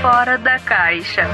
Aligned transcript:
Fora 0.00 0.38
da 0.38 0.58
caixa. 0.60 1.26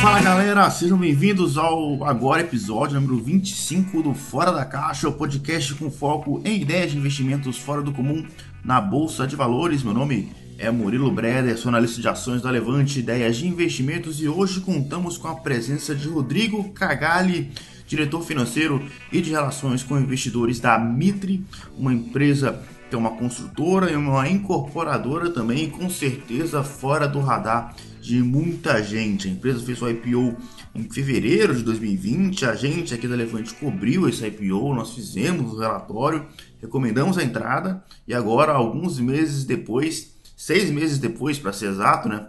Fala 0.00 0.20
galera, 0.20 0.70
sejam 0.70 0.96
bem-vindos 0.96 1.58
ao 1.58 2.04
agora 2.04 2.42
episódio 2.42 3.00
número 3.00 3.22
25 3.22 4.02
do 4.02 4.14
Fora 4.14 4.52
da 4.52 4.64
Caixa, 4.64 5.08
o 5.08 5.12
podcast 5.12 5.74
com 5.74 5.90
foco 5.90 6.40
em 6.44 6.60
ideias 6.60 6.92
de 6.92 6.98
investimentos 6.98 7.58
fora 7.58 7.82
do 7.82 7.92
comum 7.92 8.26
na 8.64 8.80
Bolsa 8.80 9.26
de 9.26 9.36
Valores. 9.36 9.82
Meu 9.82 9.92
nome 9.92 10.32
é 10.58 10.70
Murilo 10.70 11.10
Breder, 11.10 11.58
sou 11.58 11.68
analista 11.68 12.00
de 12.00 12.08
ações 12.08 12.40
da 12.40 12.50
Levante 12.50 13.00
Ideias 13.00 13.36
de 13.36 13.48
Investimentos 13.48 14.20
e 14.20 14.28
hoje 14.28 14.60
contamos 14.60 15.18
com 15.18 15.28
a 15.28 15.34
presença 15.34 15.94
de 15.94 16.08
Rodrigo 16.08 16.70
Cagali, 16.70 17.50
diretor 17.86 18.22
financeiro 18.22 18.84
e 19.10 19.20
de 19.20 19.30
relações 19.30 19.82
com 19.82 19.98
investidores 19.98 20.60
da 20.60 20.78
Mitre, 20.78 21.44
uma 21.76 21.92
empresa 21.92 22.62
que 22.88 22.94
é 22.94 22.98
uma 22.98 23.16
construtora 23.16 23.90
e 23.90 23.96
uma 23.96 24.28
incorporadora 24.28 25.30
também, 25.30 25.70
com 25.70 25.88
certeza 25.88 26.62
fora 26.62 27.08
do 27.08 27.20
radar 27.20 27.74
de 28.02 28.22
muita 28.22 28.82
gente. 28.82 29.28
A 29.28 29.30
empresa 29.30 29.64
fez 29.64 29.78
sua 29.78 29.92
IPO 29.92 30.36
em 30.74 30.82
fevereiro 30.90 31.54
de 31.54 31.62
2020, 31.62 32.44
a 32.44 32.54
gente 32.54 32.92
aqui 32.92 33.08
da 33.08 33.14
Levante 33.14 33.54
cobriu 33.54 34.06
esse 34.08 34.26
IPO, 34.26 34.74
nós 34.74 34.92
fizemos 34.92 35.54
o 35.54 35.58
relatório, 35.58 36.26
recomendamos 36.60 37.16
a 37.16 37.24
entrada 37.24 37.82
e 38.06 38.12
agora, 38.12 38.52
alguns 38.52 38.98
meses 38.98 39.44
depois, 39.44 40.14
seis 40.36 40.70
meses 40.70 40.98
depois 40.98 41.38
para 41.38 41.52
ser 41.54 41.70
exato, 41.70 42.10
né? 42.10 42.26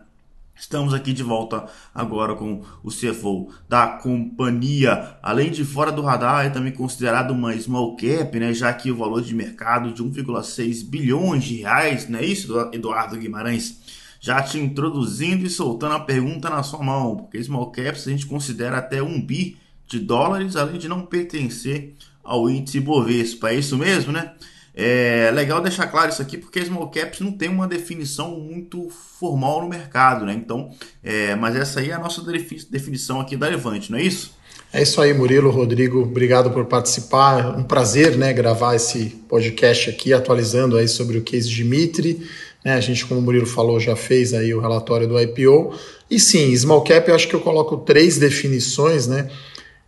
Estamos 0.55 0.93
aqui 0.93 1.13
de 1.13 1.23
volta 1.23 1.66
agora 1.93 2.35
com 2.35 2.61
o 2.84 2.89
CFO 2.89 3.52
da 3.67 3.88
companhia. 3.88 5.17
Além 5.21 5.52
de 5.52 5.66
fora 5.66 5.91
do 5.91 6.02
radar, 6.02 6.45
é 6.45 6.49
também 6.49 6.71
considerado 6.71 7.31
uma 7.31 7.57
small 7.57 7.95
cap, 7.95 8.39
né? 8.39 8.53
Já 8.53 8.71
que 8.71 8.91
o 8.91 8.95
valor 8.95 9.21
de 9.21 9.34
mercado 9.34 9.91
de 9.91 10.03
1,6 10.03 10.88
bilhões 10.88 11.44
de 11.44 11.55
reais, 11.55 12.08
não 12.08 12.19
é 12.19 12.25
isso, 12.25 12.53
Eduardo 12.72 13.17
Guimarães? 13.17 13.81
Já 14.22 14.41
te 14.41 14.58
introduzindo 14.58 15.45
e 15.45 15.50
soltando 15.50 15.95
a 15.95 16.00
pergunta 16.00 16.50
na 16.50 16.63
sua 16.63 16.81
mão, 16.81 17.17
porque 17.17 17.44
small 17.44 17.72
caps 17.72 18.08
a 18.08 18.11
gente 18.11 18.25
considera 18.25 18.78
até 18.78 19.02
um 19.03 19.19
bi 19.19 19.58
de 19.88 20.00
dólares, 20.00 20.56
além 20.56 20.78
de 20.78 20.88
não 20.88 21.06
pertencer 21.06 21.95
ao 22.23 22.50
índice 22.50 22.80
Bovespa. 22.80 23.50
É 23.50 23.56
isso 23.56 23.78
mesmo, 23.78 24.13
né? 24.13 24.33
É 24.75 25.29
legal 25.31 25.61
deixar 25.61 25.85
claro 25.88 26.09
isso 26.09 26.21
aqui 26.21 26.35
porque 26.35 26.66
small 26.66 26.89
caps 26.89 27.19
não 27.19 27.31
tem 27.31 27.47
uma 27.47 27.67
definição 27.67 28.39
muito 28.39 28.89
formal 29.19 29.61
no 29.61 29.69
mercado, 29.69 30.25
né? 30.25 30.33
Então, 30.33 30.71
é, 31.03 31.35
mas 31.35 31.55
essa 31.55 31.79
aí 31.79 31.91
é 31.91 31.93
a 31.93 31.99
nossa 31.99 32.23
definição 32.69 33.21
aqui 33.21 33.38
da 33.38 33.47
Levante, 33.47 33.91
não 33.91 33.99
é 33.99 34.03
isso? 34.03 34.33
É 34.75 34.81
isso 34.81 34.99
aí, 34.99 35.13
Murilo, 35.13 35.51
Rodrigo, 35.51 36.01
obrigado 36.01 36.49
por 36.49 36.66
participar. 36.66 37.55
Um 37.55 37.63
prazer, 37.63 38.17
né, 38.17 38.33
gravar 38.33 38.75
esse 38.75 39.05
podcast 39.29 39.91
aqui, 39.91 40.11
atualizando 40.11 40.75
aí 40.77 40.88
sobre 40.88 41.19
o 41.19 41.21
case 41.21 41.47
Dimitri. 41.47 42.27
Né, 42.66 42.73
a 42.73 42.79
gente, 42.79 43.05
como 43.05 43.19
o 43.19 43.23
Murilo 43.23 43.45
falou, 43.45 43.79
já 43.79 43.95
fez 43.95 44.33
aí 44.33 44.51
o 44.51 44.59
relatório 44.59 45.07
do 45.07 45.19
IPO. 45.21 45.75
E 46.09 46.19
sim, 46.19 46.55
small 46.57 46.83
cap, 46.83 47.07
eu 47.07 47.13
acho 47.13 47.27
que 47.27 47.35
eu 47.35 47.41
coloco 47.41 47.77
três 47.77 48.17
definições, 48.17 49.05
né? 49.05 49.29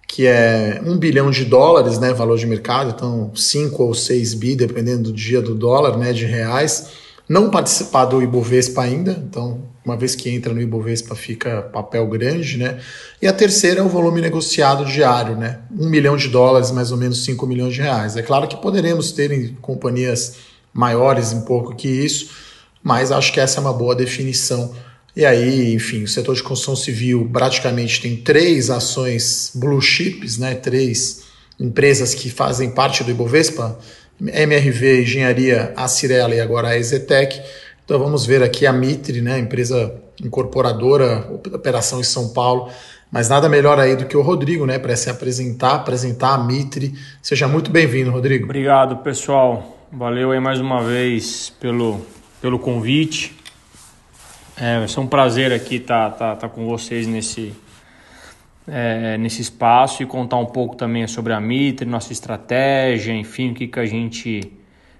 Que 0.07 0.27
é 0.27 0.81
um 0.85 0.97
bilhão 0.97 1.31
de 1.31 1.45
dólares, 1.45 1.99
né, 1.99 2.13
valor 2.13 2.37
de 2.37 2.45
mercado, 2.45 2.93
então 2.95 3.31
5 3.35 3.83
ou 3.83 3.93
6 3.93 4.33
bi, 4.35 4.55
dependendo 4.55 5.03
do 5.03 5.13
dia 5.13 5.41
do 5.41 5.55
dólar, 5.55 5.97
né, 5.97 6.13
de 6.13 6.25
reais. 6.25 6.89
Não 7.27 7.49
participar 7.49 8.05
do 8.05 8.21
Ibovespa 8.21 8.83
ainda, 8.83 9.11
então 9.11 9.63
uma 9.85 9.95
vez 9.95 10.15
que 10.15 10.29
entra 10.29 10.53
no 10.53 10.61
Ibovespa 10.61 11.15
fica 11.15 11.61
papel 11.61 12.07
grande, 12.07 12.57
né? 12.57 12.79
E 13.21 13.27
a 13.27 13.33
terceira 13.33 13.81
é 13.81 13.83
o 13.83 13.87
volume 13.87 14.19
negociado 14.19 14.83
diário, 14.83 15.37
né? 15.37 15.59
Um 15.77 15.89
milhão 15.89 16.17
de 16.17 16.27
dólares, 16.27 16.71
mais 16.71 16.91
ou 16.91 16.97
menos 16.97 17.23
5 17.23 17.45
milhões 17.45 17.75
de 17.75 17.81
reais. 17.81 18.17
É 18.17 18.23
claro 18.23 18.47
que 18.47 18.57
poderemos 18.57 19.11
ter 19.11 19.31
em 19.31 19.49
companhias 19.61 20.37
maiores 20.73 21.33
um 21.33 21.41
pouco 21.41 21.75
que 21.75 21.87
isso, 21.87 22.31
mas 22.81 23.11
acho 23.11 23.31
que 23.31 23.39
essa 23.39 23.59
é 23.59 23.61
uma 23.61 23.73
boa 23.73 23.95
definição 23.95 24.73
e 25.15 25.25
aí, 25.25 25.73
enfim, 25.73 26.03
o 26.03 26.07
setor 26.07 26.35
de 26.35 26.43
construção 26.43 26.75
civil 26.75 27.29
praticamente 27.31 28.01
tem 28.01 28.17
três 28.17 28.69
ações 28.69 29.51
blue 29.55 29.81
chips, 29.81 30.37
né? 30.37 30.55
três 30.55 31.23
empresas 31.59 32.13
que 32.13 32.29
fazem 32.29 32.69
parte 32.71 33.03
do 33.03 33.11
Ibovespa, 33.11 33.79
MRV, 34.19 35.03
Engenharia, 35.03 35.73
a 35.75 35.87
Cirela 35.87 36.35
e 36.35 36.41
agora 36.41 36.69
a 36.69 36.77
Exetec. 36.77 37.41
Então 37.85 37.97
vamos 37.97 38.25
ver 38.25 38.43
aqui 38.43 38.65
a 38.65 38.73
Mitre, 38.73 39.21
né? 39.21 39.39
empresa 39.39 39.95
incorporadora, 40.21 41.29
operação 41.53 41.99
em 41.99 42.03
São 42.03 42.29
Paulo, 42.29 42.69
mas 43.11 43.29
nada 43.29 43.47
melhor 43.47 43.79
aí 43.79 43.95
do 43.95 44.05
que 44.05 44.17
o 44.17 44.21
Rodrigo, 44.21 44.65
né, 44.65 44.79
para 44.79 44.95
se 44.95 45.09
apresentar, 45.09 45.75
apresentar 45.75 46.33
a 46.33 46.37
Mitre. 46.37 46.93
Seja 47.21 47.47
muito 47.47 47.71
bem-vindo, 47.71 48.11
Rodrigo. 48.11 48.45
Obrigado, 48.45 48.97
pessoal. 48.97 49.77
Valeu 49.91 50.31
aí 50.31 50.39
mais 50.39 50.59
uma 50.59 50.83
vez 50.83 51.53
pelo, 51.59 52.01
pelo 52.41 52.59
convite. 52.59 53.33
É, 54.57 54.79
vai 54.79 54.87
ser 54.87 54.99
um 55.01 55.07
prazer 55.07 55.51
aqui 55.51 55.75
estar 55.75 56.11
tá, 56.11 56.17
tá, 56.17 56.35
tá 56.35 56.49
com 56.49 56.65
vocês 56.65 57.05
nesse, 57.05 57.53
é, 58.67 59.17
nesse 59.17 59.41
espaço 59.41 60.01
e 60.01 60.05
contar 60.05 60.37
um 60.37 60.45
pouco 60.45 60.75
também 60.77 61.05
sobre 61.07 61.33
a 61.33 61.41
Mitre, 61.41 61.85
nossa 61.85 62.13
estratégia, 62.13 63.13
enfim, 63.13 63.51
o 63.51 63.53
que, 63.53 63.67
que 63.67 63.79
a 63.79 63.85
gente 63.85 64.51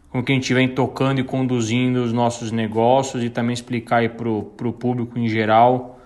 como 0.10 0.24
que 0.24 0.32
a 0.32 0.36
gente 0.36 0.54
vem 0.54 0.70
tocando 0.70 1.20
e 1.20 1.24
conduzindo 1.26 2.02
os 2.02 2.14
nossos 2.14 2.50
negócios 2.50 3.22
e 3.22 3.30
também 3.30 3.54
explicar 3.54 3.98
aí 3.98 4.08
para 4.08 4.30
o 4.30 4.74
público 4.74 5.20
em 5.20 5.28
geral 5.28 6.00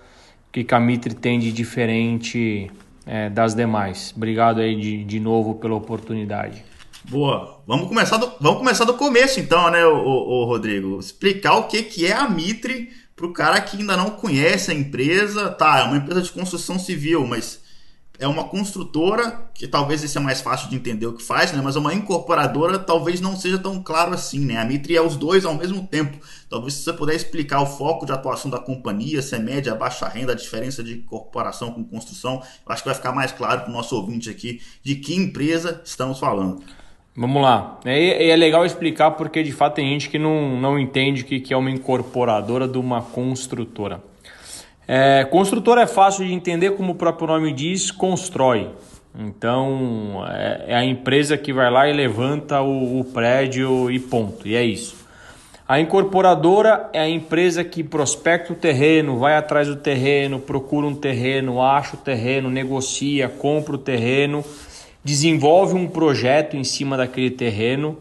o 0.47 0.51
que, 0.51 0.63
que 0.63 0.73
a 0.73 0.79
Mitre 0.79 1.13
tem 1.13 1.39
de 1.39 1.51
diferente 1.51 2.71
é, 3.05 3.29
das 3.29 3.53
demais. 3.53 4.11
Obrigado 4.15 4.61
aí 4.61 4.75
de, 4.75 5.03
de 5.03 5.19
novo 5.19 5.55
pela 5.55 5.75
oportunidade. 5.75 6.65
Boa. 7.07 7.61
Vamos 7.67 7.87
começar 7.87 8.17
do, 8.17 8.31
vamos 8.41 8.59
começar 8.59 8.85
do 8.85 8.95
começo 8.95 9.39
então, 9.39 9.69
né, 9.69 9.85
o, 9.85 9.93
o 9.93 10.45
Rodrigo? 10.45 10.99
Explicar 10.99 11.57
o 11.57 11.63
que, 11.65 11.83
que 11.83 12.07
é 12.07 12.13
a 12.13 12.27
Mitre 12.27 12.89
para 13.19 13.27
o 13.27 13.33
cara 13.33 13.59
que 13.59 13.75
ainda 13.75 13.97
não 13.97 14.11
conhece 14.11 14.71
a 14.71 14.73
empresa, 14.73 15.49
tá, 15.49 15.79
é 15.79 15.83
uma 15.83 15.97
empresa 15.97 16.21
de 16.21 16.31
construção 16.31 16.79
civil, 16.79 17.27
mas 17.27 17.59
é 18.17 18.25
uma 18.25 18.45
construtora, 18.45 19.49
que 19.53 19.67
talvez 19.67 20.01
esse 20.01 20.17
é 20.17 20.21
mais 20.21 20.39
fácil 20.39 20.69
de 20.69 20.77
entender 20.77 21.05
o 21.05 21.11
que 21.11 21.23
faz, 21.23 21.51
né? 21.51 21.61
Mas 21.61 21.75
uma 21.75 21.93
incorporadora 21.93 22.79
talvez 22.79 23.19
não 23.19 23.35
seja 23.35 23.57
tão 23.57 23.83
claro 23.83 24.13
assim, 24.13 24.39
né? 24.45 24.57
A 24.57 24.63
Mitre 24.63 24.95
é 24.95 25.01
os 25.01 25.17
dois 25.17 25.43
ao 25.43 25.53
mesmo 25.53 25.85
tempo. 25.85 26.17
Talvez 26.49 26.75
se 26.75 26.83
você 26.83 26.93
puder 26.93 27.13
explicar 27.13 27.61
o 27.61 27.65
foco 27.65 28.05
de 28.05 28.13
atuação 28.13 28.49
da 28.49 28.57
companhia, 28.57 29.21
se 29.21 29.35
é 29.35 29.39
média, 29.39 29.75
baixa 29.75 30.07
renda, 30.07 30.31
a 30.31 30.35
diferença 30.35 30.81
de 30.81 30.99
corporação 30.99 31.73
com 31.73 31.83
construção, 31.83 32.35
eu 32.65 32.71
acho 32.71 32.83
que 32.83 32.89
vai 32.89 32.95
ficar 32.95 33.11
mais 33.11 33.33
claro 33.33 33.61
para 33.61 33.69
o 33.69 33.73
nosso 33.73 33.97
ouvinte 33.97 34.29
aqui 34.29 34.61
de 34.81 34.95
que 34.95 35.13
empresa 35.13 35.81
estamos 35.83 36.19
falando. 36.19 36.63
Vamos 37.15 37.41
lá. 37.41 37.79
É, 37.85 38.29
é 38.29 38.35
legal 38.35 38.65
explicar 38.65 39.11
porque 39.11 39.43
de 39.43 39.51
fato 39.51 39.75
tem 39.75 39.89
gente 39.89 40.09
que 40.09 40.17
não, 40.17 40.59
não 40.59 40.79
entende 40.79 41.23
que, 41.23 41.39
que 41.39 41.53
é 41.53 41.57
uma 41.57 41.69
incorporadora 41.69 42.67
de 42.67 42.77
uma 42.77 43.01
construtora. 43.01 44.01
É, 44.87 45.23
construtora 45.25 45.81
é 45.81 45.87
fácil 45.87 46.25
de 46.25 46.33
entender, 46.33 46.71
como 46.71 46.93
o 46.93 46.95
próprio 46.95 47.27
nome 47.27 47.53
diz, 47.53 47.91
constrói. 47.91 48.69
Então 49.17 50.23
é, 50.29 50.65
é 50.67 50.75
a 50.75 50.85
empresa 50.85 51.37
que 51.37 51.51
vai 51.51 51.69
lá 51.69 51.89
e 51.89 51.93
levanta 51.93 52.61
o, 52.61 52.99
o 52.99 53.03
prédio 53.03 53.91
e 53.91 53.99
ponto. 53.99 54.47
E 54.47 54.55
é 54.55 54.63
isso. 54.63 54.99
A 55.67 55.79
incorporadora 55.79 56.89
é 56.93 56.99
a 56.99 57.07
empresa 57.07 57.63
que 57.63 57.83
prospecta 57.83 58.53
o 58.53 58.55
terreno, 58.55 59.19
vai 59.19 59.35
atrás 59.35 59.67
do 59.67 59.75
terreno, 59.75 60.39
procura 60.39 60.87
um 60.87 60.95
terreno, 60.95 61.61
acha 61.61 61.95
o 61.95 61.99
terreno, 61.99 62.49
negocia, 62.49 63.29
compra 63.29 63.75
o 63.75 63.77
terreno 63.77 64.43
desenvolve 65.03 65.73
um 65.73 65.87
projeto 65.87 66.57
em 66.57 66.63
cima 66.63 66.97
daquele 66.97 67.31
terreno, 67.31 67.97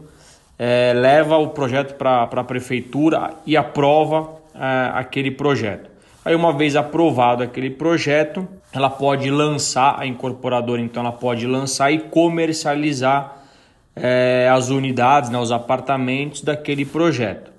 é, 0.57 0.93
leva 0.93 1.37
o 1.37 1.49
projeto 1.49 1.95
para 1.95 2.23
a 2.23 2.43
prefeitura 2.43 3.33
e 3.45 3.55
aprova 3.55 4.39
é, 4.53 4.91
aquele 4.93 5.31
projeto. 5.31 5.89
Aí, 6.23 6.35
uma 6.35 6.51
vez 6.51 6.75
aprovado 6.75 7.41
aquele 7.41 7.69
projeto, 7.69 8.47
ela 8.73 8.89
pode 8.89 9.31
lançar, 9.31 9.95
a 9.97 10.05
incorporadora 10.05 10.81
então 10.81 11.01
ela 11.01 11.13
pode 11.13 11.47
lançar 11.47 11.91
e 11.91 11.99
comercializar 11.99 13.37
é, 13.95 14.49
as 14.51 14.69
unidades, 14.69 15.29
né, 15.29 15.39
os 15.39 15.51
apartamentos 15.51 16.41
daquele 16.41 16.85
projeto. 16.85 17.51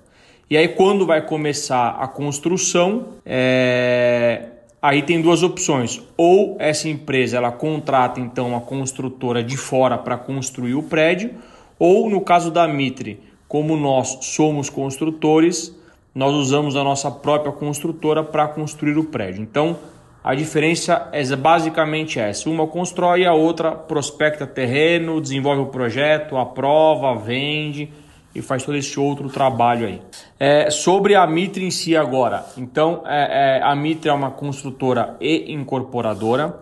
E 0.49 0.55
aí, 0.55 0.67
quando 0.67 1.05
vai 1.05 1.21
começar 1.21 1.97
a 1.99 2.07
construção, 2.07 3.07
é, 3.25 4.43
Aí 4.81 5.03
tem 5.03 5.21
duas 5.21 5.43
opções. 5.43 6.01
Ou 6.17 6.55
essa 6.59 6.89
empresa 6.89 7.37
ela 7.37 7.51
contrata 7.51 8.19
então 8.19 8.49
uma 8.49 8.61
construtora 8.61 9.43
de 9.43 9.55
fora 9.55 9.97
para 9.97 10.17
construir 10.17 10.73
o 10.73 10.81
prédio, 10.81 11.35
ou 11.77 12.09
no 12.09 12.21
caso 12.21 12.49
da 12.49 12.67
Mitre, 12.67 13.19
como 13.47 13.77
nós 13.77 14.17
somos 14.21 14.69
construtores, 14.69 15.77
nós 16.15 16.33
usamos 16.33 16.75
a 16.75 16.83
nossa 16.83 17.11
própria 17.11 17.51
construtora 17.51 18.23
para 18.23 18.47
construir 18.47 18.97
o 18.97 19.03
prédio. 19.03 19.43
Então, 19.43 19.77
a 20.23 20.33
diferença 20.33 21.09
é 21.11 21.23
basicamente 21.35 22.19
essa: 22.19 22.49
uma 22.49 22.65
constrói, 22.65 23.25
a 23.25 23.33
outra 23.33 23.71
prospecta 23.71 24.47
terreno, 24.47 25.21
desenvolve 25.21 25.61
o 25.61 25.67
projeto, 25.67 26.37
aprova, 26.37 27.15
vende 27.15 27.89
e 28.33 28.41
faz 28.41 28.63
todo 28.63 28.77
esse 28.77 28.99
outro 28.99 29.29
trabalho 29.29 29.87
aí. 29.87 30.01
É, 30.39 30.69
sobre 30.69 31.15
a 31.15 31.25
Mitre 31.27 31.65
em 31.65 31.71
si 31.71 31.95
agora, 31.95 32.45
então 32.57 33.03
é, 33.05 33.59
é, 33.59 33.63
a 33.63 33.75
Mitre 33.75 34.09
é 34.09 34.13
uma 34.13 34.31
construtora 34.31 35.15
e 35.19 35.53
incorporadora. 35.53 36.59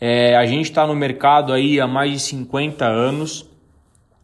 É, 0.00 0.36
a 0.36 0.44
gente 0.44 0.66
está 0.66 0.86
no 0.86 0.94
mercado 0.94 1.52
aí 1.52 1.80
há 1.80 1.86
mais 1.86 2.12
de 2.12 2.20
50 2.20 2.84
anos. 2.84 3.48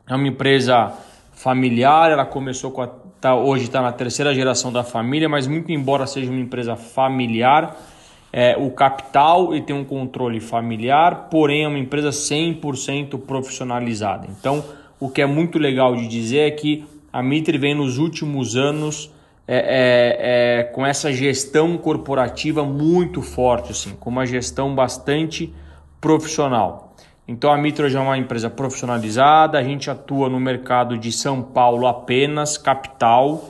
é 0.06 0.14
uma 0.14 0.28
empresa 0.28 0.92
familiar, 1.32 2.10
ela 2.10 2.26
começou 2.26 2.70
com 2.70 2.82
a, 2.82 2.86
tá, 3.20 3.34
hoje 3.34 3.64
está 3.64 3.80
na 3.80 3.90
terceira 3.90 4.34
geração 4.34 4.72
da 4.72 4.84
família, 4.84 5.28
mas 5.28 5.46
muito 5.46 5.72
embora 5.72 6.06
seja 6.06 6.30
uma 6.30 6.40
empresa 6.40 6.76
familiar, 6.76 7.76
é, 8.32 8.56
o 8.56 8.70
capital 8.70 9.54
e 9.54 9.60
tem 9.60 9.74
um 9.74 9.84
controle 9.84 10.40
familiar, 10.40 11.28
porém 11.30 11.64
é 11.64 11.68
uma 11.68 11.78
empresa 11.78 12.10
100% 12.10 13.18
profissionalizada. 13.20 14.26
Então, 14.28 14.64
o 15.02 15.10
que 15.10 15.20
é 15.20 15.26
muito 15.26 15.58
legal 15.58 15.96
de 15.96 16.06
dizer 16.06 16.46
é 16.46 16.50
que 16.52 16.84
a 17.12 17.20
Mitre 17.20 17.58
vem 17.58 17.74
nos 17.74 17.98
últimos 17.98 18.54
anos 18.54 19.12
é, 19.48 19.56
é, 19.56 20.60
é, 20.60 20.62
com 20.62 20.86
essa 20.86 21.12
gestão 21.12 21.76
corporativa 21.76 22.64
muito 22.64 23.20
forte, 23.20 23.72
assim, 23.72 23.96
com 23.98 24.10
uma 24.10 24.24
gestão 24.24 24.72
bastante 24.76 25.52
profissional. 26.00 26.94
Então 27.26 27.52
a 27.52 27.58
Mitre 27.58 27.90
já 27.90 27.98
é 27.98 28.02
uma 28.02 28.16
empresa 28.16 28.48
profissionalizada, 28.48 29.58
a 29.58 29.64
gente 29.64 29.90
atua 29.90 30.28
no 30.28 30.38
mercado 30.38 30.96
de 30.96 31.10
São 31.10 31.42
Paulo 31.42 31.88
apenas, 31.88 32.56
capital. 32.56 33.42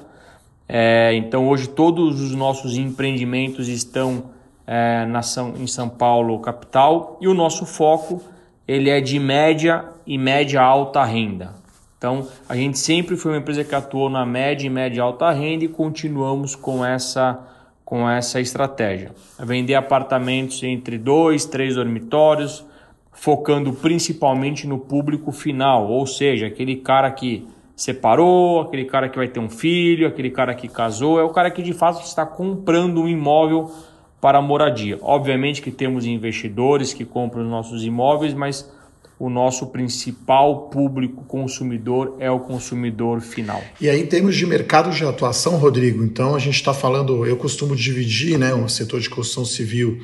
É, 0.66 1.12
então 1.12 1.46
hoje 1.46 1.68
todos 1.68 2.22
os 2.22 2.34
nossos 2.34 2.78
empreendimentos 2.78 3.68
estão 3.68 4.30
é, 4.66 5.04
na 5.04 5.20
São, 5.20 5.52
em 5.58 5.66
São 5.66 5.90
Paulo 5.90 6.38
capital 6.38 7.18
e 7.20 7.28
o 7.28 7.34
nosso 7.34 7.66
foco 7.66 8.22
ele 8.66 8.90
é 8.90 9.00
de 9.00 9.18
média 9.18 9.84
e 10.06 10.16
média 10.16 10.60
alta 10.60 11.04
renda. 11.04 11.54
Então 11.98 12.26
a 12.48 12.56
gente 12.56 12.78
sempre 12.78 13.16
foi 13.16 13.32
uma 13.32 13.38
empresa 13.38 13.62
que 13.62 13.74
atuou 13.74 14.10
na 14.10 14.26
média 14.26 14.66
e 14.66 14.70
média 14.70 15.02
alta 15.02 15.30
renda 15.30 15.64
e 15.64 15.68
continuamos 15.68 16.54
com 16.54 16.84
essa 16.84 17.48
com 17.84 18.08
essa 18.08 18.40
estratégia. 18.40 19.12
Vender 19.38 19.74
apartamentos 19.74 20.62
entre 20.62 20.96
dois, 20.96 21.44
três 21.44 21.74
dormitórios, 21.74 22.64
focando 23.12 23.72
principalmente 23.74 24.66
no 24.66 24.78
público 24.78 25.30
final, 25.30 25.88
ou 25.88 26.06
seja, 26.06 26.46
aquele 26.46 26.76
cara 26.76 27.10
que 27.10 27.46
separou, 27.76 28.62
aquele 28.62 28.86
cara 28.86 29.08
que 29.08 29.18
vai 29.18 29.28
ter 29.28 29.40
um 29.40 29.48
filho, 29.50 30.06
aquele 30.06 30.30
cara 30.30 30.54
que 30.54 30.68
casou, 30.68 31.20
é 31.20 31.22
o 31.22 31.30
cara 31.30 31.50
que 31.50 31.62
de 31.62 31.72
fato 31.72 32.02
está 32.02 32.24
comprando 32.24 33.02
um 33.02 33.08
imóvel 33.08 33.70
para 34.22 34.40
moradia. 34.40 35.00
Obviamente 35.02 35.60
que 35.60 35.72
temos 35.72 36.06
investidores 36.06 36.94
que 36.94 37.04
compram 37.04 37.42
os 37.42 37.50
nossos 37.50 37.82
imóveis, 37.82 38.32
mas 38.32 38.70
o 39.18 39.28
nosso 39.28 39.66
principal 39.66 40.68
público 40.68 41.24
consumidor 41.24 42.16
é 42.20 42.30
o 42.30 42.38
consumidor 42.38 43.20
final. 43.20 43.60
E 43.80 43.90
aí, 43.90 44.00
em 44.00 44.06
termos 44.06 44.36
de 44.36 44.46
mercado 44.46 44.90
de 44.90 45.04
atuação, 45.04 45.56
Rodrigo, 45.56 46.04
então 46.04 46.36
a 46.36 46.38
gente 46.38 46.54
está 46.54 46.72
falando, 46.72 47.26
eu 47.26 47.36
costumo 47.36 47.74
dividir 47.74 48.38
né, 48.38 48.54
o 48.54 48.68
setor 48.68 49.00
de 49.00 49.10
construção 49.10 49.44
civil 49.44 50.00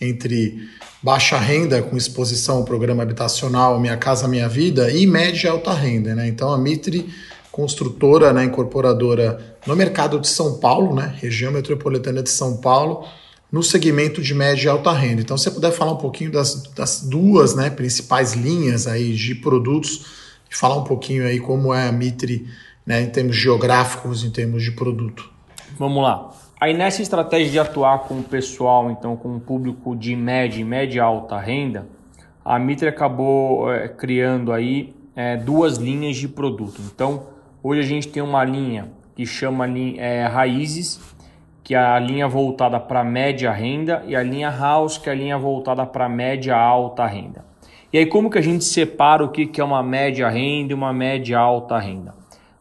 entre 0.00 0.68
baixa 1.02 1.36
renda 1.36 1.82
com 1.82 1.96
exposição 1.96 2.58
ao 2.58 2.64
programa 2.64 3.02
habitacional 3.02 3.80
Minha 3.80 3.96
Casa 3.96 4.28
Minha 4.28 4.48
Vida 4.48 4.92
e 4.92 5.08
média 5.08 5.48
e 5.48 5.50
alta 5.50 5.72
renda. 5.72 6.14
Né? 6.14 6.28
Então 6.28 6.52
a 6.52 6.58
Mitre, 6.58 7.08
construtora, 7.50 8.32
né, 8.32 8.44
incorporadora 8.44 9.58
no 9.66 9.74
mercado 9.74 10.20
de 10.20 10.28
São 10.28 10.60
Paulo, 10.60 10.94
né, 10.94 11.16
região 11.20 11.50
metropolitana 11.50 12.22
de 12.22 12.30
São 12.30 12.58
Paulo, 12.58 13.04
no 13.50 13.62
segmento 13.62 14.20
de 14.20 14.34
média 14.34 14.66
e 14.66 14.68
alta 14.68 14.92
renda. 14.92 15.22
Então, 15.22 15.36
se 15.36 15.44
você 15.44 15.50
puder 15.50 15.72
falar 15.72 15.92
um 15.92 15.98
pouquinho 15.98 16.30
das, 16.30 16.62
das 16.74 17.00
duas 17.02 17.54
né, 17.54 17.70
principais 17.70 18.34
linhas 18.34 18.86
aí 18.86 19.14
de 19.14 19.34
produtos 19.34 20.06
e 20.50 20.56
falar 20.56 20.76
um 20.76 20.84
pouquinho 20.84 21.24
aí 21.24 21.38
como 21.38 21.72
é 21.72 21.88
a 21.88 21.92
Mitre 21.92 22.46
né, 22.84 23.02
em 23.02 23.10
termos 23.10 23.36
geográficos, 23.36 24.24
em 24.24 24.30
termos 24.30 24.62
de 24.62 24.72
produto. 24.72 25.30
Vamos 25.78 26.02
lá. 26.02 26.30
Aí 26.60 26.72
nessa 26.72 27.02
estratégia 27.02 27.50
de 27.50 27.58
atuar 27.58 28.00
com 28.00 28.18
o 28.18 28.22
pessoal, 28.22 28.90
então 28.90 29.14
com 29.16 29.36
o 29.36 29.40
público 29.40 29.94
de 29.94 30.16
média 30.16 30.60
e 30.60 30.64
média 30.64 31.02
alta 31.02 31.38
renda, 31.38 31.86
a 32.44 32.58
Mitre 32.58 32.88
acabou 32.88 33.70
é, 33.70 33.88
criando 33.88 34.52
aí 34.52 34.94
é, 35.14 35.36
duas 35.36 35.76
linhas 35.76 36.16
de 36.16 36.28
produto. 36.28 36.80
Então, 36.94 37.24
hoje 37.62 37.80
a 37.80 37.84
gente 37.84 38.08
tem 38.08 38.22
uma 38.22 38.44
linha 38.44 38.88
que 39.14 39.26
chama 39.26 39.66
é, 39.98 40.26
Raízes, 40.26 41.00
que 41.66 41.74
é 41.74 41.78
a 41.78 41.98
linha 41.98 42.28
voltada 42.28 42.78
para 42.78 43.02
média 43.02 43.50
renda, 43.50 44.04
e 44.06 44.14
a 44.14 44.22
linha 44.22 44.48
House, 44.48 44.98
que 44.98 45.08
é 45.08 45.12
a 45.12 45.16
linha 45.16 45.36
voltada 45.36 45.84
para 45.84 46.08
média 46.08 46.56
alta 46.56 47.04
renda. 47.04 47.44
E 47.92 47.98
aí 47.98 48.06
como 48.06 48.30
que 48.30 48.38
a 48.38 48.40
gente 48.40 48.64
separa 48.64 49.24
o 49.24 49.28
que 49.30 49.60
é 49.60 49.64
uma 49.64 49.82
média 49.82 50.28
renda 50.28 50.70
e 50.70 50.74
uma 50.74 50.92
média 50.92 51.36
alta 51.36 51.76
renda? 51.76 52.14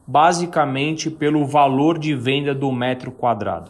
Basicamente 0.07 1.11
pelo 1.11 1.45
valor 1.45 1.99
de 1.99 2.15
venda 2.15 2.51
do 2.55 2.71
metro 2.71 3.11
quadrado. 3.11 3.69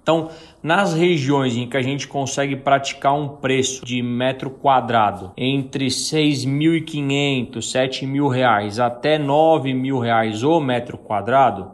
Então, 0.00 0.30
nas 0.62 0.94
regiões 0.94 1.56
em 1.56 1.68
que 1.68 1.76
a 1.76 1.82
gente 1.82 2.06
consegue 2.06 2.54
praticar 2.54 3.14
um 3.14 3.26
preço 3.26 3.84
de 3.84 4.00
metro 4.00 4.48
quadrado 4.48 5.32
entre 5.36 5.86
6.500, 5.86 7.50
7.000 7.56 8.28
reais 8.28 8.78
até 8.78 9.18
9.000 9.18 10.00
reais 10.00 10.44
o 10.44 10.60
metro 10.60 10.96
quadrado, 10.96 11.72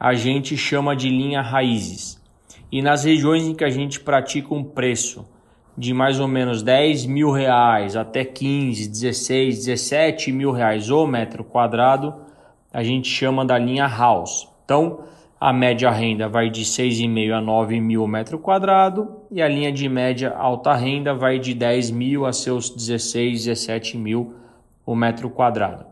a 0.00 0.14
gente 0.14 0.56
chama 0.56 0.96
de 0.96 1.10
linha 1.10 1.42
raízes. 1.42 2.18
E 2.72 2.80
nas 2.80 3.04
regiões 3.04 3.46
em 3.46 3.54
que 3.54 3.64
a 3.64 3.68
gente 3.68 4.00
pratica 4.00 4.54
um 4.54 4.64
preço 4.64 5.28
de 5.76 5.92
mais 5.92 6.18
ou 6.18 6.26
menos 6.26 6.62
10 6.62 7.04
mil 7.04 7.30
reais 7.30 7.96
até 7.96 8.24
15, 8.24 8.88
16, 8.88 9.66
17 9.66 10.32
mil 10.32 10.52
reais 10.52 10.90
o 10.90 11.06
metro 11.06 11.44
quadrado, 11.44 12.14
a 12.72 12.82
gente 12.82 13.08
chama 13.08 13.44
da 13.44 13.58
linha 13.58 13.86
house. 13.86 14.48
Então, 14.64 15.04
a 15.38 15.52
média 15.52 15.90
renda 15.90 16.28
vai 16.28 16.48
de 16.48 16.64
6,5 16.64 17.32
a 17.32 17.40
9 17.40 17.78
mil 17.80 18.06
metro 18.06 18.38
quadrado 18.38 19.22
e 19.30 19.42
a 19.42 19.48
linha 19.48 19.72
de 19.72 19.88
média 19.88 20.30
alta 20.30 20.74
renda 20.74 21.12
vai 21.12 21.38
de 21.38 21.52
10 21.52 21.90
mil 21.90 22.24
a 22.24 22.32
seus 22.32 22.70
16, 22.70 23.44
17 23.44 23.98
mil 23.98 24.34
o 24.86 24.94
metro 24.94 25.28
quadrado. 25.28 25.84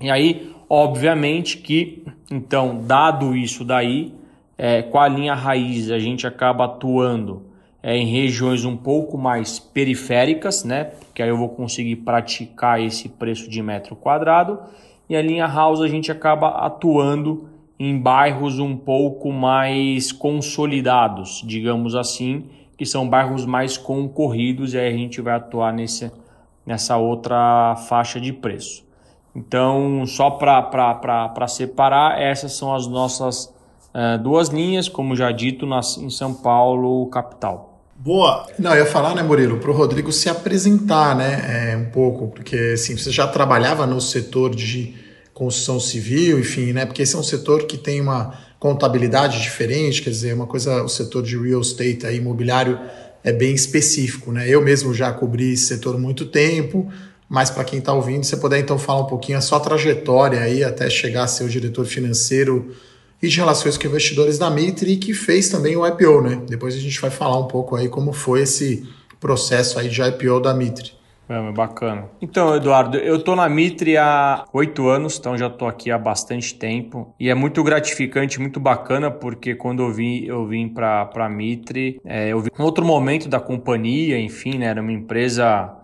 E 0.00 0.10
aí, 0.10 0.54
obviamente 0.68 1.58
que, 1.58 2.04
então, 2.30 2.80
dado 2.82 3.36
isso 3.36 3.64
daí, 3.64 4.12
é, 4.58 4.82
com 4.82 4.98
a 4.98 5.08
linha 5.08 5.34
raiz 5.34 5.90
a 5.90 5.98
gente 5.98 6.26
acaba 6.26 6.64
atuando 6.64 7.42
é, 7.82 7.96
em 7.96 8.06
regiões 8.06 8.64
um 8.64 8.76
pouco 8.76 9.18
mais 9.18 9.58
periféricas, 9.58 10.64
né? 10.64 10.84
Porque 10.84 11.22
aí 11.22 11.28
eu 11.28 11.36
vou 11.36 11.48
conseguir 11.48 11.96
praticar 11.96 12.80
esse 12.80 13.08
preço 13.08 13.48
de 13.48 13.62
metro 13.62 13.94
quadrado. 13.94 14.58
E 15.08 15.14
a 15.14 15.22
linha 15.22 15.46
house 15.46 15.80
a 15.80 15.88
gente 15.88 16.10
acaba 16.10 16.48
atuando 16.48 17.48
em 17.78 17.98
bairros 17.98 18.58
um 18.58 18.76
pouco 18.76 19.30
mais 19.30 20.10
consolidados, 20.10 21.42
digamos 21.46 21.94
assim, 21.94 22.46
que 22.76 22.86
são 22.86 23.08
bairros 23.08 23.44
mais 23.44 23.76
concorridos, 23.76 24.74
e 24.74 24.78
aí 24.78 24.88
a 24.88 24.96
gente 24.96 25.20
vai 25.20 25.34
atuar 25.34 25.72
nesse, 25.72 26.10
nessa 26.64 26.96
outra 26.96 27.76
faixa 27.88 28.18
de 28.20 28.32
preço. 28.32 28.85
Então, 29.36 30.06
só 30.06 30.30
para 30.30 31.46
separar, 31.46 32.18
essas 32.18 32.52
são 32.52 32.74
as 32.74 32.86
nossas 32.86 33.52
uh, 33.94 34.18
duas 34.22 34.48
linhas, 34.48 34.88
como 34.88 35.14
já 35.14 35.30
dito, 35.30 35.66
nas, 35.66 35.98
em 35.98 36.08
São 36.08 36.32
Paulo, 36.32 37.06
capital. 37.08 37.82
Boa! 37.94 38.46
Não, 38.58 38.70
eu 38.72 38.84
ia 38.84 38.90
falar, 38.90 39.14
né, 39.14 39.22
Murilo, 39.22 39.58
para 39.58 39.70
o 39.70 39.74
Rodrigo 39.74 40.10
se 40.10 40.30
apresentar, 40.30 41.14
né, 41.14 41.72
é, 41.72 41.76
um 41.76 41.90
pouco, 41.90 42.28
porque 42.28 42.72
assim, 42.74 42.96
você 42.96 43.10
já 43.10 43.26
trabalhava 43.26 43.86
no 43.86 44.00
setor 44.00 44.54
de 44.54 44.94
construção 45.34 45.78
civil, 45.78 46.40
enfim, 46.40 46.72
né, 46.72 46.86
porque 46.86 47.02
esse 47.02 47.14
é 47.14 47.18
um 47.18 47.22
setor 47.22 47.64
que 47.64 47.76
tem 47.76 48.00
uma 48.00 48.38
contabilidade 48.58 49.42
diferente, 49.42 50.00
quer 50.00 50.10
dizer, 50.10 50.34
uma 50.34 50.46
coisa, 50.46 50.82
o 50.82 50.88
setor 50.88 51.22
de 51.22 51.36
real 51.38 51.60
estate, 51.60 52.06
aí, 52.06 52.16
imobiliário, 52.16 52.80
é 53.22 53.32
bem 53.32 53.54
específico, 53.54 54.30
né? 54.30 54.48
Eu 54.48 54.62
mesmo 54.62 54.94
já 54.94 55.12
cobri 55.12 55.52
esse 55.52 55.64
setor 55.64 55.96
há 55.96 55.98
muito 55.98 56.26
tempo, 56.26 56.88
mas 57.28 57.50
para 57.50 57.64
quem 57.64 57.78
está 57.78 57.92
ouvindo, 57.92 58.24
você 58.24 58.36
puder 58.36 58.60
então 58.60 58.78
falar 58.78 59.00
um 59.00 59.06
pouquinho 59.06 59.38
a 59.38 59.40
sua 59.40 59.58
trajetória 59.60 60.40
aí 60.40 60.62
até 60.62 60.88
chegar 60.88 61.24
a 61.24 61.26
ser 61.26 61.44
o 61.44 61.48
diretor 61.48 61.84
financeiro 61.84 62.74
e 63.22 63.28
de 63.28 63.36
relações 63.36 63.76
com 63.76 63.86
investidores 63.86 64.38
da 64.38 64.50
Mitre, 64.50 64.96
que 64.96 65.12
fez 65.12 65.48
também 65.48 65.76
o 65.76 65.86
IPO, 65.86 66.20
né? 66.22 66.42
Depois 66.48 66.74
a 66.74 66.78
gente 66.78 67.00
vai 67.00 67.10
falar 67.10 67.38
um 67.38 67.48
pouco 67.48 67.74
aí 67.74 67.88
como 67.88 68.12
foi 68.12 68.42
esse 68.42 68.86
processo 69.18 69.78
aí 69.78 69.88
de 69.88 70.00
IPO 70.02 70.40
da 70.40 70.54
Mitre. 70.54 70.92
É, 71.28 71.50
bacana. 71.50 72.04
Então, 72.22 72.54
Eduardo, 72.54 72.98
eu 72.98 73.20
tô 73.20 73.34
na 73.34 73.48
Mitre 73.48 73.96
há 73.96 74.44
oito 74.52 74.86
anos, 74.86 75.18
então 75.18 75.36
já 75.36 75.50
tô 75.50 75.66
aqui 75.66 75.90
há 75.90 75.98
bastante 75.98 76.54
tempo. 76.54 77.12
E 77.18 77.28
é 77.28 77.34
muito 77.34 77.64
gratificante, 77.64 78.40
muito 78.40 78.60
bacana, 78.60 79.10
porque 79.10 79.54
quando 79.56 79.82
eu 79.82 79.92
vim, 79.92 80.24
eu 80.24 80.46
vim 80.46 80.68
para 80.68 81.10
a 81.12 81.28
Mitre, 81.28 82.00
é, 82.04 82.28
eu 82.28 82.40
vi 82.40 82.50
um 82.56 82.62
outro 82.62 82.84
momento 82.84 83.28
da 83.28 83.40
companhia, 83.40 84.20
enfim, 84.20 84.58
né, 84.58 84.66
era 84.66 84.80
uma 84.80 84.92
empresa 84.92 85.74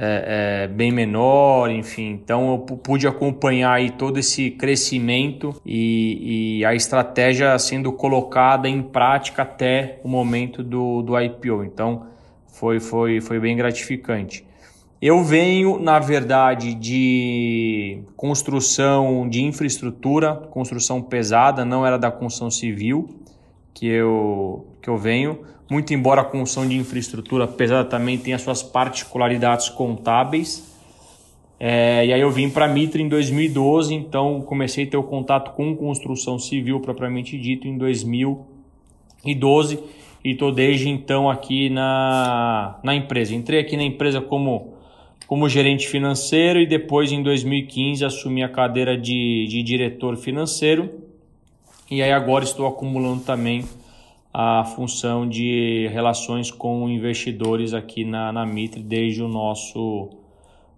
é, 0.00 0.64
é, 0.64 0.68
bem 0.68 0.92
menor, 0.92 1.68
enfim. 1.70 2.10
Então 2.10 2.52
eu 2.52 2.58
pude 2.58 3.06
acompanhar 3.08 3.72
aí 3.72 3.90
todo 3.90 4.18
esse 4.18 4.50
crescimento 4.52 5.60
e, 5.66 6.58
e, 6.60 6.64
a 6.64 6.72
estratégia 6.72 7.58
sendo 7.58 7.92
colocada 7.92 8.68
em 8.68 8.80
prática 8.80 9.42
até 9.42 9.98
o 10.04 10.08
momento 10.08 10.62
do, 10.62 11.02
do 11.02 11.20
IPO. 11.20 11.64
Então 11.64 12.06
foi, 12.46 12.78
foi, 12.78 13.20
foi 13.20 13.40
bem 13.40 13.56
gratificante. 13.56 14.46
Eu 15.02 15.22
venho, 15.22 15.78
na 15.80 15.98
verdade, 15.98 16.74
de 16.74 18.02
construção 18.16 19.28
de 19.28 19.42
infraestrutura, 19.42 20.34
construção 20.34 21.02
pesada, 21.02 21.64
não 21.64 21.84
era 21.84 21.98
da 21.98 22.10
construção 22.10 22.50
civil 22.50 23.08
que 23.74 23.86
eu, 23.86 24.66
que 24.80 24.88
eu 24.88 24.96
venho 24.96 25.40
muito 25.70 25.92
embora 25.92 26.22
a 26.22 26.24
construção 26.24 26.68
de 26.68 26.76
infraestrutura 26.76 27.46
pesada 27.46 27.88
também 27.88 28.16
tenha 28.16 28.38
suas 28.38 28.62
particularidades 28.62 29.68
contábeis, 29.68 30.66
É, 31.60 32.06
e 32.06 32.12
aí 32.12 32.20
eu 32.20 32.30
vim 32.30 32.48
para 32.48 32.68
Mitre 32.68 33.02
em 33.02 33.08
2012, 33.08 33.92
então 33.92 34.40
comecei 34.42 34.84
a 34.84 34.86
ter 34.86 34.96
o 34.96 35.02
contato 35.02 35.56
com 35.56 35.74
construção 35.74 36.38
civil 36.38 36.78
propriamente 36.78 37.36
dito 37.36 37.66
em 37.66 37.76
2012 37.76 39.80
e 40.24 40.30
estou 40.30 40.52
desde 40.52 40.88
então 40.88 41.28
aqui 41.28 41.68
na, 41.68 42.78
na 42.84 42.94
empresa. 42.94 43.34
Entrei 43.34 43.58
aqui 43.60 43.76
na 43.76 43.82
empresa 43.82 44.20
como, 44.20 44.74
como 45.26 45.48
gerente 45.48 45.88
financeiro 45.88 46.60
e 46.60 46.66
depois 46.66 47.10
em 47.10 47.24
2015 47.24 48.04
assumi 48.04 48.44
a 48.44 48.48
cadeira 48.48 48.96
de, 48.96 49.48
de 49.48 49.60
diretor 49.64 50.16
financeiro 50.16 50.88
e 51.90 52.00
aí 52.02 52.12
agora 52.12 52.44
estou 52.44 52.68
acumulando 52.68 53.24
também 53.24 53.64
a 54.40 54.64
função 54.64 55.28
de 55.28 55.88
relações 55.90 56.48
com 56.48 56.88
investidores 56.88 57.74
aqui 57.74 58.04
na, 58.04 58.30
na 58.30 58.46
Mitre 58.46 58.80
desde 58.80 59.20
o 59.20 59.26
nosso, 59.26 60.10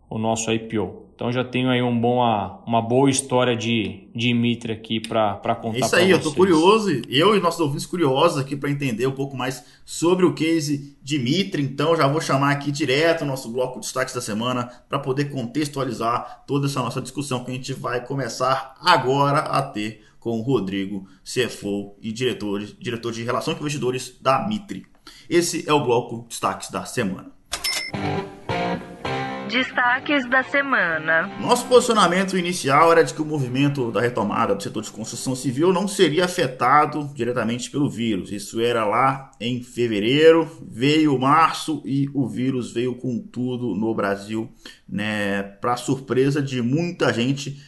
o 0.08 0.18
nosso 0.18 0.50
IPO. 0.50 1.10
Então 1.14 1.30
já 1.30 1.44
tenho 1.44 1.68
aí 1.68 1.82
um 1.82 2.00
bom, 2.00 2.20
uma 2.66 2.80
boa 2.80 3.10
história 3.10 3.54
de, 3.54 4.08
de 4.14 4.32
Mitre 4.32 4.72
aqui 4.72 4.98
para 4.98 5.36
contar 5.60 5.76
É 5.76 5.80
isso 5.80 5.94
aí, 5.94 6.10
eu 6.10 6.16
estou 6.16 6.32
curioso, 6.32 7.02
eu 7.06 7.36
e 7.36 7.40
nossos 7.40 7.60
ouvintes 7.60 7.84
curiosos 7.84 8.38
aqui 8.38 8.56
para 8.56 8.70
entender 8.70 9.06
um 9.06 9.12
pouco 9.12 9.36
mais 9.36 9.62
sobre 9.84 10.24
o 10.24 10.32
case 10.32 10.96
de 11.02 11.18
Mitre. 11.18 11.62
Então 11.62 11.94
já 11.94 12.08
vou 12.08 12.22
chamar 12.22 12.52
aqui 12.52 12.72
direto 12.72 13.24
o 13.24 13.26
nosso 13.26 13.52
bloco 13.52 13.74
de 13.74 13.80
destaques 13.80 14.14
da 14.14 14.22
semana 14.22 14.70
para 14.88 14.98
poder 14.98 15.26
contextualizar 15.26 16.44
toda 16.46 16.66
essa 16.66 16.80
nossa 16.80 17.02
discussão 17.02 17.44
que 17.44 17.50
a 17.50 17.54
gente 17.54 17.74
vai 17.74 18.02
começar 18.06 18.74
agora 18.80 19.40
a 19.40 19.60
ter 19.60 20.09
com 20.20 20.40
Rodrigo, 20.42 21.08
CFO 21.24 21.96
e 22.00 22.12
diretor, 22.12 22.62
diretor 22.78 23.12
de 23.12 23.24
Relação 23.24 23.54
com 23.54 23.60
Investidores 23.60 24.16
da 24.20 24.46
Mitre. 24.46 24.86
Esse 25.28 25.68
é 25.68 25.72
o 25.72 25.82
bloco 25.82 26.26
Destaques 26.28 26.70
da 26.70 26.84
Semana. 26.84 27.32
Destaques 29.50 30.30
da 30.30 30.44
semana. 30.44 31.26
Nosso 31.40 31.66
posicionamento 31.66 32.38
inicial 32.38 32.92
era 32.92 33.02
de 33.02 33.12
que 33.12 33.20
o 33.20 33.24
movimento 33.24 33.90
da 33.90 34.00
retomada 34.00 34.54
do 34.54 34.62
setor 34.62 34.80
de 34.80 34.92
construção 34.92 35.34
civil 35.34 35.72
não 35.72 35.88
seria 35.88 36.24
afetado 36.24 37.10
diretamente 37.16 37.68
pelo 37.68 37.90
vírus. 37.90 38.30
Isso 38.30 38.60
era 38.60 38.84
lá 38.84 39.32
em 39.40 39.60
fevereiro, 39.60 40.48
veio 40.70 41.18
março 41.18 41.82
e 41.84 42.08
o 42.14 42.28
vírus 42.28 42.72
veio 42.72 42.94
com 42.94 43.18
tudo 43.18 43.74
no 43.74 43.92
Brasil, 43.92 44.48
né? 44.88 45.42
Para 45.42 45.76
surpresa 45.76 46.40
de 46.40 46.62
muita 46.62 47.12
gente, 47.12 47.60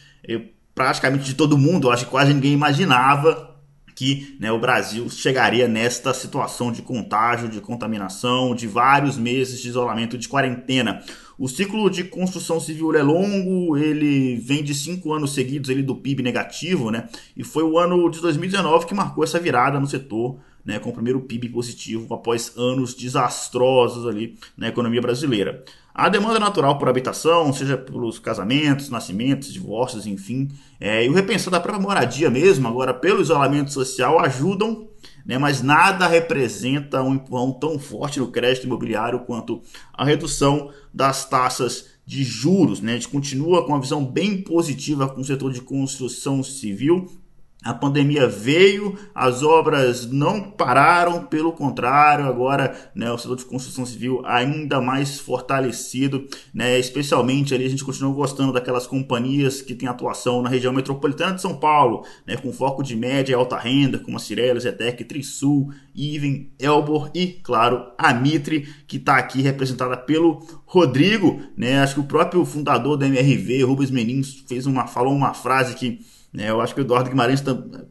praticamente 0.73 1.25
de 1.25 1.35
todo 1.35 1.57
mundo, 1.57 1.91
acho 1.91 2.05
que 2.05 2.11
quase 2.11 2.33
ninguém 2.33 2.53
imaginava 2.53 3.53
que 3.95 4.35
né, 4.39 4.51
o 4.51 4.59
Brasil 4.59 5.09
chegaria 5.09 5.67
nesta 5.67 6.13
situação 6.13 6.71
de 6.71 6.81
contágio, 6.81 7.47
de 7.47 7.61
contaminação, 7.61 8.55
de 8.55 8.67
vários 8.67 9.17
meses 9.17 9.61
de 9.61 9.67
isolamento, 9.67 10.17
de 10.17 10.27
quarentena. 10.27 11.03
O 11.37 11.47
ciclo 11.47 11.89
de 11.89 12.03
construção 12.03 12.59
civil 12.59 12.95
é 12.95 13.03
longo, 13.03 13.77
ele 13.77 14.35
vem 14.37 14.63
de 14.63 14.73
cinco 14.73 15.13
anos 15.13 15.33
seguidos 15.33 15.69
ele, 15.69 15.83
do 15.83 15.95
PIB 15.95 16.23
negativo, 16.23 16.91
né? 16.91 17.09
E 17.35 17.43
foi 17.43 17.63
o 17.63 17.77
ano 17.77 18.09
de 18.09 18.21
2019 18.21 18.85
que 18.85 18.93
marcou 18.93 19.23
essa 19.23 19.39
virada 19.39 19.79
no 19.79 19.87
setor, 19.87 20.39
né? 20.63 20.79
Com 20.79 20.89
o 20.89 20.93
primeiro 20.93 21.21
PIB 21.21 21.49
positivo 21.49 22.13
após 22.13 22.53
anos 22.55 22.93
desastrosos 22.93 24.07
ali 24.07 24.37
na 24.57 24.67
economia 24.67 25.01
brasileira. 25.01 25.63
A 25.93 26.09
demanda 26.09 26.39
natural 26.39 26.79
por 26.79 26.89
habitação, 26.89 27.53
seja 27.53 27.77
pelos 27.77 28.17
casamentos, 28.17 28.89
nascimentos, 28.89 29.53
divórcios, 29.53 30.07
enfim, 30.07 30.49
é, 30.79 31.05
e 31.05 31.09
o 31.09 31.13
repensar 31.13 31.51
da 31.51 31.59
própria 31.59 31.81
moradia 31.81 32.31
mesmo, 32.31 32.67
agora 32.67 32.93
pelo 32.95 33.21
isolamento 33.21 33.71
social, 33.71 34.19
ajudam, 34.19 34.87
né, 35.23 35.37
mas 35.37 35.61
nada 35.61 36.07
representa 36.07 37.03
um 37.03 37.13
empurrão 37.13 37.51
tão 37.51 37.77
forte 37.77 38.19
no 38.19 38.31
crédito 38.31 38.65
imobiliário 38.65 39.19
quanto 39.19 39.61
a 39.93 40.03
redução 40.03 40.71
das 40.91 41.29
taxas 41.29 41.89
de 42.05 42.23
juros. 42.23 42.81
Né? 42.81 42.93
A 42.93 42.95
gente 42.95 43.09
continua 43.09 43.63
com 43.63 43.69
uma 43.69 43.79
visão 43.79 44.03
bem 44.03 44.41
positiva 44.41 45.07
com 45.07 45.21
o 45.21 45.25
setor 45.25 45.53
de 45.53 45.61
construção 45.61 46.41
civil, 46.41 47.07
a 47.63 47.73
pandemia 47.73 48.27
veio, 48.27 48.97
as 49.15 49.41
obras 49.41 50.09
não 50.11 50.41
pararam, 50.41 51.25
pelo 51.25 51.53
contrário, 51.53 52.25
agora 52.25 52.75
né, 52.93 53.11
o 53.11 53.17
setor 53.17 53.37
de 53.37 53.45
construção 53.45 53.85
civil 53.85 54.21
ainda 54.25 54.81
mais 54.81 55.19
fortalecido, 55.19 56.27
né, 56.53 56.77
especialmente 56.77 57.53
ali 57.53 57.65
a 57.65 57.69
gente 57.69 57.85
continua 57.85 58.13
gostando 58.13 58.51
daquelas 58.51 58.85
companhias 58.85 59.61
que 59.61 59.73
têm 59.73 59.87
atuação 59.87 60.41
na 60.41 60.49
região 60.49 60.73
metropolitana 60.73 61.35
de 61.35 61.41
São 61.41 61.55
Paulo, 61.55 62.05
né, 62.27 62.35
com 62.35 62.51
foco 62.51 62.83
de 62.83 62.95
média 62.95 63.31
e 63.31 63.35
alta 63.35 63.57
renda, 63.57 63.97
como 63.97 64.17
a 64.17 64.19
Cirela, 64.19 64.59
Zetec, 64.59 65.03
Trisul, 65.05 65.71
Iven, 65.95 66.51
Elbor 66.59 67.09
e, 67.13 67.39
claro, 67.43 67.91
a 67.97 68.13
Mitre, 68.13 68.67
que 68.87 68.97
está 68.97 69.17
aqui 69.17 69.41
representada 69.41 69.95
pelo 69.95 70.45
Rodrigo. 70.65 71.41
Né, 71.55 71.79
acho 71.79 71.95
que 71.95 71.99
o 72.01 72.05
próprio 72.05 72.43
fundador 72.45 72.97
da 72.97 73.07
MRV, 73.07 73.63
Rubens 73.63 73.91
Menin, 73.91 74.23
fez 74.23 74.65
uma, 74.65 74.87
falou 74.87 75.13
uma 75.13 75.33
frase 75.33 75.75
que 75.75 75.99
né, 76.33 76.49
eu 76.49 76.59
acho 76.59 76.73
que 76.73 76.81
o 76.81 76.83
Eduardo 76.83 77.11
Guimarães 77.11 77.43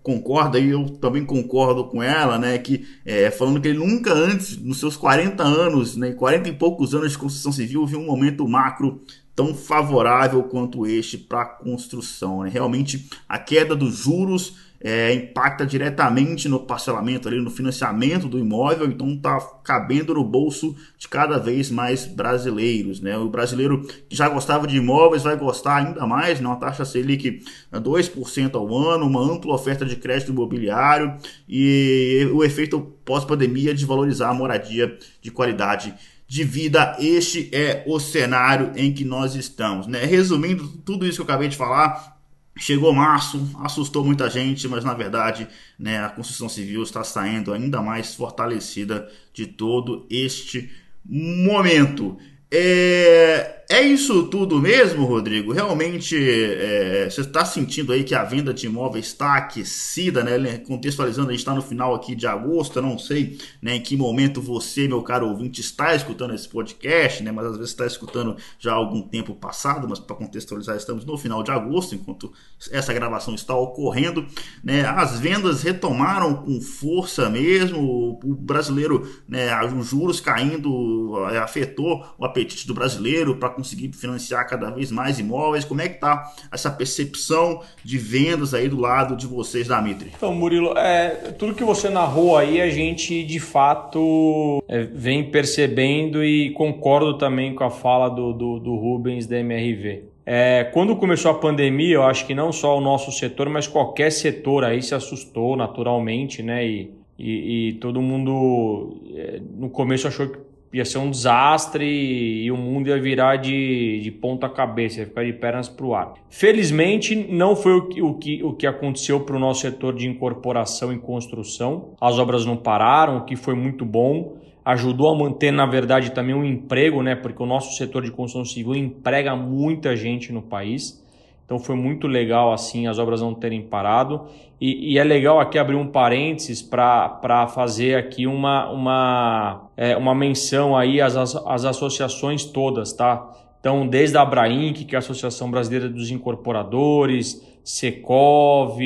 concorda 0.03 0.59
e 0.59 0.71
eu 0.71 0.89
também 0.99 1.25
concordo 1.25 1.85
com 1.85 2.03
ela, 2.03 2.39
né? 2.39 2.59
Que 2.59 2.85
é, 3.07 3.31
falando 3.31 3.61
que 3.61 3.69
ele 3.69 3.79
nunca 3.79 4.13
antes, 4.13 4.57
nos 4.57 4.81
seus 4.81 4.97
40 4.97 5.45
anos, 5.45 5.97
né, 5.97 6.11
40 6.11 6.49
e 6.49 6.53
poucos 6.53 6.93
anos 6.93 7.13
de 7.13 7.19
construção 7.19 7.53
civil, 7.53 7.87
viu 7.87 8.01
um 8.01 8.07
momento 8.07 8.47
macro 8.49 9.01
tão 9.35 9.55
favorável 9.55 10.43
quanto 10.43 10.87
este 10.87 11.17
para 11.17 11.43
a 11.43 11.47
construção. 11.47 12.43
Né? 12.43 12.51
Realmente 12.51 13.09
a 13.29 13.39
queda 13.39 13.77
dos 13.77 13.97
juros 13.97 14.57
é, 14.83 15.15
impacta 15.15 15.65
diretamente 15.65 16.49
no 16.49 16.61
parcelamento, 16.61 17.29
ali, 17.29 17.41
no 17.41 17.51
financiamento 17.51 18.29
do 18.29 18.39
imóvel, 18.39 18.87
então 18.87 19.09
está 19.11 19.39
cabendo 19.63 20.15
no 20.15 20.25
bolso 20.25 20.75
de 20.99 21.09
cada 21.09 21.39
vez 21.39 21.71
mais 21.71 22.05
brasileiros. 22.05 23.01
Né? 23.01 23.17
O 23.17 23.29
brasileiro 23.29 23.87
que 24.09 24.17
já 24.17 24.29
gostava 24.29 24.67
de 24.67 24.77
imóveis 24.77 25.23
vai 25.23 25.37
gostar 25.37 25.77
ainda 25.77 26.07
mais, 26.07 26.41
né? 26.41 26.49
uma 26.49 26.57
taxa 26.57 26.85
Selic 26.85 27.43
2% 27.73 28.55
ao 28.55 28.77
ano, 28.77 29.07
uma 29.07 29.21
ampla 29.21 29.55
oferta 29.55 29.85
de 29.85 29.97
crédito 29.97 30.33
imobiliário 30.33 31.17
e 31.49 32.29
o 32.33 32.43
efeito 32.43 32.81
pós-pandemia 33.05 33.73
de 33.73 33.87
valorizar 33.87 34.31
a 34.31 34.35
moradia 34.35 34.99
de 35.21 35.31
qualidade 35.31 35.95
de 36.27 36.45
vida. 36.45 36.97
Este 36.99 37.51
é 37.53 37.85
o 37.87 38.01
cenário 38.01 38.73
em 38.75 38.93
que 38.93 39.05
nós 39.05 39.35
estamos. 39.35 39.87
Né? 39.87 40.05
Resumindo 40.05 40.67
tudo 40.85 41.07
isso 41.07 41.17
que 41.17 41.21
eu 41.21 41.27
acabei 41.27 41.49
de 41.49 41.57
falar, 41.57 42.22
Chegou 42.63 42.93
março, 42.93 43.51
assustou 43.59 44.05
muita 44.05 44.31
gente, 44.31 44.69
mas 44.69 44.85
na 44.85 44.95
verdade 44.95 45.49
né, 45.77 45.99
a 45.99 46.09
construção 46.09 46.49
civil 46.49 46.85
está 46.85 47.03
saindo 47.03 47.53
ainda 47.53 47.83
mais 47.83 48.15
fortalecida 48.15 49.11
de 49.35 49.49
todo 49.49 50.07
este 50.09 50.71
momento. 51.05 52.17
É, 52.55 53.63
é 53.71 53.81
isso 53.81 54.25
tudo 54.25 54.61
mesmo, 54.61 55.07
Rodrigo? 55.07 55.51
Realmente 55.51 56.15
é, 56.15 57.09
você 57.09 57.23
está 57.23 57.43
sentindo 57.43 57.91
aí 57.91 58.05
que 58.05 58.15
a 58.15 58.23
venda 58.23 58.53
de 58.53 58.67
imóveis 58.67 59.07
está 59.07 59.37
aquecida, 59.37 60.23
né? 60.23 60.59
Contextualizando, 60.59 61.31
a 61.31 61.33
gente 61.33 61.41
está 61.41 61.55
no 61.55 61.63
final 61.63 61.95
aqui 61.95 62.15
de 62.15 62.27
agosto, 62.27 62.79
eu 62.79 62.83
não 62.83 62.99
sei 62.99 63.39
né, 63.63 63.77
em 63.77 63.81
que 63.81 63.97
momento 63.97 64.43
você, 64.43 64.87
meu 64.87 65.01
caro 65.01 65.27
ouvinte, 65.27 65.63
está 65.63 65.95
escutando 65.95 66.35
esse 66.35 66.47
podcast, 66.47 67.23
né? 67.23 67.33
Mas 67.33 67.47
às 67.47 67.53
vezes 67.53 67.71
está 67.71 67.87
escutando 67.87 68.37
já 68.59 68.73
há 68.73 68.75
algum 68.75 69.01
tempo 69.01 69.35
passado, 69.35 69.89
mas 69.89 69.99
para 69.99 70.15
contextualizar, 70.15 70.77
estamos 70.77 71.07
no 71.07 71.17
final 71.17 71.43
de 71.43 71.51
agosto, 71.51 71.95
enquanto 71.95 72.31
essa 72.71 72.93
gravação 72.93 73.35
está 73.35 73.57
ocorrendo. 73.57 74.27
Né? 74.63 74.85
As 74.85 75.19
vendas 75.19 75.63
retomaram 75.63 76.35
com 76.35 76.61
força 76.61 77.31
mesmo, 77.31 78.21
o 78.23 78.35
brasileiro, 78.35 79.11
né, 79.27 79.49
os 79.65 79.89
juros 79.89 80.21
caindo, 80.21 81.27
é, 81.31 81.39
afetou 81.39 82.05
o 82.19 82.27
apetite 82.27 82.42
apetite 82.43 82.67
do 82.67 82.75
brasileiro 82.75 83.37
para 83.37 83.49
conseguir 83.49 83.91
financiar 83.93 84.47
cada 84.49 84.71
vez 84.71 84.91
mais 84.91 85.19
imóveis? 85.19 85.65
Como 85.65 85.81
é 85.81 85.89
que 85.89 85.95
está 85.95 86.33
essa 86.53 86.71
percepção 86.71 87.63
de 87.85 87.97
vendas 87.97 88.53
aí 88.53 88.69
do 88.69 88.79
lado 88.79 89.17
de 89.17 89.27
vocês 89.27 89.69
da 89.69 89.81
Mitre? 89.81 90.13
Então, 90.17 90.35
Murilo, 90.35 90.77
é, 90.77 91.33
tudo 91.39 91.55
que 91.55 91.65
você 91.65 91.89
narrou 91.89 92.37
aí 92.37 92.61
a 92.61 92.69
gente 92.69 93.23
de 93.25 93.41
fato 93.41 94.63
é, 94.69 94.83
vem 94.83 95.31
percebendo 95.31 96.23
e 96.25 96.51
concordo 96.51 97.17
também 97.17 97.55
com 97.55 97.65
a 97.65 97.71
fala 97.71 98.09
do, 98.09 98.33
do, 98.33 98.59
do 98.59 98.77
Rubens 98.77 99.27
da 99.27 99.39
MRV. 99.39 100.05
É, 100.25 100.65
quando 100.73 100.95
começou 100.97 101.33
a 101.33 101.35
pandemia, 101.35 101.97
eu 101.97 102.03
acho 102.05 102.27
que 102.27 102.35
não 102.35 102.53
só 102.53 102.79
o 102.79 102.81
nosso 102.81 103.11
setor, 103.11 103.49
mas 103.49 103.67
qualquer 103.67 104.11
setor 104.11 104.65
aí 104.65 104.81
se 104.81 104.95
assustou 104.95 105.57
naturalmente, 105.57 106.43
né? 106.43 106.65
E, 106.65 106.91
e, 107.19 107.69
e 107.69 107.73
todo 107.75 108.01
mundo 108.01 109.01
é, 109.17 109.41
no 109.57 109.69
começo 109.69 110.07
achou 110.07 110.29
que 110.29 110.39
ia 110.73 110.85
ser 110.85 110.99
um 110.99 111.11
desastre 111.11 111.85
e 111.85 112.51
o 112.51 112.57
mundo 112.57 112.89
ia 112.89 113.01
virar 113.01 113.37
de, 113.37 114.01
de 114.01 114.11
ponta 114.11 114.49
cabeça, 114.49 115.01
ia 115.01 115.07
ficar 115.07 115.25
de 115.25 115.33
pernas 115.33 115.69
para 115.69 115.87
o 115.87 115.95
ar. 115.95 116.15
Felizmente, 116.31 117.15
não 117.15 117.55
foi 117.55 117.73
o 117.75 117.89
que, 117.89 118.03
o 118.03 118.15
que, 118.15 118.43
o 118.43 118.53
que 118.55 118.67
aconteceu 118.67 119.21
para 119.21 119.37
o 119.37 119.39
nosso 119.39 119.61
setor 119.61 119.95
de 119.95 120.09
incorporação 120.09 120.93
e 120.93 120.99
construção. 120.99 121.95
As 122.01 122.19
obras 122.19 122.47
não 122.47 122.57
pararam, 122.57 123.19
o 123.19 123.25
que 123.25 123.37
foi 123.37 123.55
muito 123.55 123.85
bom. 123.85 124.39
Ajudou 124.65 125.13
a 125.13 125.19
manter, 125.19 125.51
na 125.51 125.67
verdade, 125.67 126.13
também 126.13 126.35
um 126.35 126.45
emprego, 126.45 127.03
né? 127.03 127.17
Porque 127.17 127.43
o 127.43 127.47
nosso 127.47 127.77
setor 127.77 128.03
de 128.03 128.13
construção 128.13 128.45
civil 128.45 128.77
emprega 128.77 129.35
muita 129.35 129.97
gente 129.97 130.33
no 130.33 130.41
país. 130.41 131.02
Então 131.45 131.59
foi 131.59 131.77
muito 131.77 132.07
legal 132.07 132.53
assim 132.53 132.87
as 132.87 132.99
obras 132.99 133.21
não 133.21 133.35
terem 133.35 133.63
parado. 133.63 134.27
E, 134.61 134.93
e 134.93 134.99
é 134.99 135.05
legal 135.05 135.41
aqui 135.41 135.59
abrir 135.59 135.75
um 135.75 135.87
parênteses 135.87 136.63
para 136.63 137.49
fazer 137.49 137.97
aqui 137.97 138.27
uma, 138.27 138.71
uma, 138.71 139.71
é, 139.77 139.97
uma 139.97 140.15
menção 140.15 140.77
aí 140.77 141.01
às, 141.01 141.17
às 141.17 141.65
associações 141.65 142.45
todas, 142.45 142.93
tá? 142.93 143.31
Então, 143.63 143.87
desde 143.87 144.17
a 144.17 144.23
Abrainc, 144.23 144.85
que 144.85 144.95
é 144.95 144.97
a 144.97 144.99
Associação 144.99 145.49
Brasileira 145.49 145.89
dos 145.89 146.11
Incorporadores, 146.11 147.41
Secov, 147.63 148.81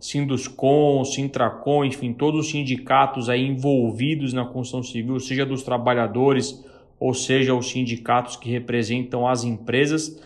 Sinduscom, 0.00 1.04
Sintracom, 1.04 1.84
enfim, 1.84 2.12
todos 2.12 2.46
os 2.46 2.50
sindicatos 2.50 3.28
aí 3.28 3.46
envolvidos 3.46 4.32
na 4.32 4.44
construção 4.44 4.82
civil, 4.82 5.20
seja 5.20 5.46
dos 5.46 5.62
trabalhadores 5.62 6.64
ou 6.98 7.14
seja 7.14 7.54
os 7.54 7.70
sindicatos 7.70 8.34
que 8.34 8.50
representam 8.50 9.28
as 9.28 9.44
empresas, 9.44 10.20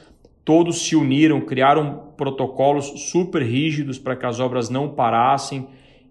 todos 0.51 0.83
se 0.83 0.97
uniram, 0.97 1.41
criaram 1.41 2.11
protocolos 2.17 3.09
super 3.13 3.41
rígidos 3.41 4.01
para 4.01 4.17
que 4.17 4.27
as 4.27 4.41
obras 4.41 4.69
não 4.69 4.89
parassem 4.89 5.69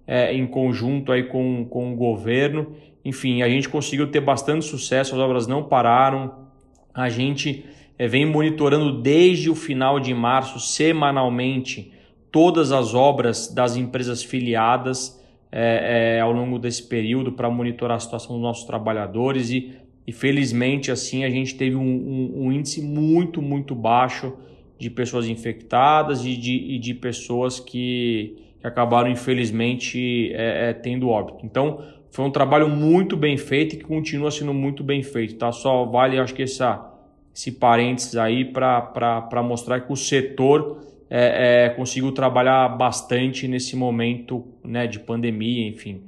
é, 0.07 0.33
em 0.33 0.47
conjunto 0.47 1.11
aí 1.11 1.23
com, 1.23 1.65
com 1.65 1.91
o 1.91 1.95
governo. 1.97 2.73
Enfim, 3.03 3.41
a 3.41 3.49
gente 3.49 3.67
conseguiu 3.67 4.09
ter 4.09 4.21
bastante 4.21 4.63
sucesso, 4.63 5.13
as 5.13 5.19
obras 5.19 5.45
não 5.45 5.65
pararam. 5.65 6.47
A 6.93 7.09
gente 7.09 7.65
é, 7.97 8.07
vem 8.07 8.25
monitorando 8.25 9.01
desde 9.01 9.49
o 9.49 9.55
final 9.55 9.99
de 9.99 10.13
março, 10.13 10.57
semanalmente, 10.57 11.91
todas 12.31 12.71
as 12.71 12.95
obras 12.95 13.53
das 13.53 13.75
empresas 13.75 14.23
filiadas 14.23 15.21
é, 15.51 16.15
é, 16.15 16.21
ao 16.21 16.31
longo 16.31 16.57
desse 16.57 16.87
período 16.87 17.33
para 17.33 17.49
monitorar 17.49 17.97
a 17.97 17.99
situação 17.99 18.35
dos 18.35 18.41
nossos 18.41 18.63
trabalhadores 18.63 19.49
e, 19.49 19.73
e 20.05 20.11
felizmente 20.11 20.91
assim 20.91 21.23
a 21.23 21.29
gente 21.29 21.55
teve 21.55 21.75
um, 21.75 21.81
um, 21.81 22.45
um, 22.45 22.51
índice 22.51 22.81
muito, 22.81 23.41
muito 23.41 23.75
baixo 23.75 24.33
de 24.77 24.89
pessoas 24.89 25.27
infectadas 25.27 26.25
e 26.25 26.35
de, 26.35 26.55
e 26.55 26.79
de 26.79 26.93
pessoas 26.93 27.59
que, 27.59 28.35
que 28.59 28.65
acabaram 28.65 29.09
infelizmente 29.09 30.31
é, 30.33 30.69
é, 30.69 30.73
tendo 30.73 31.09
óbito. 31.09 31.45
Então 31.45 31.83
foi 32.11 32.25
um 32.25 32.31
trabalho 32.31 32.67
muito 32.67 33.15
bem 33.15 33.37
feito 33.37 33.75
e 33.75 33.77
que 33.77 33.83
continua 33.83 34.31
sendo 34.31 34.53
muito 34.53 34.83
bem 34.83 35.03
feito, 35.03 35.35
tá? 35.35 35.51
Só 35.51 35.85
vale, 35.85 36.17
acho 36.17 36.33
que 36.33 36.43
essa 36.43 36.89
esse 37.33 37.53
parênteses 37.53 38.15
aí 38.17 38.43
para 38.43 39.43
mostrar 39.43 39.81
que 39.81 39.93
o 39.93 39.95
setor 39.95 40.81
é, 41.09 41.65
é, 41.65 41.69
conseguiu 41.69 42.11
trabalhar 42.11 42.67
bastante 42.69 43.47
nesse 43.47 43.75
momento 43.75 44.45
né, 44.63 44.85
de 44.85 44.99
pandemia, 44.99 45.67
enfim, 45.67 46.01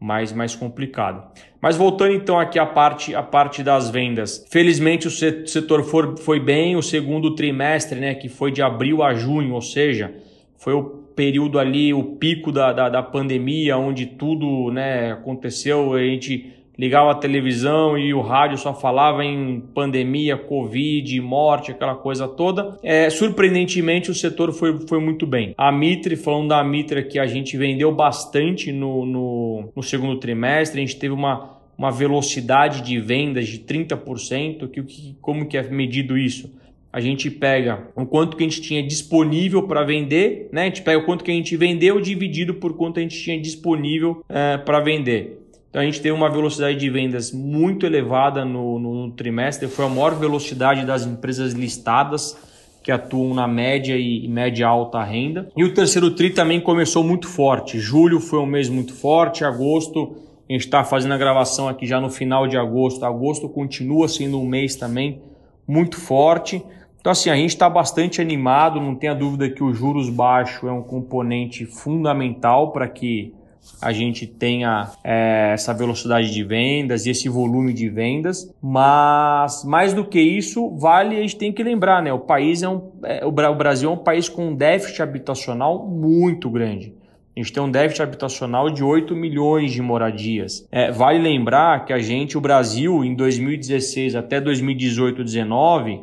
mais, 0.00 0.32
mais 0.32 0.54
complicado. 0.54 1.22
Mas 1.60 1.76
voltando 1.76 2.12
então 2.12 2.38
aqui 2.38 2.58
à 2.58 2.66
parte, 2.66 3.14
à 3.14 3.22
parte 3.22 3.62
das 3.62 3.90
vendas. 3.90 4.46
Felizmente 4.50 5.08
o 5.08 5.10
setor 5.10 5.82
for, 5.82 6.16
foi 6.18 6.38
bem, 6.38 6.76
o 6.76 6.82
segundo 6.82 7.34
trimestre, 7.34 7.98
né, 7.98 8.14
que 8.14 8.28
foi 8.28 8.52
de 8.52 8.62
abril 8.62 9.02
a 9.02 9.14
junho, 9.14 9.54
ou 9.54 9.62
seja, 9.62 10.14
foi 10.56 10.72
o 10.72 10.84
período 11.16 11.58
ali, 11.58 11.92
o 11.92 12.16
pico 12.16 12.52
da, 12.52 12.72
da, 12.72 12.88
da 12.88 13.02
pandemia, 13.02 13.76
onde 13.76 14.06
tudo 14.06 14.70
né, 14.70 15.12
aconteceu, 15.12 15.94
a 15.94 15.98
gente 15.98 16.57
ligava 16.78 17.10
a 17.10 17.14
televisão 17.14 17.98
e 17.98 18.14
o 18.14 18.20
rádio 18.20 18.56
só 18.56 18.72
falava 18.72 19.24
em 19.24 19.60
pandemia, 19.74 20.36
Covid, 20.36 21.20
morte, 21.20 21.72
aquela 21.72 21.96
coisa 21.96 22.28
toda. 22.28 22.78
É, 22.82 23.10
surpreendentemente, 23.10 24.10
o 24.10 24.14
setor 24.14 24.52
foi, 24.52 24.78
foi 24.86 25.00
muito 25.00 25.26
bem. 25.26 25.54
A 25.58 25.72
Mitre, 25.72 26.14
falando 26.14 26.48
da 26.48 26.62
Mitre 26.62 27.02
que 27.02 27.18
a 27.18 27.26
gente 27.26 27.56
vendeu 27.56 27.92
bastante 27.92 28.70
no, 28.70 29.04
no, 29.04 29.72
no 29.74 29.82
segundo 29.82 30.20
trimestre, 30.20 30.80
a 30.80 30.86
gente 30.86 30.96
teve 30.96 31.12
uma, 31.12 31.58
uma 31.76 31.90
velocidade 31.90 32.82
de 32.82 33.00
vendas 33.00 33.48
de 33.48 33.58
30%. 33.58 34.68
Que, 34.70 34.82
que, 34.84 35.16
como 35.20 35.46
que 35.48 35.56
é 35.56 35.62
medido 35.64 36.16
isso? 36.16 36.56
A 36.92 37.00
gente 37.00 37.30
pega 37.30 37.88
o 37.94 38.06
quanto 38.06 38.36
que 38.36 38.42
a 38.42 38.48
gente 38.48 38.62
tinha 38.62 38.82
disponível 38.82 39.64
para 39.64 39.84
vender, 39.84 40.48
né? 40.50 40.62
A 40.62 40.64
gente 40.66 40.82
pega 40.82 40.98
o 40.98 41.04
quanto 41.04 41.22
que 41.22 41.30
a 41.30 41.34
gente 41.34 41.54
vendeu 41.56 42.00
dividido 42.00 42.54
por 42.54 42.76
quanto 42.76 42.98
a 42.98 43.02
gente 43.02 43.20
tinha 43.22 43.38
disponível 43.38 44.24
é, 44.28 44.56
para 44.56 44.80
vender. 44.80 45.37
Então 45.70 45.82
a 45.82 45.84
gente 45.84 46.00
teve 46.00 46.14
uma 46.14 46.30
velocidade 46.30 46.78
de 46.78 46.88
vendas 46.88 47.32
muito 47.32 47.84
elevada 47.84 48.44
no, 48.44 48.78
no, 48.78 49.10
trimestre, 49.10 49.68
foi 49.68 49.84
a 49.84 49.88
maior 49.88 50.14
velocidade 50.14 50.86
das 50.86 51.04
empresas 51.04 51.52
listadas 51.52 52.36
que 52.82 52.90
atuam 52.90 53.34
na 53.34 53.46
média 53.46 53.96
e, 53.96 54.26
média 54.28 54.66
alta 54.66 55.02
renda. 55.02 55.48
E 55.56 55.62
o 55.64 55.74
terceiro 55.74 56.10
tri 56.12 56.30
também 56.30 56.60
começou 56.60 57.04
muito 57.04 57.28
forte. 57.28 57.78
Julho 57.78 58.18
foi 58.18 58.38
um 58.38 58.46
mês 58.46 58.68
muito 58.68 58.94
forte, 58.94 59.44
agosto 59.44 60.16
a 60.48 60.52
gente 60.54 60.64
está 60.64 60.82
fazendo 60.82 61.12
a 61.12 61.18
gravação 61.18 61.68
aqui 61.68 61.86
já 61.86 62.00
no 62.00 62.08
final 62.08 62.48
de 62.48 62.56
agosto. 62.56 63.04
Agosto 63.04 63.48
continua 63.50 64.08
sendo 64.08 64.40
um 64.40 64.46
mês 64.46 64.74
também 64.76 65.20
muito 65.66 66.00
forte. 66.00 66.64
Então, 66.98 67.12
assim, 67.12 67.28
a 67.28 67.36
gente 67.36 67.50
está 67.50 67.68
bastante 67.68 68.20
animado, 68.20 68.80
não 68.80 68.94
tenha 68.94 69.14
dúvida 69.14 69.50
que 69.50 69.62
o 69.62 69.74
juros 69.74 70.08
baixo 70.08 70.66
é 70.66 70.72
um 70.72 70.82
componente 70.82 71.66
fundamental 71.66 72.72
para 72.72 72.88
que 72.88 73.34
a 73.80 73.92
gente 73.92 74.26
tenha 74.26 74.90
é, 75.04 75.52
essa 75.52 75.72
velocidade 75.72 76.32
de 76.32 76.42
vendas 76.42 77.06
e 77.06 77.10
esse 77.10 77.28
volume 77.28 77.72
de 77.72 77.88
vendas, 77.88 78.52
mas 78.60 79.64
mais 79.64 79.92
do 79.92 80.04
que 80.04 80.20
isso, 80.20 80.70
vale 80.76 81.16
a 81.16 81.20
gente 81.20 81.36
tem 81.36 81.52
que 81.52 81.62
lembrar, 81.62 82.02
né? 82.02 82.12
O 82.12 82.18
país 82.18 82.62
é 82.62 82.68
um, 82.68 82.90
é, 83.04 83.24
o 83.24 83.30
Brasil 83.30 83.90
é 83.90 83.92
um 83.92 83.98
país 83.98 84.28
com 84.28 84.48
um 84.48 84.54
déficit 84.54 85.02
habitacional 85.02 85.86
muito 85.86 86.50
grande. 86.50 86.94
A 87.36 87.40
gente 87.40 87.52
tem 87.52 87.62
um 87.62 87.70
déficit 87.70 88.02
habitacional 88.02 88.68
de 88.68 88.82
8 88.82 89.14
milhões 89.14 89.70
de 89.70 89.80
moradias. 89.80 90.66
É, 90.72 90.90
vale 90.90 91.20
lembrar 91.20 91.84
que 91.84 91.92
a 91.92 91.98
gente, 92.00 92.36
o 92.36 92.40
Brasil, 92.40 93.04
em 93.04 93.14
2016 93.14 94.16
até 94.16 94.40
2018, 94.40 95.18
2019, 95.18 96.00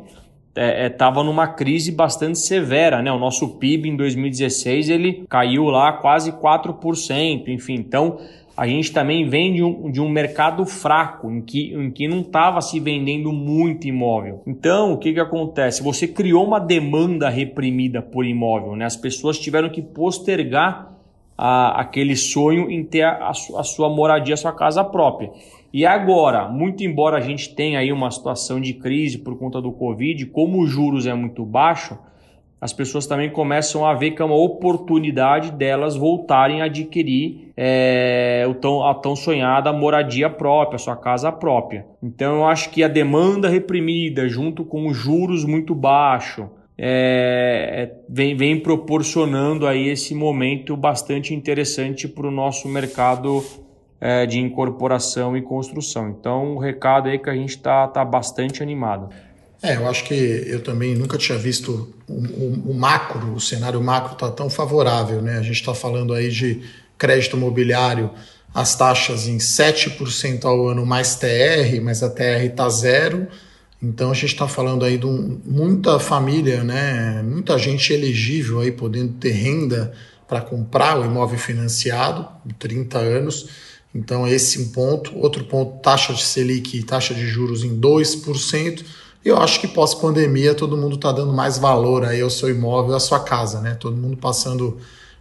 estava 0.56 1.20
é, 1.20 1.22
é, 1.22 1.26
numa 1.26 1.46
crise 1.46 1.92
bastante 1.92 2.38
severa, 2.38 3.02
né? 3.02 3.12
O 3.12 3.18
nosso 3.18 3.58
PIB 3.58 3.90
em 3.90 3.96
2016 3.96 4.88
ele 4.88 5.24
caiu 5.28 5.64
lá 5.64 5.92
quase 5.92 6.32
4%, 6.32 7.48
enfim. 7.48 7.74
Então 7.74 8.18
a 8.56 8.66
gente 8.66 8.90
também 8.90 9.28
vem 9.28 9.52
de 9.52 9.62
um, 9.62 9.90
de 9.90 10.00
um 10.00 10.08
mercado 10.08 10.64
fraco, 10.64 11.30
em 11.30 11.42
que, 11.42 11.74
em 11.74 11.90
que 11.90 12.08
não 12.08 12.20
estava 12.20 12.62
se 12.62 12.80
vendendo 12.80 13.30
muito 13.30 13.86
imóvel. 13.86 14.42
Então, 14.46 14.94
o 14.94 14.98
que, 14.98 15.12
que 15.12 15.20
acontece? 15.20 15.82
Você 15.82 16.08
criou 16.08 16.46
uma 16.46 16.58
demanda 16.58 17.28
reprimida 17.28 18.00
por 18.00 18.24
imóvel, 18.24 18.74
né? 18.74 18.86
As 18.86 18.96
pessoas 18.96 19.38
tiveram 19.38 19.68
que 19.68 19.82
postergar 19.82 20.90
a, 21.36 21.82
aquele 21.82 22.16
sonho 22.16 22.70
em 22.70 22.82
ter 22.82 23.02
a, 23.02 23.28
a 23.28 23.62
sua 23.62 23.90
moradia, 23.90 24.32
a 24.32 24.38
sua 24.38 24.52
casa 24.52 24.82
própria. 24.82 25.30
E 25.72 25.84
agora, 25.84 26.48
muito 26.48 26.84
embora 26.84 27.18
a 27.18 27.20
gente 27.20 27.54
tenha 27.54 27.78
aí 27.78 27.92
uma 27.92 28.10
situação 28.10 28.60
de 28.60 28.72
crise 28.74 29.18
por 29.18 29.38
conta 29.38 29.60
do 29.60 29.72
Covid, 29.72 30.26
como 30.26 30.62
os 30.62 30.70
juros 30.70 31.06
é 31.06 31.14
muito 31.14 31.44
baixo, 31.44 31.98
as 32.58 32.72
pessoas 32.72 33.06
também 33.06 33.30
começam 33.30 33.84
a 33.84 33.92
ver 33.92 34.12
que 34.12 34.22
é 34.22 34.24
uma 34.24 34.36
oportunidade 34.36 35.52
delas 35.52 35.94
voltarem 35.94 36.62
a 36.62 36.64
adquirir 36.64 37.52
é, 37.54 38.46
o 38.48 38.54
tão, 38.54 38.86
a 38.86 38.94
tão 38.94 39.14
sonhada 39.14 39.72
moradia 39.72 40.30
própria, 40.30 40.78
sua 40.78 40.96
casa 40.96 41.30
própria. 41.30 41.86
Então 42.02 42.36
eu 42.36 42.46
acho 42.46 42.70
que 42.70 42.82
a 42.82 42.88
demanda 42.88 43.48
reprimida, 43.48 44.26
junto 44.28 44.64
com 44.64 44.86
os 44.86 44.96
juros 44.96 45.44
muito 45.44 45.74
baixos, 45.74 46.46
é, 46.78 47.82
é, 47.82 48.00
vem, 48.08 48.34
vem 48.34 48.58
proporcionando 48.58 49.66
aí 49.66 49.88
esse 49.88 50.14
momento 50.14 50.76
bastante 50.76 51.34
interessante 51.34 52.08
para 52.08 52.26
o 52.26 52.30
nosso 52.30 52.68
mercado 52.68 53.42
é, 54.00 54.26
de 54.26 54.38
incorporação 54.38 55.36
e 55.36 55.42
construção. 55.42 56.08
Então, 56.10 56.54
o 56.54 56.58
recado 56.58 57.08
aí 57.08 57.18
que 57.18 57.30
a 57.30 57.34
gente 57.34 57.50
está 57.50 57.86
tá 57.88 58.04
bastante 58.04 58.62
animado. 58.62 59.08
É, 59.62 59.76
eu 59.76 59.88
acho 59.88 60.04
que 60.04 60.14
eu 60.14 60.62
também 60.62 60.94
nunca 60.94 61.16
tinha 61.16 61.38
visto 61.38 61.92
o, 62.06 62.12
o, 62.12 62.70
o 62.72 62.74
macro, 62.74 63.34
o 63.34 63.40
cenário 63.40 63.82
macro 63.82 64.12
está 64.12 64.30
tão 64.30 64.50
favorável. 64.50 65.22
Né? 65.22 65.38
A 65.38 65.42
gente 65.42 65.60
está 65.60 65.74
falando 65.74 66.12
aí 66.12 66.30
de 66.30 66.62
crédito 66.98 67.36
imobiliário, 67.36 68.10
as 68.54 68.74
taxas 68.74 69.26
em 69.28 69.38
7% 69.38 70.44
ao 70.44 70.68
ano 70.68 70.84
mais 70.84 71.16
TR, 71.16 71.80
mas 71.82 72.02
a 72.02 72.10
TR 72.10 72.44
está 72.44 72.68
zero. 72.68 73.26
Então 73.82 74.10
a 74.10 74.14
gente 74.14 74.32
está 74.32 74.48
falando 74.48 74.84
aí 74.84 74.98
de 74.98 75.06
um, 75.06 75.40
muita 75.44 75.98
família, 75.98 76.62
né? 76.64 77.22
muita 77.22 77.58
gente 77.58 77.92
elegível 77.92 78.60
aí 78.60 78.72
podendo 78.72 79.14
ter 79.14 79.32
renda 79.32 79.92
para 80.26 80.40
comprar 80.40 80.98
o 80.98 81.04
imóvel 81.04 81.38
financiado, 81.38 82.26
30 82.58 82.98
anos 82.98 83.48
então, 83.94 84.26
esse 84.26 84.58
é 84.58 84.62
um 84.62 84.68
ponto. 84.68 85.16
Outro 85.18 85.44
ponto, 85.44 85.80
taxa 85.80 86.12
de 86.12 86.22
Selic, 86.22 86.82
taxa 86.82 87.14
de 87.14 87.26
juros 87.26 87.64
em 87.64 87.80
2%. 87.80 88.84
Eu 89.24 89.38
acho 89.38 89.60
que 89.60 89.66
pós-pandemia 89.66 90.54
todo 90.54 90.76
mundo 90.76 90.96
está 90.96 91.10
dando 91.10 91.32
mais 91.32 91.58
valor 91.58 92.04
aí 92.04 92.20
ao 92.20 92.30
seu 92.30 92.48
imóvel, 92.48 92.94
à 92.94 93.00
sua 93.00 93.20
casa, 93.20 93.60
né? 93.60 93.74
Todo 93.74 93.96
mundo 93.96 94.16
passando 94.16 94.78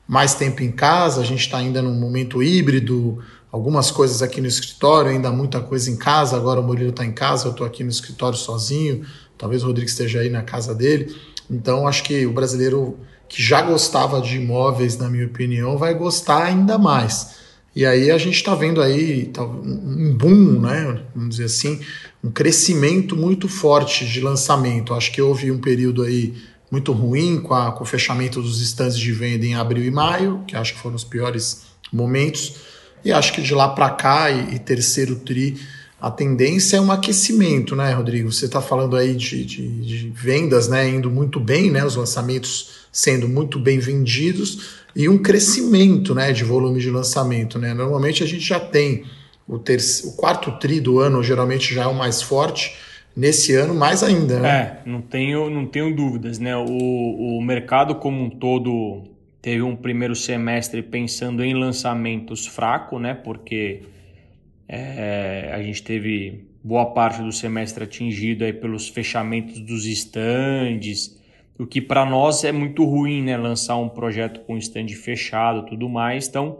mais 0.07 0.35
tempo 0.35 0.61
em 0.61 0.71
casa, 0.71 1.21
a 1.21 1.23
gente 1.23 1.39
está 1.39 1.57
ainda 1.57 1.81
num 1.81 1.95
momento 1.95 2.43
híbrido, 2.43 3.17
algumas 3.51 3.89
coisas 3.89 4.21
aqui 4.21 4.39
no 4.39 4.47
escritório, 4.47 5.09
ainda 5.09 5.31
muita 5.31 5.59
coisa 5.59 5.89
em 5.89 5.95
casa. 5.95 6.35
Agora 6.35 6.59
o 6.59 6.63
Murilo 6.63 6.91
está 6.91 7.03
em 7.03 7.11
casa, 7.11 7.47
eu 7.47 7.51
estou 7.51 7.65
aqui 7.65 7.83
no 7.83 7.89
escritório 7.89 8.37
sozinho, 8.37 9.03
talvez 9.37 9.63
o 9.63 9.67
Rodrigo 9.67 9.89
esteja 9.89 10.19
aí 10.19 10.29
na 10.29 10.43
casa 10.43 10.75
dele. 10.75 11.15
Então, 11.49 11.87
acho 11.87 12.03
que 12.03 12.25
o 12.25 12.33
brasileiro 12.33 12.99
que 13.27 13.41
já 13.41 13.61
gostava 13.61 14.21
de 14.21 14.35
imóveis, 14.35 14.97
na 14.97 15.09
minha 15.09 15.25
opinião, 15.25 15.77
vai 15.77 15.93
gostar 15.93 16.43
ainda 16.43 16.77
mais. 16.77 17.44
E 17.75 17.85
aí 17.85 18.09
a 18.09 18.17
gente 18.17 18.35
está 18.35 18.55
vendo 18.55 18.81
aí 18.81 19.25
tá, 19.25 19.43
um 19.43 20.15
boom, 20.17 20.61
né? 20.61 21.03
Vamos 21.13 21.31
dizer 21.31 21.45
assim, 21.45 21.81
um 22.23 22.31
crescimento 22.31 23.17
muito 23.17 23.49
forte 23.49 24.05
de 24.05 24.21
lançamento. 24.21 24.93
Acho 24.93 25.11
que 25.11 25.21
houve 25.21 25.51
um 25.51 25.59
período 25.59 26.01
aí 26.03 26.33
muito 26.71 26.93
ruim 26.93 27.41
com, 27.41 27.53
a, 27.53 27.73
com 27.73 27.83
o 27.83 27.87
fechamento 27.87 28.41
dos 28.41 28.61
estandes 28.61 28.97
de 28.97 29.11
venda 29.11 29.45
em 29.45 29.55
abril 29.55 29.83
e 29.83 29.91
maio, 29.91 30.43
que 30.47 30.55
acho 30.55 30.73
que 30.73 30.79
foram 30.79 30.95
os 30.95 31.03
piores 31.03 31.63
momentos. 31.91 32.55
E 33.03 33.11
acho 33.11 33.33
que 33.33 33.41
de 33.41 33.53
lá 33.53 33.67
para 33.67 33.89
cá 33.89 34.31
e, 34.31 34.55
e, 34.55 34.59
terceiro 34.59 35.17
tri 35.17 35.57
a 35.99 36.11
tendência 36.11 36.77
é 36.77 36.81
um 36.81 36.91
aquecimento, 36.91 37.75
né, 37.75 37.91
Rodrigo? 37.93 38.31
Você 38.31 38.45
está 38.45 38.61
falando 38.61 38.95
aí 38.95 39.15
de, 39.15 39.45
de, 39.45 39.67
de, 39.81 40.09
vendas 40.09 40.67
né, 40.67 40.87
indo 40.89 41.09
muito 41.09 41.39
bem, 41.39 41.71
né, 41.71 41.85
os 41.85 41.95
lançamentos 41.95 42.85
sendo 42.91 43.27
muito 43.27 43.57
bem 43.57 43.79
vendidos 43.79 44.83
e 44.95 45.09
um 45.09 45.17
crescimento 45.17 46.13
né, 46.13 46.31
de 46.31 46.43
volume 46.43 46.79
de 46.79 46.89
lançamento. 46.89 47.57
Né? 47.57 47.73
Normalmente 47.73 48.23
a 48.23 48.27
gente 48.27 48.43
já 48.43 48.59
tem 48.59 49.03
o, 49.47 49.57
terceiro, 49.57 50.13
o 50.13 50.17
quarto 50.17 50.51
tri 50.59 50.79
do 50.79 50.99
ano, 50.99 51.23
geralmente 51.23 51.73
já 51.73 51.83
é 51.83 51.87
o 51.87 51.95
mais 51.95 52.21
forte. 52.21 52.75
Nesse 53.17 53.55
ano, 53.55 53.73
mais 53.73 54.03
ainda. 54.03 54.41
Né? 54.41 54.49
É, 54.49 54.89
não 54.89 55.01
tenho, 55.01 55.49
não 55.49 55.65
tenho 55.65 55.95
dúvidas. 55.95 56.37
Né? 56.37 56.53
O, 56.57 57.37
o 57.37 57.41
mercado 57.41 57.95
como 57.95 58.21
um 58.21 58.29
todo 58.29 59.03
teve 59.41 59.61
um 59.61 59.73
primeiro 59.73 60.13
semestre 60.13 60.83
pensando 60.83 61.41
em 61.41 61.53
lançamentos 61.53 62.45
fraco, 62.45 62.99
né? 62.99 63.13
porque 63.13 63.83
é, 64.67 65.51
a 65.53 65.61
gente 65.61 65.83
teve 65.83 66.45
boa 66.63 66.87
parte 66.87 67.21
do 67.21 67.31
semestre 67.31 67.83
atingido 67.83 68.43
aí 68.43 68.53
pelos 68.53 68.87
fechamentos 68.87 69.59
dos 69.59 69.85
estandes, 69.85 71.21
o 71.57 71.65
que 71.65 71.79
para 71.79 72.05
nós 72.05 72.43
é 72.43 72.51
muito 72.51 72.83
ruim, 72.83 73.21
né? 73.21 73.37
Lançar 73.37 73.77
um 73.77 73.87
projeto 73.87 74.41
com 74.41 74.57
stand 74.57 74.89
fechado 74.89 75.65
tudo 75.65 75.87
mais. 75.87 76.27
Então, 76.27 76.59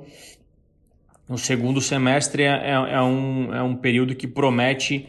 o 1.28 1.38
segundo 1.38 1.82
semestre 1.82 2.44
é, 2.44 2.48
é, 2.48 2.72
é, 2.72 3.02
um, 3.02 3.54
é 3.54 3.62
um 3.62 3.76
período 3.76 4.16
que 4.16 4.28
promete 4.28 5.08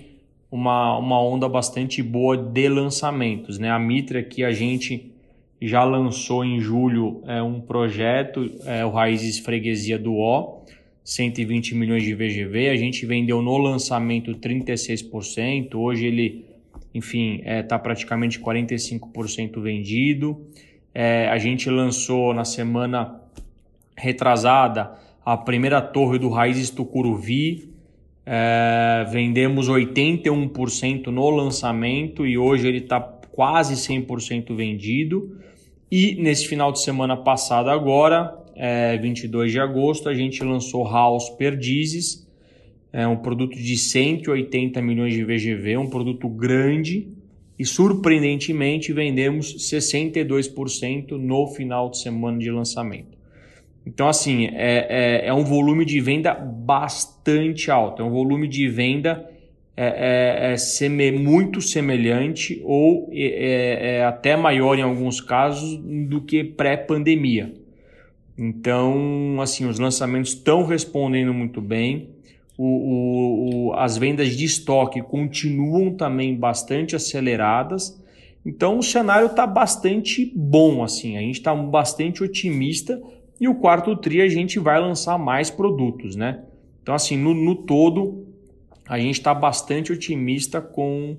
uma, 0.51 0.97
uma 0.99 1.23
onda 1.23 1.49
bastante 1.49 2.03
boa 2.03 2.37
de 2.37 2.69
lançamentos. 2.69 3.59
Né? 3.59 3.71
A 3.71 3.79
Mitra 3.79 4.23
que 4.23 4.43
a 4.43 4.51
gente 4.51 5.13
já 5.61 5.85
lançou 5.85 6.45
em 6.45 6.59
julho 6.59 7.23
é 7.27 7.43
um 7.43 7.61
projeto, 7.61 8.51
é 8.65 8.85
o 8.85 8.91
Raízes 8.91 9.39
Freguesia 9.39 9.99
do 9.99 10.15
O, 10.15 10.56
120 11.07 11.77
milhões 11.77 12.03
de 12.03 12.13
VGV. 12.15 12.69
A 12.69 12.77
gente 12.77 13.07
vendeu 13.07 13.41
no 13.41 13.57
lançamento 13.57 14.35
36%, 14.35 15.77
hoje 15.77 16.05
ele, 16.05 16.45
enfim, 16.93 17.37
está 17.37 17.51
é, 17.51 17.63
tá 17.63 17.79
praticamente 17.79 18.41
45% 18.41 19.61
vendido. 19.63 20.45
É, 20.93 21.29
a 21.29 21.39
gente 21.39 21.71
lançou 21.71 22.35
na 22.35 22.45
semana 22.45 23.21
retrasada 23.97 24.95
a 25.25 25.37
primeira 25.37 25.81
torre 25.81 26.19
do 26.19 26.29
Raízes 26.29 26.71
Tucuruvi. 26.71 27.71
É, 28.27 29.07
vendemos 29.09 29.69
81% 29.69 31.07
no 31.07 31.31
lançamento 31.31 32.27
e 32.27 32.37
hoje 32.37 32.67
ele 32.67 32.79
está 32.79 33.01
quase 33.31 33.75
100% 33.75 34.57
vendido. 34.57 35.39
E 35.89 36.17
nesse 36.17 36.49
final 36.49 36.73
de 36.73 36.83
semana 36.83 37.17
passado 37.17 37.71
agora, 37.71 38.45
é, 38.57 38.97
22 38.97 39.53
de 39.53 39.61
agosto, 39.61 40.09
a 40.09 40.15
gente 40.15 40.43
lançou 40.43 40.85
House 40.85 41.31
Perdizes, 41.31 42.27
é 42.93 43.07
um 43.07 43.17
produto 43.17 43.57
de 43.57 43.77
180 43.77 44.81
milhões 44.81 45.13
de 45.13 45.23
VGV, 45.23 45.77
um 45.77 45.91
produto 45.91 46.29
grande 46.29 47.09
e 47.59 47.65
surpreendentemente 47.65 48.93
vendemos 48.93 49.55
62% 49.71 51.13
no 51.13 51.47
final 51.49 51.91
de 51.91 51.99
semana 51.99 52.39
de 52.39 52.51
lançamento. 52.51 53.17
Então, 53.87 54.09
assim, 54.09 54.47
é, 54.47 54.87
é, 54.89 55.27
é, 55.29 55.35
um 55.35 55.45
volume 55.45 55.85
de 55.85 56.01
venda 56.01 56.35
bastante 56.35 57.71
alto, 57.71 58.03
é 58.03 58.05
um 58.05 58.11
volume 58.11 58.49
de 58.49 58.67
venda 58.69 59.31
é, 59.77 60.49
é, 60.49 60.53
é 60.53 60.57
seme, 60.57 61.13
muito 61.13 61.61
semelhante 61.61 62.61
ou 62.65 63.11
é, 63.13 63.27
é, 63.27 63.97
é 63.99 64.05
até 64.05 64.37
maior 64.37 64.79
em 64.79 64.83
alguns 64.83 65.21
casos 65.21 65.79
do 66.09 66.23
que 66.23 66.43
pré-pandemia. 66.43 67.53
Então, 68.39 69.41
assim, 69.41 69.67
os 69.67 69.79
lançamentos 69.79 70.33
estão 70.33 70.65
respondendo 70.65 71.33
muito 71.33 71.61
bem. 71.61 72.11
O, 72.59 72.65
o, 72.65 73.69
o, 73.69 73.73
as 73.75 73.97
vendas 73.97 74.37
de 74.37 74.45
estoque 74.45 75.03
continuam 75.03 75.95
também 75.95 76.35
bastante 76.37 76.95
aceleradas. 76.95 78.03
Então, 78.45 78.79
o 78.79 78.83
cenário 78.83 79.27
está 79.27 79.47
bastante 79.47 80.33
bom. 80.35 80.83
assim. 80.83 81.17
A 81.17 81.21
gente 81.21 81.37
está 81.37 81.55
bastante 81.55 82.23
otimista 82.23 83.03
e 83.41 83.49
o 83.49 83.55
quarto 83.55 83.97
TRI 83.97 84.21
a 84.21 84.29
gente 84.29 84.59
vai 84.59 84.81
lançar 84.81 85.19
mais 85.19 85.51
produtos. 85.51 86.15
né? 86.15 86.43
Então, 86.83 86.95
assim, 86.95 87.17
no, 87.17 87.33
no 87.33 87.55
todo, 87.55 88.27
a 88.87 88.99
gente 88.99 89.15
está 89.15 89.35
bastante 89.35 89.93
otimista 89.93 90.61
com, 90.61 91.17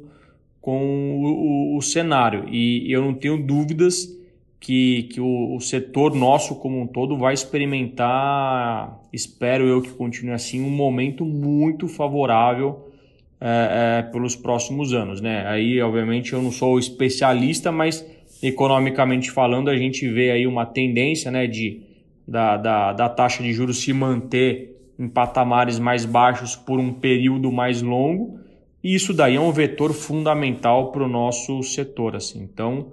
com 0.62 1.20
o, 1.24 1.78
o 1.78 1.82
cenário. 1.82 2.48
E 2.48 2.92
eu 2.92 3.02
não 3.02 3.14
tenho 3.14 3.44
dúvidas 3.44 4.17
que, 4.60 5.04
que 5.04 5.22
o, 5.22 5.56
o, 5.56 5.62
setor 5.62 6.15
nosso 6.15 6.56
como 6.56 6.82
um 6.82 6.88
todo 6.88 7.17
vai 7.17 7.34
experimentar, 7.34 9.00
espero 9.13 9.65
eu 9.65 9.82
que 9.82 9.91
continue 9.91 10.34
assim, 10.34 10.62
um 10.62 10.70
momento 10.70 11.24
muito 11.24 11.88
favorável 11.88 12.91
é, 13.39 14.00
é, 14.00 14.12
pelos 14.12 14.36
próximos 14.36 14.93
anos. 14.93 15.22
Né? 15.22 15.46
Aí, 15.48 15.82
obviamente, 15.82 16.34
eu 16.34 16.41
não 16.41 16.52
sou 16.52 16.80
especialista, 16.80 17.72
mas 17.72 18.06
economicamente 18.41 19.32
falando, 19.32 19.70
a 19.70 19.78
gente 19.78 20.08
vê 20.10 20.32
aí 20.32 20.48
uma 20.48 20.65
tendência 20.65 21.32
né, 21.32 21.48
de, 21.48 21.82
da, 22.28 22.58
da, 22.58 22.93
da 22.93 23.10
taxa 23.10 23.43
de 23.43 23.54
juros 23.54 23.82
se 23.82 23.93
manter 23.93 24.76
em 25.00 25.08
patamares 25.08 25.78
mais 25.78 26.06
baixos 26.06 26.56
por 26.56 26.80
um 26.80 26.91
período 26.91 27.52
mais 27.52 27.82
longo, 27.82 28.39
e 28.84 28.96
isso 28.96 29.13
daí 29.13 29.36
é 29.36 29.39
um 29.39 29.52
vetor 29.52 29.93
fundamental 29.93 30.91
para 30.91 31.04
o 31.04 31.08
nosso 31.08 31.62
setor. 31.62 32.15
Assim. 32.15 32.41
Então, 32.41 32.88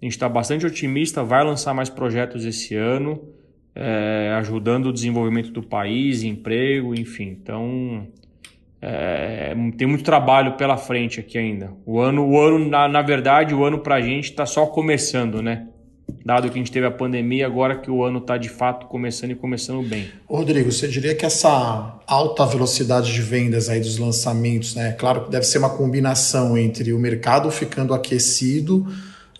a 0.00 0.04
gente 0.04 0.12
está 0.12 0.28
bastante 0.28 0.64
otimista, 0.64 1.24
vai 1.24 1.44
lançar 1.44 1.74
mais 1.74 1.88
projetos 1.88 2.44
esse 2.44 2.74
ano, 2.74 3.20
é, 3.74 4.32
ajudando 4.38 4.86
o 4.86 4.92
desenvolvimento 4.92 5.50
do 5.50 5.62
país, 5.62 6.22
emprego, 6.22 6.94
enfim. 6.94 7.36
Então, 7.40 8.06
é, 8.80 9.54
tem 9.76 9.88
muito 9.88 10.04
trabalho 10.04 10.56
pela 10.56 10.76
frente 10.76 11.18
aqui 11.18 11.36
ainda. 11.36 11.72
O 11.84 11.98
ano, 11.98 12.24
o 12.28 12.40
ano 12.40 12.58
na, 12.68 12.88
na 12.88 13.02
verdade, 13.02 13.54
o 13.54 13.64
ano 13.64 13.80
para 13.80 13.96
a 13.96 14.00
gente 14.00 14.30
está 14.30 14.46
só 14.46 14.66
começando, 14.66 15.42
né? 15.42 15.66
Dado 16.24 16.48
que 16.48 16.54
a 16.54 16.58
gente 16.58 16.70
teve 16.70 16.86
a 16.86 16.90
pandemia, 16.90 17.46
agora 17.46 17.76
que 17.76 17.90
o 17.90 18.04
ano 18.04 18.18
está 18.18 18.36
de 18.36 18.48
fato 18.48 18.86
começando 18.86 19.32
e 19.32 19.34
começando 19.34 19.86
bem. 19.86 20.08
Rodrigo, 20.28 20.70
você 20.70 20.86
diria 20.86 21.14
que 21.14 21.26
essa 21.26 22.00
alta 22.06 22.46
velocidade 22.46 23.12
de 23.12 23.20
vendas 23.20 23.68
aí 23.68 23.80
dos 23.80 23.98
lançamentos, 23.98 24.74
né? 24.74 24.92
Claro 24.92 25.24
que 25.24 25.30
deve 25.30 25.44
ser 25.44 25.58
uma 25.58 25.70
combinação 25.70 26.56
entre 26.56 26.92
o 26.92 26.98
mercado 26.98 27.50
ficando 27.50 27.92
aquecido 27.92 28.86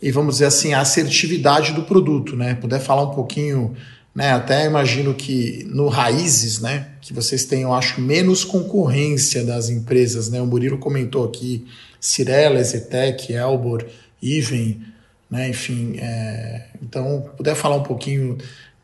e 0.00 0.11
vamos 0.11 0.37
dizer 0.37 0.46
assim, 0.46 0.72
a 0.72 0.80
assertividade 0.80 1.72
do 1.72 1.82
produto, 1.82 2.37
né? 2.37 2.54
Puder 2.54 2.80
falar 2.80 3.02
um 3.02 3.11
pouquinho, 3.11 3.74
né? 4.14 4.32
Até 4.32 4.66
imagino 4.66 5.12
que 5.14 5.64
no 5.68 5.88
Raízes, 5.88 6.61
né? 6.61 6.90
Que 7.00 7.12
vocês 7.12 7.44
tenham, 7.44 7.74
acho, 7.74 8.00
menos 8.00 8.44
concorrência 8.44 9.44
das 9.44 9.68
empresas, 9.68 10.30
né? 10.30 10.40
O 10.40 10.46
Murilo 10.46 10.78
comentou 10.78 11.24
aqui 11.24 11.66
Cirela, 12.00 12.62
Zetec, 12.62 13.32
Elbor, 13.32 13.84
Even, 14.22 14.80
né? 15.28 15.48
Enfim, 15.48 15.96
é... 15.98 16.66
então, 16.80 17.28
puder 17.37 17.56
falar 17.56 17.76
um 17.76 17.82
pouquinho 17.82 18.38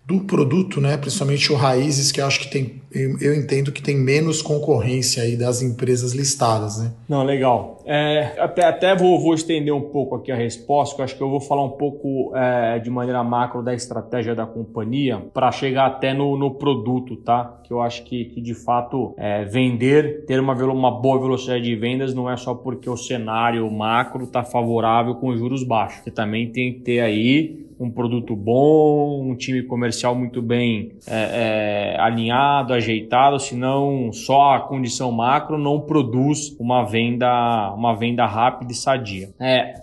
do 0.07 0.21
produto, 0.21 0.81
né? 0.83 0.99
Principalmente 0.99 1.51
o 1.51 1.57
Raízes, 1.57 2.13
que 2.13 2.21
eu 2.21 2.27
acho 2.27 2.41
que 2.41 2.51
tem, 2.51 2.83
eu 2.93 3.35
entendo 3.35 3.73
que 3.73 3.83
tem 3.83 3.97
menos 3.97 4.43
concorrência 4.43 5.23
aí 5.23 5.35
das 5.35 5.63
empresas 5.63 6.13
listadas, 6.13 6.79
né? 6.79 6.93
Não, 7.09 7.25
legal. 7.25 7.83
É, 7.87 8.35
até 8.39 8.65
até 8.65 8.95
vou, 8.95 9.19
vou, 9.19 9.35
estender 9.35 9.73
um 9.73 9.81
pouco 9.81 10.17
aqui 10.17 10.31
a 10.31 10.37
resposta, 10.37 10.95
que 10.95 11.01
eu 11.01 11.05
acho 11.05 11.17
que 11.17 11.23
eu 11.23 11.31
vou 11.31 11.41
falar 11.41 11.65
um 11.65 11.71
pouco 11.71 12.37
é, 12.37 12.79
de 12.79 12.91
maneira 12.91 13.23
macro 13.25 13.63
da 13.63 13.75
estratégia 13.75 14.35
da 14.35 14.47
companhia 14.47 15.23
para 15.33 15.51
chegar 15.51 15.87
até 15.87 16.13
no, 16.13 16.37
no, 16.37 16.51
produto, 16.51 17.17
tá? 17.17 17.61
Que 17.65 17.73
eu 17.73 17.81
acho 17.81 18.05
que, 18.05 18.27
que 18.27 18.41
de 18.43 18.55
fato 18.55 19.15
é, 19.17 19.45
vender, 19.45 20.25
ter 20.27 20.39
uma, 20.39 20.55
uma 20.55 20.91
boa 20.91 21.19
velocidade 21.19 21.65
de 21.65 21.77
vendas 21.77 22.15
não 22.15 22.31
é 22.31 22.37
só 22.37 22.55
porque 22.55 22.89
o 22.89 22.97
cenário 22.97 23.71
macro 23.71 24.25
está 24.25 24.45
favorável 24.45 25.15
com 25.15 25.35
juros 25.35 25.63
baixos. 25.63 26.05
Você 26.05 26.11
também 26.11 26.51
tem 26.51 26.75
que 26.75 26.81
ter 26.81 27.01
aí 27.01 27.64
um 27.85 27.91
produto 27.91 28.35
bom, 28.35 29.23
um 29.31 29.37
time 29.37 29.63
comercial 29.63 30.15
muito 30.15 30.41
bem 30.41 30.93
é, 31.07 31.95
é, 31.95 32.01
alinhado, 32.01 32.73
ajeitado, 32.73 33.39
senão 33.39 34.13
só 34.13 34.55
a 34.55 34.61
condição 34.61 35.13
macro 35.13 35.59
não 35.59 35.81
produz 35.81 36.57
uma 36.59 36.85
venda, 36.85 37.73
uma 37.75 37.95
venda 37.95 38.27
rápida 38.27 38.73
e 38.73 38.75
sadia. 38.75 39.31
É, 39.39 39.75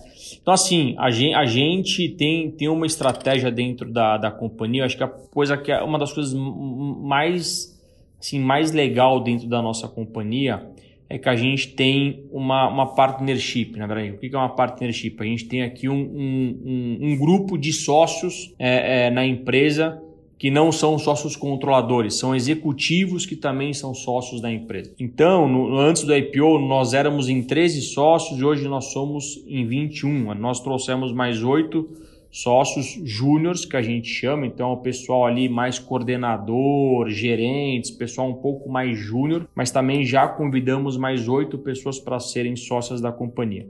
então, 0.42 0.54
assim, 0.54 0.96
a 0.98 1.12
gente, 1.12 1.36
a 1.36 1.46
gente, 1.46 2.10
tem, 2.10 2.50
tem 2.52 2.68
uma 2.68 2.86
estratégia 2.86 3.52
dentro 3.52 3.92
da, 3.92 4.18
da 4.18 4.32
companhia, 4.32 4.86
acho 4.86 4.98
que 4.98 5.04
a 5.04 5.08
coisa 5.08 5.56
que 5.56 5.72
é 5.72 5.82
uma 5.84 6.00
das 6.00 6.12
coisas 6.12 6.34
mais, 6.34 7.80
assim, 8.20 8.40
mais 8.40 8.72
legal 8.72 9.20
dentro 9.20 9.48
da 9.48 9.62
nossa 9.62 9.88
companhia 9.88 10.71
é 11.12 11.18
que 11.18 11.28
a 11.28 11.36
gente 11.36 11.68
tem 11.70 12.24
uma, 12.32 12.70
uma 12.70 12.96
partnership, 12.96 13.74
na 13.76 13.86
verdade. 13.86 14.12
O 14.12 14.18
que 14.18 14.34
é 14.34 14.38
uma 14.38 14.56
partnership? 14.56 15.18
A 15.20 15.26
gente 15.26 15.46
tem 15.46 15.62
aqui 15.62 15.90
um, 15.90 15.94
um, 15.94 16.98
um, 17.02 17.18
grupo 17.18 17.58
de 17.58 17.74
sócios 17.74 18.54
é, 18.58 19.08
é, 19.08 19.12
na 19.12 19.26
empresa 19.26 20.02
que 20.40 20.50
não 20.50 20.72
são 20.72 20.98
sócios 20.98 21.36
controladores, 21.36 22.16
são 22.16 22.34
executivos 22.34 23.26
que 23.26 23.36
também 23.36 23.74
são 23.74 23.94
sócios 23.94 24.42
da 24.42 24.50
empresa. 24.50 24.96
Então, 24.98 25.48
no, 25.50 25.78
antes 25.78 26.04
do 26.04 26.16
IPO, 26.16 26.60
nós 26.60 26.94
éramos 26.94 27.28
em 27.28 27.44
13 27.44 27.82
sócios 27.82 28.40
e 28.40 28.44
hoje 28.44 28.68
nós 28.68 28.86
somos 28.86 29.44
em 29.46 29.66
21. 29.66 30.34
Nós 30.34 30.62
trouxemos 30.62 31.12
mais 31.12 31.44
oito 31.44 31.90
sócios 32.32 32.98
júniores, 33.04 33.66
que 33.66 33.76
a 33.76 33.82
gente 33.82 34.08
chama, 34.08 34.48
então 34.48 34.72
o 34.72 34.78
pessoal 34.78 35.26
ali 35.26 35.50
mais 35.50 35.78
coordenador, 35.78 37.10
gerentes, 37.10 37.92
pessoal 37.92 38.30
um 38.30 38.36
pouco 38.36 38.70
mais 38.70 38.98
júnior, 38.98 39.48
mas 39.54 39.70
também 39.70 40.06
já 40.06 40.28
convidamos 40.28 40.96
mais 40.96 41.28
oito 41.28 41.58
pessoas 41.58 42.00
para 42.00 42.20
serem 42.20 42.56
sócias 42.56 43.02
da 43.02 43.12
companhia. 43.12 43.68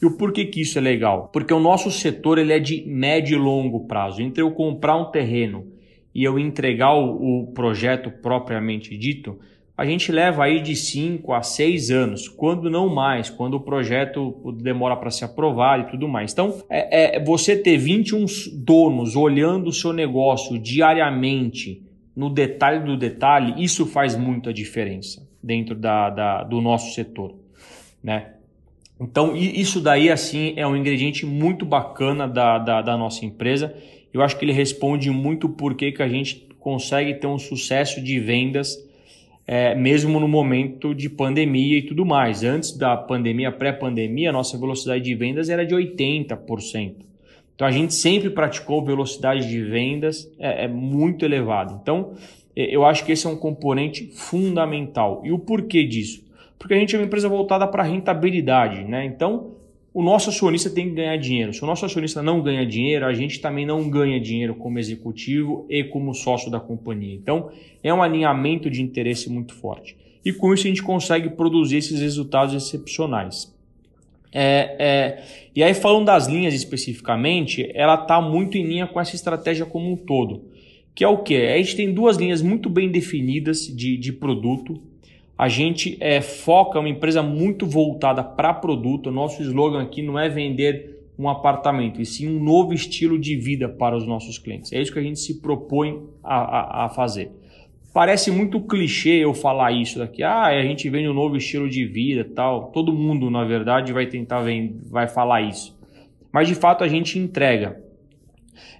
E 0.00 0.06
o 0.06 0.16
porquê 0.16 0.44
que 0.44 0.60
isso 0.60 0.78
é 0.78 0.80
legal? 0.80 1.28
Porque 1.32 1.52
o 1.52 1.58
nosso 1.58 1.90
setor 1.90 2.38
ele 2.38 2.52
é 2.52 2.60
de 2.60 2.84
médio 2.86 3.36
e 3.36 3.40
longo 3.40 3.86
prazo. 3.86 4.22
Entre 4.22 4.42
eu 4.42 4.52
comprar 4.52 4.96
um 4.96 5.10
terreno 5.10 5.66
e 6.14 6.22
eu 6.22 6.38
entregar 6.38 6.94
o, 6.94 7.40
o 7.40 7.46
projeto 7.48 8.10
propriamente 8.10 8.96
dito, 8.96 9.38
a 9.76 9.84
gente 9.84 10.12
leva 10.12 10.44
aí 10.44 10.60
de 10.60 10.76
5 10.76 11.32
a 11.32 11.42
6 11.42 11.90
anos, 11.90 12.28
quando 12.28 12.70
não 12.70 12.88
mais, 12.88 13.28
quando 13.28 13.54
o 13.54 13.60
projeto 13.60 14.54
demora 14.62 14.96
para 14.96 15.10
se 15.10 15.24
aprovar 15.24 15.80
e 15.80 15.90
tudo 15.90 16.06
mais. 16.06 16.32
Então, 16.32 16.62
é, 16.70 17.16
é, 17.16 17.24
você 17.24 17.56
ter 17.56 17.76
21 17.76 18.24
donos 18.52 19.16
olhando 19.16 19.68
o 19.68 19.72
seu 19.72 19.92
negócio 19.92 20.58
diariamente, 20.58 21.82
no 22.14 22.30
detalhe 22.30 22.84
do 22.84 22.96
detalhe, 22.96 23.62
isso 23.62 23.84
faz 23.84 24.16
muita 24.16 24.52
diferença 24.52 25.28
dentro 25.42 25.74
da, 25.74 26.08
da, 26.08 26.44
do 26.44 26.60
nosso 26.60 26.94
setor. 26.94 27.34
Né? 28.00 28.30
Então, 29.00 29.34
isso 29.34 29.80
daí 29.80 30.08
assim 30.08 30.54
é 30.56 30.64
um 30.64 30.76
ingrediente 30.76 31.26
muito 31.26 31.66
bacana 31.66 32.28
da, 32.28 32.58
da, 32.58 32.80
da 32.80 32.96
nossa 32.96 33.24
empresa. 33.24 33.74
Eu 34.12 34.22
acho 34.22 34.38
que 34.38 34.44
ele 34.44 34.52
responde 34.52 35.10
muito 35.10 35.48
por 35.48 35.74
que 35.74 35.92
a 35.98 36.08
gente 36.08 36.46
consegue 36.60 37.14
ter 37.14 37.26
um 37.26 37.40
sucesso 37.40 38.00
de 38.00 38.20
vendas 38.20 38.78
é, 39.46 39.74
mesmo 39.74 40.18
no 40.18 40.26
momento 40.26 40.94
de 40.94 41.08
pandemia 41.08 41.78
e 41.78 41.82
tudo 41.82 42.04
mais. 42.04 42.42
Antes 42.42 42.76
da 42.76 42.96
pandemia, 42.96 43.52
pré-pandemia, 43.52 44.30
a 44.30 44.32
nossa 44.32 44.58
velocidade 44.58 45.04
de 45.04 45.14
vendas 45.14 45.48
era 45.48 45.64
de 45.66 45.74
80%. 45.74 46.94
Então 47.54 47.66
a 47.66 47.70
gente 47.70 47.94
sempre 47.94 48.30
praticou 48.30 48.84
velocidade 48.84 49.48
de 49.48 49.62
vendas 49.62 50.30
é, 50.38 50.64
é 50.64 50.68
muito 50.68 51.24
elevada. 51.24 51.78
Então 51.80 52.14
eu 52.56 52.84
acho 52.84 53.04
que 53.04 53.12
esse 53.12 53.26
é 53.26 53.30
um 53.30 53.36
componente 53.36 54.06
fundamental. 54.14 55.22
E 55.24 55.32
o 55.32 55.38
porquê 55.38 55.84
disso? 55.84 56.24
Porque 56.58 56.74
a 56.74 56.78
gente 56.78 56.94
é 56.94 56.98
uma 56.98 57.04
empresa 57.04 57.28
voltada 57.28 57.66
para 57.66 57.82
rentabilidade, 57.82 58.84
né? 58.84 59.04
Então 59.04 59.52
o 59.94 60.02
nosso 60.02 60.30
acionista 60.30 60.68
tem 60.68 60.88
que 60.88 60.96
ganhar 60.96 61.16
dinheiro. 61.16 61.54
Se 61.54 61.62
o 61.62 61.66
nosso 61.66 61.86
acionista 61.86 62.20
não 62.20 62.42
ganha 62.42 62.66
dinheiro, 62.66 63.06
a 63.06 63.14
gente 63.14 63.40
também 63.40 63.64
não 63.64 63.88
ganha 63.88 64.20
dinheiro 64.20 64.56
como 64.56 64.76
executivo 64.76 65.64
e 65.70 65.84
como 65.84 66.12
sócio 66.12 66.50
da 66.50 66.58
companhia. 66.58 67.14
Então, 67.14 67.52
é 67.80 67.94
um 67.94 68.02
alinhamento 68.02 68.68
de 68.68 68.82
interesse 68.82 69.30
muito 69.30 69.54
forte. 69.54 69.96
E 70.24 70.32
com 70.32 70.52
isso 70.52 70.66
a 70.66 70.68
gente 70.68 70.82
consegue 70.82 71.30
produzir 71.30 71.76
esses 71.76 72.00
resultados 72.00 72.54
excepcionais. 72.56 73.54
É, 74.32 74.76
é, 74.80 75.24
e 75.54 75.62
aí, 75.62 75.72
falando 75.74 76.06
das 76.06 76.26
linhas 76.26 76.54
especificamente, 76.54 77.70
ela 77.72 77.94
está 77.94 78.20
muito 78.20 78.58
em 78.58 78.64
linha 78.64 78.88
com 78.88 79.00
essa 79.00 79.14
estratégia 79.14 79.64
como 79.64 79.92
um 79.92 79.96
todo. 79.96 80.42
Que 80.92 81.04
é 81.04 81.08
o 81.08 81.18
que? 81.18 81.36
A 81.36 81.56
gente 81.58 81.76
tem 81.76 81.94
duas 81.94 82.16
linhas 82.16 82.42
muito 82.42 82.68
bem 82.68 82.90
definidas 82.90 83.64
de, 83.68 83.96
de 83.96 84.12
produto 84.12 84.82
a 85.36 85.48
gente 85.48 85.96
é, 86.00 86.20
foca 86.20 86.78
uma 86.78 86.88
empresa 86.88 87.22
muito 87.22 87.66
voltada 87.66 88.22
para 88.22 88.54
produto. 88.54 89.10
Nosso 89.10 89.42
slogan 89.42 89.82
aqui 89.82 90.00
não 90.02 90.18
é 90.18 90.28
vender 90.28 90.94
um 91.18 91.28
apartamento, 91.28 92.00
e 92.00 92.06
sim 92.06 92.28
um 92.28 92.42
novo 92.42 92.74
estilo 92.74 93.18
de 93.18 93.36
vida 93.36 93.68
para 93.68 93.96
os 93.96 94.06
nossos 94.06 94.36
clientes. 94.36 94.72
É 94.72 94.80
isso 94.80 94.92
que 94.92 94.98
a 94.98 95.02
gente 95.02 95.20
se 95.20 95.40
propõe 95.40 96.02
a, 96.22 96.36
a, 96.36 96.84
a 96.86 96.88
fazer. 96.88 97.30
Parece 97.92 98.32
muito 98.32 98.60
clichê 98.60 99.24
eu 99.24 99.32
falar 99.32 99.70
isso 99.70 100.00
daqui. 100.00 100.24
Ah, 100.24 100.46
a 100.46 100.62
gente 100.62 100.90
vende 100.90 101.08
um 101.08 101.14
novo 101.14 101.36
estilo 101.36 101.68
de 101.68 101.86
vida 101.86 102.28
tal. 102.34 102.72
Todo 102.72 102.92
mundo, 102.92 103.30
na 103.30 103.44
verdade, 103.44 103.92
vai 103.92 104.06
tentar 104.06 104.40
vender, 104.40 104.74
vai 104.90 105.06
falar 105.06 105.42
isso. 105.42 105.78
Mas 106.32 106.48
de 106.48 106.56
fato 106.56 106.82
a 106.82 106.88
gente 106.88 107.16
entrega. 107.20 107.80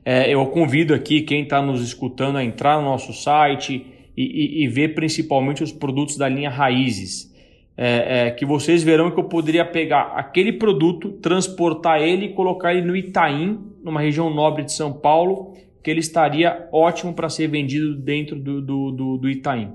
É, 0.05 0.29
eu 0.29 0.45
convido 0.47 0.93
aqui 0.93 1.23
quem 1.23 1.45
está 1.45 1.63
nos 1.63 1.81
escutando 1.81 2.37
a 2.37 2.45
entrar 2.45 2.79
no 2.79 2.87
nosso 2.87 3.13
site, 3.13 3.87
e, 4.17 4.23
e, 4.23 4.65
e 4.65 4.69
ver 4.69 4.95
principalmente 4.95 5.63
os 5.63 5.73
produtos 5.73 6.17
da 6.17 6.29
linha 6.29 6.51
raízes. 6.51 7.33
É, 7.77 8.29
é, 8.29 8.31
que 8.31 8.47
vocês 8.47 8.85
verão 8.85 9.11
que 9.11 9.19
eu 9.19 9.25
poderia 9.25 9.65
pegar 9.65 10.13
aquele 10.15 10.53
produto, 10.53 11.11
transportar 11.11 12.01
ele 12.01 12.27
e 12.27 12.33
colocar 12.33 12.73
ele 12.73 12.87
no 12.87 12.97
Itaim, 12.97 13.59
numa 13.83 14.01
região 14.01 14.33
nobre 14.33 14.63
de 14.63 14.73
São 14.73 14.93
Paulo, 14.93 15.55
que 15.83 15.91
ele 15.91 16.01
estaria 16.01 16.69
ótimo 16.73 17.13
para 17.13 17.29
ser 17.29 17.49
vendido 17.49 17.97
dentro 17.97 18.39
do, 18.39 18.63
do, 18.63 18.91
do, 18.93 19.17
do 19.19 19.29
Itaim. 19.29 19.73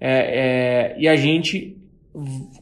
É, 0.00 0.94
é, 0.94 0.96
e 0.98 1.08
a 1.08 1.16
gente 1.16 1.76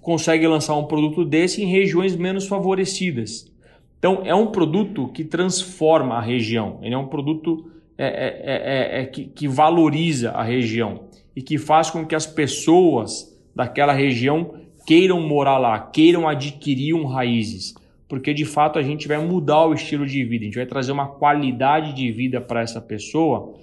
consegue 0.00 0.46
lançar 0.46 0.76
um 0.76 0.84
produto 0.84 1.24
desse 1.24 1.62
em 1.62 1.66
regiões 1.66 2.16
menos 2.16 2.46
favorecidas. 2.46 3.52
Então, 3.98 4.22
é 4.24 4.34
um 4.34 4.48
produto 4.48 5.08
que 5.08 5.24
transforma 5.24 6.16
a 6.16 6.20
região. 6.20 6.78
Ele 6.82 6.94
é 6.94 6.98
um 6.98 7.06
produto 7.06 7.70
é 7.96 8.07
é, 8.07 8.09
é, 8.09 8.98
é, 8.98 9.02
é, 9.02 9.07
que, 9.07 9.24
que 9.26 9.46
valoriza 9.46 10.30
a 10.30 10.42
região 10.42 11.04
e 11.35 11.42
que 11.42 11.59
faz 11.59 11.90
com 11.90 12.04
que 12.04 12.14
as 12.14 12.26
pessoas 12.26 13.33
daquela 13.54 13.92
região 13.92 14.54
queiram 14.87 15.20
morar 15.20 15.59
lá, 15.59 15.78
queiram 15.78 16.28
adquirir 16.28 16.94
um 16.94 17.07
raízes, 17.07 17.74
porque 18.09 18.35
de 18.35 18.44
fato 18.44 18.78
a 18.78 18.83
gente 18.83 19.09
vai 19.09 19.18
mudar 19.18 19.66
o 19.66 19.74
estilo 19.74 20.07
de 20.07 20.24
vida, 20.24 20.42
a 20.42 20.46
gente 20.46 20.57
vai 20.57 20.66
trazer 20.66 20.92
uma 20.92 21.07
qualidade 21.07 21.92
de 21.92 22.11
vida 22.11 22.40
para 22.40 22.61
essa 22.61 22.80
pessoa 22.80 23.54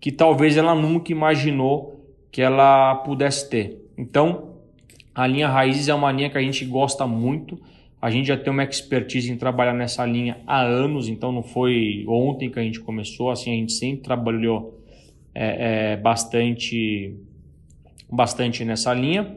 que 0.00 0.10
talvez 0.10 0.56
ela 0.56 0.74
nunca 0.74 1.12
imaginou 1.12 2.00
que 2.30 2.40
ela 2.40 2.94
pudesse 2.96 3.50
ter. 3.50 3.84
Então, 3.98 4.54
a 5.14 5.26
linha 5.26 5.48
Raízes 5.48 5.88
é 5.88 5.94
uma 5.94 6.10
linha 6.10 6.30
que 6.30 6.38
a 6.38 6.42
gente 6.42 6.64
gosta 6.64 7.06
muito. 7.06 7.60
A 8.00 8.10
gente 8.10 8.28
já 8.28 8.36
tem 8.36 8.50
uma 8.50 8.64
expertise 8.64 9.30
em 9.30 9.36
trabalhar 9.36 9.74
nessa 9.74 10.06
linha 10.06 10.38
há 10.46 10.62
anos, 10.62 11.06
então 11.06 11.30
não 11.30 11.42
foi 11.42 12.04
ontem 12.08 12.50
que 12.50 12.58
a 12.58 12.62
gente 12.62 12.80
começou, 12.80 13.30
assim, 13.30 13.52
a 13.52 13.56
gente 13.56 13.72
sempre 13.72 14.02
trabalhou 14.02 14.80
é, 15.34 15.92
é, 15.92 15.96
bastante, 15.96 17.14
bastante 18.10 18.64
nessa 18.64 18.94
linha. 18.94 19.36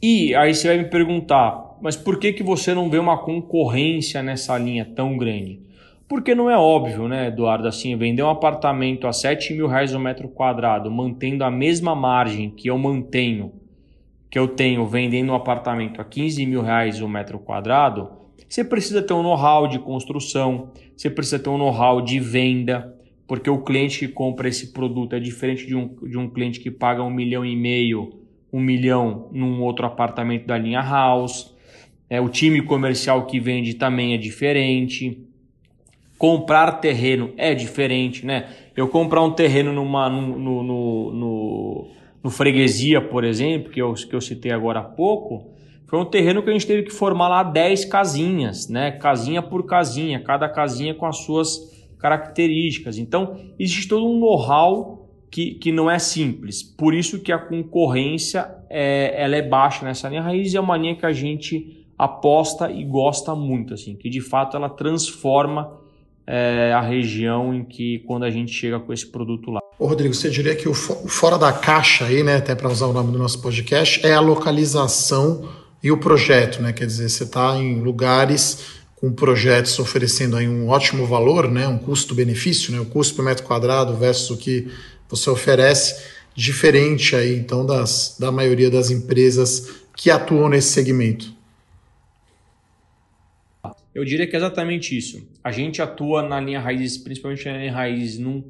E 0.00 0.34
aí 0.34 0.54
você 0.54 0.68
vai 0.68 0.78
me 0.78 0.88
perguntar, 0.88 1.76
mas 1.82 1.94
por 1.94 2.18
que, 2.18 2.32
que 2.32 2.42
você 2.42 2.72
não 2.72 2.88
vê 2.88 2.98
uma 2.98 3.18
concorrência 3.18 4.22
nessa 4.22 4.56
linha 4.56 4.84
tão 4.84 5.18
grande? 5.18 5.60
Porque 6.08 6.34
não 6.34 6.50
é 6.50 6.56
óbvio, 6.56 7.08
né, 7.08 7.28
Eduardo? 7.28 7.68
Assim, 7.68 7.94
vender 7.96 8.22
um 8.22 8.30
apartamento 8.30 9.06
a 9.06 9.12
7 9.12 9.54
mil 9.54 9.66
reais 9.66 9.94
o 9.94 10.00
metro 10.00 10.28
quadrado, 10.28 10.90
mantendo 10.90 11.44
a 11.44 11.50
mesma 11.50 11.94
margem 11.94 12.50
que 12.50 12.68
eu 12.68 12.78
mantenho 12.78 13.52
que 14.32 14.38
eu 14.38 14.48
tenho 14.48 14.86
vendendo 14.86 15.30
um 15.30 15.34
apartamento 15.34 16.00
a 16.00 16.04
15 16.06 16.46
mil 16.46 16.62
reais 16.62 17.02
o 17.02 17.04
um 17.04 17.08
metro 17.08 17.38
quadrado, 17.38 18.08
você 18.48 18.64
precisa 18.64 19.02
ter 19.02 19.12
um 19.12 19.22
know-how 19.22 19.68
de 19.68 19.78
construção, 19.78 20.70
você 20.96 21.10
precisa 21.10 21.38
ter 21.38 21.50
um 21.50 21.58
know-how 21.58 22.00
de 22.00 22.18
venda, 22.18 22.96
porque 23.28 23.50
o 23.50 23.58
cliente 23.58 23.98
que 23.98 24.08
compra 24.08 24.48
esse 24.48 24.72
produto 24.72 25.14
é 25.14 25.20
diferente 25.20 25.66
de 25.66 25.76
um, 25.76 25.86
de 26.08 26.16
um 26.16 26.30
cliente 26.30 26.60
que 26.60 26.70
paga 26.70 27.02
um 27.02 27.10
milhão 27.10 27.44
e 27.44 27.54
meio, 27.54 28.22
um 28.50 28.58
milhão 28.58 29.28
num 29.32 29.60
outro 29.60 29.84
apartamento 29.84 30.46
da 30.46 30.56
linha 30.56 30.80
House. 30.80 31.54
É, 32.08 32.18
o 32.18 32.30
time 32.30 32.62
comercial 32.62 33.26
que 33.26 33.38
vende 33.38 33.74
também 33.74 34.14
é 34.14 34.16
diferente. 34.16 35.26
Comprar 36.16 36.72
terreno 36.80 37.34
é 37.36 37.54
diferente, 37.54 38.24
né? 38.24 38.48
Eu 38.74 38.88
comprar 38.88 39.22
um 39.22 39.32
terreno 39.32 39.74
numa, 39.74 40.08
no, 40.08 40.38
no, 40.38 41.12
no 41.12 42.01
no 42.22 42.30
Freguesia, 42.30 43.00
por 43.00 43.24
exemplo, 43.24 43.70
que 43.70 43.80
eu, 43.80 43.92
que 43.94 44.14
eu 44.14 44.20
citei 44.20 44.52
agora 44.52 44.80
há 44.80 44.84
pouco, 44.84 45.52
foi 45.86 45.98
um 45.98 46.04
terreno 46.04 46.42
que 46.42 46.48
a 46.48 46.52
gente 46.52 46.66
teve 46.66 46.84
que 46.84 46.92
formar 46.92 47.28
lá 47.28 47.42
10 47.42 47.84
casinhas, 47.86 48.68
né? 48.68 48.92
Casinha 48.92 49.42
por 49.42 49.66
casinha, 49.66 50.20
cada 50.20 50.48
casinha 50.48 50.94
com 50.94 51.04
as 51.04 51.18
suas 51.18 51.70
características. 51.98 52.96
Então, 52.96 53.36
existe 53.58 53.88
todo 53.88 54.06
um 54.06 54.18
know-how 54.18 55.08
que, 55.30 55.54
que 55.54 55.70
não 55.70 55.90
é 55.90 55.98
simples. 55.98 56.62
Por 56.62 56.94
isso 56.94 57.20
que 57.20 57.32
a 57.32 57.38
concorrência 57.38 58.54
é, 58.70 59.22
ela 59.22 59.36
é 59.36 59.42
baixa 59.42 59.84
nessa 59.84 60.08
linha 60.08 60.22
raiz 60.22 60.52
e 60.52 60.56
é 60.56 60.60
uma 60.60 60.76
linha 60.76 60.96
que 60.96 61.06
a 61.06 61.12
gente 61.12 61.86
aposta 61.98 62.70
e 62.70 62.84
gosta 62.84 63.34
muito, 63.34 63.74
assim, 63.74 63.94
que 63.94 64.08
de 64.08 64.20
fato 64.20 64.56
ela 64.56 64.68
transforma 64.68 65.81
é, 66.26 66.72
a 66.72 66.80
região 66.80 67.54
em 67.54 67.64
que 67.64 68.00
quando 68.06 68.24
a 68.24 68.30
gente 68.30 68.52
chega 68.52 68.78
com 68.78 68.92
esse 68.92 69.06
produto 69.06 69.50
lá. 69.50 69.60
Ô 69.78 69.86
Rodrigo, 69.86 70.14
você 70.14 70.30
diria 70.30 70.54
que 70.54 70.68
o 70.68 70.74
fora 70.74 71.36
da 71.36 71.52
caixa 71.52 72.04
aí, 72.04 72.22
né, 72.22 72.36
até 72.36 72.54
para 72.54 72.68
usar 72.68 72.86
o 72.86 72.92
nome 72.92 73.10
do 73.10 73.18
nosso 73.18 73.40
podcast, 73.40 74.04
é 74.06 74.12
a 74.12 74.20
localização 74.20 75.48
e 75.82 75.90
o 75.90 75.98
projeto, 75.98 76.62
né? 76.62 76.72
Quer 76.72 76.86
dizer, 76.86 77.08
você 77.08 77.24
está 77.24 77.56
em 77.56 77.80
lugares 77.80 78.82
com 78.94 79.12
projetos 79.12 79.80
oferecendo 79.80 80.36
aí 80.36 80.48
um 80.48 80.68
ótimo 80.68 81.04
valor, 81.04 81.50
né, 81.50 81.66
um 81.66 81.76
custo-benefício, 81.76 82.72
né, 82.72 82.78
o 82.78 82.84
custo 82.86 83.16
por 83.16 83.24
metro 83.24 83.44
quadrado 83.44 83.96
versus 83.96 84.30
o 84.30 84.36
que 84.36 84.68
você 85.08 85.28
oferece, 85.28 86.04
diferente 86.36 87.16
aí 87.16 87.36
então 87.36 87.66
das, 87.66 88.14
da 88.20 88.30
maioria 88.30 88.70
das 88.70 88.90
empresas 88.90 89.68
que 89.96 90.08
atuam 90.08 90.48
nesse 90.48 90.68
segmento. 90.68 91.34
Eu 93.94 94.04
diria 94.04 94.26
que 94.26 94.34
é 94.34 94.38
exatamente 94.38 94.96
isso. 94.96 95.28
A 95.44 95.50
gente 95.50 95.82
atua 95.82 96.22
na 96.22 96.40
linha 96.40 96.60
raízes, 96.60 96.96
principalmente 96.98 97.44
na 97.46 97.58
linha 97.58 97.72
raízes, 97.72 98.18
num 98.18 98.44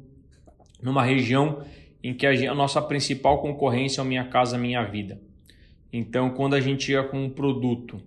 numa 0.83 1.03
região 1.03 1.63
em 2.03 2.13
que 2.13 2.27
a, 2.27 2.53
nossa 2.53 2.81
principal 2.81 3.41
concorrência 3.41 4.01
é 4.01 4.03
o 4.03 4.05
Minha 4.05 4.25
Casa 4.25 4.57
Minha 4.57 4.83
Vida. 4.83 5.19
Então, 5.91 6.31
quando 6.31 6.55
a 6.55 6.59
gente 6.59 6.83
chega 6.83 7.03
com 7.03 7.23
um 7.23 7.29
produto 7.29 8.01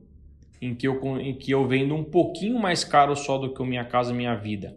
em 0.61 0.75
que, 0.75 0.87
eu, 0.87 1.01
em 1.19 1.35
que 1.35 1.51
eu 1.51 1.67
vendo 1.67 1.95
um 1.95 2.05
pouquinho 2.05 2.59
mais 2.59 2.85
caro 2.85 3.17
só 3.17 3.39
do 3.39 3.55
que 3.55 3.63
o 3.63 3.65
Minha 3.65 3.85
Casa 3.85 4.13
Minha 4.13 4.35
Vida, 4.35 4.77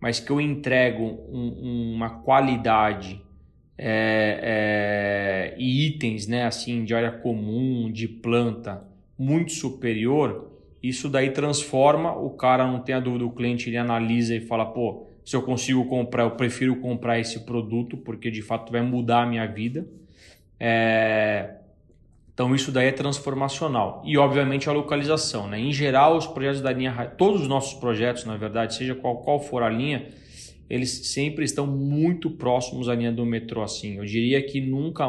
mas 0.00 0.18
que 0.18 0.30
eu 0.30 0.40
entrego 0.40 1.04
um, 1.30 1.94
uma 1.94 2.10
qualidade 2.10 3.22
é, 3.78 5.52
é, 5.52 5.54
e 5.58 5.86
itens, 5.86 6.26
né, 6.26 6.44
assim, 6.44 6.84
de 6.84 6.94
área 6.94 7.12
comum, 7.12 7.90
de 7.90 8.08
planta, 8.08 8.82
muito 9.18 9.52
superior, 9.52 10.45
isso 10.88 11.08
daí 11.08 11.30
transforma, 11.30 12.12
o 12.16 12.30
cara 12.30 12.66
não 12.66 12.80
tem 12.80 12.94
a 12.94 13.00
dúvida, 13.00 13.24
o 13.24 13.30
cliente 13.30 13.68
ele 13.68 13.76
analisa 13.76 14.34
e 14.34 14.40
fala, 14.40 14.66
pô, 14.66 15.06
se 15.24 15.34
eu 15.34 15.42
consigo 15.42 15.84
comprar, 15.86 16.22
eu 16.24 16.32
prefiro 16.32 16.76
comprar 16.76 17.18
esse 17.18 17.40
produto 17.40 17.96
porque 17.96 18.30
de 18.30 18.42
fato 18.42 18.70
vai 18.70 18.82
mudar 18.82 19.22
a 19.22 19.26
minha 19.26 19.46
vida. 19.46 19.86
É... 20.58 21.56
Então 22.32 22.54
isso 22.54 22.70
daí 22.70 22.88
é 22.88 22.92
transformacional. 22.92 24.02
E 24.04 24.16
obviamente 24.18 24.68
a 24.68 24.72
localização. 24.72 25.48
Né? 25.48 25.58
Em 25.58 25.72
geral, 25.72 26.16
os 26.16 26.26
projetos 26.26 26.60
da 26.60 26.72
linha, 26.72 26.92
todos 27.16 27.42
os 27.42 27.48
nossos 27.48 27.74
projetos, 27.74 28.24
na 28.24 28.36
verdade, 28.36 28.74
seja 28.74 28.94
qual, 28.94 29.16
qual 29.18 29.40
for 29.40 29.62
a 29.62 29.70
linha, 29.70 30.06
eles 30.68 31.08
sempre 31.08 31.44
estão 31.44 31.66
muito 31.66 32.30
próximos 32.30 32.88
à 32.88 32.94
linha 32.94 33.10
do 33.10 33.24
metrô. 33.24 33.62
Assim, 33.62 33.96
eu 33.96 34.04
diria 34.04 34.42
que 34.42 34.60
nunca 34.60 35.06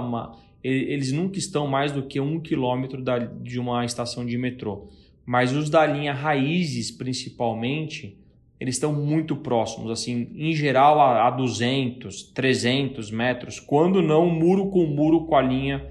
eles 0.63 1.11
nunca 1.11 1.37
estão 1.37 1.67
mais 1.67 1.91
do 1.91 2.03
que 2.03 2.19
um 2.19 2.39
quilômetro 2.39 3.01
da, 3.01 3.19
de 3.19 3.59
uma 3.59 3.85
estação 3.85 4.25
de 4.25 4.37
metrô. 4.37 4.87
Mas 5.27 5.51
os 5.51 5.69
da 5.69 5.85
linha 5.85 6.13
raízes, 6.13 6.89
principalmente, 6.89 8.17
eles 8.57 8.75
estão 8.75 8.93
muito 8.93 9.35
próximos, 9.35 9.91
assim, 9.91 10.31
em 10.33 10.53
geral 10.53 11.01
a, 11.01 11.27
a 11.27 11.29
200, 11.29 12.31
300 12.31 13.11
metros, 13.11 13.59
quando 13.59 14.01
não 14.01 14.29
muro 14.29 14.67
com 14.67 14.85
muro 14.85 15.25
com 15.25 15.35
a 15.35 15.41
linha 15.41 15.85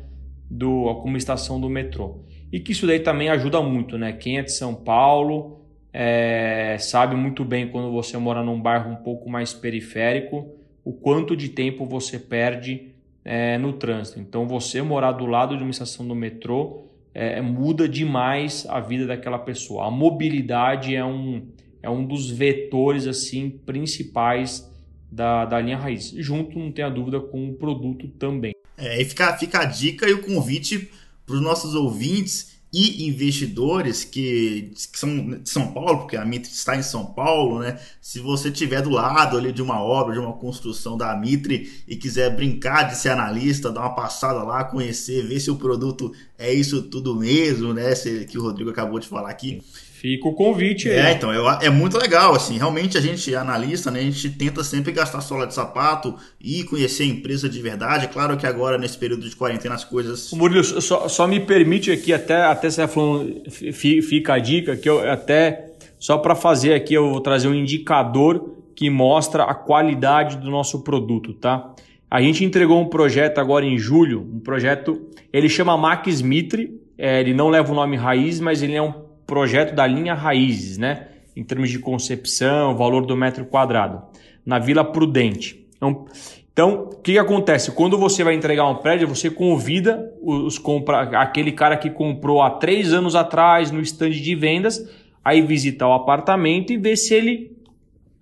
do 0.51 0.85
com 1.03 1.09
uma 1.09 1.19
estação 1.19 1.61
do 1.61 1.69
metrô. 1.69 2.23
E 2.51 2.59
que 2.59 2.73
isso 2.73 2.87
daí 2.87 3.01
também 3.01 3.29
ajuda 3.29 3.61
muito, 3.61 3.99
né? 3.99 4.11
Quem 4.15 4.39
é 4.39 4.43
de 4.43 4.53
São 4.53 4.75
Paulo 4.75 5.61
é, 5.93 6.79
sabe 6.79 7.15
muito 7.15 7.45
bem 7.45 7.69
quando 7.69 7.93
você 7.93 8.17
mora 8.17 8.43
num 8.43 8.59
bairro 8.59 8.91
um 8.91 8.97
pouco 8.97 9.29
mais 9.29 9.53
periférico, 9.53 10.49
o 10.83 10.95
quanto 10.95 11.37
de 11.37 11.51
tempo 11.51 11.85
você 11.85 12.19
perde 12.19 12.95
é, 13.23 13.59
no 13.59 13.75
trânsito. 13.75 14.19
Então, 14.19 14.49
você 14.49 14.81
morar 14.81 15.13
do 15.13 15.27
lado 15.27 15.59
de 15.59 15.63
uma 15.63 15.71
estação 15.71 16.09
do 16.09 16.15
metrô 16.15 16.86
é, 17.19 17.41
muda 17.41 17.89
demais 17.89 18.67
a 18.69 18.79
vida 18.79 19.07
daquela 19.07 19.39
pessoa. 19.39 19.87
A 19.87 19.91
mobilidade 19.91 20.95
é 20.95 21.03
um 21.03 21.49
é 21.83 21.89
um 21.89 22.05
dos 22.05 22.29
vetores 22.29 23.07
assim 23.07 23.49
principais 23.49 24.71
da, 25.11 25.45
da 25.45 25.61
linha 25.61 25.79
raiz, 25.79 26.11
junto, 26.19 26.59
não 26.59 26.71
tenha 26.71 26.91
dúvida, 26.91 27.21
com 27.21 27.49
o 27.49 27.55
produto 27.55 28.09
também. 28.19 28.53
É, 28.77 29.01
e 29.01 29.05
fica, 29.05 29.35
fica 29.39 29.61
a 29.61 29.65
dica 29.65 30.09
e 30.09 30.13
o 30.13 30.21
convite 30.21 30.91
para 31.25 31.37
os 31.37 31.41
nossos 31.41 31.75
ouvintes 31.75 32.56
e 32.79 33.09
investidores 33.09 34.05
que, 34.05 34.71
que, 34.93 34.99
são 34.99 35.31
de 35.31 35.49
São 35.49 35.73
Paulo, 35.73 36.01
porque 36.01 36.15
a 36.15 36.27
Mitre 36.27 36.51
está 36.51 36.77
em 36.77 36.83
São 36.83 37.07
Paulo, 37.07 37.61
né? 37.61 37.81
Se 38.03 38.21
você 38.21 38.51
estiver 38.51 38.83
do 38.83 38.91
lado 38.91 39.39
ali 39.39 39.51
de 39.51 39.63
uma 39.63 39.81
obra, 39.83 40.13
de 40.13 40.19
uma 40.19 40.35
construção 40.35 40.95
da 40.95 41.17
Mitre 41.17 41.83
e 41.89 41.97
quiser 41.97 42.37
brincar 42.37 42.83
de 42.83 42.99
ser 42.99 43.09
analista, 43.09 43.73
dar 43.73 43.81
uma 43.81 43.95
passada 43.95 44.43
lá, 44.43 44.63
conhecer, 44.63 45.27
ver 45.27 45.41
se 45.41 45.51
o 45.51 45.57
produto 45.57 46.13
é 46.37 46.53
isso 46.53 46.83
tudo 46.83 47.17
mesmo, 47.17 47.73
né? 47.73 47.95
que 48.29 48.37
o 48.39 48.43
Rodrigo 48.43 48.69
acabou 48.69 48.99
de 48.99 49.09
falar 49.09 49.31
aqui. 49.31 49.63
Fica 50.01 50.29
o 50.29 50.35
convite 50.35 50.91
aí. 50.91 50.99
É, 50.99 51.13
então, 51.13 51.33
é, 51.33 51.67
é 51.67 51.71
muito 51.71 51.97
legal, 51.97 52.35
assim, 52.35 52.59
realmente 52.59 52.99
a 52.99 53.01
gente, 53.01 53.35
analista, 53.35 53.91
né, 53.91 54.01
a 54.01 54.03
gente 54.03 54.29
tenta 54.29 54.63
sempre 54.63 54.93
gastar 54.93 55.23
sola 55.23 55.47
de 55.47 55.55
sapato 55.55 56.15
e 56.39 56.65
conhecer 56.65 57.05
a 57.05 57.07
empresa 57.07 57.49
de 57.49 57.63
verdade. 57.63 58.09
Claro 58.09 58.37
que 58.37 58.47
agora, 58.47 58.77
nesse 58.77 58.99
período 58.99 59.27
de 59.27 59.35
quarentena, 59.35 59.75
as 59.75 59.85
coisas... 59.85 60.31
Murilo, 60.33 60.63
só, 60.63 61.09
só 61.09 61.27
me 61.27 61.41
permite 61.41 61.91
aqui, 61.91 62.13
até, 62.13 62.45
até 62.45 62.69
você 62.69 62.87
falando, 62.87 63.43
fica 63.51 64.35
a 64.35 64.39
dica, 64.39 64.77
que 64.77 64.87
eu 64.87 65.11
até, 65.11 65.73
só 65.99 66.19
para 66.19 66.35
fazer 66.35 66.75
aqui, 66.75 66.93
eu 66.93 67.09
vou 67.09 67.21
trazer 67.23 67.49
um 67.49 67.55
indicador 67.55 68.55
que 68.75 68.91
mostra 68.91 69.45
a 69.45 69.55
qualidade 69.55 70.37
do 70.37 70.51
nosso 70.51 70.85
produto, 70.85 71.33
tá? 71.33 71.75
A 72.11 72.21
gente 72.21 72.45
entregou 72.45 72.79
um 72.79 72.87
projeto 72.87 73.39
agora 73.39 73.65
em 73.65 73.79
julho, 73.79 74.21
um 74.21 74.41
projeto, 74.41 75.09
ele 75.33 75.49
chama 75.49 75.75
Max 75.79 76.21
Mitre, 76.21 76.79
é, 76.99 77.21
ele 77.21 77.33
não 77.33 77.49
leva 77.49 77.73
o 77.73 77.75
nome 77.75 77.97
raiz, 77.97 78.41
mas 78.41 78.63
ele 78.63 78.75
é 78.75 78.83
um 78.83 79.06
projeto 79.27 79.75
da 79.75 79.87
linha 79.87 80.15
Raízes, 80.15 80.79
né? 80.79 81.09
Em 81.35 81.43
termos 81.43 81.71
de 81.71 81.79
concepção, 81.79 82.77
valor 82.77 83.05
do 83.05 83.17
metro 83.17 83.45
quadrado, 83.45 84.03
na 84.45 84.59
Vila 84.59 84.85
Prudente. 84.85 85.67
Então, 85.77 86.07
então 86.53 86.85
o 86.85 86.97
que, 87.03 87.13
que, 87.13 87.19
acontece? 87.19 87.73
Quando 87.73 87.99
você 87.99 88.25
vai 88.25 88.35
entregar 88.35 88.67
um 88.67 88.77
prédio, 88.77 89.07
você 89.07 89.29
convida 89.29 90.11
os 90.23 90.59
compra, 90.59 91.03
aquele 91.21 91.53
cara 91.53 91.77
que 91.77 91.91
comprou 91.91 92.41
há 92.41 92.51
três 92.51 92.95
anos 92.95 93.15
atrás 93.15 93.71
no 93.71 93.81
stand 93.83 94.13
de 94.13 94.35
vendas, 94.35 94.89
aí 95.23 95.43
visitar 95.43 95.87
o 95.87 95.93
apartamento 95.93 96.73
e 96.73 96.79
ver 96.79 96.97
se 96.97 97.13
ele 97.13 97.55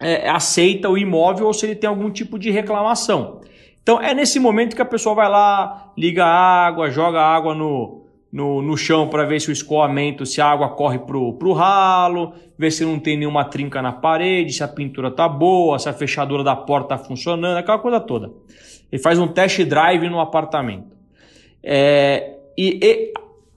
é, 0.01 0.29
aceita 0.29 0.89
o 0.89 0.99
imóvel 0.99 1.47
ou 1.47 1.53
se 1.53 1.67
ele 1.67 1.77
tem 1.77 1.89
algum 1.89 2.11
tipo 2.11 2.39
de 2.39 2.51
reclamação. 2.51 3.41
Então 3.83 4.01
é 4.01 4.13
nesse 4.13 4.41
momento 4.41 4.75
que 4.75 4.83
a 4.83 4.87
pessoa 4.87 5.15
vai 5.15 5.29
lá, 5.29 5.93
liga 5.97 6.25
a 6.25 6.67
água, 6.67 6.91
joga 6.91 7.21
água 7.21 7.55
no, 7.55 8.04
no, 8.35 8.61
no 8.61 8.77
chão 8.77 9.07
para 9.07 9.25
ver 9.25 9.41
se 9.41 9.49
o 9.49 9.53
escoamento, 9.53 10.27
se 10.27 10.41
a 10.41 10.47
água 10.47 10.71
corre 10.71 10.99
pro, 10.99 11.35
pro 11.35 11.53
ralo, 11.53 12.33
ver 12.59 12.73
se 12.73 12.85
não 12.85 12.99
tem 12.99 13.17
nenhuma 13.17 13.45
trinca 13.45 13.81
na 13.81 13.93
parede, 13.93 14.53
se 14.53 14.65
a 14.65 14.67
pintura 14.67 15.09
tá 15.09 15.29
boa, 15.29 15.79
se 15.79 15.89
a 15.89 15.93
fechadura 15.93 16.43
da 16.43 16.57
porta 16.57 16.89
tá 16.89 16.99
funcionando, 16.99 17.57
aquela 17.57 17.79
coisa 17.79 18.01
toda. 18.01 18.33
Ele 18.91 19.01
faz 19.01 19.21
um 19.21 19.29
test 19.29 19.63
drive 19.63 20.09
no 20.09 20.19
apartamento. 20.19 20.97
É, 21.63 22.39
e, 22.59 22.81
e 22.83 23.13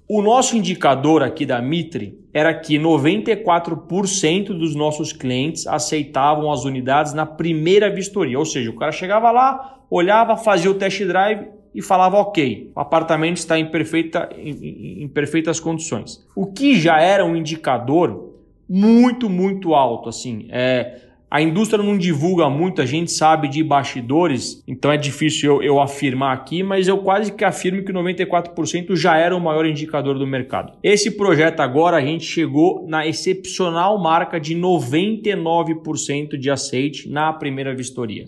o 0.08 0.22
nosso 0.22 0.56
indicador 0.56 1.24
aqui 1.24 1.44
da 1.44 1.60
Mitre 1.60 2.24
era 2.32 2.54
que 2.54 2.78
94% 2.78 4.50
dos 4.50 4.76
nossos 4.76 5.12
clientes 5.12 5.66
aceitavam 5.66 6.52
as 6.52 6.66
unidades 6.66 7.16
na 7.16 7.26
primeira 7.26 7.90
vistoria, 7.90 8.38
ou 8.38 8.46
seja, 8.46 8.70
o 8.70 8.76
cara 8.76 8.92
chegava 8.92 9.32
lá, 9.32 9.80
olhava, 9.90 10.38
fazia 10.38 10.70
o 10.70 10.76
test 10.76 11.04
drive 11.04 11.57
e 11.78 11.82
falava 11.84 12.18
ok, 12.18 12.72
o 12.76 12.80
apartamento 12.80 13.38
está 13.38 13.60
em, 13.60 13.68
perfeita, 13.68 14.28
em, 14.36 15.04
em 15.04 15.08
perfeitas 15.08 15.60
condições. 15.60 16.26
O 16.36 16.48
que 16.48 16.80
já 16.80 17.00
era 17.00 17.24
um 17.24 17.36
indicador 17.36 18.34
muito, 18.68 19.30
muito 19.30 19.76
alto. 19.76 20.10
Assim, 20.10 20.48
é, 20.50 21.02
a 21.30 21.40
indústria 21.40 21.84
não 21.84 21.96
divulga 21.96 22.50
muito, 22.50 22.82
a 22.82 22.86
gente 22.86 23.12
sabe 23.12 23.48
de 23.48 23.64
bastidores, 23.64 24.64
então 24.68 24.92
é 24.92 24.98
difícil 24.98 25.58
eu, 25.58 25.62
eu, 25.62 25.80
afirmar 25.80 26.34
aqui, 26.34 26.64
mas 26.64 26.88
eu 26.88 26.98
quase 26.98 27.32
que 27.32 27.46
afirmo 27.46 27.84
que 27.84 27.94
94% 27.94 28.96
já 28.96 29.16
era 29.16 29.36
o 29.36 29.40
maior 29.40 29.68
indicador 29.68 30.18
do 30.18 30.26
mercado. 30.26 30.74
Esse 30.82 31.12
projeto 31.12 31.60
agora 31.60 31.98
a 31.98 32.02
gente 32.02 32.26
chegou 32.26 32.88
na 32.88 33.06
excepcional 33.06 34.02
marca 34.02 34.40
de 34.40 34.56
99% 34.56 36.38
de 36.38 36.50
aceite 36.50 37.08
na 37.08 37.32
primeira 37.32 37.76
vistoria. 37.76 38.26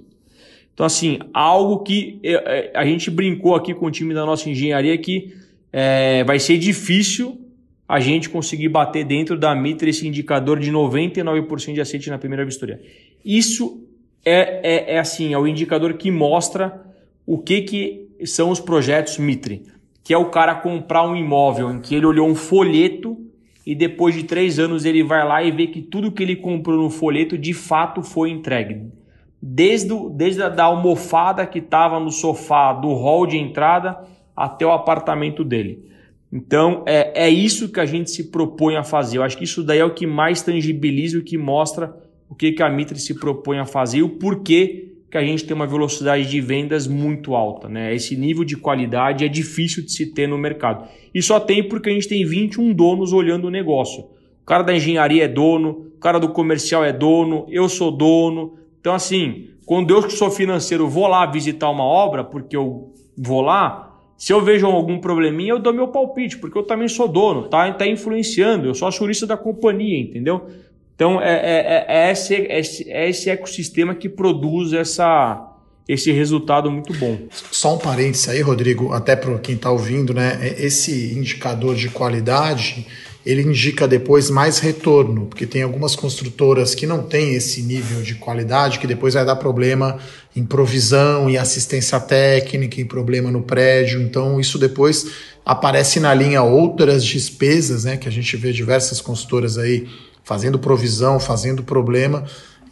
Então, 0.79 0.85
assim, 0.85 1.19
algo 1.33 1.79
que 1.79 2.21
é, 2.23 2.31
é, 2.31 2.71
a 2.73 2.85
gente 2.85 3.11
brincou 3.11 3.53
aqui 3.53 3.73
com 3.73 3.87
o 3.87 3.91
time 3.91 4.13
da 4.13 4.25
nossa 4.25 4.49
engenharia 4.49 4.97
que 4.97 5.35
é, 5.73 6.23
vai 6.23 6.39
ser 6.39 6.57
difícil 6.57 7.37
a 7.85 7.99
gente 7.99 8.29
conseguir 8.29 8.69
bater 8.69 9.03
dentro 9.03 9.37
da 9.37 9.53
Mitre 9.53 9.89
esse 9.89 10.07
indicador 10.07 10.57
de 10.57 10.71
99% 10.71 11.73
de 11.73 11.81
aceite 11.81 12.09
na 12.09 12.17
primeira 12.17 12.45
vistoria. 12.45 12.81
Isso 13.25 13.83
é, 14.23 14.61
é, 14.63 14.93
é, 14.93 14.99
assim, 14.99 15.33
é 15.33 15.37
o 15.37 15.45
indicador 15.45 15.95
que 15.95 16.09
mostra 16.09 16.81
o 17.25 17.37
que, 17.37 17.61
que 17.63 18.07
são 18.25 18.49
os 18.49 18.61
projetos 18.61 19.17
Mitre, 19.17 19.63
que 20.01 20.13
é 20.13 20.17
o 20.17 20.29
cara 20.29 20.55
comprar 20.55 21.05
um 21.05 21.13
imóvel 21.13 21.73
em 21.73 21.81
que 21.81 21.93
ele 21.93 22.05
olhou 22.05 22.25
um 22.25 22.35
folheto 22.35 23.17
e 23.65 23.75
depois 23.75 24.15
de 24.15 24.23
três 24.23 24.57
anos 24.59 24.85
ele 24.85 25.03
vai 25.03 25.27
lá 25.27 25.43
e 25.43 25.51
vê 25.51 25.67
que 25.67 25.81
tudo 25.81 26.09
que 26.09 26.23
ele 26.23 26.37
comprou 26.37 26.81
no 26.81 26.89
folheto 26.89 27.37
de 27.37 27.53
fato 27.53 28.01
foi 28.01 28.29
entregue 28.29 28.97
desde, 29.41 29.93
desde 30.12 30.41
a 30.41 30.49
da 30.49 30.65
almofada 30.65 31.45
que 31.45 31.60
estava 31.60 31.99
no 31.99 32.12
sofá 32.12 32.73
do 32.73 32.93
hall 32.93 33.25
de 33.25 33.38
entrada 33.38 33.97
até 34.36 34.65
o 34.65 34.71
apartamento 34.71 35.43
dele. 35.43 35.88
Então 36.32 36.84
é, 36.86 37.25
é 37.25 37.30
isso 37.30 37.71
que 37.71 37.80
a 37.80 37.86
gente 37.86 38.12
se 38.12 38.32
propõe 38.32 38.75
a 38.75 38.84
fazer. 38.84 39.17
Eu 39.17 39.23
acho 39.23 39.38
que 39.38 39.43
isso 39.43 39.63
daí 39.63 39.80
é 39.80 39.86
o 39.86 39.93
que 39.93 40.06
mais 40.06 40.41
tangibiliza, 40.41 41.17
o 41.17 41.23
que 41.23 41.38
mostra 41.38 41.93
o 42.30 42.36
que, 42.36 42.52
que 42.52 42.62
a 42.62 42.69
Mitre 42.69 42.99
se 42.99 43.15
propõe 43.15 43.58
a 43.58 43.65
fazer 43.65 43.97
e 43.97 44.04
o 44.04 44.10
porquê 44.10 44.86
que 45.10 45.17
a 45.17 45.25
gente 45.25 45.43
tem 45.43 45.56
uma 45.56 45.65
velocidade 45.65 46.30
de 46.30 46.39
vendas 46.39 46.86
muito 46.86 47.34
alta. 47.34 47.67
Né? 47.67 47.95
Esse 47.95 48.15
nível 48.15 48.43
de 48.43 48.56
qualidade 48.56 49.25
é 49.25 49.28
difícil 49.28 49.84
de 49.84 49.91
se 49.91 50.13
ter 50.13 50.28
no 50.28 50.38
mercado. 50.38 50.88
E 51.12 51.19
só 51.23 51.39
tem 51.39 51.67
porque 51.67 51.89
a 51.89 51.93
gente 51.93 52.08
tem 52.08 52.23
21 52.23 52.71
donos 52.73 53.12
olhando 53.12 53.45
o 53.45 53.49
negócio. 53.49 54.03
O 54.03 54.45
cara 54.45 54.61
da 54.61 54.76
engenharia 54.76 55.26
é 55.26 55.28
dono, 55.28 55.88
o 55.95 55.99
cara 55.99 56.20
do 56.20 56.30
comercial 56.30 56.86
é 56.86 56.93
dono, 56.93 57.47
eu 57.49 57.68
sou 57.68 57.89
dono, 57.89 58.59
então, 58.80 58.93
assim, 58.93 59.49
quando 59.65 59.93
eu 59.93 60.03
que 60.03 60.13
sou 60.13 60.32
financeiro 60.32 60.88
vou 60.88 61.07
lá 61.07 61.25
visitar 61.25 61.69
uma 61.69 61.84
obra, 61.84 62.23
porque 62.23 62.55
eu 62.55 62.93
vou 63.17 63.41
lá, 63.41 63.97
se 64.17 64.34
eu 64.34 64.41
vejo 64.41 64.65
algum 64.65 64.99
probleminha, 64.99 65.51
eu 65.51 65.59
dou 65.59 65.73
meu 65.73 65.88
palpite, 65.89 66.38
porque 66.38 66.57
eu 66.57 66.63
também 66.63 66.88
sou 66.88 67.07
dono, 67.07 67.49
tá, 67.49 67.71
tá 67.73 67.88
influenciando, 67.88 68.67
eu 68.67 68.73
sou 68.73 68.88
acionista 68.88 69.25
da 69.27 69.38
companhia, 69.38 69.99
entendeu? 69.99 70.47
Então, 70.95 71.21
é, 71.21 71.34
é, 71.34 71.86
é, 71.88 72.11
esse, 72.11 72.36
é, 72.36 72.61
é 72.88 73.09
esse 73.09 73.30
ecossistema 73.30 73.95
que 73.95 74.09
produz 74.09 74.73
essa, 74.73 75.55
esse 75.88 76.11
resultado 76.11 76.69
muito 76.69 76.93
bom. 76.95 77.17
Só 77.30 77.75
um 77.75 77.77
parênteses 77.77 78.27
aí, 78.27 78.41
Rodrigo, 78.41 78.91
até 78.91 79.15
para 79.15 79.38
quem 79.39 79.55
está 79.55 79.71
ouvindo, 79.71 80.13
né? 80.13 80.38
Esse 80.57 81.17
indicador 81.17 81.75
de 81.75 81.88
qualidade 81.89 82.86
ele 83.30 83.43
indica 83.43 83.88
depois 83.88 84.27
mais 84.32 84.57
retorno, 84.57 85.27
porque 85.27 85.45
tem 85.45 85.61
algumas 85.61 85.95
construtoras 85.95 86.73
que 86.73 86.88
não 86.88 87.03
têm 87.03 87.36
esse 87.36 87.61
nível 87.61 88.01
de 88.01 88.15
qualidade, 88.15 88.80
que 88.80 88.88
depois 88.88 89.13
vai 89.13 89.23
dar 89.23 89.36
problema 89.36 89.99
em 90.36 90.43
provisão, 90.43 91.30
em 91.30 91.38
assistência 91.38 91.99
técnica, 91.99 92.82
em 92.82 92.86
problema 92.86 93.30
no 93.30 93.43
prédio. 93.43 94.01
Então, 94.01 94.39
isso 94.39 94.57
depois 94.57 95.11
aparece 95.45 95.99
na 95.99 96.11
linha 96.11 96.41
outras 96.41 97.05
despesas, 97.05 97.84
né? 97.84 97.97
Que 97.97 98.07
a 98.07 98.11
gente 98.11 98.36
vê 98.36 98.51
diversas 98.51 98.99
consultoras 98.99 99.59
aí 99.59 99.88
fazendo 100.23 100.57
provisão, 100.57 101.19
fazendo 101.19 101.61
problema. 101.61 102.23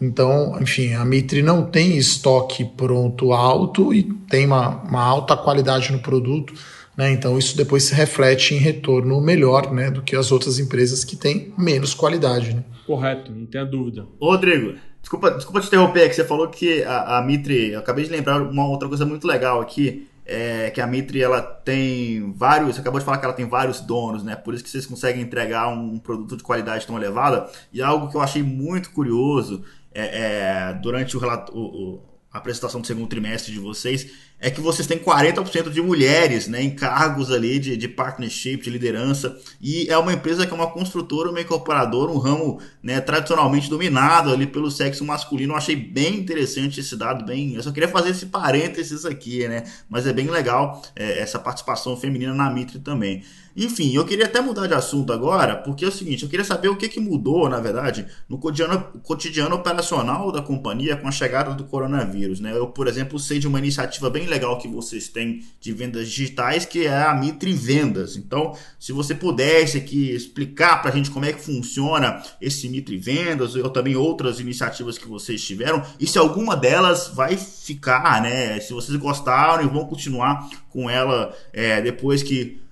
Então, 0.01 0.57
enfim, 0.59 0.95
a 0.95 1.05
Mitre 1.05 1.43
não 1.43 1.65
tem 1.65 1.97
estoque 1.97 2.65
pronto 2.65 3.31
alto 3.31 3.93
e 3.93 4.01
tem 4.27 4.47
uma, 4.47 4.81
uma 4.83 5.03
alta 5.03 5.37
qualidade 5.37 5.91
no 5.91 5.99
produto. 5.99 6.51
Né? 6.97 7.11
Então, 7.11 7.37
isso 7.37 7.55
depois 7.55 7.83
se 7.83 7.93
reflete 7.93 8.55
em 8.55 8.57
retorno 8.57 9.21
melhor 9.21 9.71
né, 9.71 9.91
do 9.91 10.01
que 10.01 10.15
as 10.15 10.31
outras 10.31 10.57
empresas 10.57 11.05
que 11.05 11.15
têm 11.15 11.53
menos 11.55 11.93
qualidade. 11.93 12.55
Né? 12.55 12.63
Correto, 12.87 13.31
não 13.31 13.45
tenha 13.45 13.63
dúvida. 13.63 14.07
Rodrigo, 14.19 14.73
desculpa, 14.99 15.29
desculpa 15.31 15.61
te 15.61 15.67
interromper, 15.67 16.09
que 16.09 16.15
você 16.15 16.25
falou 16.25 16.47
que 16.47 16.83
a, 16.83 17.19
a 17.19 17.21
Mitre. 17.21 17.73
Eu 17.73 17.79
acabei 17.79 18.03
de 18.03 18.09
lembrar 18.09 18.41
uma 18.41 18.67
outra 18.67 18.87
coisa 18.87 19.05
muito 19.05 19.27
legal 19.27 19.61
aqui 19.61 20.07
é, 20.25 20.69
que 20.71 20.81
a 20.81 20.87
Mitre 20.87 21.21
ela 21.21 21.41
tem 21.41 22.33
vários, 22.33 22.75
você 22.75 22.81
acabou 22.81 22.99
de 22.99 23.05
falar 23.05 23.17
que 23.17 23.25
ela 23.25 23.33
tem 23.33 23.47
vários 23.47 23.79
donos, 23.79 24.23
né? 24.23 24.35
Por 24.35 24.53
isso 24.53 24.63
que 24.63 24.69
vocês 24.69 24.85
conseguem 24.85 25.21
entregar 25.21 25.69
um 25.69 25.97
produto 25.97 26.35
de 26.35 26.43
qualidade 26.43 26.85
tão 26.85 26.97
elevada. 26.97 27.49
E 27.71 27.81
algo 27.81 28.09
que 28.09 28.17
eu 28.17 28.21
achei 28.21 28.43
muito 28.43 28.91
curioso 28.91 29.63
é, 29.93 30.71
é 30.71 30.73
durante 30.73 31.15
o, 31.15 31.19
relato, 31.19 31.57
o, 31.57 32.01
a 32.31 32.39
apresentação 32.39 32.81
do 32.81 32.87
segundo 32.87 33.07
trimestre 33.07 33.53
de 33.53 33.59
vocês 33.59 34.26
é 34.39 34.51
que 34.51 34.61
vocês 34.61 34.87
têm 34.87 34.99
40% 34.99 35.69
de 35.71 35.81
mulheres 35.81 36.47
né, 36.47 36.61
em 36.61 36.69
cargos 36.69 37.31
ali 37.31 37.57
de, 37.57 37.75
de 37.75 37.87
partnership, 37.87 38.57
de 38.57 38.69
liderança, 38.69 39.35
e 39.59 39.87
é 39.89 39.97
uma 39.97 40.13
empresa 40.13 40.45
que 40.45 40.53
é 40.53 40.55
uma 40.55 40.69
construtora, 40.69 41.29
uma 41.29 41.41
incorporadora, 41.41 42.11
um 42.11 42.17
ramo 42.17 42.59
né, 42.81 43.01
tradicionalmente 43.01 43.69
dominado 43.69 44.31
ali 44.31 44.45
pelo 44.45 44.69
sexo 44.69 45.03
masculino. 45.03 45.53
Eu 45.53 45.57
achei 45.57 45.75
bem 45.75 46.15
interessante 46.15 46.79
esse 46.79 46.95
dado, 46.95 47.25
bem. 47.25 47.55
Eu 47.55 47.63
só 47.63 47.71
queria 47.71 47.89
fazer 47.89 48.11
esse 48.11 48.27
parênteses 48.27 49.05
aqui, 49.05 49.47
né? 49.47 49.63
Mas 49.89 50.05
é 50.05 50.13
bem 50.13 50.29
legal 50.29 50.81
é, 50.95 51.19
essa 51.19 51.39
participação 51.39 51.97
feminina 51.97 52.33
na 52.33 52.49
Mitre 52.49 52.79
também. 52.79 53.23
Enfim, 53.57 53.91
eu 53.95 54.05
queria 54.05 54.25
até 54.25 54.39
mudar 54.39 54.67
de 54.67 54.75
assunto 54.75 55.11
agora, 55.11 55.55
porque 55.55 55.83
é 55.83 55.87
o 55.87 55.91
seguinte, 55.91 56.21
eu 56.21 56.29
queria 56.29 56.45
saber 56.45 56.67
o 56.67 56.75
que, 56.75 56.87
que 56.87 56.99
mudou, 56.99 57.49
na 57.49 57.59
verdade, 57.59 58.05
no 58.29 58.37
cotidiano, 58.37 58.79
cotidiano 59.01 59.55
operacional 59.55 60.31
da 60.31 60.43
companhia 60.43 60.95
com 60.95 61.07
a 61.07 61.11
chegada 61.11 61.55
do 61.55 61.63
coronavírus. 61.63 62.39
Né? 62.39 62.55
Eu, 62.55 62.67
por 62.67 62.87
exemplo, 62.87 63.17
sei 63.17 63.39
de 63.39 63.47
uma 63.47 63.57
iniciativa 63.57 64.11
bem 64.11 64.27
legal 64.27 64.59
que 64.59 64.67
vocês 64.67 65.07
têm 65.07 65.43
de 65.59 65.73
vendas 65.73 66.07
digitais, 66.07 66.65
que 66.65 66.85
é 66.85 67.01
a 67.01 67.15
Mitre 67.15 67.51
Vendas. 67.51 68.15
Então, 68.15 68.55
se 68.79 68.91
você 68.91 69.15
pudesse 69.15 69.79
aqui 69.79 70.11
explicar 70.11 70.79
para 70.79 70.91
a 70.91 70.95
gente 70.95 71.09
como 71.09 71.25
é 71.25 71.33
que 71.33 71.41
funciona 71.41 72.21
esse 72.39 72.69
Mitre 72.69 72.97
Vendas, 72.97 73.55
ou 73.55 73.71
também 73.71 73.95
outras 73.95 74.39
iniciativas 74.39 74.99
que 74.99 75.07
vocês 75.07 75.43
tiveram, 75.43 75.81
e 75.99 76.05
se 76.05 76.19
alguma 76.19 76.55
delas 76.55 77.07
vai 77.07 77.35
ficar, 77.35 78.21
né? 78.21 78.59
Se 78.59 78.71
vocês 78.71 78.95
gostaram 78.99 79.63
e 79.63 79.67
vão 79.67 79.85
continuar 79.85 80.47
com 80.69 80.87
ela 80.87 81.35
é, 81.51 81.81
depois 81.81 82.21
que 82.21 82.66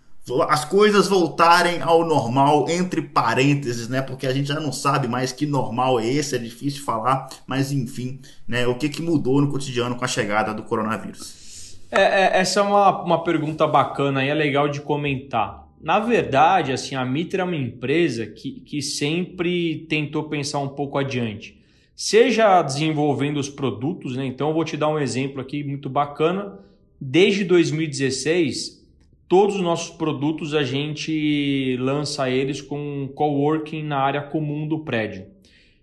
as 0.49 0.65
coisas 0.65 1.07
voltarem 1.07 1.81
ao 1.81 2.05
normal, 2.05 2.67
entre 2.67 3.01
parênteses, 3.01 3.87
né? 3.87 4.01
Porque 4.01 4.25
a 4.25 4.33
gente 4.33 4.47
já 4.47 4.59
não 4.59 4.71
sabe 4.71 5.07
mais 5.07 5.31
que 5.31 5.45
normal 5.45 5.99
é 5.99 6.07
esse, 6.07 6.35
é 6.35 6.39
difícil 6.39 6.83
falar, 6.83 7.29
mas 7.45 7.71
enfim, 7.71 8.19
né? 8.47 8.65
O 8.65 8.75
que, 8.75 8.89
que 8.89 9.01
mudou 9.01 9.39
no 9.39 9.51
cotidiano 9.51 9.95
com 9.95 10.03
a 10.03 10.07
chegada 10.07 10.53
do 10.53 10.63
coronavírus? 10.63 11.77
É, 11.91 12.01
é, 12.01 12.39
essa 12.39 12.59
é 12.59 12.63
uma, 12.63 13.03
uma 13.03 13.23
pergunta 13.23 13.67
bacana 13.67 14.25
e 14.25 14.29
é 14.29 14.33
legal 14.33 14.67
de 14.67 14.81
comentar. 14.81 15.65
Na 15.79 15.99
verdade, 15.99 16.71
assim, 16.71 16.95
a 16.95 17.05
Mitra 17.05 17.43
é 17.43 17.45
uma 17.45 17.55
empresa 17.55 18.25
que, 18.25 18.61
que 18.61 18.81
sempre 18.81 19.85
tentou 19.87 20.23
pensar 20.23 20.57
um 20.59 20.69
pouco 20.69 20.97
adiante. 20.97 21.61
Seja 21.95 22.61
desenvolvendo 22.63 23.37
os 23.37 23.47
produtos, 23.47 24.17
né? 24.17 24.25
Então 24.25 24.47
eu 24.49 24.53
vou 24.55 24.65
te 24.65 24.75
dar 24.75 24.89
um 24.89 24.97
exemplo 24.97 25.39
aqui 25.39 25.63
muito 25.63 25.87
bacana. 25.87 26.57
Desde 26.99 27.43
2016, 27.43 28.84
todos 29.27 29.55
os 29.55 29.61
nossos 29.61 29.95
produtos 29.95 30.53
a 30.53 30.63
gente 30.63 31.77
lança 31.79 32.29
eles 32.29 32.61
com 32.61 33.09
coworking 33.15 33.83
na 33.83 33.99
área 33.99 34.21
comum 34.21 34.67
do 34.67 34.79
prédio. 34.79 35.25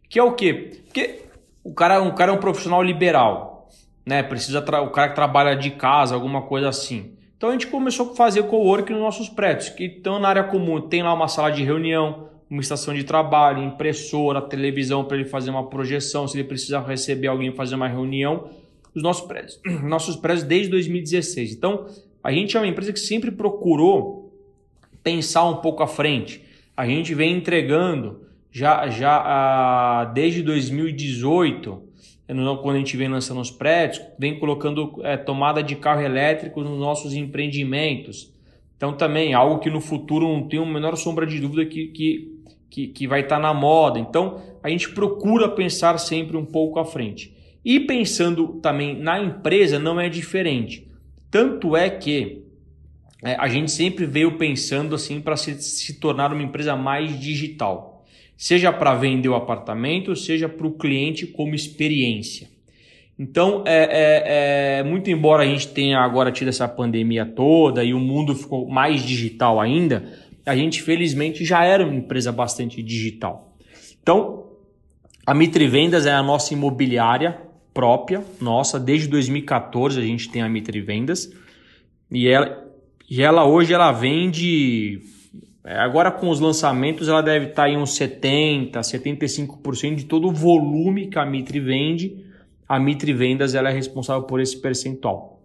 Que 0.09 0.19
é 0.19 0.23
o 0.23 0.33
quê? 0.33 0.83
Porque 0.85 1.23
o 1.65 1.73
cara, 1.73 2.03
um 2.03 2.15
cara 2.15 2.33
é 2.33 2.35
um 2.35 2.41
profissional 2.41 2.83
liberal, 2.83 3.69
né? 4.05 4.23
Precisa 4.23 4.61
o 4.61 4.91
cara 4.91 5.09
que 5.09 5.15
trabalha 5.15 5.55
de 5.55 5.71
casa, 5.71 6.15
alguma 6.15 6.43
coisa 6.43 6.69
assim. 6.69 7.13
Então 7.37 7.49
a 7.49 7.53
gente 7.53 7.67
começou 7.67 8.13
a 8.13 8.15
fazer 8.15 8.45
coworking 8.45 8.93
nos 8.93 9.03
nossos 9.03 9.29
prédios, 9.29 9.69
que 9.69 9.85
estão 9.85 10.21
na 10.21 10.29
área 10.29 10.45
comum, 10.45 10.81
tem 10.81 11.03
lá 11.03 11.13
uma 11.13 11.27
sala 11.27 11.51
de 11.51 11.65
reunião, 11.65 12.29
uma 12.49 12.61
estação 12.61 12.95
de 12.95 13.03
trabalho, 13.03 13.65
impressora, 13.65 14.41
televisão 14.41 15.05
para 15.05 15.17
ele 15.17 15.29
fazer 15.29 15.51
uma 15.51 15.69
projeção, 15.69 16.29
se 16.29 16.37
ele 16.37 16.47
precisa 16.47 16.79
receber 16.81 17.27
alguém 17.27 17.51
fazer 17.51 17.75
uma 17.75 17.89
reunião, 17.89 18.51
os 18.95 19.03
nossos 19.03 19.27
prédios, 19.27 19.59
nossos 19.83 20.15
prédios 20.17 20.45
desde 20.45 20.71
2016. 20.71 21.55
Então, 21.55 21.87
a 22.23 22.33
gente 22.33 22.57
é 22.57 22.61
uma 22.61 22.67
empresa 22.67 22.93
que 22.93 23.01
sempre 23.01 23.31
procurou 23.31 24.33
pensar 25.03 25.45
um 25.45 25.57
pouco 25.57 25.83
à 25.83 25.87
frente. 25.87 26.43
A 26.77 26.87
gente 26.87 27.15
vem 27.15 27.37
entregando 27.37 28.23
já, 28.51 28.89
já 28.89 29.17
ah, 29.25 30.05
desde 30.15 30.43
2018, 30.43 31.83
quando 32.63 32.77
a 32.77 32.79
gente 32.79 32.97
vem 32.97 33.09
lançando 33.09 33.41
os 33.41 33.51
prédios, 33.51 34.05
vem 34.19 34.39
colocando 34.39 35.01
é, 35.03 35.17
tomada 35.17 35.63
de 35.63 35.75
carro 35.77 36.03
elétrico 36.03 36.63
nos 36.63 36.79
nossos 36.79 37.15
empreendimentos. 37.15 38.33
Então 38.77 38.93
também 38.93 39.35
algo 39.35 39.59
que 39.59 39.71
no 39.71 39.81
futuro 39.81 40.27
não 40.27 40.49
tem 40.49 40.61
a 40.61 40.67
menor 40.67 40.97
sombra 40.97 41.27
de 41.27 41.39
dúvida 41.41 41.67
que, 41.67 41.89
que, 41.89 42.39
que, 42.71 42.87
que 42.89 43.07
vai 43.07 43.21
estar 43.21 43.37
tá 43.37 43.43
na 43.43 43.53
moda. 43.53 43.99
Então 43.99 44.41
a 44.63 44.69
gente 44.69 44.91
procura 44.91 45.49
pensar 45.49 45.99
sempre 45.99 46.37
um 46.37 46.45
pouco 46.45 46.79
à 46.79 46.85
frente. 46.85 47.35
E 47.65 47.81
pensando 47.81 48.61
também 48.61 48.97
na 48.97 49.21
empresa 49.21 49.79
não 49.79 50.01
é 50.01 50.09
diferente. 50.09 50.92
Tanto 51.33 51.75
é 51.75 51.89
que 51.89 52.45
é, 53.25 53.35
a 53.37 53.49
gente 53.49 53.71
sempre 53.71 54.05
veio 54.05 54.37
pensando 54.37 54.95
assim 54.95 55.19
para 55.19 55.35
se, 55.35 55.55
se 55.63 55.95
tornar 55.95 56.31
uma 56.31 56.43
empresa 56.43 56.77
mais 56.77 57.19
digital, 57.19 58.05
seja 58.37 58.71
para 58.71 58.95
vender 58.95 59.31
o 59.31 59.35
apartamento, 59.35 60.15
seja 60.15 60.47
para 60.47 60.67
o 60.67 60.73
cliente 60.73 61.27
como 61.27 61.55
experiência. 61.55 62.51
Então, 63.19 63.65
é, 63.67 63.85
é, 63.85 64.79
é, 64.81 64.83
muito 64.83 65.11
embora 65.11 65.43
a 65.43 65.47
gente 65.47 65.69
tenha 65.69 66.01
agora 66.01 66.31
tido 66.31 66.49
essa 66.49 66.69
pandemia 66.69 67.25
toda 67.25 67.83
e 67.83 67.95
o 67.95 67.99
mundo 67.99 68.35
ficou 68.35 68.69
mais 68.69 69.03
digital 69.03 69.59
ainda, 69.59 70.05
a 70.45 70.55
gente 70.55 70.83
felizmente 70.83 71.47
já 71.47 71.65
era 71.65 71.83
uma 71.83 71.95
empresa 71.95 72.31
bastante 72.31 72.83
digital. 72.83 73.57
Então, 74.03 74.49
a 75.25 75.33
Mitre 75.33 75.67
Vendas 75.67 76.05
é 76.05 76.13
a 76.13 76.23
nossa 76.23 76.53
imobiliária 76.53 77.52
própria, 77.73 78.23
nossa, 78.41 78.79
desde 78.79 79.09
2014 79.09 79.99
a 79.99 80.03
gente 80.03 80.31
tem 80.31 80.43
a 80.43 80.49
Mitre 80.49 80.81
Vendas. 80.81 81.33
E 82.11 82.29
ela, 82.29 82.63
e 83.09 83.23
ela 83.23 83.47
hoje 83.47 83.73
ela 83.73 83.91
vende, 83.93 85.01
é, 85.65 85.79
agora 85.79 86.11
com 86.11 86.29
os 86.29 86.41
lançamentos 86.41 87.09
ela 87.09 87.23
deve 87.23 87.47
estar 87.47 87.69
em 87.69 87.77
uns 87.77 87.95
70, 87.95 88.81
75% 88.81 89.95
de 89.95 90.05
todo 90.05 90.29
o 90.29 90.33
volume 90.33 91.09
que 91.09 91.19
a 91.19 91.25
Mitre 91.25 91.61
vende, 91.61 92.25
a 92.69 92.79
Mitre 92.79 93.13
Vendas 93.13 93.55
ela 93.55 93.71
é 93.71 93.73
responsável 93.73 94.23
por 94.23 94.41
esse 94.41 94.61
percentual. 94.61 95.42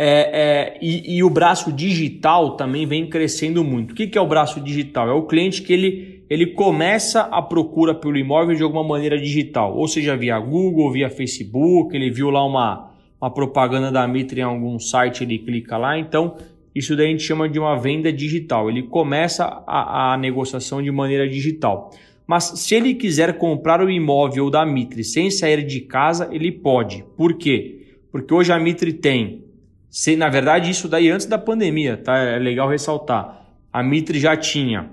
É, 0.00 0.76
é, 0.76 0.78
e, 0.80 1.16
e, 1.16 1.24
o 1.24 1.28
braço 1.28 1.72
digital 1.72 2.56
também 2.56 2.86
vem 2.86 3.10
crescendo 3.10 3.64
muito. 3.64 3.90
O 3.90 3.94
que, 3.96 4.06
que 4.06 4.16
é 4.16 4.20
o 4.20 4.28
braço 4.28 4.60
digital? 4.60 5.08
É 5.08 5.12
o 5.12 5.26
cliente 5.26 5.60
que 5.60 5.72
ele 5.72 6.18
ele 6.30 6.48
começa 6.48 7.22
a 7.22 7.40
procura 7.40 7.94
pelo 7.94 8.16
imóvel 8.16 8.54
de 8.54 8.62
alguma 8.62 8.84
maneira 8.84 9.18
digital, 9.18 9.74
ou 9.74 9.88
seja, 9.88 10.14
via 10.14 10.38
Google, 10.38 10.92
via 10.92 11.08
Facebook, 11.08 11.96
ele 11.96 12.10
viu 12.10 12.28
lá 12.28 12.44
uma, 12.44 12.90
uma 13.18 13.30
propaganda 13.30 13.90
da 13.90 14.06
Mitre 14.06 14.40
em 14.40 14.44
algum 14.44 14.78
site, 14.78 15.24
ele 15.24 15.38
clica 15.38 15.78
lá, 15.78 15.98
então 15.98 16.36
isso 16.74 16.94
daí 16.94 17.06
a 17.06 17.10
gente 17.10 17.22
chama 17.22 17.48
de 17.48 17.58
uma 17.58 17.74
venda 17.76 18.12
digital. 18.12 18.68
Ele 18.68 18.84
começa 18.84 19.44
a, 19.66 20.12
a 20.12 20.16
negociação 20.18 20.82
de 20.82 20.92
maneira 20.92 21.26
digital. 21.28 21.90
Mas 22.26 22.44
se 22.44 22.74
ele 22.74 22.94
quiser 22.94 23.38
comprar 23.38 23.80
o 23.80 23.90
imóvel 23.90 24.50
da 24.50 24.64
Mitre 24.64 25.02
sem 25.02 25.30
sair 25.30 25.66
de 25.66 25.80
casa, 25.80 26.28
ele 26.30 26.52
pode. 26.52 27.04
Por 27.16 27.34
quê? 27.34 27.96
Porque 28.12 28.32
hoje 28.32 28.52
a 28.52 28.60
Mitre 28.60 28.92
tem, 28.92 29.47
se, 29.90 30.16
na 30.16 30.28
verdade 30.28 30.70
isso 30.70 30.88
daí 30.88 31.10
antes 31.10 31.26
da 31.26 31.38
pandemia, 31.38 31.96
tá? 31.96 32.18
É 32.18 32.38
legal 32.38 32.68
ressaltar. 32.68 33.46
A 33.72 33.82
Mitre 33.82 34.18
já 34.18 34.36
tinha 34.36 34.90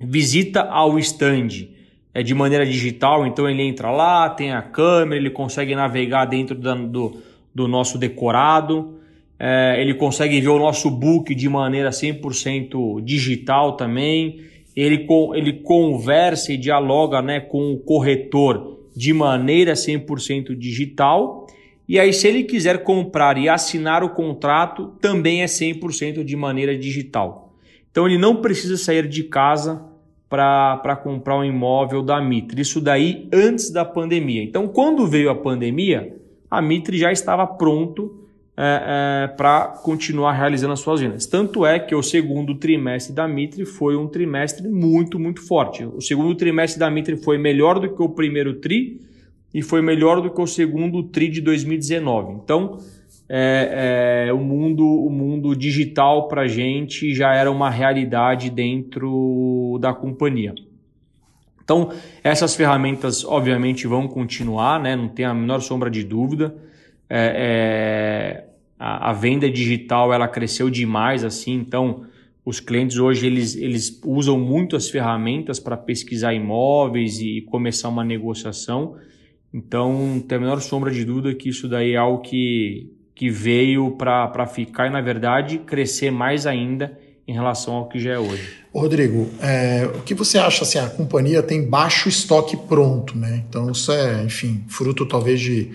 visita 0.00 0.62
ao 0.62 0.98
stand 0.98 1.68
é 2.14 2.22
de 2.22 2.34
maneira 2.34 2.66
digital, 2.66 3.26
então 3.26 3.48
ele 3.48 3.62
entra 3.62 3.90
lá, 3.90 4.28
tem 4.28 4.52
a 4.52 4.60
câmera, 4.60 5.16
ele 5.16 5.30
consegue 5.30 5.74
navegar 5.74 6.26
dentro 6.26 6.54
do, 6.54 7.22
do 7.54 7.66
nosso 7.66 7.96
decorado, 7.96 8.98
é, 9.38 9.76
ele 9.80 9.94
consegue 9.94 10.38
ver 10.40 10.50
o 10.50 10.58
nosso 10.58 10.90
book 10.90 11.34
de 11.34 11.48
maneira 11.48 11.88
100% 11.88 13.02
digital 13.02 13.76
também, 13.76 14.40
ele, 14.76 15.06
ele 15.34 15.52
conversa 15.62 16.52
e 16.52 16.56
dialoga 16.58 17.22
né, 17.22 17.40
com 17.40 17.72
o 17.72 17.78
corretor 17.78 18.78
de 18.94 19.12
maneira 19.14 19.72
100% 19.72 20.54
digital, 20.54 21.46
e 21.88 21.98
aí 21.98 22.12
se 22.12 22.28
ele 22.28 22.44
quiser 22.44 22.82
comprar 22.82 23.36
e 23.36 23.48
assinar 23.48 24.02
o 24.04 24.10
contrato, 24.10 24.94
também 25.00 25.42
é 25.42 25.46
100% 25.46 26.24
de 26.24 26.36
maneira 26.36 26.76
digital. 26.76 27.54
Então 27.90 28.06
ele 28.06 28.18
não 28.18 28.36
precisa 28.36 28.76
sair 28.76 29.06
de 29.06 29.24
casa 29.24 29.84
para 30.28 30.96
comprar 30.96 31.36
um 31.36 31.44
imóvel 31.44 32.02
da 32.02 32.18
Mitre. 32.18 32.62
Isso 32.62 32.80
daí 32.80 33.28
antes 33.30 33.70
da 33.70 33.84
pandemia. 33.84 34.42
Então, 34.42 34.66
quando 34.66 35.06
veio 35.06 35.28
a 35.28 35.34
pandemia, 35.34 36.16
a 36.50 36.62
Mitre 36.62 36.96
já 36.96 37.12
estava 37.12 37.46
pronto 37.46 38.22
é, 38.56 39.24
é, 39.24 39.28
para 39.28 39.68
continuar 39.82 40.32
realizando 40.32 40.72
as 40.72 40.80
suas 40.80 41.00
vendas. 41.00 41.26
Tanto 41.26 41.66
é 41.66 41.78
que 41.78 41.94
o 41.94 42.02
segundo 42.02 42.54
trimestre 42.54 43.14
da 43.14 43.28
Mitre 43.28 43.66
foi 43.66 43.94
um 43.94 44.06
trimestre 44.06 44.66
muito, 44.68 45.18
muito 45.18 45.46
forte. 45.46 45.84
O 45.84 46.00
segundo 46.00 46.34
trimestre 46.34 46.80
da 46.80 46.90
Mitre 46.90 47.16
foi 47.16 47.36
melhor 47.36 47.78
do 47.78 47.94
que 47.94 48.02
o 48.02 48.08
primeiro 48.08 48.54
tri 48.54 49.00
e 49.52 49.62
foi 49.62 49.82
melhor 49.82 50.20
do 50.20 50.30
que 50.30 50.40
o 50.40 50.46
segundo 50.46 51.02
tri 51.02 51.28
de 51.28 51.40
2019. 51.40 52.34
Então, 52.42 52.78
é, 53.28 54.26
é, 54.28 54.32
o 54.32 54.38
mundo 54.38 54.84
o 54.84 55.10
mundo 55.10 55.54
digital 55.56 56.28
para 56.28 56.42
a 56.42 56.48
gente 56.48 57.14
já 57.14 57.34
era 57.34 57.50
uma 57.50 57.70
realidade 57.70 58.50
dentro 58.50 59.78
da 59.80 59.92
companhia. 59.94 60.54
Então, 61.62 61.90
essas 62.24 62.54
ferramentas, 62.56 63.24
obviamente, 63.24 63.86
vão 63.86 64.08
continuar, 64.08 64.80
né? 64.80 64.96
não 64.96 65.08
tem 65.08 65.24
a 65.24 65.32
menor 65.32 65.60
sombra 65.60 65.90
de 65.90 66.02
dúvida 66.02 66.54
é, 67.14 67.26
é, 67.36 68.44
a, 68.78 69.10
a, 69.10 69.12
venda 69.12 69.50
digital 69.50 70.14
ela 70.14 70.26
cresceu 70.26 70.70
demais 70.70 71.24
assim, 71.24 71.52
então 71.52 72.06
os 72.42 72.58
clientes 72.58 72.96
hoje 72.96 73.26
eles, 73.26 73.54
eles 73.54 74.00
usam 74.02 74.40
muito 74.40 74.76
as 74.76 74.88
ferramentas 74.88 75.60
para 75.60 75.76
pesquisar 75.76 76.32
imóveis 76.32 77.20
e 77.20 77.42
começar 77.42 77.90
uma 77.90 78.02
negociação. 78.02 78.96
Então, 79.52 80.22
tem 80.26 80.38
a 80.38 80.40
menor 80.40 80.60
sombra 80.60 80.90
de 80.90 81.04
dúvida 81.04 81.34
que 81.34 81.48
isso 81.48 81.68
daí 81.68 81.92
é 81.92 81.96
algo 81.96 82.22
que, 82.22 82.90
que 83.14 83.28
veio 83.28 83.92
para 83.92 84.46
ficar 84.46 84.86
e, 84.86 84.90
na 84.90 85.00
verdade, 85.00 85.58
crescer 85.58 86.10
mais 86.10 86.46
ainda 86.46 86.98
em 87.26 87.32
relação 87.32 87.74
ao 87.74 87.88
que 87.88 87.98
já 87.98 88.12
é 88.12 88.18
hoje. 88.18 88.62
Rodrigo, 88.74 89.28
é, 89.40 89.88
o 89.94 90.00
que 90.00 90.14
você 90.14 90.38
acha? 90.38 90.64
Assim, 90.64 90.78
a 90.78 90.88
companhia 90.88 91.42
tem 91.42 91.68
baixo 91.68 92.08
estoque 92.08 92.56
pronto, 92.56 93.16
né? 93.16 93.44
Então, 93.48 93.70
isso 93.70 93.92
é, 93.92 94.24
enfim, 94.24 94.64
fruto 94.68 95.06
talvez 95.06 95.40
de 95.40 95.70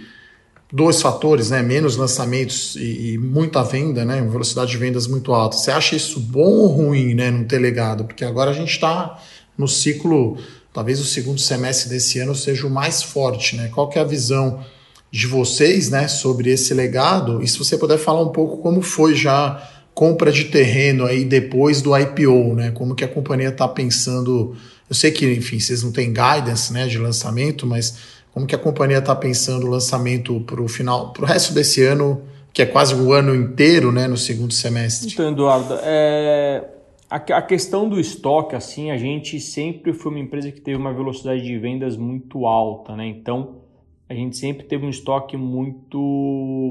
dois 0.72 1.02
fatores, 1.02 1.50
né? 1.50 1.62
Menos 1.62 1.96
lançamentos 1.96 2.76
e, 2.76 3.14
e, 3.14 3.18
muita 3.18 3.64
venda, 3.64 4.04
né? 4.04 4.22
Velocidade 4.22 4.72
de 4.72 4.78
vendas 4.78 5.08
muito 5.08 5.34
alta. 5.34 5.56
Você 5.56 5.72
acha 5.72 5.96
isso 5.96 6.20
bom 6.20 6.50
ou 6.50 6.68
ruim, 6.68 7.14
né? 7.14 7.32
Não 7.32 7.46
ter 7.46 7.60
legado? 7.60 8.04
Porque 8.06 8.26
agora 8.26 8.52
a 8.52 8.54
gente 8.54 8.72
está 8.72 9.22
no 9.58 9.68
ciclo, 9.68 10.38
talvez 10.78 11.00
o 11.00 11.06
segundo 11.06 11.42
semestre 11.42 11.90
desse 11.90 12.20
ano 12.20 12.36
seja 12.36 12.68
o 12.68 12.70
mais 12.70 13.02
forte, 13.02 13.56
né? 13.56 13.68
Qual 13.74 13.90
que 13.90 13.98
é 13.98 14.02
a 14.04 14.06
visão 14.06 14.64
de 15.10 15.26
vocês, 15.26 15.90
né? 15.90 16.08
Sobre 16.08 16.52
esse 16.52 16.72
legado? 16.72 17.42
E 17.42 17.48
se 17.48 17.58
você 17.58 17.76
puder 17.76 17.98
falar 17.98 18.22
um 18.22 18.30
pouco 18.30 18.58
como 18.58 18.84
foi 18.84 19.16
já 19.16 19.60
compra 19.96 20.32
de 20.32 20.44
terreno 20.44 21.04
aí 21.04 21.26
depois 21.26 21.82
do 21.82 21.98
IPO, 21.98 22.54
né? 22.54 22.70
Como 22.70 22.94
que 22.94 23.04
a 23.04 23.08
companhia 23.08 23.50
está 23.50 23.68
pensando? 23.68 24.56
Eu 24.88 24.96
sei 24.96 25.10
que, 25.10 25.26
enfim, 25.34 25.60
vocês 25.60 25.82
não 25.82 25.92
têm 25.92 26.14
guidance, 26.14 26.72
né? 26.72 26.86
De 26.86 27.00
lançamento, 27.00 27.66
mas 27.66 27.96
como 28.32 28.46
que 28.46 28.54
a 28.54 28.60
companhia 28.60 29.00
está 29.00 29.16
pensando 29.16 29.66
o 29.66 29.70
lançamento 29.72 30.40
para 30.42 30.62
o 30.62 30.68
final, 30.68 31.12
para 31.12 31.24
o 31.24 31.26
resto 31.26 31.56
desse 31.56 31.84
ano, 31.84 32.22
que 32.54 32.62
é 32.62 32.68
quase 32.68 32.94
um 32.94 33.12
ano 33.12 33.34
inteiro, 33.34 33.92
né, 33.92 34.08
no 34.08 34.16
segundo 34.16 34.54
semestre? 34.54 35.12
Então, 35.12 35.32
Eduardo, 35.32 35.74
é... 35.82 36.77
a, 37.10 37.42
questão 37.42 37.88
do 37.88 38.00
estoque, 38.00 38.56
assim, 38.56 38.92
a 38.92 38.98
gente 38.98 39.40
sempre 39.40 39.94
foi 39.94 40.12
uma 40.12 40.20
empresa 40.20 40.52
que 40.52 40.60
teve 40.60 40.78
uma 40.78 40.94
velocidade 40.94 41.42
de 41.42 41.58
vendas 41.58 41.96
muito 41.96 42.46
alta, 42.46 42.96
né? 42.96 43.08
Então, 43.08 43.62
a 44.10 44.14
gente 44.14 44.36
sempre 44.38 44.66
teve 44.66 44.86
um 44.86 44.90
estoque 44.90 45.38
muito, 45.38 45.98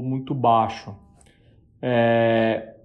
muito 0.03 0.35
baixo. 0.35 0.95
É, 1.81 2.75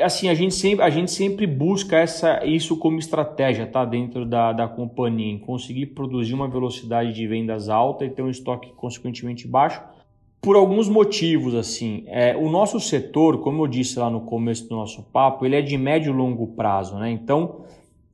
assim 0.00 0.28
a 0.28 0.34
gente 0.34 0.54
sempre 0.54 0.84
a 0.84 0.90
gente 0.90 1.10
sempre 1.10 1.46
busca 1.46 1.96
essa 1.96 2.44
isso 2.44 2.76
como 2.78 2.98
estratégia 2.98 3.66
tá 3.66 3.84
dentro 3.84 4.24
da, 4.24 4.52
da 4.52 4.68
companhia 4.68 5.32
em 5.32 5.38
conseguir 5.38 5.86
produzir 5.86 6.34
uma 6.34 6.48
velocidade 6.48 7.12
de 7.12 7.26
vendas 7.26 7.68
alta 7.68 8.04
e 8.04 8.10
ter 8.10 8.22
um 8.22 8.30
estoque 8.30 8.72
consequentemente 8.74 9.46
baixo 9.48 9.82
por 10.46 10.54
alguns 10.54 10.88
motivos 10.88 11.56
assim 11.56 12.04
é, 12.06 12.36
o 12.36 12.48
nosso 12.48 12.78
setor 12.78 13.40
como 13.40 13.64
eu 13.64 13.66
disse 13.66 13.98
lá 13.98 14.08
no 14.08 14.20
começo 14.20 14.68
do 14.68 14.76
nosso 14.76 15.02
papo 15.02 15.44
ele 15.44 15.56
é 15.56 15.60
de 15.60 15.76
médio 15.76 16.12
e 16.12 16.16
longo 16.16 16.46
prazo 16.46 16.96
né 16.98 17.10
então 17.10 17.62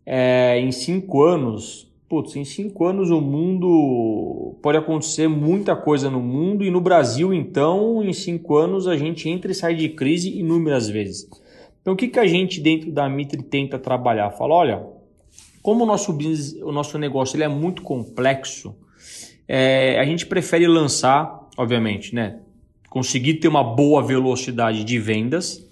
é, 0.07 0.59
em 0.59 0.73
cinco 0.73 1.23
anos 1.23 1.93
putz, 2.09 2.35
em 2.37 2.45
cinco 2.45 2.87
anos 2.87 3.11
o 3.11 3.21
mundo 3.21 4.55
pode 4.63 4.79
acontecer 4.79 5.29
muita 5.29 5.77
coisa 5.77 6.11
no 6.11 6.21
mundo 6.21 6.63
e 6.63 6.71
no 6.71 6.79
Brasil, 6.79 7.33
então, 7.33 8.05
em 8.05 8.13
cinco 8.13 8.55
anos 8.57 8.87
a 8.87 8.95
gente 8.99 9.31
entra 9.31 9.51
e 9.51 9.55
sai 9.55 9.75
de 9.75 9.89
crise 9.89 10.39
inúmeras 10.39 10.91
vezes. 10.91 11.27
Então, 11.81 11.95
o 11.95 11.97
que, 11.97 12.09
que 12.09 12.19
a 12.19 12.27
gente 12.27 12.61
dentro 12.61 12.93
da 12.93 13.09
Mitre 13.09 13.43
tenta 13.43 13.79
trabalhar? 13.79 14.31
Fala, 14.33 14.55
olha, 14.55 14.87
como 15.63 15.85
o 15.85 15.87
nosso 15.87 16.13
business, 16.13 16.53
o 16.63 16.71
nosso 16.71 16.99
negócio 16.99 17.35
ele 17.35 17.45
é 17.45 17.49
muito 17.49 17.81
complexo, 17.81 18.77
é, 19.49 19.99
a 19.99 20.05
gente 20.05 20.27
prefere 20.27 20.67
lançar, 20.67 21.42
obviamente, 21.57 22.15
né? 22.15 22.41
Conseguir 22.89 23.35
ter 23.35 23.49
uma 23.49 23.65
boa 23.65 24.03
velocidade 24.03 24.85
de 24.85 24.99
vendas 24.99 25.67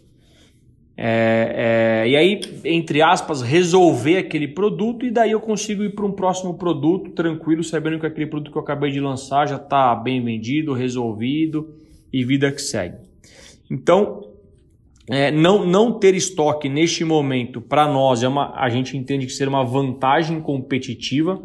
é, 1.03 2.05
é, 2.05 2.09
e 2.11 2.15
aí, 2.15 2.41
entre 2.63 3.01
aspas, 3.01 3.41
resolver 3.41 4.19
aquele 4.19 4.47
produto 4.47 5.07
e 5.07 5.11
daí 5.11 5.31
eu 5.31 5.41
consigo 5.41 5.83
ir 5.83 5.95
para 5.95 6.05
um 6.05 6.13
próximo 6.13 6.59
produto 6.59 7.13
tranquilo, 7.13 7.65
sabendo 7.65 7.99
que 7.99 8.05
aquele 8.05 8.27
produto 8.27 8.53
que 8.53 8.59
eu 8.59 8.61
acabei 8.61 8.91
de 8.91 9.01
lançar 9.01 9.49
já 9.49 9.57
está 9.57 9.95
bem 9.95 10.23
vendido, 10.23 10.75
resolvido 10.75 11.75
e 12.13 12.23
vida 12.23 12.53
que 12.53 12.61
segue. 12.61 12.99
Então, 13.71 14.29
é, 15.09 15.31
não, 15.31 15.65
não 15.65 15.99
ter 15.99 16.15
estoque 16.15 16.69
neste 16.69 17.03
momento 17.03 17.63
para 17.63 17.91
nós 17.91 18.23
é 18.23 18.29
uma, 18.29 18.53
a 18.55 18.69
gente 18.69 18.95
entende 18.95 19.25
que 19.25 19.33
ser 19.33 19.49
uma 19.49 19.65
vantagem 19.65 20.39
competitiva. 20.39 21.41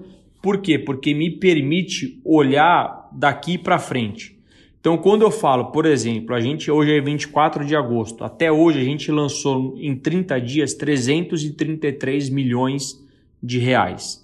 Por 0.46 0.60
quê? 0.60 0.78
Porque 0.78 1.12
me 1.12 1.32
permite 1.32 2.22
olhar 2.24 3.10
daqui 3.12 3.58
para 3.58 3.80
frente. 3.80 4.38
Então, 4.80 4.96
quando 4.96 5.24
eu 5.24 5.32
falo, 5.32 5.72
por 5.72 5.88
exemplo, 5.88 6.36
a 6.36 6.40
gente 6.40 6.70
hoje 6.70 6.96
é 6.96 7.02
24 7.02 7.66
de 7.66 7.76
agosto, 7.76 8.24
até 8.24 8.52
hoje 8.52 8.80
a 8.80 8.84
gente 8.84 9.12
lançou 9.12 9.74
em 9.76 9.96
30 9.96 10.40
dias 10.40 10.76
333 10.76 12.30
milhões 12.30 13.04
de 13.42 13.58
reais 13.58 14.24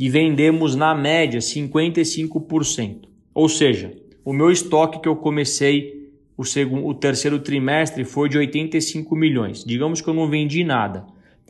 e 0.00 0.10
vendemos 0.10 0.74
na 0.74 0.92
média 0.92 1.38
55%. 1.38 3.02
Ou 3.32 3.48
seja, 3.48 3.92
o 4.24 4.32
meu 4.32 4.50
estoque 4.50 5.00
que 5.00 5.08
eu 5.08 5.14
comecei 5.14 6.10
o, 6.36 6.44
segundo, 6.44 6.84
o 6.84 6.94
terceiro 6.94 7.38
trimestre 7.38 8.04
foi 8.04 8.28
de 8.28 8.38
85 8.38 9.14
milhões. 9.14 9.62
Digamos 9.64 10.00
que 10.00 10.08
eu 10.08 10.14
não 10.14 10.28
vendi 10.28 10.64
nada. 10.64 11.06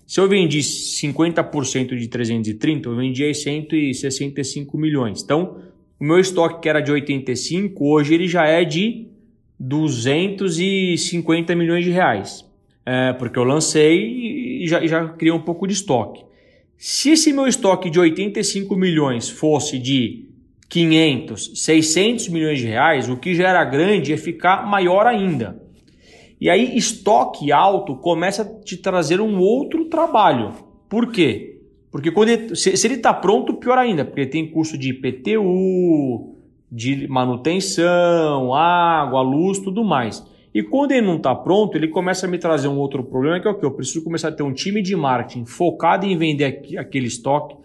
Se 0.07 0.21
eu 0.21 0.29
vendi 0.29 0.59
50% 0.59 1.97
de 1.97 2.09
330, 2.09 2.89
eu 2.89 2.97
vendi 2.97 3.25
aí 3.25 3.35
165 3.35 4.77
milhões. 4.77 5.23
Então, 5.23 5.63
o 5.99 6.05
meu 6.05 6.19
estoque 6.19 6.61
que 6.61 6.69
era 6.69 6.81
de 6.81 6.93
85, 6.93 7.85
hoje 7.87 8.15
ele 8.15 8.29
já 8.29 8.47
é 8.47 8.65
de 8.65 9.07
250 9.59 11.55
milhões 11.55 11.85
de 11.85 11.91
reais. 11.91 12.45
É, 12.85 13.15
porque 13.15 13.39
eu 13.39 13.45
lancei 13.45 14.63
e 14.63 14.67
já, 14.67 14.87
já 14.87 15.09
criei 15.09 15.33
um 15.33 15.41
pouco 15.41 15.67
de 15.67 15.73
estoque. 15.73 16.23
Se 16.77 17.11
esse 17.11 17.33
meu 17.33 17.47
estoque 17.47 17.89
de 17.89 17.99
85 17.99 18.77
milhões 18.77 19.31
fosse 19.31 19.79
de 19.79 20.29
500, 20.69 21.53
600 21.55 22.29
milhões 22.29 22.59
de 22.59 22.67
reais, 22.67 23.09
o 23.09 23.17
que 23.17 23.35
já 23.35 23.49
era 23.49 23.65
grande 23.65 24.11
ia 24.11 24.19
ficar 24.19 24.67
maior 24.67 25.07
ainda. 25.07 25.64
E 26.41 26.51
aí, 26.51 26.77
estoque 26.77 27.53
alto 27.53 27.97
começa 27.97 28.43
a 28.43 28.63
te 28.63 28.77
trazer 28.77 29.21
um 29.21 29.39
outro 29.39 29.87
trabalho. 29.87 30.53
Por 30.89 31.11
quê? 31.11 31.61
Porque 31.91 32.11
quando 32.11 32.29
ele, 32.31 32.57
se, 32.57 32.71
ele 32.87 32.95
está 32.95 33.15
pronto, 33.15 33.55
pior 33.55 33.79
ainda, 33.79 34.05
porque 34.05 34.27
tem 34.27 34.51
custo 34.51 34.77
de 34.77 34.91
IPTU, 34.91 36.35
de 36.71 37.07
manutenção, 37.07 38.53
água, 38.53 39.23
luz, 39.23 39.61
tudo 39.61 39.85
mais. 39.85 40.27
E 40.53 40.63
quando 40.63 40.93
ele 40.93 41.07
não 41.07 41.17
está 41.17 41.35
pronto, 41.35 41.77
ele 41.77 41.89
começa 41.89 42.27
a 42.27 42.29
me 42.29 42.39
trazer 42.39 42.69
um 42.69 42.79
outro 42.79 43.03
problema, 43.03 43.41
que 43.41 43.47
é 43.47 43.51
o 43.51 43.55
que? 43.55 43.65
Eu 43.65 43.71
preciso 43.71 44.03
começar 44.03 44.29
a 44.29 44.33
ter 44.33 44.43
um 44.43 44.53
time 44.53 44.83
de 44.83 44.95
marketing 44.95 45.45
focado 45.45 46.05
em 46.07 46.17
vender 46.17 46.77
aquele 46.79 47.07
estoque. 47.07 47.57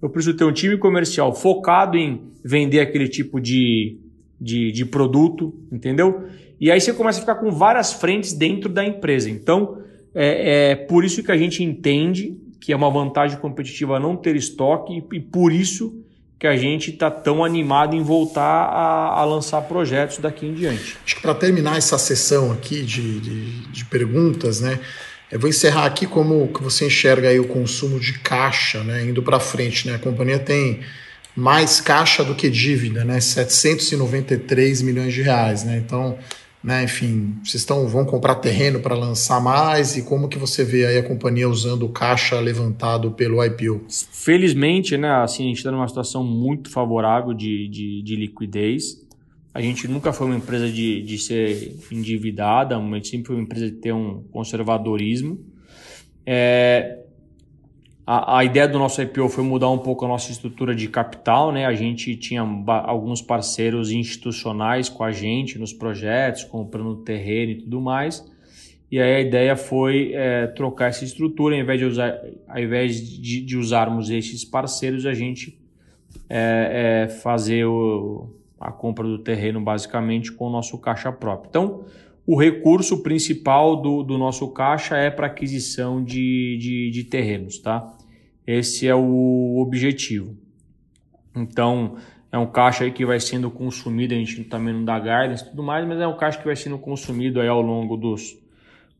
Eu 0.00 0.08
preciso 0.08 0.36
ter 0.36 0.44
um 0.44 0.52
time 0.52 0.76
comercial 0.76 1.34
focado 1.34 1.96
em 1.96 2.22
vender 2.44 2.80
aquele 2.80 3.08
tipo 3.08 3.40
de, 3.40 3.98
de, 4.40 4.70
de 4.70 4.84
produto, 4.86 5.54
entendeu? 5.72 6.24
E 6.60 6.70
aí 6.70 6.80
você 6.80 6.92
começa 6.92 7.18
a 7.18 7.20
ficar 7.20 7.36
com 7.36 7.50
várias 7.50 7.92
frentes 7.92 8.32
dentro 8.32 8.68
da 8.68 8.84
empresa. 8.84 9.30
Então, 9.30 9.78
é, 10.14 10.70
é 10.70 10.76
por 10.76 11.04
isso 11.04 11.22
que 11.22 11.30
a 11.30 11.36
gente 11.36 11.62
entende 11.62 12.36
que 12.60 12.72
é 12.72 12.76
uma 12.76 12.90
vantagem 12.90 13.38
competitiva 13.38 13.98
não 13.98 14.16
ter 14.16 14.36
estoque 14.36 15.02
e, 15.12 15.20
por 15.20 15.52
isso 15.52 16.04
que 16.38 16.46
a 16.46 16.56
gente 16.56 16.90
está 16.90 17.10
tão 17.10 17.42
animado 17.44 17.96
em 17.96 18.02
voltar 18.02 18.42
a, 18.42 19.20
a, 19.20 19.24
lançar 19.24 19.62
projetos 19.62 20.18
daqui 20.18 20.46
em 20.46 20.54
diante. 20.54 20.96
Acho 21.04 21.16
que 21.16 21.22
para 21.22 21.34
terminar 21.34 21.78
essa 21.78 21.96
sessão 21.96 22.52
aqui 22.52 22.82
de, 22.82 23.20
de, 23.20 23.50
de, 23.72 23.84
perguntas, 23.86 24.60
né, 24.60 24.78
eu 25.32 25.40
vou 25.40 25.48
encerrar 25.48 25.86
aqui 25.86 26.06
como 26.06 26.46
que 26.48 26.62
você 26.62 26.86
enxerga 26.86 27.30
aí 27.30 27.40
o 27.40 27.48
consumo 27.48 27.98
de 27.98 28.18
caixa, 28.18 28.84
né, 28.84 29.02
indo 29.02 29.22
para 29.22 29.40
frente, 29.40 29.88
né, 29.88 29.94
a 29.94 29.98
companhia 29.98 30.38
tem 30.38 30.80
mais 31.34 31.80
caixa 31.80 32.22
do 32.22 32.34
que 32.34 32.50
dívida, 32.50 33.04
né, 33.04 33.18
793 33.18 34.82
milhões 34.82 35.14
de 35.14 35.22
reais, 35.22 35.64
né, 35.64 35.82
então 35.84 36.18
né? 36.68 36.84
Enfim, 36.84 37.38
vocês 37.42 37.62
estão, 37.62 37.88
vão 37.88 38.04
comprar 38.04 38.34
terreno 38.34 38.78
para 38.78 38.94
lançar 38.94 39.40
mais 39.40 39.96
e 39.96 40.02
como 40.02 40.28
que 40.28 40.38
você 40.38 40.62
vê 40.62 40.84
aí 40.84 40.98
a 40.98 41.02
companhia 41.02 41.48
usando 41.48 41.84
o 41.84 41.88
caixa 41.88 42.38
levantado 42.38 43.10
pelo 43.12 43.42
IPO? 43.42 43.86
Felizmente, 43.88 44.98
né, 44.98 45.10
assim, 45.10 45.44
a 45.44 45.46
gente 45.46 45.56
está 45.56 45.70
numa 45.70 45.88
situação 45.88 46.22
muito 46.22 46.70
favorável 46.70 47.32
de, 47.32 47.68
de, 47.68 48.02
de, 48.02 48.16
liquidez. 48.16 49.02
A 49.54 49.62
gente 49.62 49.88
nunca 49.88 50.12
foi 50.12 50.26
uma 50.26 50.36
empresa 50.36 50.68
de, 50.68 51.02
de 51.02 51.16
ser 51.16 51.74
endividada, 51.90 52.76
a 52.76 52.80
gente 52.80 53.08
sempre 53.08 53.28
foi 53.28 53.36
uma 53.36 53.44
empresa 53.44 53.70
de 53.70 53.76
ter 53.78 53.94
um 53.94 54.22
conservadorismo. 54.30 55.40
É, 56.26 56.97
a, 58.10 58.38
a, 58.38 58.44
ideia 58.44 58.66
do 58.66 58.78
nosso 58.78 59.02
IPO 59.02 59.28
foi 59.28 59.44
mudar 59.44 59.68
um 59.68 59.76
pouco 59.76 60.02
a 60.06 60.08
nossa 60.08 60.32
estrutura 60.32 60.74
de 60.74 60.88
capital, 60.88 61.52
né? 61.52 61.66
A 61.66 61.74
gente 61.74 62.16
tinha 62.16 62.40
alguns 62.40 63.20
parceiros 63.20 63.90
institucionais 63.90 64.88
com 64.88 65.04
a 65.04 65.12
gente 65.12 65.58
nos 65.58 65.74
projetos, 65.74 66.42
comprando 66.42 66.96
terreno 67.02 67.52
e 67.52 67.54
tudo 67.56 67.82
mais. 67.82 68.26
E 68.90 68.98
aí 68.98 69.16
a 69.16 69.20
ideia 69.20 69.56
foi 69.56 70.12
é, 70.14 70.46
trocar 70.46 70.86
essa 70.86 71.04
estrutura, 71.04 71.54
ao 71.54 71.60
invés 71.60 71.78
de, 71.78 71.84
usar, 71.84 72.18
ao 72.48 72.58
invés 72.58 73.20
de, 73.20 73.42
de 73.42 73.56
usarmos 73.58 74.08
esses 74.08 74.42
parceiros, 74.42 75.04
a 75.04 75.12
gente 75.12 75.60
é, 76.30 77.04
é, 77.04 77.08
fazer 77.10 77.66
o, 77.66 78.30
a 78.58 78.72
compra 78.72 79.06
do 79.06 79.18
terreno 79.18 79.60
basicamente 79.60 80.32
com 80.32 80.46
o 80.46 80.50
nosso 80.50 80.78
caixa 80.78 81.12
próprio. 81.12 81.50
Então, 81.50 81.84
o 82.26 82.40
recurso 82.40 83.02
principal 83.02 83.76
do, 83.76 84.02
do 84.02 84.16
nosso 84.16 84.48
caixa 84.48 84.96
é 84.96 85.10
para 85.10 85.26
aquisição 85.26 86.02
de, 86.02 86.56
de, 86.58 86.90
de 86.90 87.04
terrenos, 87.04 87.58
tá? 87.58 87.97
Esse 88.48 88.88
é 88.88 88.94
o 88.94 89.58
objetivo. 89.60 90.34
Então, 91.36 91.96
é 92.32 92.38
um 92.38 92.46
caixa 92.46 92.84
aí 92.84 92.90
que 92.90 93.04
vai 93.04 93.20
sendo 93.20 93.50
consumido, 93.50 94.14
a 94.14 94.16
gente 94.16 94.42
também 94.44 94.72
não 94.72 94.86
dá 94.86 94.98
guidance 94.98 95.44
e 95.44 95.50
tudo 95.50 95.62
mais, 95.62 95.86
mas 95.86 96.00
é 96.00 96.06
um 96.06 96.16
caixa 96.16 96.38
que 96.38 96.46
vai 96.46 96.56
sendo 96.56 96.78
consumido 96.78 97.42
aí 97.42 97.46
ao 97.46 97.60
longo 97.60 97.94
dos, 97.94 98.38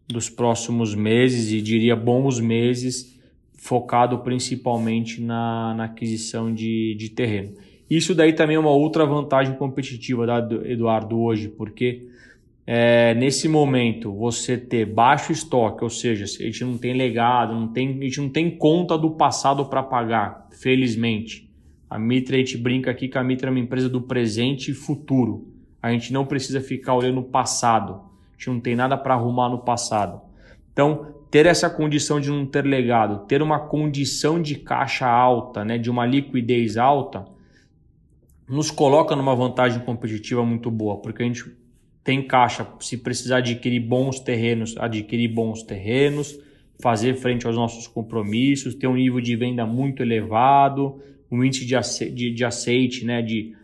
dos 0.07 0.29
próximos 0.29 0.95
meses 0.95 1.51
e 1.51 1.63
diria 1.63 1.97
bons 1.97 2.39
meses, 2.39 3.19
focado 3.55 4.19
principalmente 4.19 5.23
na, 5.23 5.73
na 5.73 5.85
aquisição 5.85 6.53
de, 6.53 6.95
de 6.97 7.09
terreno. 7.09 7.55
Isso 7.89 8.15
daí 8.15 8.35
também 8.35 8.57
é 8.57 8.61
uma 8.61 8.69
outra 8.69 9.07
vantagem 9.07 9.55
competitiva, 9.55 10.27
da 10.27 10.47
Eduardo, 10.67 11.19
hoje, 11.19 11.49
porque 11.49 12.07
é, 12.71 13.15
nesse 13.15 13.49
momento 13.49 14.15
você 14.15 14.59
ter 14.59 14.85
baixo 14.85 15.33
estoque, 15.33 15.83
ou 15.83 15.89
seja, 15.89 16.25
a 16.25 16.45
gente 16.45 16.63
não 16.63 16.77
tem 16.77 16.93
legado, 16.93 17.55
não 17.55 17.69
tem, 17.69 17.99
a 17.99 18.05
gente 18.05 18.21
não 18.21 18.29
tem 18.29 18.59
conta 18.59 18.99
do 18.99 19.13
passado 19.13 19.65
para 19.65 19.83
pagar, 19.83 20.47
felizmente. 20.51 21.51
A 21.89 21.99
Mitra, 21.99 22.37
a 22.37 22.39
gente 22.39 22.59
brinca 22.59 22.91
aqui 22.91 23.09
que 23.09 23.17
a 23.17 23.25
Mitra 23.25 23.49
é 23.49 23.51
uma 23.51 23.59
empresa 23.59 23.89
do 23.89 24.03
presente 24.03 24.73
e 24.73 24.75
futuro. 24.75 25.49
A 25.83 25.91
gente 25.91 26.13
não 26.13 26.27
precisa 26.27 26.61
ficar 26.61 26.93
olhando 26.93 27.21
o 27.21 27.25
passado. 27.25 27.95
A 27.95 28.33
gente 28.37 28.51
não 28.51 28.61
tem 28.61 28.77
nada 28.77 28.99
para 28.99 29.15
arrumar 29.15 29.49
no 29.49 29.61
passado. 29.61 30.21
Então, 30.71 31.15
ter 31.31 31.47
essa 31.47 31.71
condição 31.71 32.21
de 32.21 32.29
não 32.29 32.45
ter 32.45 32.67
legado, 32.67 33.27
ter 33.27 33.41
uma 33.41 33.61
condição 33.61 34.43
de 34.43 34.57
caixa 34.57 35.07
alta, 35.09 35.65
né, 35.65 35.79
de 35.79 35.89
uma 35.89 36.05
liquidez 36.05 36.77
alta, 36.77 37.25
nos 38.47 38.71
coloca 38.71 39.17
numa 39.17 39.35
vantagem 39.35 39.81
competitiva 39.81 40.45
muito 40.45 40.71
boa, 40.71 40.99
porque 40.99 41.23
a 41.23 41.27
gente 41.27 41.57
tem 42.09 42.23
caixa 42.23 42.67
se 42.81 42.97
precisar 42.97 43.37
adquirir 43.37 43.81
bons 43.81 44.19
terrenos, 44.19 44.75
adquirir 44.79 45.29
bons 45.29 45.63
terrenos, 45.63 46.41
fazer 46.81 47.15
frente 47.17 47.47
aos 47.47 47.55
nossos 47.55 47.87
compromissos, 47.87 48.75
ter 48.75 48.87
um 48.87 48.95
nível 48.95 49.21
de 49.21 49.37
venda 49.37 49.67
muito 49.67 50.03
elevado, 50.03 51.03
um 51.31 51.45
índice 51.45 51.67
de, 51.67 51.77
aceite, 51.77 52.15
de, 52.15 52.31
de 52.31 52.45
aceite 52.47 53.05
né, 53.05 53.21
de, 53.21 53.55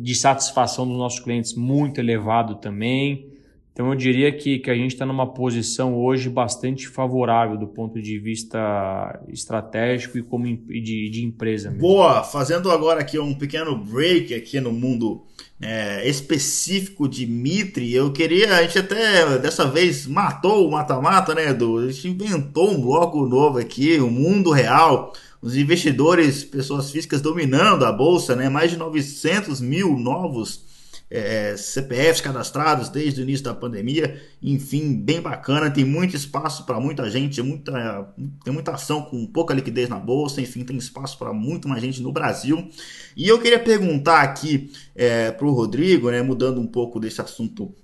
de 0.00 0.14
satisfação 0.14 0.86
dos 0.86 0.96
nossos 0.96 1.18
clientes 1.18 1.56
muito 1.56 1.98
elevado 1.98 2.54
também. 2.54 3.32
Então 3.72 3.88
eu 3.88 3.96
diria 3.96 4.30
que, 4.30 4.60
que 4.60 4.70
a 4.70 4.76
gente 4.76 4.92
está 4.92 5.04
numa 5.04 5.26
posição 5.34 5.96
hoje 5.96 6.30
bastante 6.30 6.86
favorável 6.86 7.56
do 7.56 7.66
ponto 7.66 8.00
de 8.00 8.16
vista 8.16 9.20
estratégico 9.26 10.18
e 10.18 10.22
como 10.22 10.46
de, 10.46 11.10
de 11.10 11.24
empresa. 11.24 11.70
Mesmo. 11.70 11.82
Boa, 11.82 12.22
fazendo 12.22 12.70
agora 12.70 13.00
aqui 13.00 13.18
um 13.18 13.34
pequeno 13.34 13.76
break 13.76 14.32
aqui 14.34 14.60
no 14.60 14.72
mundo 14.72 15.26
é, 15.60 16.08
específico 16.08 17.08
de 17.08 17.26
Mitre, 17.26 17.92
eu 17.92 18.12
queria, 18.12 18.56
a 18.56 18.62
gente 18.62 18.78
até 18.78 19.38
dessa 19.38 19.66
vez 19.66 20.06
matou 20.06 20.66
o 20.66 20.70
mata-mata, 20.70 21.34
né, 21.34 21.50
Edu? 21.50 21.78
A 21.78 21.90
gente 21.90 22.08
inventou 22.08 22.70
um 22.70 22.80
bloco 22.80 23.26
novo 23.26 23.58
aqui, 23.58 23.98
o 23.98 24.10
mundo 24.10 24.50
real, 24.50 25.12
os 25.42 25.56
investidores, 25.56 26.44
pessoas 26.44 26.90
físicas 26.90 27.20
dominando 27.20 27.84
a 27.84 27.92
bolsa, 27.92 28.36
né, 28.36 28.48
mais 28.48 28.70
de 28.70 28.76
900 28.76 29.60
mil 29.60 29.98
novos 29.98 30.67
é, 31.10 31.56
CPFs 31.56 32.20
cadastrados 32.20 32.88
desde 32.88 33.20
o 33.20 33.22
início 33.22 33.44
da 33.44 33.54
pandemia, 33.54 34.20
enfim, 34.42 34.94
bem 34.94 35.20
bacana, 35.20 35.70
tem 35.70 35.84
muito 35.84 36.14
espaço 36.14 36.66
para 36.66 36.78
muita 36.78 37.10
gente, 37.10 37.40
muita, 37.42 38.12
tem 38.44 38.52
muita 38.52 38.72
ação 38.72 39.02
com 39.02 39.26
pouca 39.26 39.54
liquidez 39.54 39.88
na 39.88 39.98
bolsa, 39.98 40.40
enfim, 40.40 40.64
tem 40.64 40.76
espaço 40.76 41.18
para 41.18 41.32
muito 41.32 41.68
mais 41.68 41.82
gente 41.82 42.02
no 42.02 42.12
Brasil. 42.12 42.68
E 43.16 43.26
eu 43.26 43.38
queria 43.38 43.58
perguntar 43.58 44.22
aqui 44.22 44.70
é, 44.94 45.30
para 45.30 45.46
o 45.46 45.52
Rodrigo, 45.52 46.10
né, 46.10 46.22
mudando 46.22 46.60
um 46.60 46.66
pouco 46.66 47.00
desse 47.00 47.20
assunto 47.20 47.74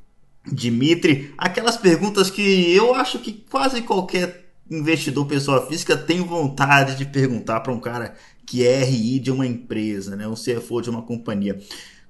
Dimitri, 0.47 1.33
aquelas 1.39 1.79
perguntas 1.79 2.31
que 2.31 2.71
eu 2.75 2.95
acho 2.95 3.19
que 3.19 3.33
quase 3.33 3.81
qualquer 3.81 4.45
investidor 4.71 5.27
pessoa 5.27 5.67
física 5.67 5.97
tem 5.97 6.21
vontade 6.21 6.97
de 6.97 7.07
perguntar 7.07 7.61
para 7.61 7.73
um 7.73 7.81
cara 7.81 8.15
que 8.47 8.67
é 8.67 8.85
RI 8.85 9.19
de 9.19 9.31
uma 9.31 9.47
empresa, 9.47 10.15
né, 10.17 10.29
um 10.29 10.35
CFO 10.35 10.83
de 10.83 10.91
uma 10.91 11.01
companhia. 11.01 11.59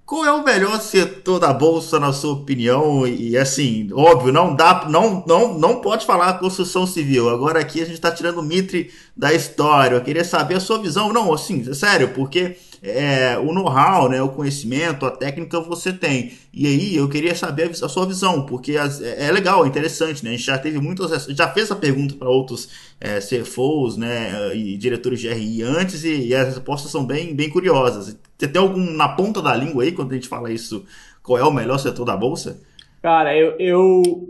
Qual 0.07 0.22
é 0.22 0.30
o 0.30 0.44
melhor 0.44 0.78
setor 0.82 1.38
da 1.38 1.50
bolsa 1.50 1.98
na 1.98 2.12
sua 2.12 2.34
opinião? 2.34 3.07
E 3.07 3.38
assim, 3.38 3.88
óbvio, 3.90 4.30
não 4.30 4.55
dá, 4.55 4.86
não, 4.86 5.24
não, 5.26 5.59
não 5.59 5.80
pode 5.80 6.05
falar 6.05 6.38
construção 6.38 6.86
civil. 6.86 7.30
Agora 7.30 7.59
aqui 7.59 7.80
a 7.80 7.86
gente 7.86 7.94
está 7.94 8.11
tirando 8.12 8.38
o 8.38 8.42
mitre 8.42 8.92
da 9.16 9.32
história. 9.32 9.96
Eu 9.96 10.05
queria 10.05 10.22
saber 10.22 10.57
a 10.57 10.61
sua 10.61 10.78
visão. 10.78 11.11
Não, 11.11 11.32
assim, 11.32 11.72
sério, 11.72 12.11
porque 12.11 12.55
é, 12.87 13.39
o 13.39 13.51
know-how, 13.51 14.11
né, 14.11 14.20
o 14.20 14.28
conhecimento, 14.28 15.07
a 15.07 15.11
técnica 15.11 15.59
você 15.59 15.91
tem. 15.91 16.32
E 16.53 16.66
aí 16.66 16.95
eu 16.95 17.09
queria 17.09 17.35
saber 17.35 17.70
a 17.70 17.89
sua 17.89 18.05
visão, 18.05 18.45
porque 18.45 18.76
as, 18.76 19.01
é, 19.01 19.28
é 19.28 19.32
legal, 19.32 19.64
é 19.64 19.68
interessante, 19.68 20.22
né? 20.22 20.30
A 20.30 20.32
gente 20.35 20.45
já 20.45 20.59
teve 20.59 20.78
muitas, 20.78 21.24
já 21.24 21.49
fez 21.49 21.64
essa 21.66 21.76
pergunta 21.76 22.14
para 22.14 22.28
outros 22.28 22.68
é, 23.01 23.20
CFOs, 23.20 23.97
né, 23.97 24.55
e 24.55 24.76
diretores 24.76 25.18
de 25.18 25.32
RI 25.32 25.62
antes 25.62 26.05
e, 26.05 26.26
e, 26.26 26.35
as 26.35 26.49
respostas 26.49 26.91
são 26.91 27.07
bem, 27.07 27.35
bem 27.35 27.49
curiosas. 27.49 28.18
Você 28.37 28.47
tem 28.47 28.61
algum 28.61 28.93
na 28.93 29.09
ponta 29.09 29.41
da 29.41 29.57
língua 29.57 29.82
aí 29.82 29.93
quando 29.93 30.12
a 30.12 30.14
gente 30.14 30.28
fala 30.28 30.53
isso? 30.53 30.85
Qual 31.22 31.39
é 31.39 31.43
o 31.43 31.51
melhor 31.51 31.78
setor 31.78 32.05
da 32.05 32.14
bolsa? 32.14 32.61
Cara, 33.01 33.35
eu, 33.35 33.57
eu, 33.59 34.28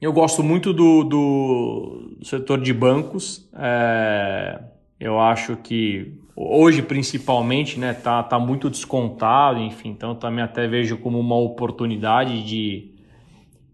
eu 0.00 0.12
gosto 0.12 0.42
muito 0.42 0.72
do, 0.72 1.04
do 1.04 2.16
setor 2.24 2.60
de 2.60 2.72
bancos. 2.72 3.48
É, 3.54 4.60
eu 4.98 5.20
acho 5.20 5.56
que 5.56 6.23
hoje 6.36 6.82
principalmente, 6.82 7.78
né, 7.78 7.92
tá, 7.92 8.22
tá 8.22 8.38
muito 8.38 8.68
descontado, 8.68 9.60
enfim, 9.60 9.90
então 9.90 10.14
também 10.14 10.42
até 10.42 10.66
vejo 10.66 10.96
como 10.98 11.18
uma 11.18 11.36
oportunidade 11.36 12.42
de, 12.44 12.90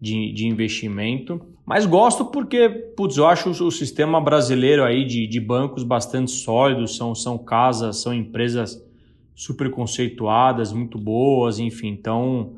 de, 0.01 0.33
de 0.33 0.47
investimento. 0.47 1.41
Mas 1.65 1.87
gosto 1.87 2.25
porque, 2.25 2.69
putz, 2.69 3.17
eu 3.17 3.27
acho 3.27 3.51
o 3.51 3.71
sistema 3.71 4.21
brasileiro 4.21 4.83
aí 4.83 5.05
de, 5.05 5.27
de 5.27 5.41
bancos 5.41 5.85
bastante 5.85 6.33
sólido, 6.33 6.87
são, 6.89 7.15
são 7.15 7.39
casas, 7.39 8.03
são 8.03 8.13
empresas 8.13 8.85
super 9.35 9.71
conceituadas, 9.71 10.73
muito 10.73 10.99
boas, 10.99 11.59
enfim, 11.59 11.89
então 11.89 12.55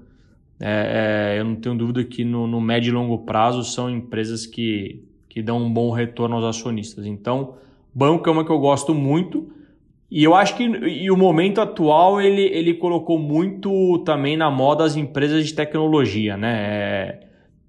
é, 0.59 1.35
é, 1.35 1.41
eu 1.41 1.45
não 1.45 1.57
tenho 1.57 1.77
dúvida 1.77 2.05
que 2.05 2.25
no, 2.25 2.47
no 2.47 2.61
médio 2.61 2.91
e 2.91 2.93
longo 2.93 3.19
prazo 3.19 3.65
são 3.65 3.91
empresas 3.91 4.47
que, 4.47 5.05
que 5.29 5.43
dão 5.43 5.59
um 5.63 5.73
bom 5.73 5.91
retorno 5.91 6.37
aos 6.37 6.45
acionistas. 6.45 7.05
Então, 7.05 7.55
banco 7.93 8.29
é 8.29 8.33
uma 8.33 8.45
que 8.45 8.51
eu 8.51 8.59
gosto 8.59 8.95
muito, 8.95 9.53
e 10.15 10.25
eu 10.25 10.35
acho 10.35 10.55
que 10.59 10.63
e 10.63 11.11
o 11.11 11.17
momento 11.17 11.59
atual 11.59 12.21
ele, 12.21 12.43
ele 12.43 12.75
colocou 12.75 13.19
muito 13.19 13.99
também 14.01 14.37
na 14.37 14.51
moda 14.51 14.85
as 14.85 14.95
empresas 14.95 15.47
de 15.47 15.55
tecnologia, 15.55 16.37
né? 16.37 16.55
É, 16.61 17.21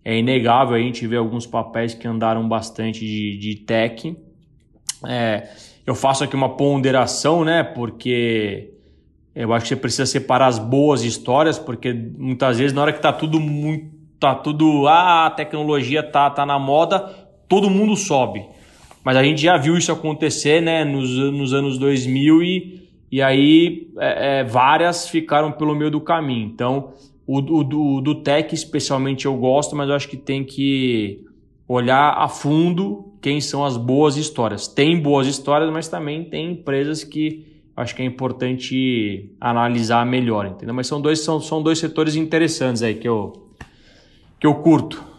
é 0.03 0.17
inegável 0.19 0.75
a 0.75 0.79
gente 0.79 1.07
ver 1.07 1.15
alguns 1.15 1.47
papéis 1.47 1.93
que 1.93 2.05
andaram 2.05 2.45
bastante 2.45 2.99
de, 2.99 3.37
de 3.37 3.55
tech. 3.55 4.17
É, 5.07 5.47
eu 5.87 5.95
faço 5.95 6.25
aqui 6.25 6.35
uma 6.35 6.49
ponderação, 6.49 7.45
né? 7.45 7.63
Porque 7.63 8.73
eu 9.33 9.53
acho 9.53 9.63
que 9.63 9.69
você 9.69 9.77
precisa 9.77 10.05
separar 10.05 10.47
as 10.47 10.59
boas 10.59 11.01
histórias, 11.05 11.57
porque 11.57 11.93
muitas 11.93 12.59
vezes 12.59 12.73
na 12.73 12.81
hora 12.81 12.91
que 12.91 13.01
tá 13.01 13.13
tudo 13.13 13.39
muito, 13.39 13.89
tá 14.19 14.35
tudo, 14.35 14.85
ah, 14.89 15.27
a 15.27 15.31
tecnologia 15.31 16.03
tá, 16.03 16.29
tá 16.29 16.45
na 16.45 16.59
moda, 16.59 16.99
todo 17.47 17.69
mundo 17.69 17.95
sobe. 17.95 18.45
Mas 19.03 19.17
a 19.17 19.23
gente 19.23 19.41
já 19.41 19.57
viu 19.57 19.77
isso 19.77 19.91
acontecer 19.91 20.61
né, 20.61 20.85
nos, 20.85 21.09
nos 21.31 21.53
anos 21.53 21.77
2000 21.77 22.41
e, 22.41 22.89
e 23.11 23.21
aí 23.21 23.89
é, 23.97 24.39
é, 24.39 24.43
várias 24.43 25.09
ficaram 25.09 25.51
pelo 25.51 25.75
meio 25.75 25.91
do 25.91 25.99
caminho. 25.99 26.45
Então, 26.45 26.93
o, 27.27 27.37
o 27.37 27.63
do, 27.63 28.01
do 28.01 28.15
tech 28.15 28.53
especialmente 28.53 29.25
eu 29.25 29.35
gosto, 29.35 29.75
mas 29.75 29.89
eu 29.89 29.95
acho 29.95 30.07
que 30.07 30.17
tem 30.17 30.43
que 30.43 31.21
olhar 31.67 32.13
a 32.17 32.27
fundo 32.27 33.13
quem 33.21 33.39
são 33.39 33.63
as 33.65 33.77
boas 33.77 34.17
histórias. 34.17 34.67
Tem 34.67 34.99
boas 34.99 35.27
histórias, 35.27 35.71
mas 35.71 35.87
também 35.87 36.23
tem 36.23 36.51
empresas 36.51 37.03
que 37.03 37.47
acho 37.75 37.95
que 37.95 38.01
é 38.01 38.05
importante 38.05 39.31
analisar 39.39 40.05
melhor, 40.05 40.45
entendeu? 40.45 40.75
Mas 40.75 40.87
são 40.87 41.01
dois, 41.01 41.19
são, 41.21 41.39
são 41.41 41.61
dois 41.61 41.79
setores 41.79 42.15
interessantes 42.15 42.83
aí 42.83 42.93
que 42.93 43.07
eu, 43.07 43.47
que 44.39 44.45
eu 44.45 44.55
curto. 44.55 45.12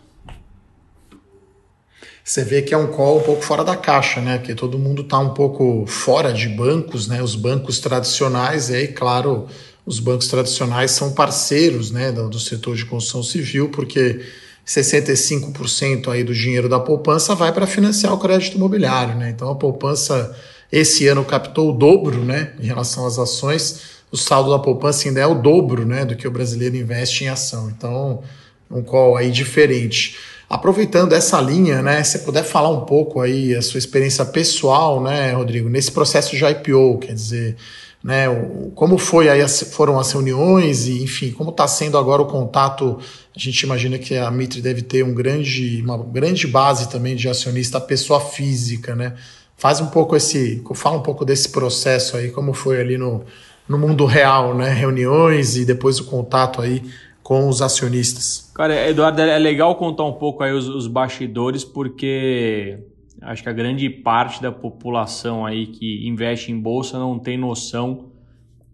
Você 2.24 2.42
vê 2.42 2.62
que 2.62 2.72
é 2.72 2.78
um 2.78 2.86
call 2.86 3.18
um 3.18 3.22
pouco 3.22 3.42
fora 3.42 3.62
da 3.62 3.76
caixa, 3.76 4.20
né? 4.22 4.38
Porque 4.38 4.54
todo 4.54 4.78
mundo 4.78 5.02
está 5.02 5.18
um 5.18 5.34
pouco 5.34 5.84
fora 5.86 6.32
de 6.32 6.48
bancos, 6.48 7.06
né? 7.06 7.22
Os 7.22 7.36
bancos 7.36 7.78
tradicionais, 7.78 8.70
e 8.70 8.76
aí, 8.76 8.88
claro, 8.88 9.46
os 9.84 10.00
bancos 10.00 10.28
tradicionais 10.28 10.92
são 10.92 11.12
parceiros 11.12 11.90
né, 11.90 12.10
do, 12.10 12.30
do 12.30 12.40
setor 12.40 12.74
de 12.74 12.86
construção 12.86 13.22
civil, 13.22 13.68
porque 13.68 14.22
65% 14.66 16.08
aí 16.08 16.24
do 16.24 16.32
dinheiro 16.32 16.68
da 16.68 16.80
poupança 16.80 17.34
vai 17.34 17.52
para 17.52 17.66
financiar 17.66 18.14
o 18.14 18.18
crédito 18.18 18.56
imobiliário. 18.56 19.14
Né? 19.16 19.28
Então 19.28 19.50
a 19.50 19.54
poupança 19.54 20.34
esse 20.72 21.06
ano 21.06 21.24
captou 21.24 21.70
o 21.70 21.76
dobro 21.76 22.24
né, 22.24 22.54
em 22.58 22.66
relação 22.66 23.06
às 23.06 23.18
ações. 23.18 23.80
O 24.10 24.16
saldo 24.16 24.50
da 24.50 24.58
poupança 24.58 25.06
ainda 25.06 25.20
é 25.20 25.26
o 25.26 25.34
dobro 25.34 25.84
né, 25.84 26.04
do 26.04 26.16
que 26.16 26.26
o 26.26 26.30
brasileiro 26.30 26.76
investe 26.76 27.24
em 27.24 27.28
ação. 27.28 27.70
Então, 27.70 28.22
um 28.70 28.82
call 28.82 29.16
aí 29.16 29.30
diferente. 29.30 30.16
Aproveitando 30.48 31.14
essa 31.14 31.40
linha, 31.40 31.82
né, 31.82 32.02
se 32.04 32.20
puder 32.20 32.44
falar 32.44 32.68
um 32.68 32.84
pouco 32.84 33.20
aí 33.20 33.54
a 33.54 33.62
sua 33.62 33.78
experiência 33.78 34.24
pessoal, 34.24 35.02
né, 35.02 35.32
Rodrigo, 35.32 35.68
nesse 35.68 35.90
processo 35.90 36.36
de 36.36 36.44
IPO, 36.44 36.98
quer 36.98 37.14
dizer, 37.14 37.56
né, 38.02 38.26
como 38.74 38.98
foi 38.98 39.30
aí 39.30 39.46
foram 39.48 39.98
as 39.98 40.12
reuniões 40.12 40.86
e 40.86 41.02
enfim, 41.02 41.30
como 41.30 41.48
está 41.50 41.66
sendo 41.66 41.96
agora 41.96 42.20
o 42.20 42.26
contato? 42.26 42.98
A 43.34 43.38
gente 43.38 43.62
imagina 43.62 43.98
que 43.98 44.14
a 44.14 44.30
Mitre 44.30 44.60
deve 44.60 44.82
ter 44.82 45.02
um 45.02 45.14
grande, 45.14 45.80
uma 45.82 45.96
grande 45.96 46.46
base 46.46 46.90
também 46.90 47.16
de 47.16 47.28
acionista 47.28 47.80
pessoa 47.80 48.20
física, 48.20 48.94
né? 48.94 49.14
Faz 49.56 49.80
um 49.80 49.86
pouco 49.86 50.14
esse, 50.14 50.62
fala 50.74 50.98
um 50.98 51.02
pouco 51.02 51.24
desse 51.24 51.48
processo 51.48 52.16
aí, 52.18 52.30
como 52.30 52.52
foi 52.52 52.78
ali 52.78 52.98
no, 52.98 53.24
no 53.66 53.78
mundo 53.78 54.04
real, 54.04 54.54
né? 54.54 54.68
Reuniões 54.72 55.56
e 55.56 55.64
depois 55.64 55.98
o 55.98 56.04
contato 56.04 56.60
aí 56.60 56.82
com 57.24 57.48
os 57.48 57.62
acionistas. 57.62 58.52
Cara, 58.54 58.86
Eduardo, 58.88 59.22
é 59.22 59.38
legal 59.38 59.74
contar 59.76 60.04
um 60.04 60.12
pouco 60.12 60.42
aí 60.42 60.52
os, 60.52 60.68
os 60.68 60.86
bastidores, 60.86 61.64
porque 61.64 62.78
acho 63.22 63.42
que 63.42 63.48
a 63.48 63.52
grande 63.52 63.88
parte 63.88 64.42
da 64.42 64.52
população 64.52 65.46
aí 65.46 65.66
que 65.66 66.06
investe 66.06 66.52
em 66.52 66.60
bolsa 66.60 66.98
não 66.98 67.18
tem 67.18 67.38
noção 67.38 68.10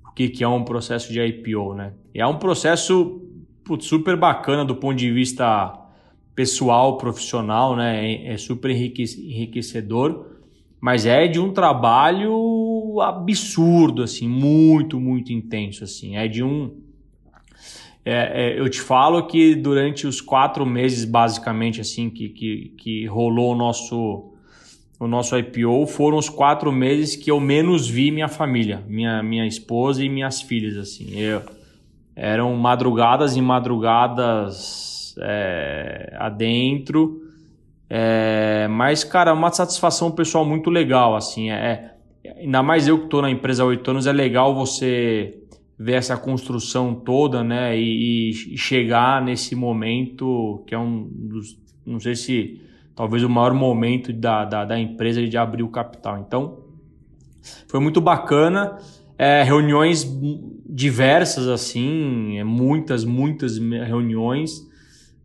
do 0.04 0.12
que, 0.12 0.28
que 0.28 0.42
é 0.42 0.48
um 0.48 0.64
processo 0.64 1.12
de 1.12 1.20
IPO, 1.20 1.74
né? 1.74 1.92
E 2.12 2.20
é 2.20 2.26
um 2.26 2.38
processo 2.38 3.22
putz, 3.64 3.86
super 3.86 4.16
bacana 4.16 4.64
do 4.64 4.74
ponto 4.74 4.96
de 4.96 5.12
vista 5.12 5.72
pessoal, 6.34 6.98
profissional, 6.98 7.76
né? 7.76 8.04
É, 8.04 8.32
é 8.32 8.36
super 8.36 8.72
enriquecedor, 8.72 10.26
mas 10.80 11.06
é 11.06 11.28
de 11.28 11.38
um 11.38 11.52
trabalho 11.52 13.00
absurdo, 13.00 14.02
assim, 14.02 14.26
muito, 14.26 14.98
muito 14.98 15.32
intenso, 15.32 15.84
assim. 15.84 16.16
É 16.16 16.26
de 16.26 16.42
um 16.42 16.89
é, 18.04 18.54
é, 18.54 18.58
eu 18.58 18.68
te 18.68 18.80
falo 18.80 19.26
que 19.26 19.54
durante 19.54 20.06
os 20.06 20.20
quatro 20.20 20.64
meses, 20.64 21.04
basicamente, 21.04 21.80
assim, 21.80 22.08
que, 22.08 22.28
que, 22.30 22.74
que 22.78 23.06
rolou 23.06 23.52
o 23.52 23.56
nosso 23.56 24.26
o 24.98 25.06
nosso 25.06 25.34
IPO, 25.34 25.86
foram 25.86 26.18
os 26.18 26.28
quatro 26.28 26.70
meses 26.70 27.16
que 27.16 27.30
eu 27.30 27.40
menos 27.40 27.88
vi 27.88 28.10
minha 28.10 28.28
família, 28.28 28.84
minha, 28.86 29.22
minha 29.22 29.46
esposa 29.46 30.04
e 30.04 30.10
minhas 30.10 30.42
filhas, 30.42 30.76
assim. 30.76 31.18
Eu, 31.18 31.42
eram 32.14 32.54
madrugadas 32.54 33.34
e 33.34 33.40
madrugadas 33.40 35.14
é, 35.18 36.14
adentro, 36.18 37.22
é, 37.88 38.68
mas, 38.68 39.02
cara, 39.02 39.32
uma 39.32 39.50
satisfação 39.50 40.10
pessoal 40.10 40.44
muito 40.44 40.68
legal, 40.68 41.16
assim, 41.16 41.50
é, 41.50 41.94
ainda 42.36 42.62
mais 42.62 42.86
eu 42.86 42.98
que 42.98 43.04
estou 43.04 43.22
na 43.22 43.30
empresa 43.30 43.62
há 43.62 43.66
oito 43.66 43.90
anos, 43.90 44.06
é 44.06 44.12
legal 44.12 44.54
você 44.54 45.40
ver 45.82 45.94
essa 45.94 46.14
construção 46.14 46.94
toda, 46.94 47.42
né, 47.42 47.74
e, 47.74 48.28
e 48.28 48.58
chegar 48.58 49.24
nesse 49.24 49.56
momento 49.56 50.62
que 50.66 50.74
é 50.74 50.78
um 50.78 51.08
dos, 51.10 51.58
não 51.86 51.98
sei 51.98 52.14
se 52.14 52.60
talvez 52.94 53.24
o 53.24 53.30
maior 53.30 53.54
momento 53.54 54.12
da, 54.12 54.44
da, 54.44 54.66
da 54.66 54.78
empresa 54.78 55.26
de 55.26 55.38
abrir 55.38 55.62
o 55.62 55.70
capital. 55.70 56.18
Então, 56.18 56.58
foi 57.66 57.80
muito 57.80 57.98
bacana. 57.98 58.76
É, 59.16 59.42
reuniões 59.42 60.06
diversas, 60.68 61.48
assim, 61.48 62.36
é, 62.36 62.44
muitas, 62.44 63.02
muitas 63.02 63.56
reuniões. 63.56 64.68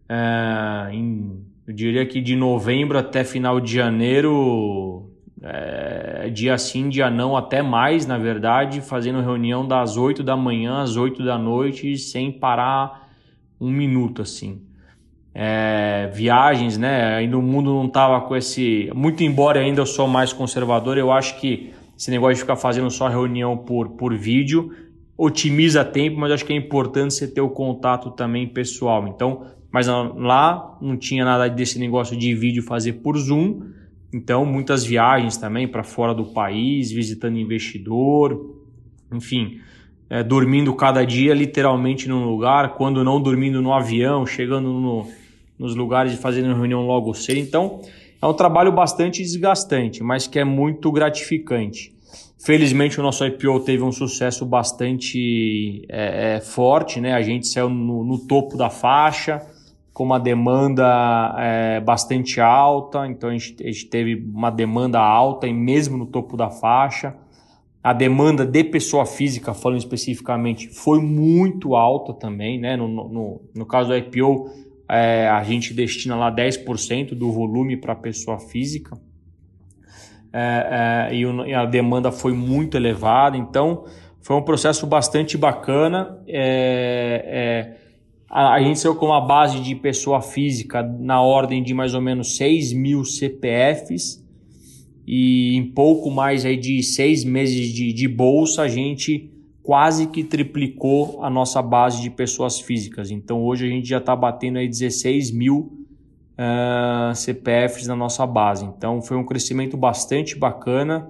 É, 0.08 0.89
em, 0.93 1.43
eu 1.68 1.74
diria 1.74 2.06
que 2.06 2.22
de 2.22 2.34
novembro 2.34 2.97
até 2.97 3.26
final 3.26 3.60
de 3.60 3.74
janeiro, 3.74 5.05
é, 5.46 6.30
dia 6.34 6.58
sim, 6.58 6.89
dia 6.89 7.10
não, 7.10 7.38
até 7.38 7.62
mais, 7.62 8.06
na 8.06 8.18
verdade, 8.18 8.82
fazendo 8.82 9.22
reunião 9.22 9.66
das 9.68 9.96
8 9.96 10.24
da 10.24 10.36
manhã 10.36 10.82
às 10.82 10.98
8 10.98 11.24
da 11.24 11.38
noite, 11.38 11.98
sem 11.98 12.32
parar 12.32 13.10
um 13.62 13.70
minuto, 13.70 14.22
assim 14.22 14.66
é, 15.38 16.10
viagens, 16.14 16.78
né? 16.78 17.18
Ainda 17.18 17.38
o 17.38 17.41
mundo 17.41 17.74
não 17.74 17.88
estava 17.88 18.22
com 18.22 18.38
esse. 18.38 18.89
Muito 18.96 19.22
embora 19.22 19.60
ainda 19.60 19.82
eu 19.82 19.86
sou 19.86 20.08
mais 20.08 20.32
conservador, 20.32 20.98
eu 20.98 21.12
acho 21.12 21.38
que 21.41 21.74
esse 21.98 22.10
negócio 22.10 22.36
de 22.36 22.39
ficar 22.39 22.56
fazendo 22.56 22.89
só 22.89 23.10
reunião 23.10 23.58
por, 23.58 23.89
por 23.89 24.16
vídeo 24.16 24.72
otimiza 25.18 25.84
tempo, 25.84 26.20
mas 26.20 26.32
acho 26.32 26.46
que 26.46 26.52
é 26.52 26.56
importante 26.56 27.14
você 27.14 27.28
ter 27.28 27.41
o 27.41 27.50
contato 27.50 28.12
também 28.12 28.48
pessoal. 28.48 29.08
Então, 29.08 29.46
mas 29.72 29.88
lá 29.88 30.78
não 30.82 30.98
tinha 30.98 31.26
nada 31.26 31.50
desse 31.50 31.80
negócio 31.80 32.18
de 32.18 32.34
vídeo 32.34 32.64
fazer 32.64 32.93
por 32.93 33.18
Zoom. 33.18 33.62
Então, 34.16 34.45
muitas 34.45 34.86
viagens 34.86 35.36
também 35.36 35.68
para 35.68 35.84
fora 35.84 36.13
do 36.13 36.24
país, 36.24 36.89
visitando 36.89 37.38
investidor, 37.38 38.55
enfim, 39.11 39.59
é, 40.09 40.24
dormindo 40.24 40.74
cada 40.74 41.03
dia 41.03 41.34
literalmente 41.34 42.07
num 42.07 42.24
lugar, 42.24 42.76
quando 42.76 43.03
não 43.03 43.22
dormindo 43.22 43.61
no 43.61 43.74
avião, 43.74 44.26
chegando 44.26 44.70
no, 44.70 45.05
nos 45.59 45.76
lugares 45.76 46.13
e 46.13 46.18
fazendo 46.18 46.55
reunião 46.55 46.88
logo 46.88 47.13
cedo. 47.13 47.41
Então, 47.41 47.82
é 48.22 48.26
um 48.26 48.34
trabalho 48.34 48.72
bastante 48.72 49.22
desgastante, 49.22 50.01
mas 50.01 50.28
que 50.28 50.39
é 50.39 50.45
muito 50.45 50.89
gratificante. 50.93 51.93
Felizmente, 52.39 52.97
o 53.01 53.03
nosso 53.03 53.26
IPO 53.26 53.59
teve 53.66 53.84
um 53.84 53.91
sucesso 53.91 54.45
bastante 54.45 55.86
é, 55.89 56.36
é, 56.36 56.39
forte, 56.39 57.01
né? 57.01 57.11
A 57.11 57.22
gente 57.22 57.49
saiu 57.49 57.70
no, 57.70 58.01
no, 58.05 58.18
topo 58.18 58.55
da 58.55 58.70
faixa, 58.70 59.41
com 59.96 60.04
uma 60.04 60.20
demanda 60.20 61.34
é, 61.39 61.80
bastante 61.80 62.41
alta, 62.41 63.08
então 63.08 63.30
a 63.30 63.32
gente, 63.32 63.56
a 63.64 63.68
gente 63.68 63.86
teve 63.86 64.16
uma 64.16 64.50
demanda 64.50 65.00
alta 65.00 65.48
e 65.48 65.54
mesmo 65.54 65.98
no 65.98 66.06
topo 66.06 66.36
da 66.36 66.50
faixa. 66.50 67.16
A 67.82 67.93
demanda 67.93 68.46
de 68.46 68.62
pessoa 68.66 69.06
física, 69.06 69.54
falando 69.54 69.80
especificamente, 69.80 70.68
foi 70.68 71.00
muito 71.00 71.78
alta 71.78 72.14
também, 72.14 72.60
né? 72.60 72.76
No, 72.76 72.89
no, 72.89 73.41
no 73.56 73.66
caso 73.66 73.88
do 73.88 73.96
IPO, 73.96 74.50
é, 74.89 75.30
a 75.30 75.41
gente 75.43 75.74
destina 75.74 76.18
lá 76.18 76.30
10% 76.30 77.16
do 77.16 77.32
volume 77.32 77.78
para 77.78 77.96
pessoa 77.96 78.38
física 78.38 79.00
é, 80.34 81.08
é, 81.10 81.16
e, 81.16 81.26
o, 81.26 81.46
e, 81.46 81.54
a 81.54 81.64
demanda 81.66 82.12
foi 82.12 82.34
muito 82.34 82.76
elevada, 82.76 83.38
então 83.38 83.86
foi 84.20 84.36
um 84.36 84.41
processo 84.41 84.86
bastante 84.86 85.38
bacana. 85.38 86.20
É, 86.28 87.78
é, 87.80 87.85
a, 88.30 88.54
a, 88.54 88.62
gente 88.62 88.80
saiu 88.80 88.96
com 88.96 89.08
uma 89.08 89.22
base 89.22 89.60
de 89.60 89.76
pessoa 89.76 90.22
física 90.22 90.82
na 90.82 91.22
ordem 91.22 91.64
de 91.64 91.74
mais 91.74 91.94
ou 91.94 92.02
menos 92.02 92.38
6 92.38 92.74
mil 92.74 93.06
CPFs 93.06 94.24
e 95.08 95.56
em 95.56 95.72
pouco 95.72 96.10
mais 96.10 96.46
aí 96.46 96.58
de 96.58 96.82
seis 96.82 97.24
meses 97.24 97.68
de, 97.74 97.94
de 97.94 98.08
bolsa 98.08 98.64
a 98.64 98.68
gente 98.68 99.32
quase 99.62 100.08
que 100.08 100.24
triplicou 100.24 101.24
a 101.24 101.30
nossa 101.30 101.62
base 101.62 102.02
de 102.02 102.10
pessoas 102.10 102.60
físicas. 102.60 103.12
Então 103.12 103.44
hoje 103.44 103.66
a 103.66 103.70
gente 103.70 103.88
já 103.88 103.98
está 103.98 104.16
batendo 104.16 104.58
aí 104.58 104.68
16 104.68 105.32
mil 105.32 105.86
uh, 106.38 107.14
CPFs 107.16 107.88
na 107.88 107.96
nossa 107.96 108.26
base. 108.26 108.66
Então 108.66 109.02
foi 109.02 109.18
um 109.18 109.26
crescimento 109.26 109.76
bastante 109.76 110.38
bacana. 110.38 111.10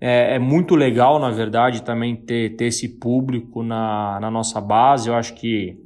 É, 0.00 0.36
é, 0.36 0.38
muito 0.38 0.74
legal, 0.74 1.18
na 1.18 1.30
verdade, 1.30 1.82
também 1.82 2.16
ter, 2.16 2.56
ter 2.56 2.66
esse 2.66 2.88
público 2.88 3.62
na, 3.62 4.18
na 4.20 4.30
nossa 4.30 4.60
base. 4.60 5.08
Eu 5.08 5.14
acho 5.14 5.34
que 5.34 5.76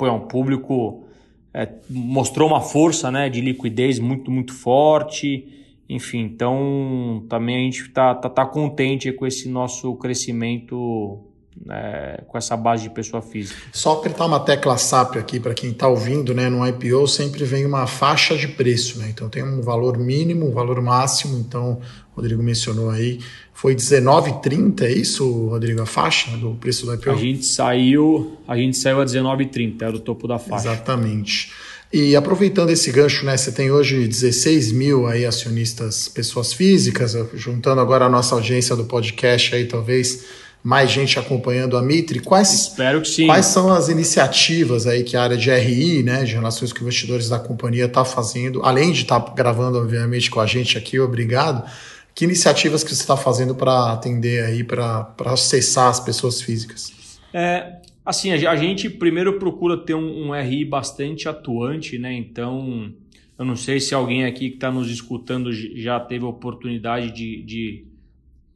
pô, 0.00 0.10
um 0.10 0.20
público 0.20 1.04
é, 1.52 1.68
mostrou 1.90 2.48
uma 2.48 2.62
força 2.62 3.10
né, 3.10 3.28
de 3.28 3.42
liquidez 3.42 3.98
muito, 3.98 4.30
muito 4.30 4.54
forte. 4.54 5.46
Enfim, 5.86 6.20
então 6.20 7.26
também 7.28 7.56
a 7.56 7.60
gente 7.64 7.82
está 7.82 8.14
tá, 8.14 8.30
tá 8.30 8.46
contente 8.46 9.12
com 9.12 9.26
esse 9.26 9.46
nosso 9.46 9.94
crescimento 9.96 11.18
né, 11.64 12.18
com 12.26 12.38
essa 12.38 12.56
base 12.56 12.84
de 12.84 12.90
pessoa 12.90 13.20
física. 13.20 13.60
Só 13.72 13.92
apertar 13.92 14.26
uma 14.26 14.40
tecla 14.40 14.76
SAP 14.76 15.16
aqui 15.16 15.40
para 15.40 15.54
quem 15.54 15.70
está 15.70 15.88
ouvindo, 15.88 16.34
né? 16.34 16.48
No 16.48 16.66
IPO 16.66 17.06
sempre 17.06 17.44
vem 17.44 17.66
uma 17.66 17.86
faixa 17.86 18.36
de 18.36 18.48
preço, 18.48 18.98
né? 18.98 19.08
Então 19.10 19.28
tem 19.28 19.42
um 19.42 19.60
valor 19.60 19.98
mínimo, 19.98 20.48
um 20.48 20.52
valor 20.52 20.80
máximo. 20.80 21.38
Então, 21.38 21.80
o 22.12 22.16
Rodrigo 22.16 22.42
mencionou 22.42 22.90
aí, 22.90 23.20
foi 23.52 23.74
19,30, 23.74 24.82
é 24.82 24.92
isso, 24.92 25.48
Rodrigo, 25.48 25.82
a 25.82 25.86
faixa 25.86 26.34
do 26.36 26.54
preço 26.54 26.86
do 26.86 26.94
IPO? 26.94 27.10
A 27.10 27.16
gente 27.16 27.44
saiu, 27.44 28.38
a 28.48 28.56
gente 28.56 28.76
saiu 28.76 29.00
a 29.00 29.04
19,30, 29.04 29.82
era 29.82 29.96
o 29.96 30.00
topo 30.00 30.26
da 30.26 30.38
faixa. 30.38 30.68
Exatamente. 30.68 31.52
E 31.92 32.14
aproveitando 32.14 32.70
esse 32.70 32.92
gancho, 32.92 33.26
né, 33.26 33.36
você 33.36 33.50
tem 33.50 33.70
hoje 33.70 34.06
16 34.06 34.70
mil 34.70 35.08
aí 35.08 35.26
acionistas, 35.26 36.08
pessoas 36.08 36.52
físicas, 36.52 37.16
juntando 37.34 37.80
agora 37.80 38.06
a 38.06 38.08
nossa 38.08 38.34
audiência 38.34 38.76
do 38.76 38.84
podcast 38.84 39.54
aí, 39.54 39.64
talvez 39.66 40.24
mais 40.62 40.90
gente 40.90 41.18
acompanhando 41.18 41.76
a 41.76 41.82
Mitre. 41.82 42.20
Quais, 42.20 42.52
Espero 42.52 43.00
que 43.00 43.08
sim. 43.08 43.26
Quais 43.26 43.46
são 43.46 43.72
as 43.72 43.88
iniciativas 43.88 44.86
aí 44.86 45.02
que 45.02 45.16
a 45.16 45.22
área 45.22 45.36
de 45.36 45.50
RI, 45.50 46.02
né, 46.02 46.24
de 46.24 46.34
relações 46.34 46.72
com 46.72 46.80
investidores 46.80 47.28
da 47.28 47.38
companhia, 47.38 47.86
está 47.86 48.04
fazendo, 48.04 48.62
além 48.62 48.92
de 48.92 49.02
estar 49.02 49.20
tá 49.20 49.32
gravando, 49.32 49.78
obviamente, 49.78 50.30
com 50.30 50.40
a 50.40 50.46
gente 50.46 50.76
aqui, 50.76 50.98
obrigado. 51.00 51.68
Que 52.14 52.24
iniciativas 52.24 52.84
que 52.84 52.94
você 52.94 53.00
está 53.00 53.16
fazendo 53.16 53.54
para 53.54 53.92
atender 53.92 54.44
aí, 54.44 54.62
para 54.62 55.14
acessar 55.26 55.88
as 55.88 56.00
pessoas 56.00 56.42
físicas? 56.42 56.92
É, 57.32 57.76
assim, 58.04 58.32
a 58.32 58.56
gente 58.56 58.90
primeiro 58.90 59.38
procura 59.38 59.78
ter 59.78 59.94
um, 59.94 60.28
um 60.28 60.34
RI 60.34 60.64
bastante 60.64 61.28
atuante, 61.28 61.98
né? 61.98 62.12
Então, 62.12 62.92
eu 63.38 63.44
não 63.44 63.56
sei 63.56 63.80
se 63.80 63.94
alguém 63.94 64.26
aqui 64.26 64.50
que 64.50 64.56
está 64.56 64.70
nos 64.70 64.90
escutando 64.90 65.50
já 65.52 65.98
teve 65.98 66.24
a 66.24 66.28
oportunidade 66.28 67.10
de, 67.12 67.42
de 67.42 67.84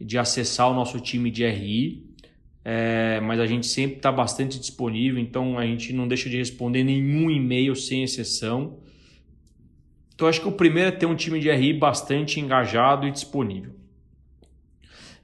de 0.01 0.19
acessar 0.19 0.71
o 0.71 0.75
nosso 0.75 1.01
time 1.01 1.31
de 1.31 1.47
RI, 1.47 2.05
é, 2.65 3.21
mas 3.21 3.39
a 3.41 3.47
gente 3.47 3.67
sempre 3.67 3.97
está 3.97 4.11
bastante 4.11 4.59
disponível, 4.59 5.21
então 5.21 5.59
a 5.59 5.67
gente 5.67 5.93
não 5.93 6.09
deixa 6.09 6.31
de 6.31 6.37
responder 6.37 6.83
nenhum 6.83 7.31
e-mail 7.31 7.77
sem 7.77 8.03
exceção. 8.03 8.79
Então 10.15 10.29
acho 10.29 10.41
que 10.41 10.49
o 10.49 10.53
primeiro 10.53 10.89
é 10.89 10.93
ter 10.93 11.07
um 11.07 11.15
time 11.15 11.41
de 11.41 11.51
RI 11.51 11.73
bastante 11.73 12.41
engajado 12.41 13.07
e 13.07 13.11
disponível. 13.11 13.75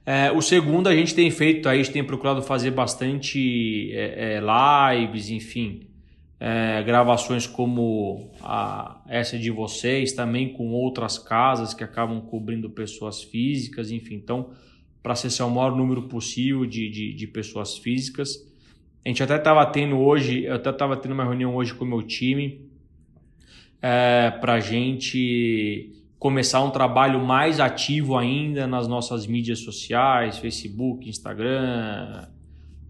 É, 0.05 0.31
o 0.31 0.41
segundo 0.41 0.87
a 0.87 0.95
gente 0.95 1.13
tem 1.13 1.29
feito, 1.29 1.69
a 1.69 1.75
gente 1.75 1.91
tem 1.91 2.03
procurado 2.03 2.41
fazer 2.41 2.71
bastante 2.71 3.91
é, 3.93 4.35
é 4.35 4.97
lives, 4.99 5.29
enfim, 5.29 5.87
é, 6.43 6.81
gravações 6.81 7.45
como 7.45 8.31
a, 8.41 8.99
essa 9.07 9.37
de 9.37 9.51
vocês, 9.51 10.11
também 10.11 10.51
com 10.51 10.69
outras 10.71 11.19
casas 11.19 11.71
que 11.71 11.83
acabam 11.83 12.19
cobrindo 12.19 12.67
pessoas 12.67 13.21
físicas, 13.21 13.91
enfim. 13.91 14.15
Então, 14.15 14.49
para 15.03 15.13
acessar 15.13 15.47
o 15.47 15.51
maior 15.51 15.75
número 15.75 16.07
possível 16.07 16.65
de, 16.65 16.89
de, 16.89 17.13
de 17.13 17.27
pessoas 17.27 17.77
físicas. 17.77 18.43
A 19.05 19.09
gente 19.09 19.21
até 19.21 19.35
estava 19.35 19.63
tendo 19.67 19.99
hoje, 19.99 20.45
eu 20.45 20.55
até 20.55 20.71
estava 20.71 20.97
tendo 20.97 21.11
uma 21.11 21.23
reunião 21.23 21.55
hoje 21.55 21.75
com 21.75 21.85
o 21.85 21.87
meu 21.87 22.01
time 22.01 22.67
é, 23.79 24.31
para 24.31 24.53
a 24.53 24.59
gente 24.59 25.91
começar 26.17 26.63
um 26.63 26.71
trabalho 26.71 27.23
mais 27.23 27.59
ativo 27.59 28.17
ainda 28.17 28.65
nas 28.65 28.87
nossas 28.87 29.27
mídias 29.27 29.59
sociais, 29.59 30.39
Facebook, 30.39 31.07
Instagram, 31.07 32.27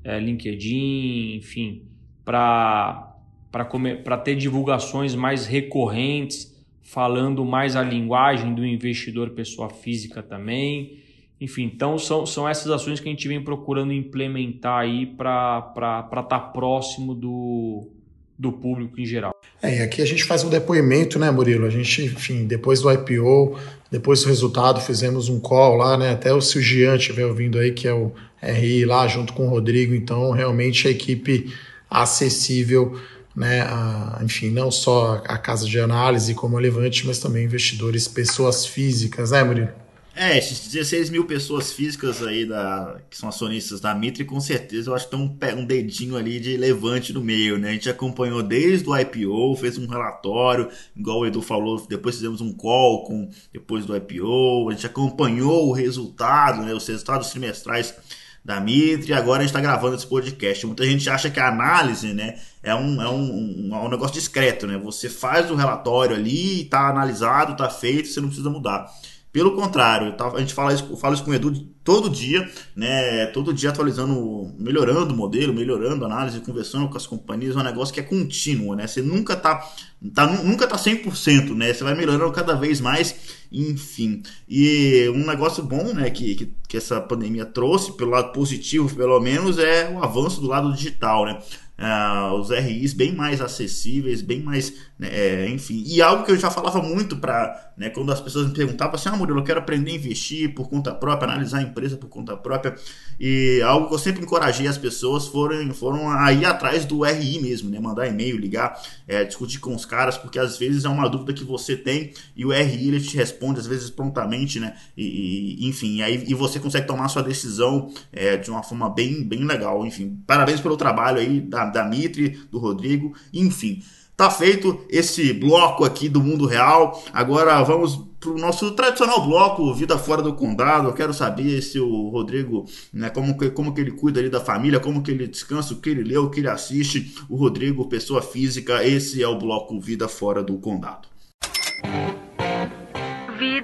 é, 0.05 0.19
LinkedIn, 0.21 1.35
enfim, 1.35 1.83
para 2.23 3.10
para 3.51 4.17
ter 4.17 4.35
divulgações 4.35 5.13
mais 5.13 5.45
recorrentes, 5.45 6.55
falando 6.81 7.43
mais 7.43 7.75
a 7.75 7.83
linguagem 7.83 8.53
do 8.53 8.65
investidor 8.65 9.31
pessoa 9.31 9.69
física 9.69 10.23
também. 10.23 10.99
Enfim, 11.39 11.63
então 11.63 11.97
são, 11.97 12.25
são 12.25 12.47
essas 12.47 12.71
ações 12.71 12.99
que 12.99 13.09
a 13.09 13.11
gente 13.11 13.27
vem 13.27 13.43
procurando 13.43 13.91
implementar 13.91 14.79
aí 14.79 15.05
para 15.05 15.73
estar 15.73 16.23
tá 16.23 16.39
próximo 16.39 17.15
do, 17.15 17.89
do 18.37 18.51
público 18.51 18.99
em 19.01 19.05
geral. 19.05 19.35
É, 19.61 19.79
e 19.79 19.81
aqui 19.81 20.01
a 20.01 20.05
gente 20.05 20.23
faz 20.23 20.43
um 20.43 20.49
depoimento, 20.49 21.17
né, 21.17 21.31
Murilo? 21.31 21.65
A 21.65 21.69
gente, 21.69 22.03
enfim, 22.03 22.45
depois 22.45 22.81
do 22.81 22.91
IPO, 22.91 23.57
depois 23.91 24.21
do 24.21 24.27
resultado, 24.27 24.79
fizemos 24.81 25.29
um 25.29 25.39
call 25.39 25.77
lá, 25.77 25.97
né? 25.97 26.11
Até 26.11 26.31
o 26.31 26.41
Silgian 26.41 26.95
estiver 26.95 27.25
ouvindo 27.25 27.57
aí, 27.57 27.71
que 27.71 27.87
é 27.87 27.93
o 27.93 28.13
RI 28.41 28.85
lá, 28.85 29.07
junto 29.07 29.33
com 29.33 29.47
o 29.47 29.49
Rodrigo. 29.49 29.95
Então, 29.95 30.31
realmente 30.31 30.87
a 30.87 30.91
equipe 30.91 31.51
acessível 31.89 32.99
né, 33.35 33.61
a, 33.61 34.19
enfim, 34.23 34.49
não 34.49 34.69
só 34.69 35.21
a 35.25 35.37
casa 35.37 35.65
de 35.67 35.79
análise 35.79 36.33
como 36.33 36.57
a 36.57 36.59
Levante, 36.59 37.05
mas 37.07 37.19
também 37.19 37.45
investidores, 37.45 38.07
pessoas 38.07 38.65
físicas, 38.65 39.31
né, 39.31 39.43
Murilo? 39.43 39.81
É, 40.13 40.37
esses 40.37 40.67
16 40.67 41.09
mil 41.09 41.25
pessoas 41.25 41.71
físicas 41.71 42.21
aí 42.21 42.45
da, 42.45 42.99
que 43.09 43.17
são 43.17 43.29
acionistas 43.29 43.79
da 43.79 43.95
Mitre, 43.95 44.25
com 44.25 44.41
certeza 44.41 44.89
eu 44.89 44.95
acho 44.95 45.05
que 45.05 45.15
tem 45.15 45.55
um, 45.55 45.65
dedinho 45.65 46.17
ali 46.17 46.37
de 46.37 46.57
levante 46.57 47.13
no 47.13 47.21
meio, 47.21 47.57
né? 47.57 47.69
A 47.69 47.73
gente 47.73 47.89
acompanhou 47.89 48.43
desde 48.43 48.89
o 48.89 48.97
IPO, 48.97 49.55
fez 49.55 49.77
um 49.77 49.87
relatório, 49.87 50.69
igual 50.95 51.19
o 51.19 51.25
Edu 51.25 51.41
falou, 51.41 51.87
depois 51.87 52.15
fizemos 52.15 52.41
um 52.41 52.51
call 52.51 53.05
com 53.05 53.29
depois 53.53 53.85
do 53.85 53.95
IPO, 53.95 54.69
a 54.69 54.73
gente 54.73 54.85
acompanhou 54.85 55.69
o 55.69 55.71
resultado, 55.71 56.61
né? 56.61 56.73
Os 56.73 56.85
resultados 56.85 57.29
trimestrais 57.29 57.95
da 58.43 58.59
Mitre, 58.59 59.11
e 59.11 59.13
agora 59.13 59.39
a 59.39 59.41
gente 59.43 59.51
está 59.51 59.61
gravando 59.61 59.95
esse 59.95 60.07
podcast. 60.07 60.65
Muita 60.65 60.85
gente 60.85 61.09
acha 61.09 61.29
que 61.29 61.39
a 61.39 61.47
análise, 61.47 62.13
né, 62.13 62.37
é 62.63 62.75
um, 62.75 63.01
é 63.01 63.09
um, 63.09 63.69
um, 63.69 63.75
é 63.75 63.79
um 63.79 63.89
negócio 63.89 64.13
discreto, 64.13 64.67
né? 64.67 64.77
Você 64.77 65.09
faz 65.09 65.49
o 65.49 65.55
relatório 65.55 66.15
ali, 66.15 66.63
está 66.63 66.89
analisado, 66.89 67.53
está 67.53 67.69
feito, 67.69 68.07
você 68.07 68.21
não 68.21 68.27
precisa 68.27 68.49
mudar. 68.49 68.91
Pelo 69.31 69.55
contrário, 69.55 70.13
a 70.35 70.39
gente 70.39 70.53
fala 70.53 70.73
isso, 70.73 70.97
fala 70.97 71.15
isso 71.15 71.23
com 71.23 71.31
o 71.31 71.33
Edu 71.33 71.53
todo 71.85 72.09
dia, 72.09 72.51
né? 72.75 73.25
Todo 73.27 73.53
dia 73.53 73.69
atualizando, 73.69 74.53
melhorando 74.59 75.13
o 75.13 75.17
modelo, 75.17 75.53
melhorando 75.53 76.03
a 76.03 76.07
análise, 76.07 76.41
conversando 76.41 76.89
com 76.89 76.97
as 76.97 77.07
companhias, 77.07 77.55
é 77.55 77.59
um 77.59 77.63
negócio 77.63 77.93
que 77.93 78.01
é 78.01 78.03
contínuo, 78.03 78.75
né? 78.75 78.85
Você 78.85 79.01
nunca 79.01 79.37
tá, 79.37 79.65
tá 80.13 80.27
nunca 80.43 80.67
tá 80.67 80.75
100%, 80.75 81.55
né? 81.55 81.73
Você 81.73 81.81
vai 81.81 81.95
melhorando 81.95 82.29
cada 82.33 82.55
vez 82.55 82.81
mais, 82.81 83.15
enfim. 83.49 84.21
E 84.49 85.09
um 85.15 85.25
negócio 85.25 85.63
bom, 85.63 85.93
né, 85.93 86.09
que, 86.09 86.35
que, 86.35 86.53
que 86.67 86.75
essa 86.75 86.99
pandemia 86.99 87.45
trouxe, 87.45 87.93
pelo 87.93 88.11
lado 88.11 88.33
positivo, 88.33 88.93
pelo 88.93 89.17
menos, 89.21 89.57
é 89.57 89.89
o 89.89 90.03
avanço 90.03 90.41
do 90.41 90.47
lado 90.47 90.73
digital, 90.73 91.25
né? 91.25 91.39
Uh, 91.81 92.33
os 92.35 92.49
RIs 92.49 92.93
bem 92.93 93.13
mais 93.13 93.41
acessíveis, 93.41 94.21
bem 94.21 94.41
mais, 94.41 94.73
é, 95.01 95.49
enfim. 95.49 95.83
E 95.85 96.01
algo 96.01 96.23
que 96.23 96.31
eu 96.31 96.37
já 96.37 96.51
falava 96.51 96.81
muito 96.81 97.17
para, 97.17 97.73
né, 97.75 97.89
quando 97.89 98.11
as 98.11 98.21
pessoas 98.21 98.47
me 98.47 98.53
perguntavam 98.53 98.95
assim, 98.95 99.09
ah, 99.09 99.15
Murilo, 99.15 99.39
eu 99.39 99.43
quero 99.43 99.59
aprender 99.59 99.91
a 99.91 99.95
investir 99.95 100.53
por 100.53 100.69
conta 100.69 100.93
própria, 100.93 101.29
analisar 101.31 101.59
a 101.59 101.63
empresa 101.63 101.97
por 101.97 102.07
conta 102.07 102.37
própria. 102.37 102.75
E 103.19 103.61
algo 103.63 103.87
que 103.87 103.95
eu 103.95 103.99
sempre 103.99 104.21
encorajei 104.21 104.67
as 104.67 104.77
pessoas 104.77 105.27
foram, 105.27 105.73
foram 105.73 106.09
a 106.09 106.31
ir 106.31 106.45
atrás 106.45 106.85
do 106.85 107.03
RI 107.03 107.39
mesmo, 107.39 107.69
né, 107.69 107.79
mandar 107.79 108.07
e-mail, 108.07 108.37
ligar, 108.37 108.79
é, 109.07 109.23
discutir 109.23 109.59
com 109.59 109.73
os 109.73 109.85
caras, 109.85 110.17
porque 110.17 110.37
às 110.37 110.57
vezes 110.57 110.85
é 110.85 110.89
uma 110.89 111.09
dúvida 111.09 111.33
que 111.33 111.43
você 111.43 111.75
tem 111.75 112.13
e 112.35 112.45
o 112.45 112.51
RI 112.51 112.89
ele 112.89 113.01
te 113.01 113.17
responde 113.17 113.59
às 113.59 113.67
vezes 113.67 113.89
prontamente, 113.89 114.59
né, 114.59 114.75
e, 114.95 115.65
e 115.65 115.67
enfim, 115.67 115.97
e 115.97 116.03
aí 116.03 116.23
e 116.27 116.33
você 116.33 116.59
consegue 116.59 116.85
tomar 116.85 117.07
sua 117.07 117.23
decisão 117.23 117.91
é, 118.11 118.37
de 118.37 118.49
uma 118.51 118.61
forma 118.61 118.89
bem, 118.89 119.23
bem 119.23 119.45
legal. 119.45 119.85
Enfim, 119.85 120.21
parabéns 120.27 120.61
pelo 120.61 120.77
trabalho 120.77 121.19
aí 121.19 121.39
da, 121.41 121.65
da 121.65 121.83
Mitre, 121.83 122.39
do 122.51 122.59
Rodrigo, 122.59 123.15
enfim. 123.33 123.81
Tá 124.21 124.29
feito 124.29 124.85
esse 124.87 125.33
bloco 125.33 125.83
aqui 125.83 126.07
do 126.07 126.21
mundo 126.21 126.45
real. 126.45 127.03
Agora 127.11 127.59
vamos 127.63 127.99
para 128.19 128.29
o 128.29 128.37
nosso 128.37 128.69
tradicional 128.73 129.25
bloco 129.25 129.73
Vida 129.73 129.97
Fora 129.97 130.21
do 130.21 130.35
Condado. 130.35 130.87
Eu 130.87 130.93
quero 130.93 131.11
saber 131.11 131.59
se 131.63 131.79
o 131.79 132.09
Rodrigo, 132.09 132.67
né, 132.93 133.09
como, 133.09 133.35
que, 133.35 133.49
como 133.49 133.73
que 133.73 133.81
ele 133.81 133.89
cuida 133.89 134.19
ali 134.19 134.29
da 134.29 134.39
família, 134.39 134.79
como 134.79 135.01
que 135.01 135.09
ele 135.09 135.25
descansa, 135.25 135.73
o 135.73 135.77
que 135.77 135.89
ele 135.89 136.03
lê, 136.03 136.17
o 136.19 136.29
que 136.29 136.39
ele 136.39 136.49
assiste. 136.49 137.15
O 137.27 137.35
Rodrigo, 137.35 137.89
pessoa 137.89 138.21
física, 138.21 138.85
esse 138.85 139.23
é 139.23 139.27
o 139.27 139.39
bloco 139.39 139.81
Vida 139.81 140.07
Fora 140.07 140.43
do 140.43 140.53
Condado 140.59 141.07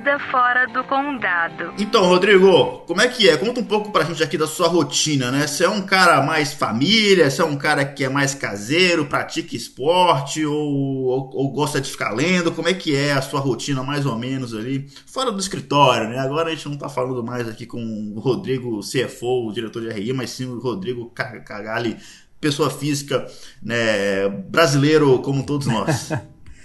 vida 0.08 0.20
fora 0.32 0.66
do 0.68 0.84
condado. 0.86 1.74
Então, 1.78 2.06
Rodrigo, 2.06 2.80
como 2.88 3.02
é 3.02 3.10
que 3.10 3.28
é? 3.28 3.36
Conta 3.36 3.60
um 3.60 3.66
pouco 3.66 3.92
pra 3.92 4.06
gente 4.06 4.24
aqui 4.24 4.38
da 4.38 4.48
sua 4.48 4.70
rotina, 4.70 5.30
né? 5.32 5.46
Você 5.46 5.66
é 5.66 5.70
um 5.70 5.82
cara 5.82 6.22
mais 6.22 6.54
família, 6.54 7.30
você 7.30 7.42
é 7.42 7.46
um 7.46 7.58
cara 7.58 7.84
que 7.84 8.06
é 8.06 8.10
mais 8.10 8.34
caseiro, 8.34 9.06
pratica 9.08 9.54
esporte 9.54 10.46
ou, 10.46 10.56
ou, 10.56 11.30
ou 11.34 11.52
gosta 11.52 11.82
de 11.82 11.92
ficar 11.92 12.14
lendo? 12.14 12.54
Como 12.54 12.70
é 12.70 12.74
que 12.74 12.96
é 12.96 13.12
a 13.12 13.22
sua 13.22 13.42
rotina, 13.42 13.84
mais 13.84 14.06
ou 14.06 14.18
menos, 14.18 14.56
ali? 14.56 14.90
Fora 15.06 15.30
do 15.30 15.40
escritório, 15.40 16.08
né? 16.08 16.20
Agora 16.20 16.48
a 16.48 16.56
gente 16.56 16.70
não 16.70 16.78
tá 16.78 16.88
falando 16.88 17.22
mais 17.22 17.50
aqui 17.50 17.66
com 17.66 17.82
o 18.16 18.20
Rodrigo 18.20 18.80
CFO, 18.80 19.50
o 19.50 19.52
diretor 19.52 19.82
de 19.82 19.90
RI, 19.90 20.14
mas 20.14 20.30
sim 20.30 20.46
o 20.46 20.60
Rodrigo 20.60 21.12
Cagali, 21.12 21.98
pessoa 22.40 22.70
física, 22.70 23.28
né? 23.62 24.30
Brasileiro 24.30 25.20
como 25.20 25.46
todos 25.46 25.68
nós. 25.68 26.12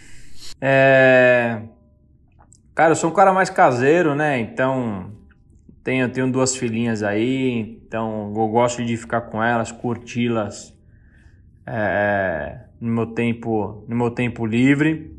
é... 0.61 1.62
Cara, 2.83 2.91
eu 2.91 2.97
sou 2.97 3.11
um 3.11 3.12
cara 3.12 3.33
mais 3.33 3.49
caseiro, 3.49 4.12
né? 4.16 4.41
Então, 4.41 5.12
tenho, 5.85 6.09
tenho 6.09 6.33
duas 6.33 6.57
filhinhas 6.57 7.05
aí, 7.05 7.78
então 7.87 8.33
eu 8.35 8.49
gosto 8.49 8.85
de 8.85 8.97
ficar 8.97 9.20
com 9.20 9.41
elas, 9.41 9.70
curti-las 9.70 10.76
é, 11.64 12.59
no 12.80 12.93
meu 12.93 13.07
tempo, 13.07 13.85
no 13.87 13.95
meu 13.95 14.11
tempo 14.11 14.45
livre. 14.45 15.16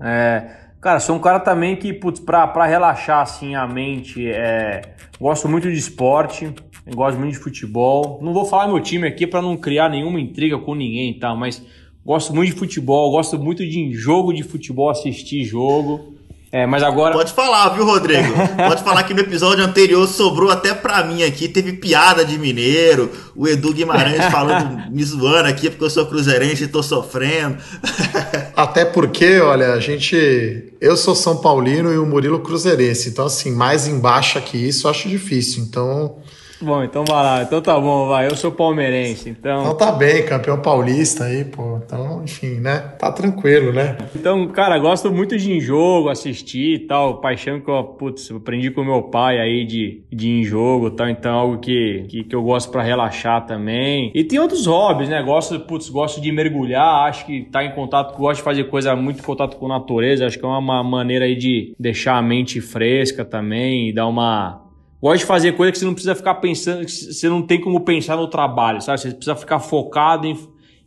É, 0.00 0.70
cara, 0.80 0.98
sou 0.98 1.14
um 1.14 1.18
cara 1.18 1.38
também 1.40 1.76
que, 1.76 1.92
putz, 1.92 2.20
pra, 2.20 2.46
pra 2.46 2.64
relaxar 2.64 3.20
assim 3.20 3.54
a 3.54 3.66
mente, 3.66 4.26
é, 4.26 4.94
gosto 5.20 5.46
muito 5.50 5.70
de 5.70 5.76
esporte, 5.76 6.54
gosto 6.86 7.18
muito 7.18 7.32
de 7.32 7.38
futebol. 7.38 8.18
Não 8.22 8.32
vou 8.32 8.46
falar 8.46 8.66
meu 8.66 8.80
time 8.80 9.06
aqui 9.06 9.26
para 9.26 9.42
não 9.42 9.58
criar 9.58 9.90
nenhuma 9.90 10.18
intriga 10.18 10.58
com 10.58 10.74
ninguém 10.74 11.18
tal, 11.18 11.36
mas 11.36 11.62
gosto 12.02 12.34
muito 12.34 12.50
de 12.50 12.58
futebol, 12.58 13.10
gosto 13.10 13.38
muito 13.38 13.62
de 13.62 13.92
jogo 13.92 14.32
de 14.32 14.42
futebol, 14.42 14.88
assistir 14.88 15.44
jogo. 15.44 16.11
É, 16.52 16.66
mas 16.66 16.82
agora. 16.82 17.14
Pode 17.14 17.32
falar, 17.32 17.70
viu, 17.70 17.86
Rodrigo? 17.86 18.34
Pode 18.68 18.84
falar 18.84 19.04
que 19.04 19.14
no 19.14 19.20
episódio 19.20 19.64
anterior 19.64 20.06
sobrou 20.06 20.50
até 20.50 20.74
pra 20.74 21.02
mim 21.02 21.22
aqui. 21.22 21.48
Teve 21.48 21.72
piada 21.72 22.26
de 22.26 22.38
mineiro. 22.38 23.10
O 23.34 23.48
Edu 23.48 23.72
Guimarães 23.72 24.22
falando, 24.30 24.92
me 24.92 25.02
zoando 25.02 25.48
aqui 25.48 25.70
porque 25.70 25.82
eu 25.82 25.88
sou 25.88 26.04
cruzeirense 26.04 26.64
e 26.64 26.68
tô 26.68 26.82
sofrendo. 26.82 27.56
Até 28.54 28.84
porque, 28.84 29.40
olha, 29.40 29.72
a 29.72 29.80
gente. 29.80 30.74
Eu 30.78 30.94
sou 30.94 31.14
São 31.14 31.38
Paulino 31.38 31.90
e 31.90 31.96
o 31.96 32.04
Murilo 32.04 32.40
Cruzeirense. 32.40 33.08
Então, 33.08 33.24
assim, 33.24 33.50
mais 33.50 33.88
embaixo 33.88 34.38
que 34.42 34.58
isso 34.58 34.86
eu 34.86 34.90
acho 34.90 35.08
difícil. 35.08 35.62
Então. 35.62 36.16
Bom, 36.62 36.84
então 36.84 37.04
vai 37.04 37.22
lá. 37.22 37.42
Então 37.42 37.60
tá 37.60 37.78
bom, 37.78 38.06
vai. 38.06 38.26
Eu 38.28 38.36
sou 38.36 38.52
palmeirense, 38.52 39.28
então. 39.28 39.62
Então 39.62 39.76
tá 39.76 39.90
bem, 39.90 40.24
campeão 40.24 40.60
paulista 40.60 41.24
aí, 41.24 41.44
pô. 41.44 41.80
Então, 41.84 42.22
enfim, 42.22 42.60
né? 42.60 42.78
Tá 42.98 43.10
tranquilo, 43.10 43.72
né? 43.72 43.98
Então, 44.14 44.46
cara, 44.48 44.78
gosto 44.78 45.10
muito 45.10 45.36
de 45.36 45.60
jogo, 45.60 46.08
assistir 46.08 46.74
e 46.74 46.78
tal. 46.86 47.20
Paixão 47.20 47.60
que 47.60 47.68
eu, 47.68 47.82
putz, 47.82 48.30
aprendi 48.30 48.70
com 48.70 48.84
meu 48.84 49.02
pai 49.02 49.40
aí 49.40 49.64
de, 49.64 50.02
de 50.12 50.44
jogo 50.44 50.86
e 50.86 50.90
tal. 50.92 51.08
Então, 51.08 51.34
algo 51.34 51.58
que, 51.58 52.04
que, 52.08 52.24
que 52.24 52.36
eu 52.36 52.42
gosto 52.42 52.70
para 52.70 52.82
relaxar 52.82 53.44
também. 53.44 54.12
E 54.14 54.22
tem 54.22 54.38
outros 54.38 54.66
hobbies, 54.66 55.08
né? 55.08 55.20
Gosto, 55.22 55.58
putz, 55.60 55.88
gosto 55.88 56.20
de 56.20 56.30
mergulhar. 56.30 57.08
Acho 57.08 57.26
que 57.26 57.42
tá 57.50 57.64
em 57.64 57.72
contato, 57.72 58.16
gosto 58.16 58.38
de 58.38 58.44
fazer 58.44 58.64
coisa 58.64 58.94
muito 58.94 59.18
em 59.18 59.24
contato 59.24 59.56
com 59.56 59.66
a 59.66 59.80
natureza. 59.80 60.26
Acho 60.26 60.38
que 60.38 60.44
é 60.44 60.48
uma 60.48 60.84
maneira 60.84 61.24
aí 61.24 61.34
de 61.34 61.74
deixar 61.78 62.16
a 62.16 62.22
mente 62.22 62.60
fresca 62.60 63.24
também 63.24 63.88
e 63.88 63.92
dar 63.92 64.06
uma 64.06 64.61
Gosto 65.02 65.18
de 65.18 65.26
fazer 65.26 65.52
coisa 65.56 65.72
que 65.72 65.78
você 65.78 65.84
não 65.84 65.94
precisa 65.94 66.14
ficar 66.14 66.36
pensando, 66.36 66.88
você 66.88 67.28
não 67.28 67.42
tem 67.44 67.60
como 67.60 67.80
pensar 67.80 68.16
no 68.16 68.28
trabalho, 68.28 68.80
sabe? 68.80 69.00
Você 69.00 69.10
precisa 69.10 69.34
ficar 69.34 69.58
focado 69.58 70.28
em, 70.28 70.38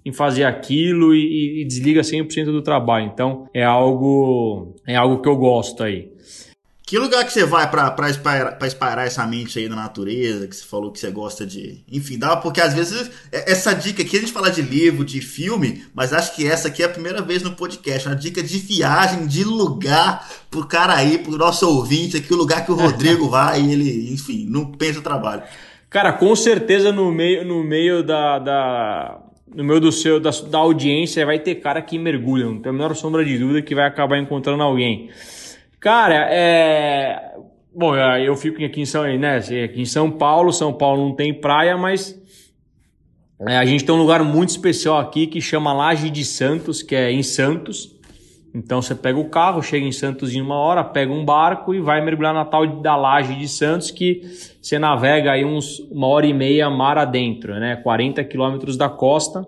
em 0.05 0.13
fazer 0.13 0.45
aquilo 0.45 1.13
e, 1.13 1.61
e 1.61 1.65
desliga 1.65 1.99
100% 1.99 2.45
do 2.45 2.61
trabalho. 2.61 3.11
Então, 3.13 3.45
é 3.53 3.65
algo, 3.65 4.73
é 4.87 4.95
algo 4.95 5.21
que 5.21 5.27
eu 5.27 5.35
gosto 5.35 5.83
aí. 5.83 6.09
Que 6.87 6.99
lugar 6.99 7.25
que 7.25 7.33
você 7.33 7.43
vai 7.43 7.67
para 7.67 8.09
espairar, 8.11 8.59
espairar 8.61 9.07
essa 9.07 9.25
mente 9.25 9.57
aí 9.57 9.67
na 9.67 9.75
natureza, 9.75 10.47
que 10.47 10.55
você 10.55 10.63
falou 10.63 10.91
que 10.91 10.99
você 10.99 11.09
gosta 11.09 11.43
de. 11.43 11.83
Enfim, 11.91 12.19
dá, 12.19 12.35
porque 12.37 12.61
às 12.61 12.75
vezes 12.75 13.09
é, 13.31 13.51
essa 13.51 13.73
dica 13.73 14.03
aqui 14.03 14.17
a 14.17 14.19
gente 14.19 14.31
fala 14.31 14.51
de 14.51 14.61
livro, 14.61 15.03
de 15.03 15.19
filme, 15.19 15.83
mas 15.95 16.13
acho 16.13 16.35
que 16.35 16.45
essa 16.45 16.67
aqui 16.67 16.83
é 16.83 16.85
a 16.85 16.89
primeira 16.89 17.23
vez 17.23 17.41
no 17.41 17.53
podcast. 17.53 18.07
Uma 18.07 18.15
dica 18.15 18.43
de 18.43 18.59
viagem, 18.59 19.25
de 19.25 19.43
lugar 19.43 20.29
pro 20.51 20.67
cara 20.67 20.93
aí, 20.93 21.17
pro 21.17 21.35
nosso 21.35 21.67
ouvinte 21.67 22.17
aqui, 22.17 22.31
o 22.31 22.37
lugar 22.37 22.63
que 22.63 22.71
o 22.71 22.75
Rodrigo 22.75 23.29
vai 23.31 23.61
e 23.61 23.73
ele, 23.73 24.13
enfim, 24.13 24.45
não 24.47 24.71
pensa 24.71 24.99
o 24.99 25.03
trabalho. 25.03 25.41
Cara, 25.89 26.13
com 26.13 26.35
certeza 26.35 26.91
no 26.91 27.11
meio, 27.11 27.43
no 27.43 27.63
meio 27.63 28.03
da, 28.03 28.37
da 28.37 29.19
no 29.55 29.63
meio 29.63 29.79
do 29.79 29.91
seu 29.91 30.19
da, 30.19 30.29
da 30.29 30.59
audiência 30.59 31.25
vai 31.25 31.39
ter 31.39 31.55
cara 31.55 31.81
que 31.81 31.97
mergulha, 31.97 32.45
não 32.45 32.59
tem 32.59 32.69
a 32.69 32.73
menor 32.73 32.95
sombra 32.95 33.25
de 33.25 33.39
dúvida 33.39 33.63
que 33.63 33.73
vai 33.73 33.87
acabar 33.87 34.19
encontrando 34.19 34.61
alguém. 34.61 35.09
Cara, 35.85 36.27
é. 36.31 37.35
Bom, 37.71 37.95
eu 37.95 38.35
fico 38.35 38.63
aqui 38.65 38.81
em 38.81 38.87
São, 38.87 39.03
né, 39.03 39.37
aqui 39.37 39.81
em 39.81 39.85
São 39.85 40.09
Paulo. 40.09 40.51
São 40.51 40.73
Paulo 40.73 41.09
não 41.09 41.15
tem 41.15 41.31
praia, 41.31 41.77
mas 41.77 42.19
é, 43.47 43.55
a 43.55 43.65
gente 43.65 43.85
tem 43.85 43.93
um 43.93 43.99
lugar 43.99 44.23
muito 44.23 44.49
especial 44.49 44.97
aqui 44.97 45.27
que 45.27 45.39
chama 45.39 45.71
Laje 45.73 46.09
de 46.09 46.25
Santos, 46.25 46.81
que 46.81 46.95
é 46.95 47.11
em 47.11 47.21
Santos. 47.21 47.95
Então 48.51 48.81
você 48.81 48.95
pega 48.95 49.19
o 49.19 49.29
carro, 49.29 49.61
chega 49.61 49.85
em 49.85 49.91
Santos 49.91 50.33
em 50.33 50.41
uma 50.41 50.55
hora, 50.55 50.83
pega 50.83 51.13
um 51.13 51.23
barco 51.23 51.71
e 51.71 51.79
vai 51.79 52.03
mergulhar 52.03 52.33
na 52.33 52.45
tal 52.45 52.65
da 52.65 52.95
Laje 52.95 53.35
de 53.35 53.47
Santos, 53.47 53.91
que 53.91 54.23
você 54.59 54.79
navega 54.79 55.33
aí 55.33 55.45
uns 55.45 55.77
uma 55.91 56.07
hora 56.07 56.25
e 56.25 56.33
meia 56.33 56.67
mar 56.67 56.97
adentro, 56.97 57.53
né? 57.59 57.75
40 57.75 58.23
quilômetros 58.23 58.75
da 58.75 58.89
costa. 58.89 59.45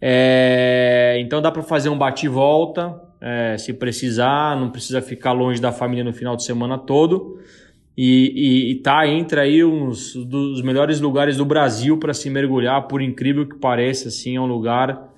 É, 0.00 1.16
então 1.20 1.40
dá 1.40 1.52
para 1.52 1.62
fazer 1.62 1.90
um 1.90 1.96
bate 1.96 2.26
e 2.26 2.28
volta 2.28 3.03
é, 3.26 3.56
se 3.56 3.72
precisar, 3.72 4.54
não 4.54 4.68
precisa 4.68 5.00
ficar 5.00 5.32
longe 5.32 5.58
da 5.58 5.72
família 5.72 6.04
no 6.04 6.12
final 6.12 6.36
de 6.36 6.44
semana 6.44 6.76
todo. 6.76 7.38
E, 7.96 8.32
e, 8.34 8.70
e 8.72 8.74
tá 8.76 9.06
entre 9.08 9.40
aí 9.40 9.64
uns 9.64 10.14
dos 10.14 10.60
melhores 10.60 11.00
lugares 11.00 11.38
do 11.38 11.44
Brasil 11.46 11.96
para 11.96 12.12
se 12.12 12.28
mergulhar, 12.28 12.86
por 12.86 13.00
incrível 13.00 13.48
que 13.48 13.56
pareça, 13.56 14.08
assim, 14.08 14.36
é 14.36 14.40
um 14.40 14.46
lugar 14.46 15.10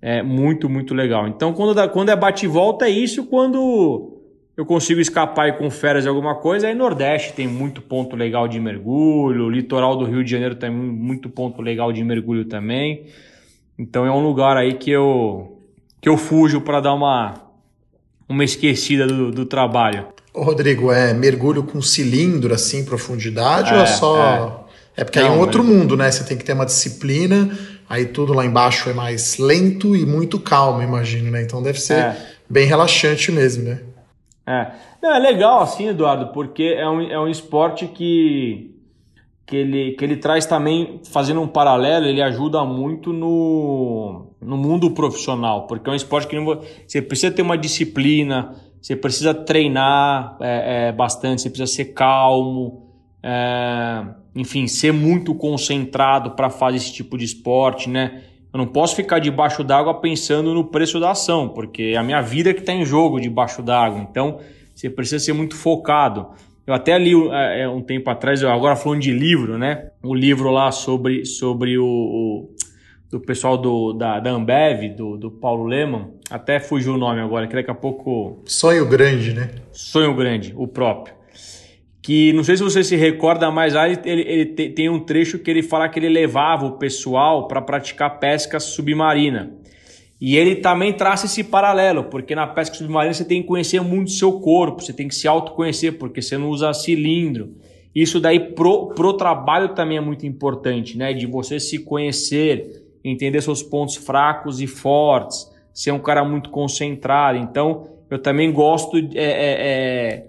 é, 0.00 0.22
muito, 0.22 0.66
muito 0.66 0.94
legal. 0.94 1.28
Então, 1.28 1.52
quando, 1.52 1.74
dá, 1.74 1.86
quando 1.86 2.08
é 2.08 2.16
bate 2.16 2.46
e 2.46 2.48
volta, 2.48 2.86
é 2.86 2.90
isso. 2.90 3.26
Quando 3.26 4.18
eu 4.56 4.64
consigo 4.64 5.00
escapar 5.00 5.48
e 5.48 5.52
com 5.52 5.70
férias 5.70 6.06
alguma 6.06 6.36
coisa, 6.36 6.68
aí 6.68 6.74
Nordeste 6.74 7.34
tem 7.34 7.46
muito 7.46 7.82
ponto 7.82 8.16
legal 8.16 8.48
de 8.48 8.58
mergulho, 8.58 9.50
litoral 9.50 9.94
do 9.94 10.06
Rio 10.06 10.24
de 10.24 10.30
Janeiro 10.30 10.54
tem 10.54 10.70
muito 10.70 11.28
ponto 11.28 11.60
legal 11.60 11.92
de 11.92 12.02
mergulho 12.02 12.46
também. 12.46 13.08
Então, 13.78 14.06
é 14.06 14.10
um 14.10 14.22
lugar 14.22 14.56
aí 14.56 14.72
que 14.72 14.90
eu, 14.90 15.58
que 16.00 16.08
eu 16.08 16.16
fujo 16.16 16.60
para 16.60 16.80
dar 16.80 16.94
uma, 16.94 17.41
uma 18.28 18.44
esquecida 18.44 19.06
do, 19.06 19.30
do 19.30 19.44
trabalho. 19.44 20.06
Ô, 20.32 20.42
Rodrigo, 20.42 20.90
é 20.90 21.12
mergulho 21.12 21.62
com 21.62 21.82
cilindro 21.82 22.54
assim 22.54 22.84
profundidade 22.84 23.70
é, 23.70 23.76
ou 23.76 23.82
é 23.82 23.86
só. 23.86 24.66
É, 24.96 25.02
é 25.02 25.04
porque 25.04 25.20
Não, 25.20 25.26
aí 25.26 25.32
é 25.32 25.36
um 25.36 25.40
outro 25.40 25.62
mas... 25.62 25.72
mundo, 25.72 25.96
né? 25.96 26.10
Você 26.10 26.24
tem 26.24 26.36
que 26.36 26.44
ter 26.44 26.54
uma 26.54 26.66
disciplina, 26.66 27.50
aí 27.88 28.06
tudo 28.06 28.32
lá 28.32 28.44
embaixo 28.44 28.88
é 28.88 28.92
mais 28.92 29.38
lento 29.38 29.94
e 29.94 30.06
muito 30.06 30.40
calmo, 30.40 30.82
imagino, 30.82 31.30
né? 31.30 31.42
Então 31.42 31.62
deve 31.62 31.80
ser 31.80 31.98
é. 31.98 32.16
bem 32.48 32.66
relaxante 32.66 33.30
mesmo, 33.30 33.64
né? 33.64 33.80
É. 34.46 34.66
Não, 35.02 35.14
é 35.14 35.18
legal 35.18 35.62
assim, 35.62 35.88
Eduardo, 35.88 36.28
porque 36.28 36.74
é 36.76 36.88
um, 36.88 37.00
é 37.00 37.18
um 37.18 37.28
esporte 37.28 37.86
que 37.86 38.71
que 39.46 39.56
ele, 39.56 39.92
que 39.92 40.04
ele 40.04 40.16
traz 40.16 40.46
também, 40.46 41.00
fazendo 41.10 41.40
um 41.40 41.48
paralelo, 41.48 42.06
ele 42.06 42.22
ajuda 42.22 42.64
muito 42.64 43.12
no, 43.12 44.26
no 44.40 44.56
mundo 44.56 44.90
profissional, 44.92 45.66
porque 45.66 45.88
é 45.88 45.92
um 45.92 45.96
esporte 45.96 46.28
que 46.28 46.36
você 46.86 47.02
precisa 47.02 47.32
ter 47.32 47.42
uma 47.42 47.58
disciplina, 47.58 48.54
você 48.80 48.96
precisa 48.96 49.34
treinar 49.34 50.36
é, 50.40 50.88
é, 50.88 50.92
bastante, 50.92 51.42
você 51.42 51.50
precisa 51.50 51.72
ser 51.72 51.86
calmo, 51.86 52.88
é, 53.22 54.04
enfim, 54.34 54.66
ser 54.66 54.92
muito 54.92 55.34
concentrado 55.34 56.32
para 56.32 56.48
fazer 56.48 56.78
esse 56.78 56.92
tipo 56.92 57.18
de 57.18 57.24
esporte, 57.24 57.88
né? 57.88 58.22
Eu 58.52 58.58
não 58.58 58.66
posso 58.66 58.94
ficar 58.94 59.18
debaixo 59.18 59.64
d'água 59.64 59.94
pensando 59.94 60.52
no 60.52 60.64
preço 60.64 61.00
da 61.00 61.12
ação, 61.12 61.48
porque 61.48 61.92
é 61.94 61.96
a 61.96 62.02
minha 62.02 62.20
vida 62.20 62.52
que 62.52 62.60
está 62.60 62.72
em 62.72 62.84
jogo 62.84 63.18
debaixo 63.18 63.62
d'água. 63.62 64.00
Então, 64.00 64.40
você 64.74 64.90
precisa 64.90 65.24
ser 65.24 65.32
muito 65.32 65.56
focado. 65.56 66.28
Eu 66.66 66.74
até 66.74 66.96
li 66.98 67.12
é, 67.30 67.62
é, 67.62 67.68
um 67.68 67.82
tempo 67.82 68.08
atrás, 68.08 68.42
agora 68.44 68.76
falando 68.76 69.00
de 69.00 69.10
livro, 69.10 69.58
né? 69.58 69.90
O 70.02 70.10
um 70.10 70.14
livro 70.14 70.50
lá 70.50 70.70
sobre, 70.70 71.24
sobre 71.24 71.76
o, 71.76 71.84
o 71.84 72.56
do 73.10 73.20
pessoal 73.20 73.58
do, 73.58 73.92
da, 73.92 74.20
da 74.20 74.30
Ambev, 74.30 74.94
do, 74.96 75.18
do 75.18 75.30
Paulo 75.30 75.66
Leman. 75.66 76.14
Até 76.30 76.58
fugiu 76.58 76.94
o 76.94 76.96
nome 76.96 77.20
agora, 77.20 77.46
que 77.46 77.54
daqui 77.54 77.70
a 77.70 77.74
pouco. 77.74 78.42
Sonho 78.46 78.88
Grande, 78.88 79.34
né? 79.34 79.50
Sonho 79.70 80.14
Grande, 80.14 80.54
o 80.56 80.66
próprio. 80.66 81.14
Que 82.00 82.32
não 82.32 82.42
sei 82.42 82.56
se 82.56 82.62
você 82.62 82.82
se 82.82 82.96
recorda, 82.96 83.50
mas 83.50 83.74
lá 83.74 83.88
ele, 83.88 84.00
ele, 84.04 84.22
ele 84.22 84.46
tem 84.70 84.88
um 84.88 84.98
trecho 84.98 85.38
que 85.38 85.50
ele 85.50 85.62
fala 85.62 85.88
que 85.88 85.98
ele 85.98 86.08
levava 86.08 86.66
o 86.66 86.72
pessoal 86.78 87.46
para 87.46 87.60
praticar 87.60 88.18
pesca 88.18 88.58
submarina. 88.58 89.52
E 90.24 90.36
ele 90.36 90.54
também 90.54 90.92
traça 90.92 91.26
esse 91.26 91.42
paralelo, 91.42 92.04
porque 92.04 92.32
na 92.32 92.46
pesca 92.46 92.76
submarina 92.76 93.12
você 93.12 93.24
tem 93.24 93.42
que 93.42 93.48
conhecer 93.48 93.80
muito 93.80 94.06
o 94.06 94.12
seu 94.12 94.38
corpo, 94.38 94.80
você 94.80 94.92
tem 94.92 95.08
que 95.08 95.16
se 95.16 95.26
autoconhecer, 95.26 95.98
porque 95.98 96.22
você 96.22 96.38
não 96.38 96.48
usa 96.48 96.72
cilindro. 96.72 97.56
Isso 97.92 98.20
daí 98.20 98.38
pro, 98.38 98.90
pro 98.94 99.14
trabalho 99.14 99.70
também 99.70 99.96
é 99.96 100.00
muito 100.00 100.24
importante, 100.24 100.96
né? 100.96 101.12
De 101.12 101.26
você 101.26 101.58
se 101.58 101.80
conhecer, 101.80 102.84
entender 103.02 103.40
seus 103.42 103.64
pontos 103.64 103.96
fracos 103.96 104.60
e 104.60 104.68
fortes, 104.68 105.50
ser 105.74 105.90
um 105.90 105.98
cara 105.98 106.24
muito 106.24 106.50
concentrado. 106.50 107.36
Então, 107.36 107.88
eu 108.08 108.16
também 108.20 108.52
gosto 108.52 108.98
é, 108.98 109.02
é, 109.16 109.16
é, 109.16 110.26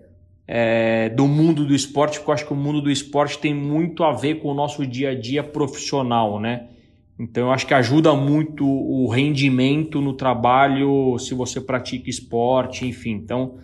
é, 0.47 1.09
do 1.09 1.27
mundo 1.27 1.67
do 1.67 1.75
esporte, 1.75 2.17
porque 2.17 2.31
eu 2.31 2.33
acho 2.33 2.47
que 2.47 2.53
o 2.53 2.55
mundo 2.55 2.81
do 2.81 2.89
esporte 2.89 3.37
tem 3.37 3.53
muito 3.53 4.03
a 4.03 4.11
ver 4.11 4.39
com 4.39 4.47
o 4.47 4.55
nosso 4.55 4.87
dia 4.87 5.11
a 5.11 5.13
dia 5.15 5.43
profissional, 5.43 6.39
né? 6.39 6.63
Então, 7.18 7.43
eu 7.43 7.51
acho 7.51 7.68
que 7.68 7.74
ajuda 7.74 8.14
muito 8.14 8.66
o 8.66 9.07
rendimento 9.07 10.01
no 10.01 10.14
trabalho 10.14 11.18
se 11.20 11.34
você 11.34 11.61
pratica 11.61 12.09
esporte, 12.09 12.88
enfim. 12.88 13.11
Então, 13.11 13.59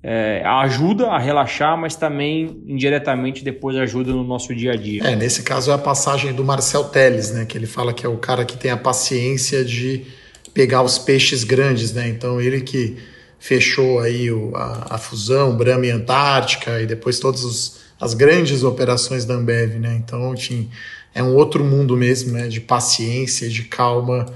é, 0.00 0.42
ajuda 0.44 1.08
a 1.08 1.18
relaxar, 1.18 1.76
mas 1.76 1.96
também 1.96 2.62
indiretamente 2.66 3.42
depois 3.42 3.76
ajuda 3.76 4.12
no 4.12 4.22
nosso 4.22 4.54
dia 4.54 4.72
a 4.72 4.76
dia. 4.76 5.02
É, 5.02 5.16
nesse 5.16 5.42
caso 5.42 5.70
é 5.70 5.74
a 5.74 5.78
passagem 5.78 6.32
do 6.32 6.44
Marcel 6.44 6.84
Teles, 6.84 7.32
né? 7.32 7.44
Que 7.44 7.58
ele 7.58 7.66
fala 7.66 7.92
que 7.92 8.06
é 8.06 8.08
o 8.08 8.16
cara 8.16 8.44
que 8.44 8.56
tem 8.56 8.70
a 8.70 8.76
paciência 8.76 9.64
de 9.64 10.04
pegar 10.52 10.82
os 10.82 10.98
peixes 10.98 11.42
grandes, 11.42 11.92
né? 11.92 12.08
Então, 12.08 12.40
ele 12.40 12.60
que 12.60 12.96
fechou 13.40 13.98
aí 13.98 14.30
o, 14.30 14.54
a, 14.54 14.94
a 14.94 14.98
fusão 14.98 15.56
Brahma 15.56 15.86
e 15.86 15.90
Antártica 15.90 16.80
e 16.80 16.86
depois 16.86 17.18
todas 17.18 17.82
as 18.00 18.14
grandes 18.14 18.62
operações 18.62 19.24
da 19.24 19.34
Ambev, 19.34 19.80
né? 19.80 19.96
Então, 19.96 20.32
enfim 20.32 20.70
é 21.14 21.22
um 21.22 21.34
outro 21.34 21.64
mundo 21.64 21.96
mesmo, 21.96 22.32
né? 22.32 22.48
De 22.48 22.60
paciência, 22.60 23.48
de 23.48 23.62
calma 23.64 24.26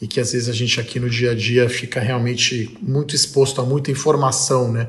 e 0.00 0.06
que 0.06 0.20
às 0.20 0.32
vezes 0.32 0.48
a 0.48 0.52
gente 0.52 0.78
aqui 0.78 1.00
no 1.00 1.08
dia 1.08 1.30
a 1.30 1.34
dia 1.34 1.68
fica 1.68 1.98
realmente 1.98 2.76
muito 2.82 3.14
exposto 3.14 3.60
a 3.60 3.64
muita 3.64 3.90
informação, 3.90 4.70
né? 4.70 4.88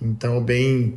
Então, 0.00 0.42
bem, 0.42 0.94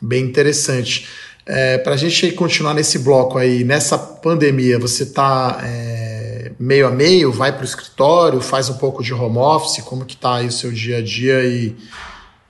bem 0.00 0.24
interessante. 0.24 1.08
É, 1.46 1.78
Para 1.78 1.94
a 1.94 1.96
gente 1.96 2.30
continuar 2.32 2.74
nesse 2.74 2.98
bloco 2.98 3.38
aí, 3.38 3.64
nessa 3.64 3.96
pandemia, 3.96 4.78
você 4.78 5.04
está 5.04 5.60
é, 5.64 6.52
meio 6.58 6.86
a 6.86 6.90
meio, 6.90 7.32
vai 7.32 7.52
para 7.52 7.62
o 7.62 7.64
escritório, 7.64 8.40
faz 8.40 8.68
um 8.68 8.74
pouco 8.74 9.02
de 9.02 9.14
home 9.14 9.38
office, 9.38 9.82
como 9.82 10.04
que 10.04 10.14
está 10.14 10.36
aí 10.36 10.48
o 10.48 10.52
seu 10.52 10.70
dia 10.70 10.98
a 10.98 11.02
dia 11.02 11.44
e 11.46 11.74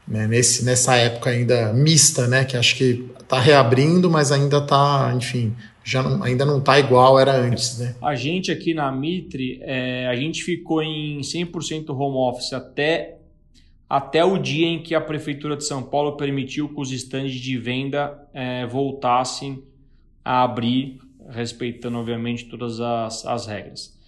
né, 0.08 0.26
nesse, 0.26 0.64
nessa 0.64 0.96
época 0.96 1.30
ainda 1.30 1.72
mista, 1.72 2.26
né? 2.26 2.44
Que 2.44 2.56
acho 2.56 2.74
que 2.74 3.08
está 3.20 3.38
reabrindo, 3.38 4.10
mas 4.10 4.32
ainda 4.32 4.58
está, 4.58 5.12
enfim, 5.16 5.54
já 5.84 6.02
não, 6.02 6.22
ainda 6.22 6.44
não 6.44 6.58
está 6.58 6.78
igual 6.78 7.18
era 7.18 7.32
antes, 7.32 7.78
né? 7.78 7.94
A 8.02 8.14
gente 8.14 8.50
aqui 8.50 8.74
na 8.74 8.90
Mitre, 8.92 9.58
é, 9.62 10.06
a 10.06 10.14
gente 10.14 10.42
ficou 10.42 10.82
em 10.82 11.20
100% 11.20 11.90
home 11.90 12.16
office 12.16 12.52
até, 12.52 13.18
até 13.88 14.24
o 14.24 14.38
dia 14.38 14.66
em 14.66 14.82
que 14.82 14.94
a 14.94 15.00
Prefeitura 15.00 15.56
de 15.56 15.64
São 15.64 15.82
Paulo 15.82 16.16
permitiu 16.16 16.68
que 16.68 16.80
os 16.80 16.92
estandes 16.92 17.34
de 17.34 17.56
venda 17.56 18.18
é, 18.34 18.66
voltassem 18.66 19.62
a 20.24 20.42
abrir, 20.42 21.00
respeitando, 21.28 21.98
obviamente, 21.98 22.44
todas 22.44 22.80
as, 22.80 23.24
as 23.24 23.46
regras. 23.46 23.98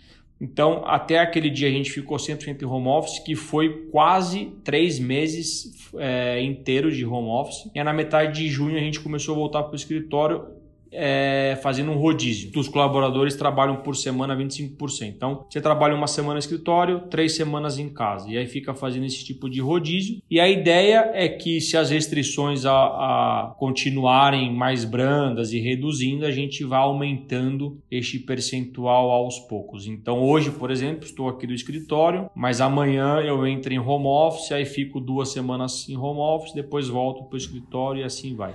Então, 0.41 0.83
até 0.87 1.21
aquele 1.21 1.49
dia 1.49 1.69
a 1.69 1.71
gente 1.71 1.91
ficou 1.91 2.17
100% 2.17 2.63
em 2.63 2.65
home 2.65 2.89
office, 2.89 3.21
que 3.21 3.37
foi 3.37 3.87
quase 3.93 4.53
três 4.65 4.99
meses 4.99 5.89
é, 5.97 6.43
inteiros 6.43 6.97
de 6.97 7.07
home 7.07 7.29
office. 7.29 7.71
E 7.73 7.83
na 7.83 7.93
metade 7.93 8.41
de 8.41 8.49
junho 8.49 8.77
a 8.77 8.81
gente 8.81 8.99
começou 8.99 9.37
a 9.37 9.39
voltar 9.39 9.63
para 9.63 9.73
o 9.73 9.77
escritório 9.77 10.62
é, 10.93 11.59
fazendo 11.63 11.91
um 11.91 11.97
rodízio. 11.97 12.51
Os 12.57 12.69
colaboradores 12.69 13.35
trabalham 13.35 13.77
por 13.77 13.97
semana 13.97 14.37
25%. 14.37 15.09
Então, 15.09 15.47
você 15.49 15.61
trabalha 15.61 15.95
uma 15.95 16.07
semana 16.07 16.35
no 16.35 16.39
escritório, 16.39 17.01
três 17.11 17.35
semanas 17.35 17.79
em 17.79 17.89
casa. 17.89 18.31
E 18.31 18.37
aí 18.37 18.47
fica 18.47 18.75
fazendo 18.75 19.07
esse 19.07 19.25
tipo 19.25 19.49
de 19.49 19.61
rodízio. 19.61 20.21
E 20.31 20.39
a 20.39 20.49
ideia 20.49 21.11
é 21.15 21.29
que 21.29 21.61
se 21.61 21.77
as 21.77 21.91
restrições 21.91 22.65
a, 22.65 22.73
a 22.73 23.55
continuarem 23.59 24.53
mais 24.53 24.85
brandas 24.85 25.53
e 25.53 25.59
reduzindo, 25.59 26.27
a 26.27 26.31
gente 26.31 26.65
vá 26.65 26.79
aumentando 26.79 27.81
este 27.91 28.19
percentual 28.19 29.11
aos 29.11 29.39
poucos. 29.41 29.87
Então, 29.87 30.23
hoje, 30.23 30.51
por 30.51 30.71
exemplo, 30.71 31.05
estou 31.05 31.29
aqui 31.29 31.47
do 31.47 31.55
escritório, 31.55 32.31
mas 32.35 32.61
amanhã 32.61 33.21
eu 33.21 33.47
entro 33.47 33.73
em 33.73 33.79
home 33.79 34.07
office, 34.07 34.53
aí 34.53 34.65
fico 34.65 35.01
duas 35.01 35.33
semanas 35.33 35.89
em 35.89 35.97
home 35.97 36.21
office, 36.21 36.55
depois 36.55 36.89
volto 36.89 37.25
para 37.25 37.35
o 37.35 37.39
escritório 37.39 38.01
e 38.01 38.05
assim 38.05 38.35
vai. 38.35 38.55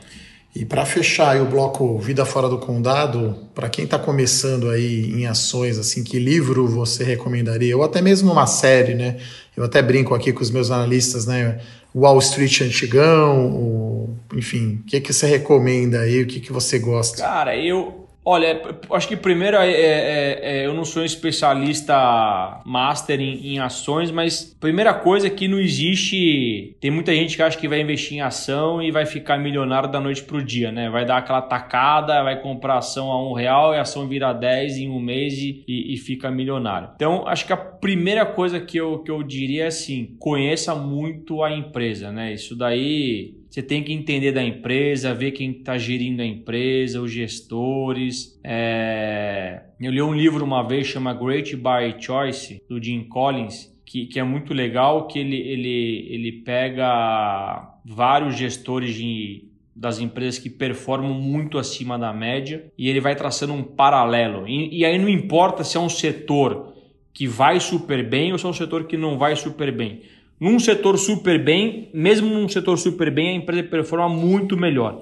E 0.55 0.65
para 0.65 0.85
fechar 0.85 1.39
o 1.39 1.45
bloco 1.45 1.99
Vida 1.99 2.25
Fora 2.25 2.49
do 2.49 2.57
Condado, 2.57 3.37
para 3.53 3.69
quem 3.69 3.85
está 3.85 3.99
começando 3.99 4.69
aí 4.69 5.11
em 5.11 5.27
ações, 5.27 5.77
assim, 5.77 6.03
que 6.03 6.17
livro 6.17 6.67
você 6.67 7.03
recomendaria? 7.03 7.77
Ou 7.77 7.83
até 7.83 8.01
mesmo 8.01 8.31
uma 8.31 8.47
série, 8.47 8.95
né? 8.95 9.17
Eu 9.55 9.63
até 9.63 9.81
brinco 9.81 10.15
aqui 10.15 10.33
com 10.33 10.41
os 10.41 10.49
meus 10.49 10.71
analistas, 10.71 11.27
né? 11.27 11.59
Wall 11.93 12.19
Street 12.19 12.61
antigão, 12.61 13.47
o... 13.51 14.17
enfim, 14.35 14.81
o 14.81 14.85
que, 14.85 15.01
que 15.01 15.13
você 15.13 15.27
recomenda 15.27 16.01
aí? 16.01 16.23
O 16.23 16.27
que, 16.27 16.39
que 16.39 16.51
você 16.51 16.79
gosta? 16.79 17.21
Cara, 17.21 17.55
eu, 17.55 17.96
Olha, 18.29 18.61
acho 18.91 19.07
que 19.07 19.15
primeiro 19.15 19.55
é, 19.55 19.71
é, 19.71 20.39
é, 20.41 20.65
eu 20.65 20.73
não 20.73 20.83
sou 20.83 21.01
um 21.01 21.05
especialista 21.05 22.59
master 22.65 23.21
em, 23.21 23.53
em, 23.53 23.59
ações, 23.59 24.11
mas 24.11 24.53
primeira 24.59 24.93
coisa 24.93 25.27
é 25.27 25.29
que 25.29 25.47
não 25.47 25.57
existe. 25.57 26.75
Tem 26.81 26.91
muita 26.91 27.13
gente 27.15 27.37
que 27.37 27.41
acha 27.41 27.57
que 27.57 27.69
vai 27.69 27.79
investir 27.79 28.17
em 28.17 28.21
ação 28.21 28.83
e 28.83 28.91
vai 28.91 29.05
ficar 29.05 29.37
milionário 29.37 29.89
da 29.89 30.01
noite 30.01 30.23
pro 30.23 30.43
dia, 30.43 30.73
né? 30.73 30.89
Vai 30.89 31.05
dar 31.05 31.19
aquela 31.19 31.41
tacada, 31.41 32.21
vai 32.21 32.41
comprar 32.41 32.79
ação 32.79 33.09
a 33.13 33.29
um 33.29 33.31
real 33.31 33.73
e 33.73 33.77
a 33.77 33.83
ação 33.83 34.05
vira 34.09 34.33
10 34.33 34.79
em 34.79 34.89
um 34.89 34.99
mês 34.99 35.33
e, 35.35 35.63
e, 35.65 35.93
e 35.93 35.97
fica 35.97 36.29
milionário. 36.29 36.89
Então, 36.97 37.25
acho 37.25 37.45
que 37.45 37.53
a 37.53 37.57
primeira 37.57 38.25
coisa 38.25 38.59
que 38.59 38.75
eu, 38.75 38.99
que 38.99 39.09
eu 39.09 39.23
diria 39.23 39.63
é 39.63 39.67
assim: 39.67 40.17
conheça 40.19 40.75
muito 40.75 41.41
a 41.43 41.49
empresa, 41.49 42.11
né? 42.11 42.33
Isso 42.33 42.57
daí 42.57 43.37
você 43.57 43.63
tem 43.63 43.81
que 43.81 43.91
entender 43.91 44.31
da 44.31 44.43
empresa, 44.43 45.15
ver 45.15 45.31
quem 45.31 45.49
está 45.49 45.79
gerindo 45.79 46.21
a 46.21 46.25
empresa, 46.25 47.01
os 47.01 47.11
gestores. 47.11 48.39
É... 48.43 49.63
Eu 49.79 49.91
li 49.91 49.99
um 49.99 50.13
livro 50.13 50.45
uma 50.45 50.61
vez 50.61 50.85
chama 50.85 51.11
Great 51.11 51.55
by 51.55 51.99
Choice 51.99 52.61
do 52.69 52.81
Jim 52.81 53.05
Collins, 53.05 53.75
que, 53.83 54.05
que 54.05 54.19
é 54.19 54.23
muito 54.23 54.53
legal, 54.53 55.07
que 55.07 55.17
ele, 55.17 55.37
ele, 55.37 56.07
ele 56.07 56.31
pega 56.43 57.67
vários 57.83 58.37
gestores 58.37 58.93
de, 58.93 59.45
das 59.75 59.99
empresas 59.99 60.37
que 60.37 60.51
performam 60.51 61.15
muito 61.15 61.57
acima 61.57 61.97
da 61.97 62.13
média 62.13 62.71
e 62.77 62.87
ele 62.87 63.01
vai 63.01 63.15
traçando 63.15 63.53
um 63.53 63.63
paralelo. 63.63 64.47
E, 64.47 64.81
e 64.81 64.85
aí 64.85 64.99
não 64.99 65.09
importa 65.09 65.63
se 65.63 65.77
é 65.77 65.79
um 65.79 65.89
setor 65.89 66.75
que 67.11 67.25
vai 67.25 67.59
super 67.59 68.07
bem 68.07 68.31
ou 68.31 68.37
se 68.37 68.45
é 68.45 68.49
um 68.49 68.53
setor 68.53 68.83
que 68.83 68.95
não 68.95 69.17
vai 69.17 69.35
super 69.35 69.71
bem 69.71 70.01
num 70.39 70.59
setor 70.59 70.97
super 70.97 71.43
bem, 71.43 71.89
mesmo 71.93 72.29
num 72.29 72.47
setor 72.47 72.77
super 72.77 73.11
bem, 73.11 73.29
a 73.29 73.33
empresa 73.33 73.63
performa 73.63 74.07
muito 74.07 74.55
melhor. 74.55 75.01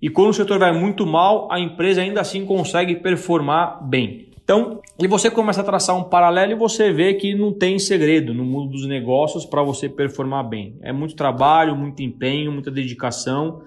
E 0.00 0.10
quando 0.10 0.30
o 0.30 0.34
setor 0.34 0.58
vai 0.58 0.72
muito 0.78 1.06
mal, 1.06 1.48
a 1.50 1.58
empresa 1.58 2.02
ainda 2.02 2.20
assim 2.20 2.44
consegue 2.44 2.96
performar 2.96 3.82
bem. 3.88 4.26
Então, 4.44 4.80
e 5.00 5.08
você 5.08 5.28
começa 5.30 5.60
a 5.62 5.64
traçar 5.64 5.96
um 5.96 6.04
paralelo 6.04 6.52
e 6.52 6.54
você 6.54 6.92
vê 6.92 7.14
que 7.14 7.34
não 7.34 7.52
tem 7.52 7.78
segredo 7.78 8.32
no 8.32 8.44
mundo 8.44 8.70
dos 8.70 8.86
negócios 8.86 9.44
para 9.44 9.62
você 9.62 9.88
performar 9.88 10.48
bem. 10.48 10.76
É 10.82 10.92
muito 10.92 11.16
trabalho, 11.16 11.74
muito 11.74 12.02
empenho, 12.02 12.52
muita 12.52 12.70
dedicação, 12.70 13.62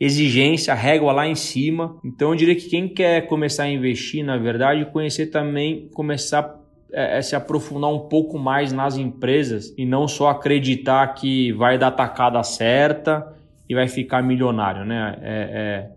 exigência, 0.00 0.74
régua 0.74 1.12
lá 1.12 1.28
em 1.28 1.36
cima. 1.36 1.96
Então, 2.02 2.30
eu 2.30 2.36
diria 2.36 2.56
que 2.56 2.68
quem 2.68 2.88
quer 2.88 3.26
começar 3.28 3.64
a 3.64 3.70
investir, 3.70 4.24
na 4.24 4.36
verdade, 4.36 4.86
conhecer 4.86 5.26
também, 5.26 5.88
começar 5.94 6.63
é, 6.94 7.18
é, 7.18 7.22
se 7.22 7.34
aprofundar 7.34 7.90
um 7.90 8.08
pouco 8.08 8.38
mais 8.38 8.72
nas 8.72 8.96
empresas 8.96 9.74
e 9.76 9.84
não 9.84 10.06
só 10.06 10.28
acreditar 10.28 11.06
que 11.08 11.52
vai 11.52 11.76
dar 11.76 11.90
tacada 11.90 12.42
certa 12.42 13.34
e 13.68 13.74
vai 13.74 13.88
ficar 13.88 14.22
milionário, 14.22 14.84
né? 14.84 15.18
É, 15.20 15.90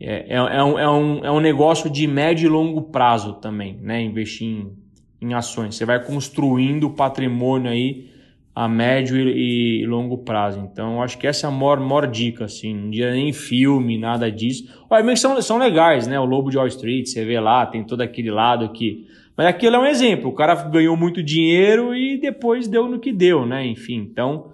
é, 0.00 0.08
é, 0.08 0.34
é, 0.34 0.36
é, 0.36 0.64
um, 0.64 0.78
é, 0.78 0.90
um, 0.90 1.24
é 1.24 1.30
um 1.30 1.40
negócio 1.40 1.88
de 1.88 2.06
médio 2.08 2.46
e 2.46 2.48
longo 2.48 2.82
prazo 2.82 3.34
também, 3.34 3.78
né? 3.80 4.02
Investir 4.02 4.48
em, 4.48 4.72
em 5.20 5.32
ações. 5.32 5.76
Você 5.76 5.84
vai 5.84 6.04
construindo 6.04 6.90
patrimônio 6.90 7.70
aí 7.70 8.10
a 8.54 8.68
médio 8.68 9.16
e, 9.16 9.82
e 9.82 9.86
longo 9.86 10.18
prazo. 10.18 10.58
Então, 10.58 11.00
acho 11.00 11.16
que 11.18 11.26
essa 11.26 11.46
é 11.46 11.48
a 11.48 11.52
maior, 11.52 11.78
maior 11.78 12.06
dica, 12.08 12.46
assim. 12.46 12.74
Não 12.74 12.90
dia 12.90 13.12
nem 13.12 13.32
filme, 13.32 13.96
nada 13.96 14.30
disso. 14.30 14.64
Obviamente 14.90 15.20
são, 15.20 15.40
são 15.40 15.56
legais, 15.56 16.08
né? 16.08 16.18
O 16.18 16.24
Lobo 16.24 16.50
de 16.50 16.56
Wall 16.56 16.66
Street, 16.66 17.06
você 17.06 17.24
vê 17.24 17.38
lá, 17.38 17.64
tem 17.64 17.84
todo 17.84 18.00
aquele 18.00 18.30
lado 18.30 18.70
que 18.70 19.06
mas 19.36 19.46
aquilo 19.46 19.76
é 19.76 19.78
um 19.78 19.86
exemplo. 19.86 20.30
O 20.30 20.34
cara 20.34 20.54
ganhou 20.54 20.96
muito 20.96 21.22
dinheiro 21.22 21.94
e 21.94 22.20
depois 22.20 22.68
deu 22.68 22.88
no 22.88 23.00
que 23.00 23.12
deu, 23.12 23.46
né? 23.46 23.66
Enfim, 23.66 23.96
então 24.10 24.52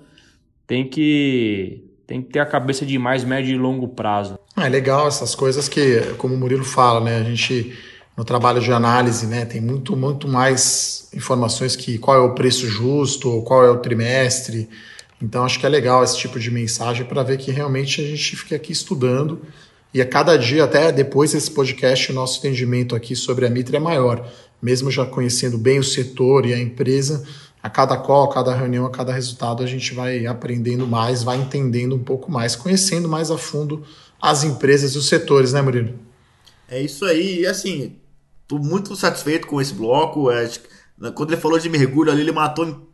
tem 0.67 0.89
que 0.89 1.85
tem 2.07 2.23
que 2.23 2.31
ter 2.31 2.41
a 2.41 2.47
cabeça 2.47 2.87
de 2.87 2.99
mais 2.99 3.23
médio 3.23 3.55
e 3.55 3.59
longo 3.59 3.89
prazo. 3.89 4.39
É 4.57 4.69
legal 4.69 5.07
essas 5.07 5.35
coisas 5.35 5.69
que, 5.69 6.01
como 6.17 6.35
o 6.35 6.39
Murilo 6.39 6.65
fala, 6.65 7.01
né? 7.01 7.19
A 7.19 7.23
gente 7.23 7.77
no 8.17 8.25
trabalho 8.25 8.61
de 8.61 8.73
análise, 8.73 9.29
né, 9.29 9.45
tem 9.45 9.61
muito 9.61 9.97
muito 9.97 10.27
mais 10.27 11.09
informações 11.15 11.77
que 11.77 11.99
qual 11.99 12.17
é 12.17 12.21
o 12.21 12.35
preço 12.35 12.67
justo, 12.67 13.43
qual 13.43 13.65
é 13.65 13.71
o 13.71 13.79
trimestre. 13.79 14.69
Então 15.23 15.45
acho 15.45 15.61
que 15.61 15.67
é 15.67 15.69
legal 15.69 16.03
esse 16.03 16.19
tipo 16.19 16.39
de 16.41 16.51
mensagem 16.51 17.05
para 17.05 17.23
ver 17.23 17.39
que 17.39 17.53
realmente 17.53 18.01
a 18.01 18.05
gente 18.05 18.37
fica 18.37 18.57
aqui 18.57 18.73
estudando 18.73 19.41
e 19.93 20.03
a 20.03 20.07
cada 20.07 20.37
dia, 20.37 20.65
até 20.65 20.93
depois 20.93 21.33
desse 21.33 21.51
podcast, 21.51 22.13
o 22.13 22.15
nosso 22.15 22.39
entendimento 22.39 22.95
aqui 22.95 23.17
sobre 23.17 23.47
a 23.47 23.51
Mitre 23.51 23.77
é 23.77 23.81
maior 23.81 24.29
mesmo 24.61 24.91
já 24.91 25.07
conhecendo 25.07 25.57
bem 25.57 25.79
o 25.79 25.85
setor 25.85 26.47
e 26.47 26.55
a 26.55 26.59
empresa, 26.59 27.25
a 27.63 27.69
cada 27.69 27.97
call, 27.97 28.31
a 28.31 28.35
cada 28.35 28.55
reunião, 28.55 28.87
a 28.87 28.91
cada 28.91 29.13
resultado, 29.13 29.63
a 29.63 29.67
gente 29.67 29.95
vai 29.95 30.27
aprendendo 30.27 30.87
mais, 30.87 31.23
vai 31.23 31.39
entendendo 31.39 31.95
um 31.95 32.03
pouco 32.03 32.31
mais, 32.31 32.55
conhecendo 32.55 33.09
mais 33.09 33.31
a 33.31 33.39
fundo 33.39 33.85
as 34.21 34.45
empresas 34.45 34.95
e 34.95 34.99
os 34.99 35.09
setores, 35.09 35.53
né, 35.53 35.63
Murilo? 35.63 35.95
É 36.69 36.81
isso 36.81 37.05
aí. 37.05 37.41
E 37.41 37.47
assim, 37.47 37.97
estou 38.43 38.59
muito 38.59 38.95
satisfeito 38.97 39.47
com 39.47 39.61
esse 39.61 39.75
bloco. 39.75 40.31
É, 40.31 40.49
quando 41.15 41.33
ele 41.33 41.41
falou 41.41 41.59
de 41.59 41.69
mergulho 41.69 42.11
ali, 42.11 42.23
ele 42.23 42.33
matou 42.33 42.89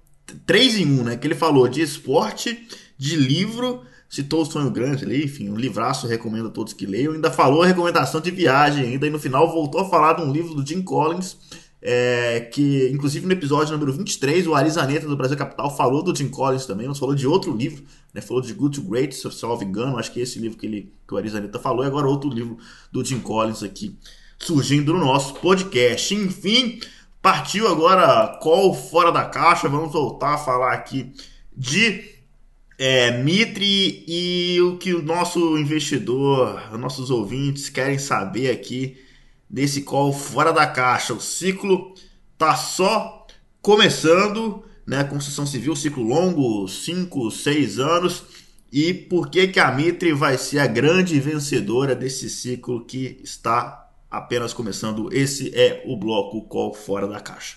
três 0.46 0.76
em 0.76 0.86
um, 0.86 1.04
né? 1.04 1.16
Que 1.16 1.26
ele 1.26 1.34
falou 1.34 1.68
de 1.68 1.80
esporte, 1.80 2.68
de 2.96 3.16
livro, 3.16 3.82
citou 4.14 4.42
o 4.42 4.44
Sonho 4.44 4.70
Grande 4.70 5.04
ali, 5.04 5.24
enfim, 5.24 5.50
um 5.50 5.56
livraço, 5.56 6.06
recomendo 6.06 6.46
a 6.46 6.50
todos 6.50 6.72
que 6.72 6.86
leiam. 6.86 7.14
Ainda 7.14 7.32
falou 7.32 7.62
a 7.62 7.66
recomendação 7.66 8.20
de 8.20 8.30
viagem 8.30 8.84
ainda, 8.84 9.08
e 9.08 9.10
no 9.10 9.18
final 9.18 9.50
voltou 9.50 9.80
a 9.80 9.84
falar 9.88 10.12
de 10.12 10.22
um 10.22 10.30
livro 10.30 10.54
do 10.54 10.64
Jim 10.64 10.82
Collins, 10.82 11.36
é, 11.82 12.48
que 12.52 12.88
inclusive 12.92 13.26
no 13.26 13.32
episódio 13.32 13.72
número 13.72 13.92
23, 13.92 14.46
o 14.46 14.54
Arizaneta 14.54 15.08
do 15.08 15.16
Brasil 15.16 15.36
Capital 15.36 15.68
falou 15.76 16.00
do 16.00 16.14
Jim 16.14 16.28
Collins 16.28 16.64
também, 16.64 16.86
mas 16.86 16.96
falou 16.96 17.12
de 17.12 17.26
outro 17.26 17.52
livro, 17.52 17.82
né, 18.14 18.20
falou 18.20 18.40
de 18.40 18.54
Good 18.54 18.80
to 18.80 18.88
Great, 18.88 19.16
se 19.16 19.24
eu 19.24 19.32
salvo 19.32 19.64
engano, 19.64 19.98
acho 19.98 20.12
que 20.12 20.20
é 20.20 20.22
esse 20.22 20.38
livro 20.38 20.56
que, 20.56 20.66
ele, 20.66 20.92
que 21.08 21.12
o 21.12 21.16
Arizaneta 21.16 21.58
falou, 21.58 21.84
e 21.84 21.88
agora 21.88 22.06
outro 22.06 22.30
livro 22.30 22.56
do 22.92 23.04
Jim 23.04 23.18
Collins 23.18 23.64
aqui, 23.64 23.96
surgindo 24.38 24.92
no 24.92 25.00
nosso 25.00 25.34
podcast. 25.34 26.14
Enfim, 26.14 26.78
partiu 27.20 27.66
agora 27.66 28.38
call 28.40 28.72
fora 28.74 29.10
da 29.10 29.24
caixa, 29.24 29.68
vamos 29.68 29.92
voltar 29.92 30.34
a 30.34 30.38
falar 30.38 30.72
aqui 30.72 31.12
de 31.56 32.13
é, 32.78 33.10
Mitre 33.22 34.04
e 34.06 34.60
o 34.60 34.76
que 34.76 34.94
o 34.94 35.02
nosso 35.02 35.56
investidor, 35.56 36.76
nossos 36.78 37.10
ouvintes 37.10 37.68
querem 37.68 37.98
saber 37.98 38.50
aqui 38.50 38.96
desse 39.48 39.82
call 39.82 40.12
fora 40.12 40.52
da 40.52 40.66
caixa. 40.66 41.14
O 41.14 41.20
ciclo 41.20 41.94
tá 42.36 42.56
só 42.56 43.26
começando, 43.62 44.64
né? 44.86 45.04
Construção 45.04 45.46
civil, 45.46 45.76
ciclo 45.76 46.02
longo, 46.02 46.66
5, 46.68 47.30
6 47.30 47.78
anos. 47.78 48.24
E 48.72 48.92
por 48.92 49.30
que, 49.30 49.46
que 49.46 49.60
a 49.60 49.70
Mitre 49.70 50.12
vai 50.12 50.36
ser 50.36 50.58
a 50.58 50.66
grande 50.66 51.20
vencedora 51.20 51.94
desse 51.94 52.28
ciclo 52.28 52.84
que 52.84 53.20
está 53.22 53.88
apenas 54.10 54.52
começando? 54.52 55.08
Esse 55.12 55.56
é 55.56 55.84
o 55.86 55.96
bloco 55.96 56.42
Call 56.48 56.74
Fora 56.74 57.06
da 57.06 57.20
Caixa. 57.20 57.56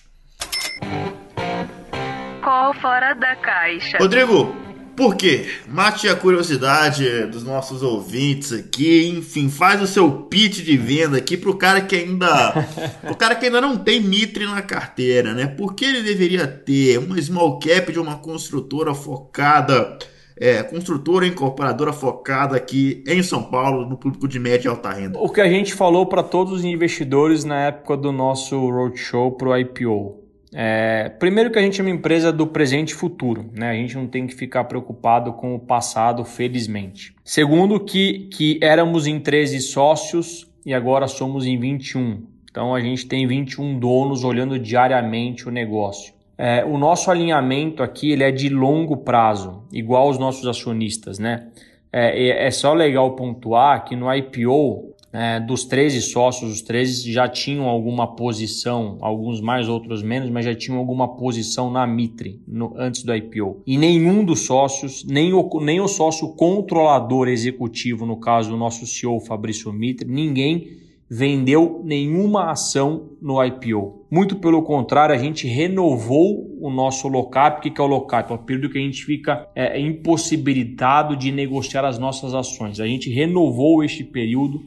Call 2.44 2.74
Fora 2.76 3.16
da 3.16 3.36
Caixa. 3.36 3.98
Rodrigo, 3.98 4.67
por 4.98 5.16
quê? 5.16 5.46
Mate 5.68 6.10
a 6.10 6.16
curiosidade 6.16 7.28
dos 7.28 7.44
nossos 7.44 7.84
ouvintes 7.84 8.52
aqui, 8.52 9.08
enfim, 9.08 9.48
faz 9.48 9.80
o 9.80 9.86
seu 9.86 10.12
pitch 10.24 10.64
de 10.64 10.76
venda 10.76 11.20
aqui 11.20 11.38
pro 11.38 11.56
cara 11.56 11.82
que 11.82 11.96
ainda, 11.96 12.66
pro 13.06 13.16
cara 13.16 13.36
que 13.36 13.46
ainda 13.46 13.62
não 13.62 13.78
tem 13.78 14.02
Mitre 14.02 14.46
na 14.48 14.64
carteira, 14.64 15.36
né? 15.36 15.46
Por 15.46 15.76
que 15.76 15.86
ele 15.86 16.02
deveria 16.02 16.48
ter 16.48 16.98
uma 16.98 17.22
small 17.22 17.60
cap 17.60 17.92
de 17.94 18.00
uma 18.00 18.18
construtora 18.18 18.96
focada 18.96 20.00
é, 20.40 20.62
construtora 20.64 21.26
incorporadora 21.26 21.92
focada 21.92 22.56
aqui 22.56 23.04
em 23.08 23.22
São 23.24 23.44
Paulo, 23.44 23.88
no 23.88 23.98
público 23.98 24.28
de 24.28 24.40
média 24.40 24.68
e 24.68 24.72
alta 24.72 24.92
renda. 24.92 25.20
O 25.20 25.30
que 25.30 25.42
a 25.42 25.50
gente 25.50 25.74
falou 25.74 26.06
para 26.06 26.24
todos 26.24 26.54
os 26.54 26.64
investidores 26.64 27.44
na 27.44 27.66
época 27.66 27.98
do 27.98 28.12
nosso 28.12 28.56
roadshow 28.70 29.32
para 29.32 29.50
o 29.50 29.58
IPO. 29.58 30.27
É, 30.54 31.10
primeiro 31.20 31.52
que 31.52 31.60
a 31.60 31.62
gente 31.62 31.80
é 31.80 31.84
uma 31.84 31.92
empresa 31.92 32.32
do 32.32 32.48
presente 32.48 32.92
e 32.92 32.96
futuro, 32.96 33.50
né? 33.54 33.70
A 33.70 33.74
gente 33.74 33.96
não 33.96 34.08
tem 34.08 34.26
que 34.26 34.34
ficar 34.34 34.64
preocupado 34.64 35.34
com 35.34 35.54
o 35.54 35.60
passado, 35.60 36.24
felizmente. 36.24 37.14
Segundo 37.24 37.80
que, 37.80 38.30
que 38.32 38.60
éramos 38.62 39.08
em 39.08 39.20
13 39.20 39.60
sócios 39.62 40.48
e 40.66 40.74
agora 40.74 41.08
somos 41.08 41.46
em 41.46 41.60
21. 41.60 42.24
Então 42.50 42.74
a 42.74 42.80
gente 42.80 43.06
tem 43.06 43.28
21 43.28 43.78
donos 43.78 44.24
olhando 44.24 44.58
diariamente 44.58 45.48
o 45.48 45.52
negócio. 45.52 46.14
É, 46.38 46.64
o 46.64 46.78
nosso 46.78 47.10
alinhamento 47.10 47.82
aqui 47.82 48.12
ele 48.12 48.24
é 48.24 48.32
de 48.32 48.48
longo 48.48 48.98
prazo, 48.98 49.64
igual 49.72 50.08
os 50.08 50.20
nossos 50.20 50.48
acionistas, 50.48 51.18
né? 51.18 51.48
É, 51.92 52.46
é 52.46 52.52
só 52.52 52.74
legal 52.74 53.16
pontuar 53.16 53.86
que 53.86 53.96
no 53.96 54.14
IPO, 54.14 54.94
é, 55.12 55.40
dos 55.40 55.64
13 55.66 56.02
sócios, 56.02 56.52
os 56.52 56.62
13 56.62 57.12
já 57.12 57.28
tinham 57.28 57.66
alguma 57.66 58.16
posição, 58.16 58.98
alguns 59.02 59.40
mais, 59.40 59.70
outros 59.70 60.04
menos, 60.04 60.30
mas 60.30 60.46
já 60.46 60.54
tinham 60.54 60.78
alguma 60.78 61.16
posição 61.16 61.72
na 61.72 61.88
Mitre 61.88 62.42
no, 62.48 62.74
antes 62.78 63.04
do 63.04 63.16
IPO. 63.16 63.62
E 63.66 63.78
nenhum 63.78 64.24
dos 64.24 64.42
sócios, 64.42 65.06
nem 65.06 65.34
o, 65.34 65.50
nem 65.62 65.80
o 65.80 65.88
sócio 65.88 66.30
controlador 66.30 67.28
executivo, 67.30 68.06
no 68.06 68.18
caso 68.18 68.50
do 68.50 68.58
nosso 68.58 68.86
CEO 68.86 69.20
Fabrício 69.20 69.72
Mitre, 69.72 70.08
ninguém 70.10 70.78
vendeu 71.10 71.82
nenhuma 71.86 72.52
ação 72.52 73.12
no 73.22 73.42
IPO. 73.44 74.06
Muito 74.12 74.36
pelo 74.36 74.62
contrário, 74.62 75.16
a 75.16 75.18
gente 75.18 75.48
renovou 75.48 76.58
o 76.60 76.70
nosso 76.70 77.08
lockup. 77.08 77.60
O 77.60 77.62
que 77.62 77.80
é 77.80 77.84
o 77.84 77.88
lockup? 77.88 78.32
É 78.32 78.36
o 78.36 78.40
período 78.40 78.70
que 78.70 78.78
a 78.78 78.82
gente 78.82 79.06
fica 79.06 79.48
é, 79.56 79.80
impossibilitado 79.80 81.16
de 81.16 81.32
negociar 81.32 81.86
as 81.86 81.98
nossas 81.98 82.34
ações. 82.34 82.80
A 82.80 82.88
gente 82.88 83.10
renovou 83.10 83.84
este 83.84 84.04
período 84.04 84.62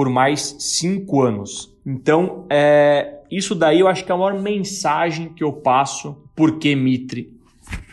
por 0.00 0.08
mais 0.08 0.56
cinco 0.58 1.20
anos. 1.20 1.76
Então, 1.84 2.46
é, 2.48 3.18
isso 3.30 3.54
daí 3.54 3.80
eu 3.80 3.86
acho 3.86 4.02
que 4.02 4.10
é 4.10 4.14
a 4.14 4.16
maior 4.16 4.40
mensagem 4.40 5.28
que 5.28 5.44
eu 5.44 5.52
passo 5.52 6.24
por 6.34 6.58
que 6.58 6.74
Mitre 6.74 7.30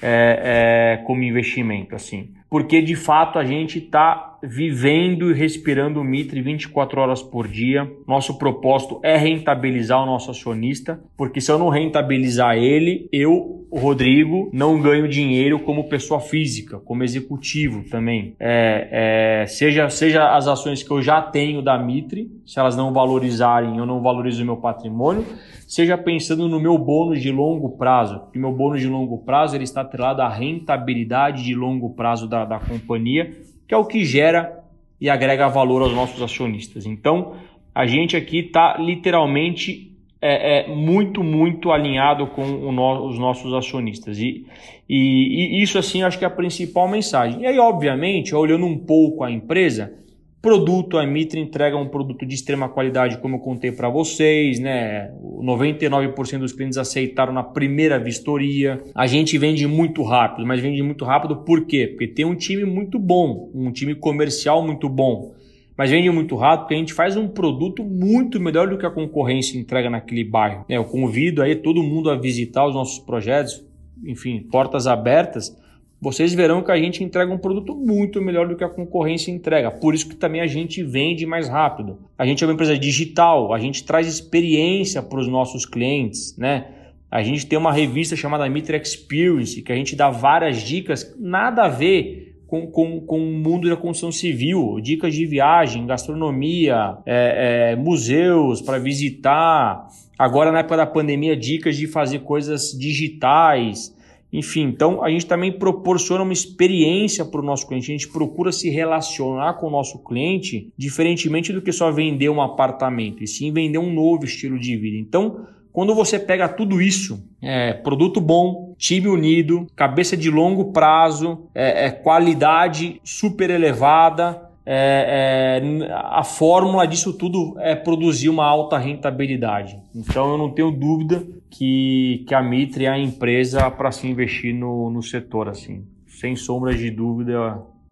é, 0.02 1.00
é, 1.02 1.04
como 1.04 1.22
investimento. 1.22 1.94
assim 1.94 2.30
porque 2.50 2.82
de 2.82 2.96
fato 2.96 3.38
a 3.38 3.44
gente 3.44 3.80
está 3.80 4.37
vivendo 4.42 5.32
e 5.32 5.34
respirando 5.34 6.00
o 6.00 6.04
Mitre 6.04 6.42
24 6.42 7.00
horas 7.00 7.24
por 7.24 7.48
dia. 7.48 7.90
Nosso 8.08 8.38
propósito 8.38 9.00
é 9.04 9.18
rentabilizar 9.18 10.02
o 10.02 10.06
nosso 10.06 10.32
acionista, 10.32 11.00
porque 11.18 11.42
se 11.42 11.52
eu 11.52 11.58
não 11.58 11.70
rentabilizar 11.70 12.58
ele, 12.58 13.10
eu, 13.12 13.68
Rodrigo, 13.72 14.50
não 14.54 14.82
ganho 14.82 15.08
dinheiro 15.08 15.60
como 15.60 15.90
pessoa 15.90 16.20
física, 16.20 16.80
como 16.80 17.04
executivo 17.04 17.84
também. 17.90 18.36
É, 18.40 19.42
é, 19.42 19.46
seja, 19.48 19.90
seja 19.90 20.36
as 20.36 20.48
ações 20.48 20.84
que 20.84 20.92
eu 20.92 21.02
já 21.02 21.22
tenho 21.22 21.62
da 21.62 21.78
Mitre, 21.78 22.32
se 22.46 22.60
elas 22.60 22.76
não 22.76 22.94
valorizarem, 22.94 23.78
eu 23.78 23.86
não 23.86 24.02
valorizo 24.02 24.44
o 24.44 24.46
meu 24.46 24.58
patrimônio, 24.58 25.26
seja 25.68 25.98
pensando 25.98 26.48
no 26.48 26.60
meu 26.60 26.78
bônus 26.78 27.22
de 27.22 27.32
longo 27.32 27.78
prazo, 27.78 28.22
que 28.32 28.40
meu 28.40 28.54
bônus 28.54 28.80
de 28.80 28.88
longo 28.88 29.18
prazo 29.20 29.56
ele 29.56 29.66
está 29.66 29.82
atrelado 29.82 30.22
à 30.22 30.30
rentabilidade 30.30 31.44
de 31.44 31.54
longo 31.54 31.90
prazo 31.90 32.28
da, 32.28 32.46
da 32.46 32.60
companhia, 32.60 33.32
que 33.68 33.74
é 33.74 33.78
o 33.78 33.86
que 33.86 34.06
gera 34.06 34.64
e 35.00 35.10
agrega 35.10 35.48
valor 35.48 35.82
aos 35.82 35.94
nossos 35.94 36.22
acionistas. 36.22 36.86
Então, 36.86 37.36
a 37.74 37.86
gente 37.86 38.16
aqui 38.16 38.40
está 38.40 38.78
literalmente 38.78 39.92
é, 40.22 40.60
é, 40.60 40.68
muito, 40.68 41.24
muito 41.24 41.72
alinhado 41.72 42.28
com 42.28 42.44
no, 42.46 43.08
os 43.08 43.20
nossos 43.20 43.54
acionistas. 43.54 44.18
E, 44.18 44.48
e, 44.90 45.60
e, 45.60 45.62
isso, 45.62 45.78
assim, 45.78 46.02
acho 46.02 46.18
que 46.18 46.26
é 46.26 46.28
a 46.28 46.32
principal 46.32 46.88
mensagem. 46.88 47.42
E 47.42 47.46
aí, 47.46 47.60
obviamente, 47.60 48.34
olhando 48.34 48.66
um 48.66 48.78
pouco 48.78 49.24
a 49.24 49.32
empresa, 49.32 49.94
Produto, 50.40 51.00
a 51.00 51.06
Mitre 51.06 51.40
entrega 51.40 51.76
um 51.76 51.88
produto 51.88 52.24
de 52.26 52.36
extrema 52.36 52.70
qualidade, 52.70 53.18
como 53.18 53.38
eu 53.38 53.40
contei 53.40 53.72
para 53.72 53.90
vocês, 53.90 54.60
né? 54.60 55.12
99% 55.42 56.38
dos 56.38 56.54
clientes 56.54 56.78
aceitaram 56.78 57.34
na 57.34 57.44
primeira 57.44 57.98
vistoria. 57.98 58.84
A 58.94 59.08
gente 59.08 59.36
vende 59.38 59.66
muito 59.66 60.04
rápido, 60.04 60.46
mas 60.46 60.62
vende 60.62 60.82
muito 60.84 61.04
rápido 61.04 61.38
por 61.38 61.66
quê? 61.66 61.88
Porque 61.88 62.08
tem 62.08 62.24
um 62.24 62.36
time 62.36 62.66
muito 62.66 63.00
bom, 63.00 63.50
um 63.54 63.72
time 63.72 63.96
comercial 63.96 64.64
muito 64.64 64.88
bom. 64.88 65.34
Mas 65.76 65.90
vende 65.90 66.10
muito 66.12 66.36
rápido 66.36 66.62
porque 66.62 66.76
a 66.76 66.78
gente 66.78 66.94
faz 66.94 67.18
um 67.18 67.28
produto 67.28 67.84
muito 67.84 68.40
melhor 68.40 68.70
do 68.70 68.78
que 68.78 68.86
a 68.86 68.92
concorrência 68.92 69.60
entrega 69.60 69.90
naquele 69.90 70.24
bairro. 70.24 70.66
Eu 70.70 70.86
convido 70.86 71.42
aí 71.42 71.56
todo 71.56 71.82
mundo 71.82 72.12
a 72.12 72.16
visitar 72.16 72.66
os 72.68 72.76
nossos 72.76 73.00
projetos, 73.00 73.64
enfim, 74.06 74.40
portas 74.52 74.86
abertas 74.86 75.56
vocês 76.00 76.34
verão 76.34 76.62
que 76.62 76.72
a 76.72 76.78
gente 76.78 77.04
entrega 77.04 77.34
um 77.34 77.38
produto 77.40 77.76
muito 77.76 78.22
melhor 78.22 78.48
do 78.48 78.56
que 78.56 78.64
a 78.64 78.70
concorrência 78.70 79.32
entrega. 79.32 79.72
Por 79.72 79.96
isso 79.96 80.08
que 80.08 80.16
também 80.16 80.42
a 80.42 80.48
gente 80.48 80.84
vende 80.84 81.26
mais 81.26 81.50
rápido. 81.50 81.98
A 82.18 82.26
gente 82.26 82.44
é 82.44 82.48
uma 82.48 82.54
empresa 82.54 82.78
digital, 82.78 83.52
a 83.52 83.60
gente 83.60 83.84
traz 83.84 84.08
experiência 84.08 85.02
para 85.02 85.20
os 85.20 85.28
nossos 85.28 85.66
clientes, 85.66 86.38
né? 86.38 86.68
A 87.10 87.24
gente 87.24 87.46
tem 87.46 87.58
uma 87.58 87.72
revista 87.72 88.16
chamada 88.16 88.48
Mitre 88.50 88.78
Experience, 88.78 89.62
que 89.62 89.72
a 89.72 89.76
gente 89.76 89.96
dá 89.96 90.10
várias 90.10 90.62
dicas, 90.62 91.16
nada 91.18 91.64
a 91.64 91.70
ver 91.70 92.28
com, 92.46 92.68
com, 92.68 93.02
com 93.02 93.20
o 93.20 93.34
mundo 93.34 93.70
da 93.70 93.76
construção 93.76 94.12
civil, 94.12 94.80
dicas 94.82 95.16
de 95.16 95.26
viagem, 95.26 95.88
gastronomia, 95.88 96.98
é, 97.06 97.72
é, 97.72 97.76
museus 97.76 98.62
para 98.62 98.78
visitar. 98.78 99.88
Agora, 100.20 100.52
na 100.52 100.60
época 100.60 100.78
da 100.78 100.86
pandemia, 100.86 101.36
dicas 101.36 101.76
de 101.76 101.88
fazer 101.88 102.20
coisas 102.20 102.72
digitais. 102.72 103.96
Enfim, 104.32 104.64
então 104.64 105.04
a 105.04 105.10
gente 105.10 105.26
também 105.26 105.52
proporciona 105.52 106.24
uma 106.24 106.34
experiência 106.34 107.24
para 107.24 107.40
o 107.40 107.44
nosso 107.44 107.68
cliente. 107.68 107.92
A 107.92 107.96
gente 107.96 108.10
procura 108.10 108.52
se 108.52 108.70
relacionar 108.70 109.54
com 109.54 109.68
o 109.68 109.72
nosso 109.72 110.04
cliente 110.04 110.72
diferentemente 110.78 111.54
do 111.54 111.62
que 111.62 111.72
só 111.72 111.92
vender 111.92 112.30
um 112.30 112.42
apartamento, 112.42 113.24
e 113.24 113.28
sim 113.28 113.52
vender 113.52 113.78
um 113.78 113.94
novo 113.94 114.26
estilo 114.26 114.60
de 114.60 114.76
vida. 114.76 114.98
Então, 114.98 115.48
quando 115.72 115.94
você 115.94 116.18
pega 116.18 116.50
tudo 116.50 116.82
isso, 116.82 117.24
é, 117.42 117.72
produto 117.72 118.20
bom, 118.20 118.74
time 118.78 119.08
unido, 119.08 119.68
cabeça 119.76 120.18
de 120.18 120.30
longo 120.30 120.72
prazo, 120.72 121.48
é, 121.54 121.86
é 121.86 121.92
qualidade 121.92 123.00
super 123.04 123.50
elevada, 123.50 124.47
é, 124.70 125.62
é, 125.64 125.94
a 125.94 126.26
fórmula 126.26 126.86
disso 126.86 127.14
tudo 127.14 127.56
é 127.58 127.74
produzir 127.74 128.28
uma 128.28 128.46
alta 128.46 128.78
rentabilidade. 128.78 129.80
Então 129.96 130.32
eu 130.34 130.38
não 130.38 130.52
tenho 130.52 130.72
dúvida 130.72 131.26
que, 131.50 132.26
que 132.28 132.36
a 132.36 132.44
Mitre 132.44 132.84
é 132.84 132.90
a 132.90 133.00
empresa 133.00 133.72
para 133.72 133.94
se 133.94 134.06
investir 134.06 134.54
no, 134.54 134.90
no 134.90 135.02
setor. 135.02 135.48
assim. 135.48 135.86
Sem 136.06 136.36
sombra 136.36 136.76
de 136.76 136.92
dúvida, 136.92 137.40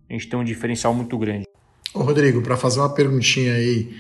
a 0.09 0.13
gente 0.13 0.27
tem 0.27 0.37
um 0.37 0.43
diferencial 0.43 0.93
muito 0.93 1.17
grande. 1.17 1.45
Ô 1.93 2.03
Rodrigo, 2.03 2.41
para 2.41 2.57
fazer 2.57 2.81
uma 2.81 2.93
perguntinha 2.93 3.53
aí, 3.53 3.95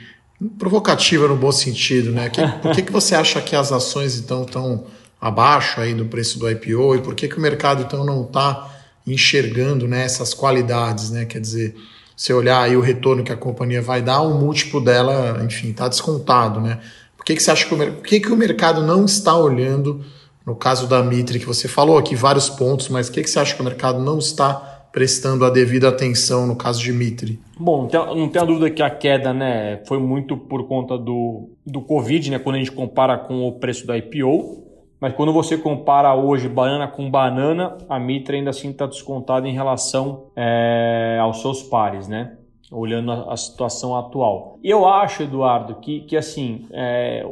provocativa 0.57 1.29
no 1.29 1.37
bom 1.37 1.53
sentido, 1.53 2.11
né? 2.11 2.29
Que, 2.29 2.45
por 2.61 2.71
que, 2.75 2.81
que 2.81 2.91
você 2.91 3.15
acha 3.15 3.41
que 3.41 3.55
as 3.55 3.71
ações 3.71 4.19
então 4.19 4.43
estão 4.43 4.83
abaixo 5.21 5.79
aí 5.79 5.93
do 5.93 6.07
preço 6.07 6.37
do 6.37 6.49
IPO 6.49 6.95
e 6.95 7.01
por 7.01 7.15
que, 7.15 7.29
que 7.29 7.37
o 7.37 7.41
mercado 7.41 7.83
então 7.83 8.03
não 8.03 8.23
está 8.23 8.69
enxergando 9.07 9.87
né, 9.87 10.03
essas 10.03 10.33
qualidades, 10.33 11.09
né? 11.09 11.23
Quer 11.23 11.39
dizer, 11.39 11.73
você 12.15 12.33
olhar 12.33 12.61
aí 12.61 12.77
o 12.77 12.81
retorno 12.81 13.23
que 13.23 13.31
a 13.31 13.37
companhia 13.37 13.81
vai 13.81 14.01
dar, 14.01 14.21
o 14.21 14.39
múltiplo 14.39 14.79
dela, 14.79 15.43
enfim, 15.43 15.69
está 15.69 15.87
descontado, 15.87 16.61
né? 16.61 16.79
Por 17.17 17.25
que, 17.25 17.35
que 17.35 17.43
você 17.43 17.51
acha 17.51 17.67
que 17.67 17.73
o, 17.73 17.77
por 17.77 18.03
que, 18.03 18.19
que 18.19 18.31
o 18.31 18.37
mercado 18.37 18.81
não 18.81 19.05
está 19.05 19.35
olhando, 19.35 20.01
no 20.45 20.55
caso 20.55 20.87
da 20.87 21.03
Mitre, 21.03 21.39
que 21.39 21.45
você 21.45 21.67
falou 21.67 21.97
aqui 21.97 22.15
vários 22.15 22.49
pontos, 22.49 22.87
mas 22.87 23.09
o 23.09 23.11
que, 23.11 23.21
que 23.21 23.29
você 23.29 23.39
acha 23.39 23.55
que 23.55 23.61
o 23.61 23.65
mercado 23.65 23.99
não 23.99 24.19
está 24.19 24.75
prestando 24.95 25.43
a 25.43 25.49
devida 25.49 25.89
atenção 25.89 26.47
no 26.47 26.55
caso 26.55 26.81
de 26.81 26.93
Mitre? 26.93 27.37
Bom, 27.59 27.89
não 27.91 28.29
tem, 28.29 28.41
a 28.41 28.45
dúvida 28.45 28.69
que 28.69 28.81
a 28.81 28.89
queda 28.89 29.33
né, 29.33 29.81
foi 29.85 29.99
muito 29.99 30.37
por 30.37 30.65
conta 30.67 30.97
do, 30.97 31.49
do 31.65 31.81
Covid, 31.81 32.31
né, 32.31 32.39
quando 32.39 32.55
a 32.55 32.59
gente 32.59 32.71
compara 32.71 33.17
com 33.17 33.45
o 33.45 33.59
preço 33.59 33.85
da 33.85 33.97
IPO. 33.97 34.63
Mas 34.99 35.13
quando 35.13 35.33
você 35.33 35.57
compara 35.57 36.15
hoje 36.15 36.47
banana 36.47 36.87
com 36.87 37.09
banana, 37.09 37.77
a 37.89 37.99
Mitra 37.99 38.35
ainda 38.35 38.49
assim 38.49 38.71
está 38.71 38.85
descontada 38.85 39.47
em 39.47 39.53
relação 39.53 40.27
é, 40.35 41.17
aos 41.21 41.41
seus 41.41 41.63
pares, 41.63 42.07
né? 42.07 42.37
Olhando 42.71 43.11
a, 43.11 43.33
a, 43.33 43.37
situação 43.37 43.95
atual. 43.95 44.57
Eu 44.63 44.87
acho, 44.87 45.23
Eduardo, 45.23 45.75
que, 45.75 46.01
que 46.01 46.17
assim, 46.17 46.65
é, 46.71 47.25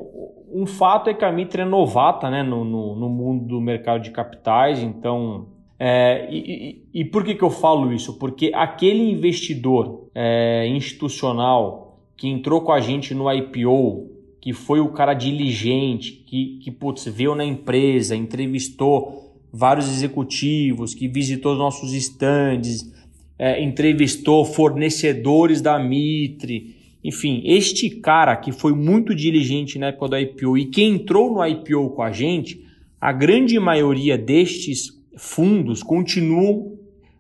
um 0.51 0.65
fato 0.65 1.09
é 1.09 1.13
que 1.13 1.25
a 1.25 1.31
Mitra 1.31 1.63
é 1.63 1.65
novata 1.65 2.29
né, 2.29 2.43
no, 2.43 2.63
no, 2.63 2.95
no 2.95 3.09
mundo 3.09 3.45
do 3.45 3.59
mercado 3.59 4.01
de 4.01 4.11
capitais, 4.11 4.83
então 4.83 5.47
é, 5.79 6.27
e, 6.29 6.81
e, 6.93 7.01
e, 7.01 7.05
por 7.05 7.23
que, 7.23 7.33
que 7.33 7.43
eu 7.43 7.49
falo 7.49 7.91
isso? 7.91 8.17
Porque 8.19 8.51
aquele 8.53 9.09
investidor 9.09 10.07
é, 10.13 10.67
institucional 10.67 11.97
que 12.15 12.27
entrou 12.29 12.61
com 12.61 12.71
a 12.71 12.79
gente 12.79 13.13
no 13.13 13.29
IPO 13.31 14.12
que 14.43 14.51
foi 14.51 14.81
o 14.81 14.89
cara 14.89 15.13
diligente, 15.13 16.11
que, 16.11 16.59
que 16.61 16.69
putz, 16.69 17.05
veio 17.05 17.33
na 17.33 17.45
empresa, 17.45 18.13
entrevistou 18.13 19.39
vários 19.53 19.87
executivos, 19.87 20.93
que 20.93 21.07
visitou 21.07 21.53
os 21.53 21.57
nossos 21.57 21.93
estandes, 21.93 22.91
é, 23.39 23.63
entrevistou 23.63 24.43
fornecedores 24.43 25.61
da 25.61 25.79
Mitre. 25.79 26.75
Enfim, 27.01 27.41
este 27.45 27.89
cara 27.89 28.35
que 28.35 28.51
foi 28.51 28.73
muito 28.73 29.15
diligente 29.15 29.79
na 29.79 29.87
época 29.87 30.09
do 30.09 30.17
IPO 30.17 30.57
e 30.57 30.65
que 30.65 30.83
entrou 30.83 31.33
no 31.33 31.47
IPO 31.47 31.91
com 31.91 32.01
a 32.01 32.11
gente, 32.11 32.65
a 32.99 33.13
grande 33.13 33.57
maioria 33.57 34.17
destes 34.17 34.89
fundos 35.15 35.81
continuam 35.81 36.77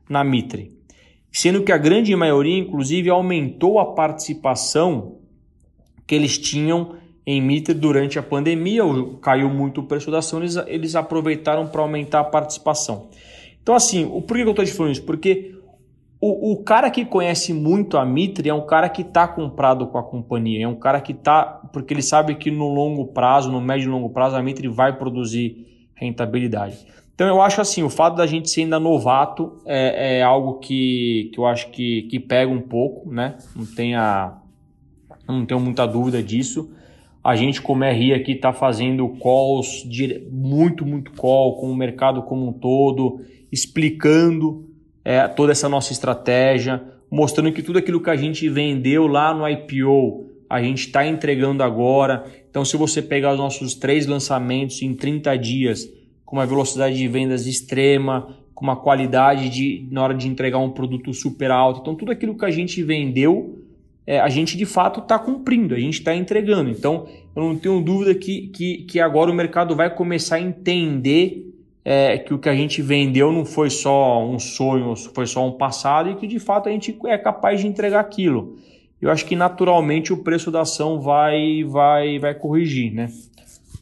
na 0.09 0.25
Mitre. 0.25 0.71
Sendo 1.31 1.63
que 1.63 1.71
a 1.71 1.77
grande 1.77 2.13
maioria, 2.17 2.57
inclusive, 2.57 3.09
aumentou 3.09 3.79
a 3.79 3.93
participação 3.93 5.19
que 6.05 6.13
eles 6.13 6.37
tinham 6.37 7.01
em 7.25 7.41
Mitre 7.41 7.73
durante 7.73 8.19
a 8.19 8.23
pandemia, 8.23 8.83
caiu 9.21 9.49
muito 9.49 9.81
o 9.81 9.83
preço 9.83 10.11
da 10.11 10.19
ação, 10.19 10.39
eles, 10.39 10.57
eles 10.67 10.95
aproveitaram 10.95 11.67
para 11.67 11.81
aumentar 11.81 12.19
a 12.19 12.23
participação. 12.23 13.07
Então, 13.61 13.75
assim, 13.75 14.05
o, 14.05 14.21
por 14.21 14.35
que 14.35 14.43
eu 14.43 14.49
estou 14.49 14.65
te 14.65 14.73
falando 14.73 14.91
isso? 14.91 15.03
Porque 15.03 15.55
o, 16.19 16.51
o, 16.51 16.63
cara 16.63 16.91
que 16.91 17.05
conhece 17.05 17.53
muito 17.53 17.97
a 17.97 18.05
Mitre 18.05 18.49
é 18.49 18.53
um 18.53 18.65
cara 18.65 18.89
que 18.89 19.01
está 19.01 19.27
comprado 19.27 19.87
com 19.87 19.97
a 19.97 20.03
companhia, 20.03 20.65
é 20.65 20.67
um 20.67 20.75
cara 20.75 20.99
que 20.99 21.13
está, 21.13 21.43
porque 21.71 21.93
ele 21.93 22.01
sabe 22.01 22.35
que 22.35 22.51
no 22.51 22.67
longo 22.67 23.07
prazo, 23.07 23.51
no 23.51 23.61
médio 23.61 23.87
e 23.87 23.91
longo 23.91 24.09
prazo, 24.09 24.35
a 24.35 24.43
Mitre 24.43 24.67
vai 24.67 24.97
produzir 24.97 25.87
rentabilidade. 25.95 26.85
Então 27.15 27.27
eu 27.27 27.41
acho 27.41 27.61
assim, 27.61 27.83
o 27.83 27.89
fato 27.89 28.15
da 28.15 28.25
gente 28.25 28.49
ser 28.49 28.61
ainda 28.61 28.79
novato 28.79 29.59
é, 29.65 30.19
é 30.19 30.23
algo 30.23 30.55
que, 30.55 31.29
que 31.33 31.39
eu 31.39 31.45
acho 31.45 31.69
que, 31.69 32.03
que 32.03 32.19
pega 32.19 32.51
um 32.51 32.61
pouco, 32.61 33.09
né? 33.09 33.37
Não 33.55 33.65
tenha, 33.65 34.33
não 35.27 35.45
tenho 35.45 35.59
muita 35.59 35.85
dúvida 35.85 36.23
disso. 36.23 36.71
A 37.23 37.35
gente, 37.35 37.61
como 37.61 37.85
RI 37.85 38.13
aqui, 38.13 38.33
está 38.33 38.51
fazendo 38.51 39.07
calls, 39.21 39.87
muito, 40.29 40.85
muito 40.85 41.13
call 41.13 41.55
com 41.55 41.71
o 41.71 41.75
mercado 41.75 42.21
como 42.23 42.49
um 42.49 42.51
todo, 42.51 43.21
explicando 43.49 44.69
é, 45.05 45.25
toda 45.29 45.53
essa 45.53 45.69
nossa 45.69 45.93
estratégia, 45.93 46.83
mostrando 47.09 47.53
que 47.53 47.63
tudo 47.63 47.79
aquilo 47.79 48.01
que 48.01 48.09
a 48.09 48.15
gente 48.17 48.49
vendeu 48.49 49.07
lá 49.07 49.33
no 49.33 49.47
IPO, 49.47 50.31
a 50.49 50.61
gente 50.61 50.87
está 50.87 51.07
entregando 51.07 51.63
agora. 51.63 52.25
Então, 52.49 52.65
se 52.65 52.75
você 52.75 53.01
pegar 53.01 53.31
os 53.31 53.37
nossos 53.37 53.73
três 53.73 54.05
lançamentos 54.05 54.81
em 54.81 54.93
30 54.93 55.37
dias, 55.37 55.89
com 56.25 56.35
uma 56.35 56.45
velocidade 56.45 56.97
de 56.97 57.07
vendas 57.07 57.47
extrema, 57.47 58.35
com 58.53 58.65
uma 58.65 58.75
qualidade 58.75 59.49
de, 59.49 59.87
na 59.89 60.03
hora 60.03 60.13
de 60.13 60.27
entregar 60.27 60.57
um 60.59 60.71
produto 60.71 61.13
super 61.13 61.51
alto. 61.51 61.79
Então, 61.79 61.95
tudo 61.95 62.11
aquilo 62.11 62.37
que 62.37 62.45
a 62.45 62.51
gente 62.51 62.83
vendeu 62.83 63.62
é, 64.05 64.19
a 64.19 64.29
gente 64.29 64.57
de 64.57 64.65
fato 64.65 64.99
está 64.99 65.17
cumprindo, 65.17 65.73
a 65.73 65.79
gente 65.79 65.99
está 65.99 66.15
entregando. 66.15 66.69
Então, 66.69 67.07
eu 67.35 67.43
não 67.43 67.55
tenho 67.55 67.81
dúvida 67.81 68.13
que, 68.13 68.47
que, 68.47 68.77
que 68.83 68.99
agora 68.99 69.31
o 69.31 69.33
mercado 69.33 69.75
vai 69.75 69.89
começar 69.89 70.35
a 70.35 70.41
entender 70.41 71.53
é, 71.85 72.17
que 72.17 72.33
o 72.33 72.39
que 72.39 72.49
a 72.49 72.55
gente 72.55 72.81
vendeu 72.81 73.31
não 73.31 73.45
foi 73.45 73.69
só 73.69 74.25
um 74.25 74.39
sonho, 74.39 74.95
foi 74.95 75.25
só 75.25 75.45
um 75.45 75.53
passado 75.53 76.09
e 76.09 76.15
que 76.15 76.27
de 76.27 76.39
fato 76.39 76.69
a 76.69 76.71
gente 76.71 76.97
é 77.05 77.17
capaz 77.17 77.61
de 77.61 77.67
entregar 77.67 77.99
aquilo. 77.99 78.57
Eu 79.01 79.11
acho 79.11 79.25
que 79.25 79.35
naturalmente 79.35 80.13
o 80.13 80.17
preço 80.17 80.49
da 80.49 80.61
ação 80.61 81.01
vai, 81.01 81.63
vai, 81.65 82.19
vai 82.19 82.33
corrigir, 82.33 82.93
né? 82.93 83.11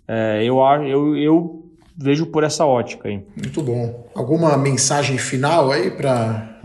É, 0.07 0.43
eu, 0.43 0.59
eu, 0.87 1.15
eu 1.15 1.65
vejo 1.95 2.25
por 2.25 2.43
essa 2.43 2.65
ótica 2.65 3.07
aí. 3.07 3.21
Muito 3.35 3.61
bom. 3.61 4.07
Alguma 4.15 4.57
mensagem 4.57 5.17
final 5.19 5.71
aí 5.71 5.91
para 5.91 6.59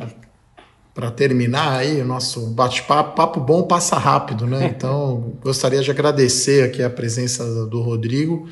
para 0.97 1.11
terminar 1.11 1.77
aí 1.77 2.01
o 2.01 2.07
nosso 2.07 2.47
bate-papo, 2.55 3.15
papo 3.15 3.39
bom 3.39 3.65
passa 3.65 3.99
rápido, 3.99 4.47
né? 4.47 4.73
Então, 4.77 5.35
gostaria 5.43 5.81
de 5.83 5.91
agradecer 5.91 6.65
aqui 6.65 6.83
a 6.83 6.89
presença 6.89 7.67
do 7.67 7.83
Rodrigo, 7.83 8.49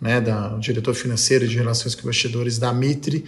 né, 0.00 0.20
da 0.20 0.56
diretor 0.58 0.94
financeiro 0.94 1.46
de 1.46 1.56
relações 1.56 1.96
com 1.96 2.02
investidores 2.02 2.56
da 2.56 2.72
Mitre, 2.72 3.24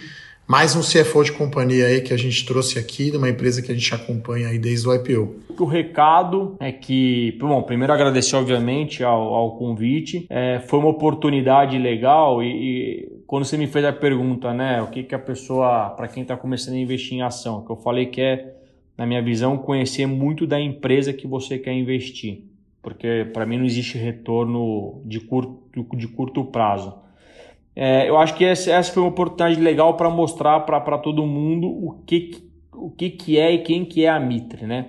mais 0.47 0.73
um 0.75 0.81
CFO 0.81 1.23
de 1.23 1.33
companhia 1.33 1.87
aí 1.87 2.01
que 2.01 2.13
a 2.13 2.17
gente 2.17 2.45
trouxe 2.45 2.79
aqui, 2.79 3.11
de 3.11 3.17
uma 3.17 3.29
empresa 3.29 3.61
que 3.61 3.71
a 3.71 3.75
gente 3.75 3.93
acompanha 3.93 4.47
aí 4.47 4.57
desde 4.57 4.87
o 4.87 4.93
IPO. 4.93 5.35
O 5.59 5.65
recado 5.65 6.55
é 6.59 6.71
que, 6.71 7.37
bom, 7.39 7.61
primeiro 7.63 7.91
agradecer 7.91 8.37
obviamente 8.37 9.03
ao, 9.03 9.33
ao 9.33 9.57
convite, 9.57 10.25
é, 10.29 10.61
foi 10.67 10.79
uma 10.79 10.89
oportunidade 10.89 11.77
legal 11.77 12.41
e, 12.41 12.47
e, 12.47 13.23
quando 13.27 13.43
você 13.43 13.57
me 13.57 13.67
fez 13.67 13.83
a 13.83 13.93
pergunta, 13.93 14.53
né, 14.53 14.81
o 14.81 14.87
que 14.87 15.03
que 15.03 15.15
a 15.15 15.19
pessoa, 15.19 15.89
para 15.89 16.07
quem 16.07 16.23
está 16.23 16.37
começando 16.37 16.75
a 16.75 16.79
investir 16.79 17.17
em 17.17 17.21
ação, 17.21 17.65
que 17.65 17.71
eu 17.71 17.77
falei 17.77 18.05
que 18.05 18.21
é 18.21 18.60
na 18.97 19.05
minha 19.05 19.21
visão, 19.21 19.57
conhecer 19.57 20.05
muito 20.05 20.45
da 20.45 20.59
empresa 20.59 21.13
que 21.13 21.25
você 21.25 21.57
quer 21.57 21.73
investir, 21.73 22.43
porque 22.81 23.27
para 23.33 23.45
mim 23.45 23.57
não 23.57 23.65
existe 23.65 23.97
retorno 23.97 25.01
de 25.05 25.19
curto, 25.19 25.95
de 25.95 26.07
curto 26.07 26.45
prazo. 26.45 26.93
É, 27.75 28.09
eu 28.09 28.17
acho 28.17 28.35
que 28.35 28.43
essa, 28.43 28.83
foi 28.83 29.01
uma 29.01 29.09
oportunidade 29.09 29.59
legal 29.59 29.95
para 29.95 30.09
mostrar 30.09 30.59
para 30.61 30.97
todo 30.97 31.25
mundo 31.25 31.67
o 31.67 32.03
que, 32.05 32.43
o 32.73 32.89
que, 32.89 33.09
que 33.09 33.39
é 33.39 33.51
e 33.53 33.59
quem 33.59 33.85
que 33.85 34.05
é 34.05 34.09
a 34.09 34.19
Mitre, 34.19 34.65
né? 34.65 34.87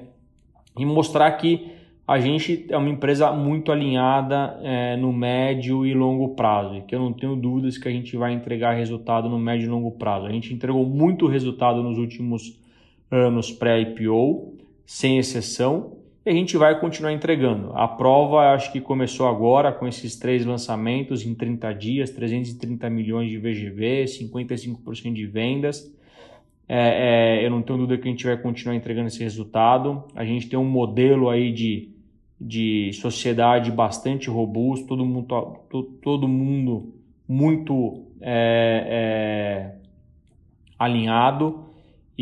E 0.76 0.84
mostrar 0.84 1.30
que 1.32 1.70
a 2.06 2.18
gente 2.18 2.66
é 2.68 2.76
uma 2.76 2.88
empresa 2.88 3.30
muito 3.32 3.70
alinhada 3.70 4.58
é, 4.62 4.96
no 4.96 5.12
médio 5.12 5.86
e 5.86 5.94
longo 5.94 6.34
prazo, 6.34 6.76
e 6.76 6.82
que 6.82 6.94
eu 6.94 6.98
não 6.98 7.12
tenho 7.12 7.36
dúvidas 7.36 7.78
que 7.78 7.88
a 7.88 7.92
gente 7.92 8.16
vai 8.16 8.32
entregar 8.32 8.72
resultado 8.72 9.28
no 9.28 9.38
médio 9.38 9.66
e 9.66 9.68
longo 9.68 9.92
prazo. 9.92 10.26
A 10.26 10.32
gente 10.32 10.52
entregou 10.52 10.84
muito 10.84 11.26
resultado 11.26 11.82
nos 11.82 11.98
últimos 11.98 12.60
anos 13.12 13.52
pré-IPO, 13.52 14.54
sem 14.86 15.18
exceção, 15.18 15.98
e 16.24 16.30
a 16.30 16.32
gente 16.32 16.56
vai 16.56 16.78
continuar 16.80 17.12
entregando. 17.12 17.72
A 17.74 17.86
prova 17.86 18.54
acho 18.54 18.72
que 18.72 18.80
começou 18.80 19.28
agora 19.28 19.72
com 19.72 19.86
esses 19.86 20.16
três 20.16 20.46
lançamentos 20.46 21.26
em 21.26 21.34
30 21.34 21.72
dias, 21.74 22.10
330 22.10 22.88
milhões 22.88 23.28
de 23.28 23.38
VGV, 23.38 24.04
55% 24.04 25.12
de 25.12 25.26
vendas. 25.26 25.92
É, 26.68 27.40
é, 27.40 27.46
eu 27.46 27.50
não 27.50 27.60
tenho 27.60 27.80
dúvida 27.80 28.00
que 28.00 28.08
a 28.08 28.10
gente 28.10 28.24
vai 28.24 28.36
continuar 28.36 28.76
entregando 28.76 29.08
esse 29.08 29.22
resultado. 29.22 30.04
A 30.14 30.24
gente 30.24 30.48
tem 30.48 30.58
um 30.58 30.64
modelo 30.64 31.28
aí 31.28 31.52
de, 31.52 31.90
de 32.40 32.92
sociedade 32.94 33.70
bastante 33.72 34.30
robusto, 34.30 34.86
todo 34.86 35.04
mundo, 35.04 35.26
todo, 35.68 35.84
todo 36.00 36.28
mundo 36.28 36.94
muito 37.28 38.06
é, 38.20 38.86
é 38.88 39.74
alinhado 40.78 41.71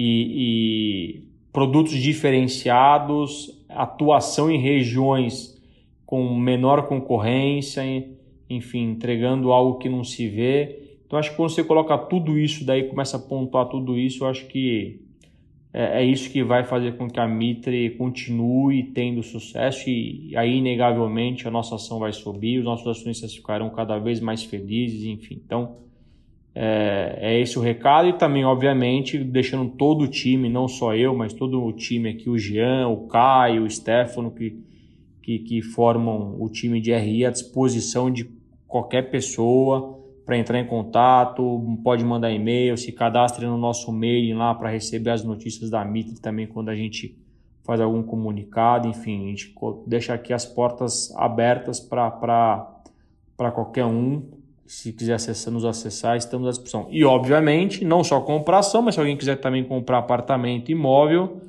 e, 0.02 1.20
e 1.22 1.24
produtos 1.52 1.92
diferenciados, 1.92 3.54
atuação 3.68 4.50
em 4.50 4.58
regiões 4.58 5.60
com 6.06 6.34
menor 6.34 6.88
concorrência, 6.88 7.82
enfim, 8.48 8.92
entregando 8.92 9.52
algo 9.52 9.78
que 9.78 9.90
não 9.90 10.02
se 10.02 10.26
vê. 10.26 10.80
Então, 11.06 11.18
acho 11.18 11.30
que 11.30 11.36
quando 11.36 11.50
você 11.50 11.62
coloca 11.62 11.98
tudo 11.98 12.38
isso, 12.38 12.64
daí 12.64 12.84
começa 12.84 13.18
a 13.18 13.20
pontuar 13.20 13.66
tudo 13.66 13.98
isso, 13.98 14.24
eu 14.24 14.28
acho 14.28 14.46
que 14.46 15.02
é, 15.72 16.02
é 16.02 16.04
isso 16.04 16.30
que 16.30 16.42
vai 16.42 16.64
fazer 16.64 16.96
com 16.96 17.08
que 17.08 17.20
a 17.20 17.28
Mitre 17.28 17.90
continue 17.90 18.84
tendo 18.84 19.22
sucesso 19.22 19.88
e 19.90 20.34
aí, 20.34 20.56
inegavelmente, 20.56 21.46
a 21.46 21.50
nossa 21.50 21.74
ação 21.74 21.98
vai 21.98 22.12
subir, 22.12 22.58
os 22.58 22.64
nossos 22.64 22.86
acionistas 22.86 23.34
ficarão 23.34 23.68
cada 23.70 23.98
vez 23.98 24.18
mais 24.18 24.42
felizes, 24.42 25.04
enfim. 25.04 25.40
Então, 25.44 25.76
é, 26.54 27.18
é, 27.20 27.40
esse 27.40 27.58
o 27.58 27.62
recado 27.62 28.08
e 28.08 28.12
também, 28.12 28.44
obviamente, 28.44 29.18
deixando 29.18 29.70
todo 29.70 30.02
o 30.02 30.08
time, 30.08 30.48
não 30.48 30.66
só 30.66 30.94
eu, 30.94 31.14
mas 31.14 31.32
todo 31.32 31.62
o 31.62 31.72
time 31.72 32.10
aqui, 32.10 32.28
o 32.28 32.36
Jean, 32.36 32.88
o 32.88 33.06
Caio, 33.06 33.64
o 33.64 33.70
Stefano, 33.70 34.30
que, 34.30 34.58
que, 35.22 35.38
que 35.38 35.62
formam 35.62 36.36
o 36.40 36.48
time 36.48 36.80
de 36.80 36.92
RI 36.92 37.24
à 37.24 37.30
disposição 37.30 38.10
de 38.10 38.28
qualquer 38.66 39.10
pessoa 39.10 39.98
para 40.26 40.38
entrar 40.38 40.60
em 40.60 40.66
contato, 40.66 41.78
pode 41.82 42.04
mandar 42.04 42.30
e-mail, 42.30 42.76
se 42.76 42.92
cadastre 42.92 43.46
no 43.46 43.58
nosso 43.58 43.92
mail 43.92 44.36
lá 44.36 44.54
para 44.54 44.70
receber 44.70 45.10
as 45.10 45.24
notícias 45.24 45.70
da 45.70 45.84
Mitre 45.84 46.20
também 46.20 46.46
quando 46.46 46.68
a 46.68 46.74
gente 46.74 47.16
faz 47.64 47.80
algum 47.80 48.02
comunicado, 48.02 48.88
enfim, 48.88 49.24
a 49.24 49.28
gente 49.28 49.54
deixa 49.86 50.14
aqui 50.14 50.32
as 50.32 50.46
portas 50.46 51.12
abertas 51.16 51.80
para 51.80 53.50
qualquer 53.52 53.84
um 53.84 54.39
se 54.70 54.92
quiser 54.92 55.14
acessar, 55.14 55.52
nos 55.52 55.64
acessar, 55.64 56.16
estamos 56.16 56.46
à 56.46 56.50
disposição. 56.50 56.86
E, 56.92 57.04
obviamente, 57.04 57.84
não 57.84 58.04
só 58.04 58.20
comprar 58.20 58.60
ação, 58.60 58.80
mas 58.80 58.94
se 58.94 59.00
alguém 59.00 59.16
quiser 59.16 59.34
também 59.34 59.64
comprar 59.64 59.98
apartamento 59.98 60.70
imóvel, 60.70 61.40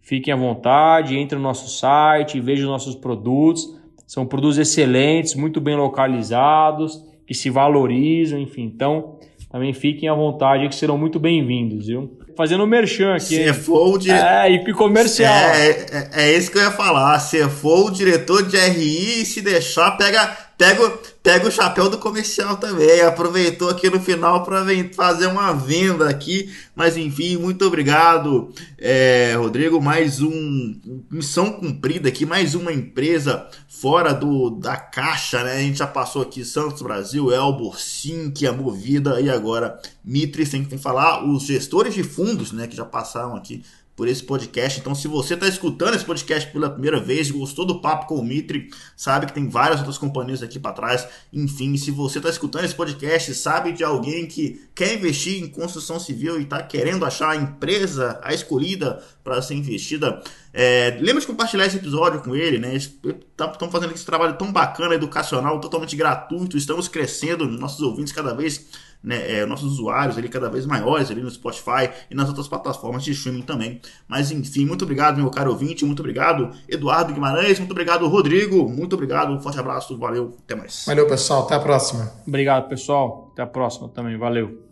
fiquem 0.00 0.32
à 0.32 0.36
vontade, 0.38 1.14
entre 1.14 1.36
no 1.36 1.42
nosso 1.42 1.68
site, 1.68 2.40
veja 2.40 2.62
os 2.62 2.68
nossos 2.70 2.94
produtos. 2.94 3.78
São 4.06 4.24
produtos 4.24 4.56
excelentes, 4.56 5.34
muito 5.34 5.60
bem 5.60 5.76
localizados, 5.76 7.04
que 7.26 7.34
se 7.34 7.50
valorizam, 7.50 8.38
enfim. 8.38 8.62
Então, 8.62 9.18
também 9.50 9.74
fiquem 9.74 10.08
à 10.08 10.14
vontade, 10.14 10.66
que 10.66 10.74
serão 10.74 10.96
muito 10.96 11.20
bem-vindos, 11.20 11.88
viu? 11.88 12.18
Fazendo 12.34 12.66
merchan 12.66 13.16
aqui. 13.16 13.36
Se 13.36 13.52
for 13.52 13.96
o 13.96 13.98
diretor. 13.98 14.26
É, 14.26 14.50
e 14.50 14.72
comercial. 14.72 15.30
É, 15.30 15.68
é, 15.68 16.10
é, 16.14 16.38
isso 16.38 16.50
que 16.50 16.56
eu 16.56 16.62
ia 16.62 16.70
falar. 16.70 17.18
Se 17.18 17.46
for 17.50 17.88
o 17.88 17.90
diretor 17.90 18.42
de 18.48 18.56
RI, 18.56 19.26
se 19.26 19.42
deixar, 19.42 19.90
pega, 19.98 20.26
pega, 20.56 20.90
pega 21.22 21.46
o 21.46 21.52
chapéu 21.52 21.88
do 21.88 21.98
comercial 21.98 22.56
também. 22.56 23.00
Aproveitou 23.02 23.70
aqui 23.70 23.88
no 23.88 24.00
final 24.00 24.42
para 24.44 24.64
fazer 24.94 25.28
uma 25.28 25.52
venda 25.52 26.08
aqui. 26.08 26.52
Mas 26.74 26.96
enfim, 26.96 27.36
muito 27.36 27.64
obrigado, 27.64 28.52
é, 28.78 29.34
Rodrigo. 29.36 29.80
Mais 29.80 30.20
um 30.20 30.74
missão 31.10 31.52
cumprida 31.52 32.08
aqui, 32.08 32.26
mais 32.26 32.54
uma 32.54 32.72
empresa 32.72 33.46
fora 33.68 34.12
do 34.12 34.50
da 34.50 34.76
caixa, 34.76 35.42
né? 35.44 35.54
A 35.54 35.60
gente 35.60 35.78
já 35.78 35.86
passou 35.86 36.22
aqui 36.22 36.44
Santos 36.44 36.82
Brasil, 36.82 37.32
Elbor, 37.32 37.78
Sink, 37.78 38.46
a 38.46 38.52
Movida 38.52 39.20
e 39.20 39.30
agora 39.30 39.80
Mitre, 40.04 40.44
sem 40.44 40.64
falar 40.78 41.24
os 41.24 41.44
gestores 41.44 41.94
de 41.94 42.02
fundos, 42.02 42.52
né, 42.52 42.66
que 42.66 42.76
já 42.76 42.84
passaram 42.84 43.36
aqui 43.36 43.62
por 43.96 44.08
esse 44.08 44.22
podcast. 44.22 44.80
Então, 44.80 44.94
se 44.94 45.06
você 45.06 45.34
está 45.34 45.46
escutando 45.46 45.94
esse 45.94 46.04
podcast 46.04 46.50
pela 46.50 46.70
primeira 46.70 46.98
vez, 46.98 47.30
gostou 47.30 47.64
do 47.64 47.80
papo 47.80 48.06
com 48.06 48.16
o 48.16 48.24
Mitre, 48.24 48.70
sabe 48.96 49.26
que 49.26 49.32
tem 49.32 49.48
várias 49.48 49.78
outras 49.78 49.98
companhias 49.98 50.42
aqui 50.42 50.58
para 50.58 50.72
trás. 50.72 51.06
Enfim, 51.32 51.76
se 51.76 51.90
você 51.90 52.18
está 52.18 52.30
escutando 52.30 52.64
esse 52.64 52.74
podcast, 52.74 53.34
sabe 53.34 53.72
de 53.72 53.84
alguém 53.84 54.26
que 54.26 54.66
quer 54.74 54.94
investir 54.94 55.42
em 55.42 55.48
construção 55.48 56.00
civil 56.00 56.40
e 56.40 56.44
está 56.44 56.62
querendo 56.62 57.04
achar 57.04 57.30
a 57.30 57.36
empresa, 57.36 58.18
a 58.22 58.32
escolhida 58.32 59.02
para 59.22 59.40
ser 59.40 59.54
investida, 59.54 60.22
é, 60.52 60.98
lembra 61.00 61.20
de 61.20 61.26
compartilhar 61.26 61.66
esse 61.66 61.76
episódio 61.76 62.20
com 62.20 62.36
ele, 62.36 62.58
né? 62.58 62.74
Estamos 62.74 63.22
tá, 63.36 63.68
fazendo 63.70 63.94
esse 63.94 64.04
trabalho 64.04 64.36
tão 64.36 64.52
bacana, 64.52 64.94
educacional, 64.94 65.60
totalmente 65.60 65.96
gratuito. 65.96 66.56
Estamos 66.56 66.88
crescendo, 66.88 67.46
nossos 67.46 67.80
ouvintes 67.80 68.12
cada 68.12 68.34
vez 68.34 68.66
né, 69.02 69.38
é, 69.38 69.46
nossos 69.46 69.72
usuários 69.72 70.16
ali 70.16 70.28
cada 70.28 70.48
vez 70.48 70.66
maiores 70.66 71.10
ali 71.10 71.22
no 71.22 71.30
Spotify 71.30 71.90
e 72.10 72.14
nas 72.14 72.28
outras 72.28 72.48
plataformas 72.48 73.02
de 73.04 73.12
streaming 73.12 73.42
também. 73.42 73.80
Mas 74.06 74.30
enfim, 74.30 74.64
muito 74.64 74.84
obrigado, 74.84 75.16
meu 75.16 75.30
caro 75.30 75.50
ouvinte, 75.50 75.84
muito 75.84 76.00
obrigado, 76.00 76.50
Eduardo 76.68 77.12
Guimarães, 77.12 77.58
muito 77.58 77.72
obrigado, 77.72 78.06
Rodrigo, 78.08 78.68
muito 78.68 78.94
obrigado, 78.94 79.32
um 79.32 79.40
forte 79.40 79.58
abraço, 79.58 79.98
valeu, 79.98 80.36
até 80.44 80.54
mais. 80.54 80.84
Valeu, 80.86 81.06
pessoal, 81.06 81.44
até 81.44 81.54
a 81.54 81.60
próxima. 81.60 82.12
Obrigado, 82.26 82.68
pessoal, 82.68 83.30
até 83.32 83.42
a 83.42 83.46
próxima 83.46 83.88
também, 83.88 84.16
valeu. 84.16 84.62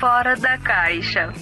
Fora 0.00 0.34
da 0.34 0.58
caixa. 0.58 1.32